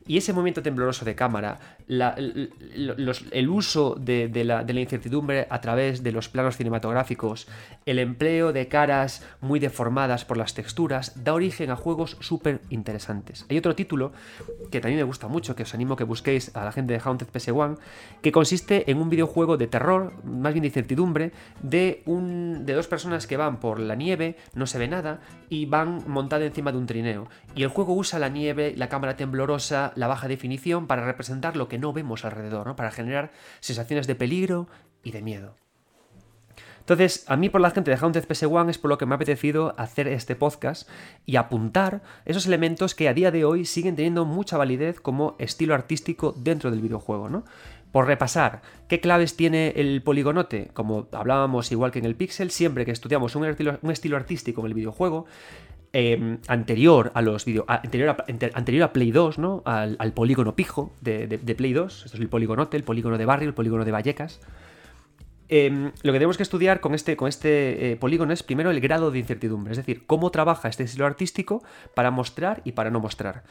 Y 0.07 0.17
ese 0.17 0.33
movimiento 0.33 0.61
tembloroso 0.61 1.05
de 1.05 1.15
cámara, 1.15 1.59
el, 1.87 3.49
uso 3.49 3.95
de, 3.95 4.43
la, 4.43 4.63
incertidumbre 4.71 5.47
a 5.49 5.61
través 5.61 6.03
de 6.03 6.11
los 6.11 6.29
planos 6.29 6.57
cinematográficos, 6.57 7.47
el 7.85 7.99
empleo 7.99 8.53
de 8.53 8.67
caras 8.67 9.25
muy 9.41 9.59
deformadas 9.59 10.25
por 10.25 10.37
las 10.37 10.53
texturas, 10.53 11.23
da 11.23 11.33
origen 11.33 11.71
a 11.71 11.75
juegos 11.75 12.17
súper 12.19 12.61
interesantes. 12.69 13.45
Hay 13.49 13.57
otro 13.57 13.75
título 13.75 14.11
que 14.71 14.81
también 14.81 14.99
me 14.99 15.03
gusta 15.03 15.27
mucho, 15.27 15.55
que 15.55 15.63
os 15.63 15.73
animo 15.73 15.93
a 15.93 15.97
que 15.97 16.03
busquéis 16.03 16.55
a 16.55 16.65
la 16.65 16.71
gente 16.71 16.93
de 16.93 17.01
Haunted 17.03 17.27
PS1, 17.27 17.77
que 18.21 18.31
consiste 18.31 18.89
en 18.91 18.97
un 18.97 19.09
videojuego 19.09 19.57
de 19.57 19.67
terror, 19.67 20.13
más 20.23 20.53
bien 20.53 20.63
de 20.63 20.67
incertidumbre, 20.67 21.31
de, 21.61 22.03
un, 22.05 22.65
de 22.65 22.73
dos 22.73 22.87
personas 22.87 23.27
que 23.27 23.37
van 23.37 23.59
por 23.59 23.79
la 23.79 23.95
nieve, 23.95 24.37
no 24.53 24.67
se 24.67 24.79
ve 24.79 24.87
nada, 24.87 25.21
y 25.49 25.65
van 25.65 26.03
montadas 26.07 26.45
encima 26.45 26.71
de 26.71 26.77
un 26.77 26.87
trineo. 26.87 27.27
Y 27.55 27.63
el 27.63 27.69
juego 27.69 27.93
usa 27.93 28.19
la 28.19 28.29
nieve, 28.29 28.73
la 28.75 28.89
cámara 28.89 29.15
temblorosa, 29.15 29.92
la 29.95 30.07
baja 30.07 30.27
definición 30.27 30.87
para 30.87 31.05
representar 31.05 31.55
lo 31.55 31.67
que 31.67 31.77
no 31.77 31.93
vemos 31.93 32.25
alrededor, 32.25 32.67
¿no? 32.67 32.75
para 32.75 32.91
generar 32.91 33.31
sensaciones 33.59 34.07
de 34.07 34.15
peligro 34.15 34.67
y 35.03 35.11
de 35.11 35.21
miedo. 35.21 35.55
Entonces, 36.83 37.23
a 37.27 37.37
mí 37.37 37.47
por 37.47 37.61
la 37.61 37.71
gente 37.71 37.91
de 37.91 37.97
Haunted 37.97 38.27
PS1 38.27 38.69
es 38.69 38.77
por 38.77 38.89
lo 38.89 38.97
que 38.97 39.05
me 39.05 39.13
ha 39.13 39.15
apetecido 39.15 39.73
hacer 39.77 40.05
este 40.09 40.35
podcast 40.35 40.89
y 41.25 41.37
apuntar 41.37 42.01
esos 42.25 42.45
elementos 42.45 42.93
que 42.93 43.07
a 43.07 43.13
día 43.13 43.31
de 43.31 43.45
hoy 43.45 43.63
siguen 43.63 43.95
teniendo 43.95 44.25
mucha 44.25 44.57
validez 44.57 44.99
como 44.99 45.37
estilo 45.39 45.75
artístico 45.75 46.33
dentro 46.37 46.71
del 46.71 46.81
videojuego, 46.81 47.29
¿no? 47.29 47.45
Por 47.93 48.07
repasar, 48.07 48.63
¿qué 48.89 48.99
claves 48.99 49.37
tiene 49.37 49.69
el 49.77 50.01
poligonote? 50.01 50.71
Como 50.73 51.07
hablábamos 51.11 51.71
igual 51.71 51.91
que 51.91 51.99
en 51.99 52.05
el 52.05 52.15
Pixel, 52.15 52.49
siempre 52.51 52.85
que 52.85 52.91
estudiamos 52.91 53.35
un 53.35 53.45
estilo, 53.45 54.17
artístico 54.17 54.61
en 54.61 54.67
el 54.67 54.73
videojuego, 54.73 55.25
em, 55.93 56.39
anterior 56.47 57.11
a 57.13 57.21
los 57.21 57.45
video, 57.45 57.65
anterior, 57.67 58.15
anterior, 58.53 58.83
a, 58.83 58.93
Play 58.93 59.11
2, 59.11 59.37
¿no? 59.37 59.61
Al, 59.65 60.13
polígono 60.13 60.55
pijo 60.55 60.91
de, 61.01 61.27
Play 61.57 61.73
2. 61.73 62.05
Esto 62.05 62.17
es 62.17 62.21
el 62.21 62.29
poligonote, 62.29 62.75
el 62.77 62.83
polígono 62.83 63.17
de 63.17 63.25
barrio, 63.25 63.47
el 63.47 63.55
polígono 63.55 63.85
de 63.85 63.91
Vallecas. 63.91 64.41
Em, 65.49 65.91
lo 66.01 66.11
que 66.11 66.19
tenemos 66.19 66.37
que 66.37 66.43
estudiar 66.43 66.79
con 66.79 66.95
este, 66.95 67.15
con 67.15 67.27
este 67.27 67.91
eh, 67.91 67.95
polígono 67.95 68.33
es 68.33 68.43
primero 68.43 68.71
el 68.71 68.79
grado 68.79 69.11
de 69.11 69.19
incertidumbre, 69.19 69.71
es 69.71 69.77
decir, 69.77 70.05
cómo 70.07 70.31
trabaja 70.31 70.67
este 70.67 70.83
estilo 70.83 71.05
artístico 71.05 71.63
para 71.93 72.11
mostrar 72.11 72.61
y 72.63 72.71
para 72.71 72.89
no 72.89 72.99
mostrar 72.99 73.43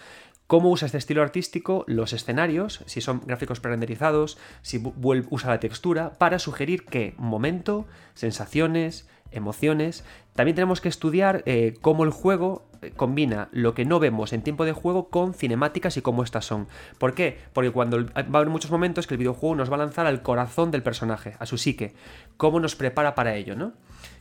cómo 0.52 0.70
usa 0.70 0.84
este 0.84 0.98
estilo 0.98 1.22
artístico 1.22 1.82
los 1.86 2.12
escenarios, 2.12 2.82
si 2.84 3.00
son 3.00 3.22
gráficos 3.24 3.60
prerenderizados, 3.60 4.36
si 4.60 4.82
usa 5.30 5.48
la 5.48 5.60
textura, 5.60 6.12
para 6.18 6.38
sugerir 6.38 6.84
qué 6.84 7.14
momento, 7.16 7.86
sensaciones, 8.12 9.08
emociones. 9.30 10.04
También 10.34 10.54
tenemos 10.54 10.80
que 10.80 10.88
estudiar 10.88 11.42
eh, 11.44 11.74
cómo 11.82 12.04
el 12.04 12.10
juego 12.10 12.64
eh, 12.80 12.90
combina 12.96 13.48
lo 13.52 13.74
que 13.74 13.84
no 13.84 14.00
vemos 14.00 14.32
en 14.32 14.42
tiempo 14.42 14.64
de 14.64 14.72
juego 14.72 15.08
con 15.08 15.34
cinemáticas 15.34 15.96
y 15.98 16.02
cómo 16.02 16.22
estas 16.22 16.46
son. 16.46 16.68
¿Por 16.98 17.14
qué? 17.14 17.38
Porque 17.52 17.70
cuando 17.70 18.06
va 18.06 18.12
a 18.14 18.36
haber 18.38 18.48
muchos 18.48 18.70
momentos 18.70 19.06
que 19.06 19.14
el 19.14 19.18
videojuego 19.18 19.54
nos 19.54 19.70
va 19.70 19.74
a 19.74 19.78
lanzar 19.78 20.06
al 20.06 20.22
corazón 20.22 20.70
del 20.70 20.82
personaje, 20.82 21.36
a 21.38 21.44
su 21.44 21.58
psique, 21.58 21.92
cómo 22.38 22.60
nos 22.60 22.76
prepara 22.76 23.14
para 23.14 23.34
ello, 23.34 23.56
¿no? 23.56 23.74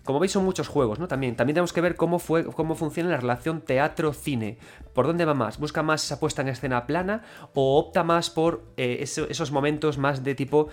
Como 0.04 0.20
veis 0.20 0.34
son 0.34 0.44
muchos 0.44 0.68
juegos, 0.68 1.00
¿no? 1.00 1.08
También, 1.08 1.36
también 1.36 1.54
tenemos 1.54 1.72
que 1.72 1.80
ver 1.80 1.96
cómo, 1.96 2.20
fue, 2.20 2.44
cómo 2.44 2.76
funciona 2.76 3.10
la 3.10 3.18
relación 3.18 3.62
teatro-cine. 3.62 4.58
¿Por 4.94 5.08
dónde 5.08 5.24
va 5.24 5.34
más? 5.34 5.60
¿Busca 5.60 5.82
más 5.82 6.04
esa 6.04 6.20
puesta 6.20 6.42
en 6.42 6.50
escena 6.50 6.88
plana 6.88 7.24
o 7.54 7.80
opta 7.80 8.04
más 8.04 8.30
por 8.30 8.66
eh, 8.76 8.98
esos 9.02 9.52
momentos 9.52 9.98
más 9.98 10.24
de 10.24 10.36
tipo 10.36 10.68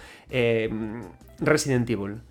Resident 1.38 1.88
Evil? 1.88 2.22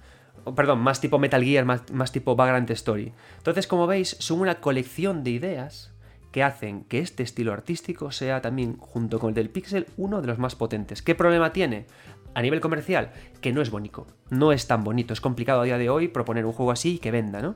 Perdón, 0.56 0.80
más 0.80 1.02
tipo 1.02 1.20
Metal 1.20 1.43
Gear, 1.43 1.66
más, 1.66 1.91
más 1.91 2.12
tipo 2.12 2.36
Vagrant 2.36 2.70
Story. 2.72 3.14
Entonces, 3.38 3.68
como 3.68 3.88
veis, 3.88 4.16
son 4.20 4.41
una 4.41 4.56
colección 4.56 5.24
de 5.24 5.32
ideas 5.32 5.93
que 6.32 6.43
hacen 6.43 6.84
que 6.84 7.00
este 7.00 7.24
estilo 7.24 7.54
artístico 7.54 8.12
sea 8.12 8.41
también, 8.41 8.78
junto 8.78 9.20
con 9.20 9.30
el 9.30 9.36
del 9.36 9.50
Pixel, 9.50 9.88
uno 9.98 10.22
de 10.22 10.28
los 10.28 10.38
más 10.38 10.56
potentes. 10.56 11.02
¿Qué 11.02 11.16
problema 11.16 11.54
tiene? 11.54 11.86
a 12.38 12.41
nivel 12.43 12.62
comercial, 12.62 13.10
que 13.41 13.52
no 13.52 13.64
es 13.64 13.72
bonito, 13.72 14.06
no 14.30 14.52
es 14.52 14.68
tan 14.68 14.84
bonito, 14.84 15.12
es 15.12 15.22
complicado 15.22 15.62
a 15.62 15.64
día 15.64 15.80
de 15.80 15.89
hoy 15.89 16.08
proponer 16.08 16.45
un 16.45 16.52
juego 16.52 16.72
así 16.72 16.95
y 16.95 17.00
que 17.00 17.10
venda, 17.10 17.41
¿no? 17.41 17.56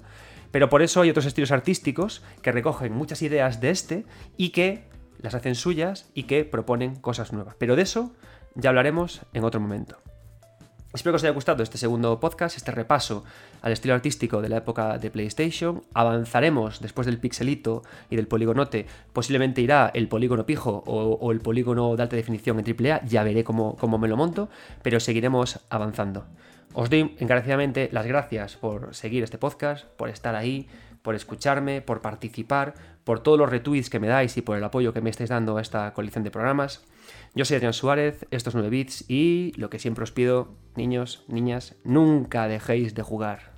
Pero 0.50 0.70
por 0.70 0.82
eso 0.82 1.02
hay 1.02 1.12
otros 1.12 1.28
estilos 1.28 1.52
artísticos 1.52 2.24
que 2.42 2.52
recogen 2.52 2.92
muchas 2.92 3.22
ideas 3.22 3.62
de 3.62 3.70
este 3.70 4.06
y 4.38 4.50
que 4.50 4.86
las 5.20 5.36
hacen 5.36 5.54
suyas 5.54 6.10
y 6.16 6.24
que 6.24 6.46
proponen 6.46 6.96
cosas 6.96 7.32
nuevas. 7.32 7.54
Pero 7.60 7.76
de 7.76 7.84
eso 7.84 8.12
ya 8.56 8.70
hablaremos 8.70 9.22
en 9.34 9.44
otro 9.44 9.62
momento. 9.62 10.00
Espero 10.94 11.14
que 11.14 11.18
os 11.18 11.24
haya 11.24 11.32
gustado 11.32 11.64
este 11.64 11.78
segundo 11.78 12.20
podcast, 12.20 12.58
este 12.58 12.70
repaso 12.70 13.24
al 13.62 13.72
estilo 13.72 13.94
artístico 13.94 14.42
de 14.42 14.50
la 14.50 14.58
época 14.58 14.98
de 14.98 15.10
PlayStation. 15.10 15.84
Avanzaremos 15.94 16.82
después 16.82 17.08
del 17.08 17.18
pixelito 17.18 17.84
y 18.10 18.18
del 18.18 18.28
polígonote. 18.28 18.88
Posiblemente 19.14 19.62
irá 19.62 19.89
el 19.94 20.10
polígono 20.10 20.46
pijo 20.46 20.84
o, 20.86 21.32
el 21.32 21.39
polígono 21.39 21.96
de 21.96 22.04
alta 22.04 22.18
definición 22.18 22.60
en 22.60 22.66
AAA. 22.66 23.06
Ya 23.06 23.24
veré 23.24 23.46
cómo, 23.46 23.78
cómo 23.78 24.00
me 24.00 24.10
lo 24.10 24.18
monto, 24.18 24.50
pero 24.84 25.00
seguiremos 25.00 25.62
avanzando. 25.70 26.26
Os 26.74 26.89
doy 26.89 27.16
encarecidamente 27.20 27.88
las 27.94 28.06
gracias 28.06 28.58
por 28.58 28.94
seguir 28.94 29.24
este 29.24 29.38
podcast, 29.38 29.86
por 29.96 30.10
estar 30.10 30.36
ahí, 30.36 30.68
por 31.04 31.16
escucharme, 31.16 31.82
por 31.82 32.02
participar, 32.02 32.74
por 33.06 33.22
todos 33.22 33.38
los 33.38 33.50
retweets 33.50 33.89
que 33.89 34.02
me 34.02 34.08
dais 34.08 34.36
y 34.36 34.42
por 34.42 34.58
el 34.58 34.64
apoyo 34.66 34.92
que 34.92 35.00
me 35.00 35.10
estáis 35.10 35.30
dando 35.30 35.56
a 35.56 35.62
esta 35.62 35.94
colección 35.94 36.26
de 36.26 36.32
programas. 36.32 36.84
Yo 37.34 37.45
soy 37.45 37.55
Adrián 37.55 37.71
Suárez, 37.71 38.25
estos 38.29 38.55
9 38.55 38.69
bits 38.69 39.05
y 39.07 39.53
lo 39.55 39.69
que 39.69 39.79
siempre 39.79 40.03
os 40.03 40.11
pido, 40.11 40.49
niños, 40.75 41.23
niñas, 41.29 41.75
nunca 41.86 42.49
dejéis 42.49 42.93
de 42.93 43.03
jugar. 43.03 43.51